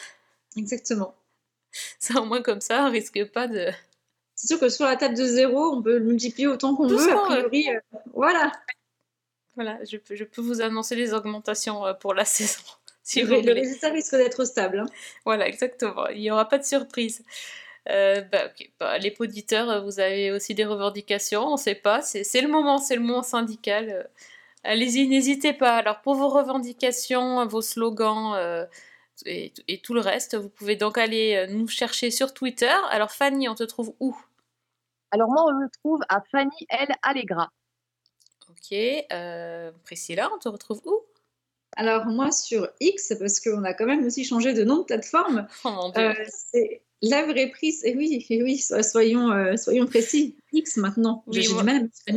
Exactement. 0.56 1.14
Ça, 2.00 2.22
au 2.22 2.26
moins 2.26 2.42
comme 2.42 2.62
ça, 2.62 2.86
on 2.86 2.92
risque 2.92 3.26
pas 3.32 3.48
de. 3.50 3.68
C'est 4.36 4.48
sûr 4.48 4.60
que 4.60 4.70
sur 4.70 4.86
la 4.86 4.96
table 4.96 5.16
de 5.18 5.26
zéro, 5.26 5.74
on 5.76 5.82
peut 5.82 5.98
le 5.98 6.06
multiplier 6.06 6.48
autant 6.48 6.74
qu'on 6.76 6.88
veut. 6.88 7.12
A 7.12 7.18
priori, 7.26 7.70
euh, 7.70 7.80
voilà. 8.14 8.52
Voilà, 9.56 9.84
je 9.84 9.98
peux, 9.98 10.16
je 10.16 10.24
peux 10.24 10.42
vous 10.42 10.62
annoncer 10.62 10.96
les 10.96 11.14
augmentations 11.14 11.84
pour 12.00 12.14
la 12.14 12.24
saison. 12.26 12.62
Si 13.06 13.22
le, 13.22 13.28
vous 13.28 13.42
le 13.42 13.54
résultat 13.54 13.90
risque 13.92 14.16
d'être 14.16 14.44
stable. 14.46 14.80
hein. 14.80 14.86
Voilà, 15.26 15.48
exactement. 15.48 16.08
Il 16.08 16.20
n'y 16.22 16.32
aura 16.32 16.50
pas 16.50 16.58
de 16.58 16.64
surprise. 16.66 17.24
Euh, 17.90 18.22
bah. 18.22 18.50
Bah, 18.80 18.98
les 18.98 19.16
auditeurs, 19.20 19.70
euh, 19.70 19.82
vous 19.82 20.00
avez 20.00 20.32
aussi 20.32 20.56
des 20.56 20.66
revendications, 20.66 21.48
on 21.48 21.52
ne 21.54 21.58
sait 21.58 21.76
pas. 21.76 22.02
C'est 22.02 22.42
le 22.42 22.48
moment, 22.48 22.80
c'est 22.80 22.96
le 22.96 23.02
moment 23.02 23.24
syndical. 23.24 23.90
euh, 23.92 24.04
Allez-y, 24.64 25.08
n'hésitez 25.08 25.54
pas. 25.54 25.78
Alors, 25.78 26.02
pour 26.02 26.16
vos 26.16 26.30
revendications, 26.30 27.46
vos 27.48 27.62
slogans 27.62 28.34
euh, 28.36 28.66
et, 29.26 29.54
et 29.68 29.80
tout 29.82 29.94
le 29.94 30.02
reste, 30.02 30.36
vous 30.36 30.50
pouvez 30.50 30.76
donc 30.76 30.98
aller 30.98 31.46
nous 31.50 31.68
chercher 31.68 32.10
sur 32.12 32.34
Twitter. 32.34 32.74
Alors, 32.90 33.12
Fanny, 33.12 33.48
on 33.50 33.56
te 33.56 33.64
trouve 33.64 33.94
où? 34.00 34.18
Alors 35.12 35.30
moi, 35.30 35.46
on 35.48 35.54
me 35.54 35.70
trouve 35.70 36.02
à 36.10 36.22
Fanny 36.32 36.66
L. 36.70 36.90
Allegra. 37.04 37.50
Ok. 38.50 38.72
euh, 39.14 39.72
Priscilla, 39.84 40.30
on 40.34 40.40
te 40.40 40.50
retrouve 40.50 40.82
où? 40.86 41.05
Alors 41.76 42.06
moi 42.06 42.32
sur 42.32 42.70
X, 42.80 43.14
parce 43.20 43.40
qu'on 43.40 43.64
a 43.64 43.74
quand 43.74 43.86
même 43.86 44.06
aussi 44.06 44.24
changé 44.24 44.54
de 44.54 44.64
nom 44.64 44.78
de 44.80 44.84
plateforme, 44.84 45.48
Oh 45.66 45.92
euh, 45.98 46.14
c'est 46.30 46.82
la 47.02 47.26
vraie 47.26 47.48
prise. 47.50 47.84
Et 47.84 47.96
oui, 47.96 48.26
et 48.30 48.44
oui, 48.44 48.58
so- 48.58 48.82
soyons, 48.82 49.32
euh, 49.32 49.58
soyons 49.58 49.86
précis. 49.86 50.38
X 50.54 50.78
maintenant. 50.78 51.24
Oui, 51.28 51.42
J'ai 51.42 51.54
moi-. 51.54 51.64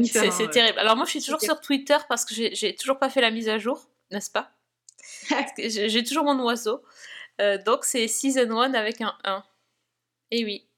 C'est 0.04 0.30
c'est 0.30 0.50
terrible. 0.50 0.78
Alors 0.78 0.96
moi, 0.96 1.04
je 1.06 1.10
suis 1.10 1.20
toujours 1.22 1.40
sur 1.40 1.60
Twitter 1.60 1.96
parce 2.08 2.24
que 2.24 2.34
j'ai 2.34 2.54
j'ai 2.54 2.74
toujours 2.74 2.98
pas 2.98 3.10
fait 3.10 3.20
la 3.20 3.30
mise 3.30 3.48
à 3.48 3.58
jour, 3.58 3.88
n'est-ce 4.10 4.30
pas? 4.30 4.52
Parce 5.28 5.52
que 5.56 5.68
J'ai 5.68 5.88
j'ai 5.88 6.04
toujours 6.04 6.24
mon 6.24 6.38
oiseau. 6.44 6.82
Euh, 7.40 7.56
donc 7.62 7.84
c'est 7.84 8.08
Season 8.08 8.50
1 8.50 8.74
avec 8.74 9.00
un 9.00 9.14
1. 9.24 9.42
Et 10.32 10.44
oui. 10.44 10.68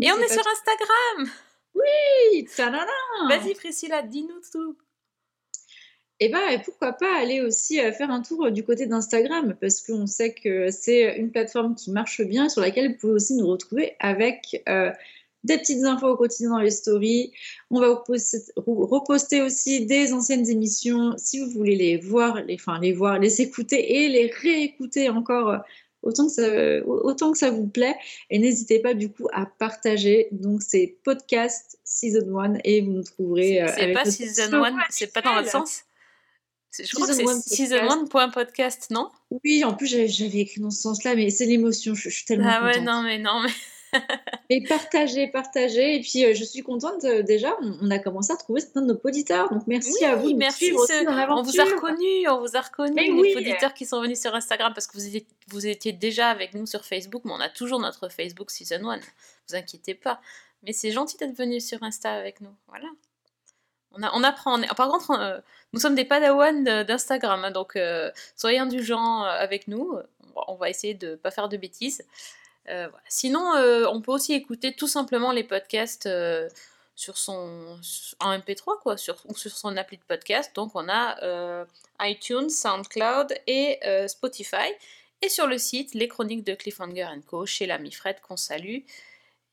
Et 0.00 0.06
Mais 0.06 0.12
on 0.12 0.18
est 0.18 0.28
sur 0.28 0.44
Instagram 0.46 1.32
Oui, 1.74 2.44
tadadam 2.56 3.28
Vas-y 3.28 3.54
Priscilla, 3.54 4.02
dis-nous 4.02 4.40
tout. 4.52 4.76
Et 6.22 6.28
ben, 6.28 6.38
et 6.52 6.58
pourquoi 6.60 6.92
pas 6.92 7.18
aller 7.18 7.40
aussi 7.40 7.80
euh, 7.80 7.90
faire 7.90 8.12
un 8.12 8.22
tour 8.22 8.46
euh, 8.46 8.50
du 8.50 8.62
côté 8.62 8.86
d'Instagram, 8.86 9.56
parce 9.60 9.80
qu'on 9.80 10.06
sait 10.06 10.32
que 10.32 10.70
c'est 10.70 11.16
une 11.16 11.32
plateforme 11.32 11.74
qui 11.74 11.90
marche 11.90 12.22
bien, 12.22 12.48
sur 12.48 12.60
laquelle 12.60 12.92
vous 12.92 12.96
pouvez 12.96 13.14
aussi 13.14 13.34
nous 13.34 13.48
retrouver 13.48 13.96
avec 13.98 14.62
euh, 14.68 14.92
des 15.42 15.58
petites 15.58 15.82
infos 15.82 16.06
au 16.06 16.16
quotidien 16.16 16.50
dans 16.50 16.60
les 16.60 16.70
stories. 16.70 17.32
On 17.72 17.80
va 17.80 17.88
reposter, 17.88 18.38
re- 18.56 18.86
reposter 18.88 19.42
aussi 19.42 19.84
des 19.84 20.12
anciennes 20.12 20.48
émissions, 20.48 21.14
si 21.16 21.40
vous 21.40 21.50
voulez 21.50 21.74
les 21.74 21.96
voir, 21.96 22.40
les, 22.44 22.54
enfin 22.54 22.78
les 22.78 22.92
voir, 22.92 23.18
les 23.18 23.40
écouter 23.42 24.04
et 24.04 24.08
les 24.08 24.28
réécouter 24.28 25.08
encore 25.08 25.56
autant 26.02 26.26
que 26.28 26.32
ça, 26.32 26.86
autant 26.86 27.32
que 27.32 27.38
ça 27.38 27.50
vous 27.50 27.66
plaît. 27.66 27.96
Et 28.30 28.38
n'hésitez 28.38 28.78
pas 28.78 28.94
du 28.94 29.08
coup 29.08 29.26
à 29.32 29.46
partager. 29.46 30.28
Donc 30.30 30.62
c'est 30.62 30.98
podcast 31.02 31.80
season 31.82 32.38
1 32.38 32.58
et 32.62 32.80
vous 32.82 32.92
nous 32.92 33.02
trouverez. 33.02 33.66
C'est 33.76 33.92
pas 33.92 34.04
Season 34.04 34.44
slogan 34.50 34.74
1, 34.78 34.82
c'est 34.90 35.12
pas 35.12 35.20
dans 35.20 35.34
l'autre 35.34 35.50
sens? 35.50 35.82
Je 36.78 36.90
crois 36.94 37.06
que 37.06 37.12
Season 37.12 37.26
c'est 37.26 37.32
one 37.34 37.42
Season 37.42 38.06
podcast. 38.06 38.90
1.podcast, 38.90 38.90
non? 38.90 39.10
Oui, 39.44 39.62
en 39.64 39.74
plus 39.74 39.86
j'avais 39.86 40.38
écrit 40.40 40.60
dans 40.60 40.70
ce 40.70 40.80
sens-là, 40.82 41.14
mais 41.14 41.28
c'est 41.30 41.44
l'émotion, 41.46 41.94
je, 41.94 42.08
je 42.08 42.14
suis 42.14 42.24
tellement 42.24 42.48
Ah 42.50 42.64
ouais, 42.64 42.80
non 42.80 43.02
mais 43.02 43.18
non 43.18 43.40
mais... 43.42 43.50
Et 44.48 44.62
partagez, 44.62 45.26
partagez. 45.28 45.96
Et 45.96 46.00
puis 46.00 46.24
euh, 46.24 46.32
je 46.34 46.44
suis 46.44 46.62
contente 46.62 47.04
euh, 47.04 47.22
déjà, 47.22 47.54
on, 47.60 47.76
on 47.82 47.90
a 47.90 47.98
commencé 47.98 48.32
à 48.32 48.36
trouver 48.36 48.60
certains 48.62 48.80
de 48.80 48.86
nos 48.94 48.98
auditeurs. 49.04 49.50
Donc 49.52 49.66
merci 49.66 49.92
Oui, 50.00 50.06
à 50.06 50.16
vous 50.16 50.32
de 50.32 50.36
merci, 50.38 50.64
suivre 50.64 50.86
ce- 50.86 50.94
aussi 50.94 51.04
dans 51.04 51.36
on 51.38 51.42
vous 51.42 51.60
a 51.60 51.64
reconnus, 51.64 52.26
on 52.30 52.40
vous 52.40 52.56
a 52.56 52.60
reconnus, 52.62 52.94
Mais 52.94 53.04
les 53.08 53.12
oui. 53.12 53.34
auditeurs 53.36 53.74
qui 53.74 53.84
sont 53.84 54.00
venus 54.00 54.18
sur 54.18 54.34
Instagram 54.34 54.72
parce 54.74 54.86
que 54.86 54.94
vous 54.96 55.06
étiez, 55.06 55.26
vous 55.48 55.66
étiez 55.66 55.92
déjà 55.92 56.30
avec 56.30 56.54
nous 56.54 56.64
sur 56.64 56.86
Facebook, 56.86 57.20
mais 57.26 57.32
on 57.32 57.40
a 57.40 57.50
toujours 57.50 57.80
notre 57.80 58.08
Facebook 58.08 58.50
Season 58.50 58.82
1, 58.90 58.96
vous 59.50 59.54
inquiétez 59.56 59.94
pas. 59.94 60.22
Mais 60.62 60.72
c'est 60.72 60.90
gentil 60.90 61.18
d'être 61.18 61.36
venu 61.36 61.60
sur 61.60 61.82
Insta 61.82 62.14
avec 62.14 62.40
nous, 62.40 62.54
voilà. 62.68 62.86
On, 63.94 64.22
apprend, 64.24 64.60
par 64.76 64.88
contre, 64.88 65.10
euh, 65.10 65.38
nous 65.72 65.80
sommes 65.80 65.94
des 65.94 66.04
padawans 66.04 66.84
d'Instagram, 66.84 67.44
hein, 67.44 67.50
donc 67.50 67.76
euh, 67.76 68.10
soyez 68.36 68.58
indulgents 68.58 69.24
euh, 69.24 69.28
avec 69.28 69.68
nous, 69.68 69.98
on 70.48 70.54
va, 70.54 70.70
essayer 70.70 70.94
de 70.94 71.14
pas 71.14 71.30
faire 71.30 71.48
de 71.48 71.56
bêtises. 71.56 72.02
Sinon, 73.08 73.52
on 73.90 74.00
peut 74.00 74.12
aussi 74.12 74.34
écouter 74.34 74.72
tout 74.72 74.86
simplement 74.86 75.32
les 75.32 75.44
podcasts 75.44 76.08
sur 76.94 77.18
son 77.18 77.78
en 78.20 78.38
MP3 78.38 78.80
quoi, 78.80 78.96
sur, 78.96 79.16
ou 79.28 79.36
sur 79.36 79.50
son 79.50 79.76
appli 79.76 79.98
de 79.98 80.02
podcast. 80.04 80.52
Donc 80.54 80.70
on 80.74 80.88
a 80.88 81.66
iTunes, 82.00 82.48
SoundCloud 82.48 83.34
et 83.46 83.80
Spotify. 84.06 84.70
Et 85.20 85.28
sur 85.28 85.48
le 85.48 85.58
site, 85.58 85.92
les 85.94 86.08
chroniques 86.08 86.44
de 86.44 86.54
Cliffhanger 86.54 87.08
Co. 87.26 87.46
chez 87.46 87.66
l'ami 87.66 87.90
Fred 87.90 88.20
qu'on 88.20 88.36
salue. 88.36 88.78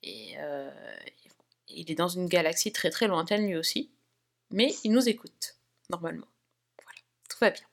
Et 0.04 0.36
il 1.68 1.92
est 1.92 1.96
dans 1.96 2.08
une 2.08 2.28
galaxie 2.28 2.72
très 2.72 2.90
très 2.90 3.08
lointaine 3.08 3.48
lui 3.48 3.58
aussi. 3.58 3.90
Mais 4.52 4.74
il 4.84 4.92
nous 4.92 5.08
écoute, 5.08 5.56
normalement. 5.90 6.28
Voilà, 6.84 7.00
tout 7.30 7.38
va 7.40 7.50
bien. 7.52 7.64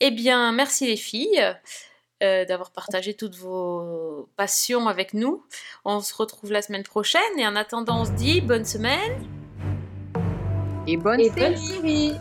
Eh 0.00 0.10
bien, 0.10 0.52
merci 0.52 0.86
les 0.86 0.96
filles 0.96 1.42
euh, 2.22 2.44
d'avoir 2.44 2.70
partagé 2.70 3.14
toutes 3.14 3.36
vos 3.36 4.28
passions 4.36 4.88
avec 4.88 5.14
nous. 5.14 5.44
On 5.84 6.00
se 6.00 6.14
retrouve 6.14 6.52
la 6.52 6.62
semaine 6.62 6.82
prochaine 6.82 7.38
et 7.38 7.46
en 7.46 7.56
attendant, 7.56 8.02
on 8.02 8.04
se 8.04 8.12
dit 8.12 8.40
bonne 8.40 8.64
semaine. 8.64 9.26
Et 10.86 10.96
bonne 10.96 11.20
Et 11.20 11.30
série. 11.30 11.40
bonne 11.40 11.56
série. 11.56 12.12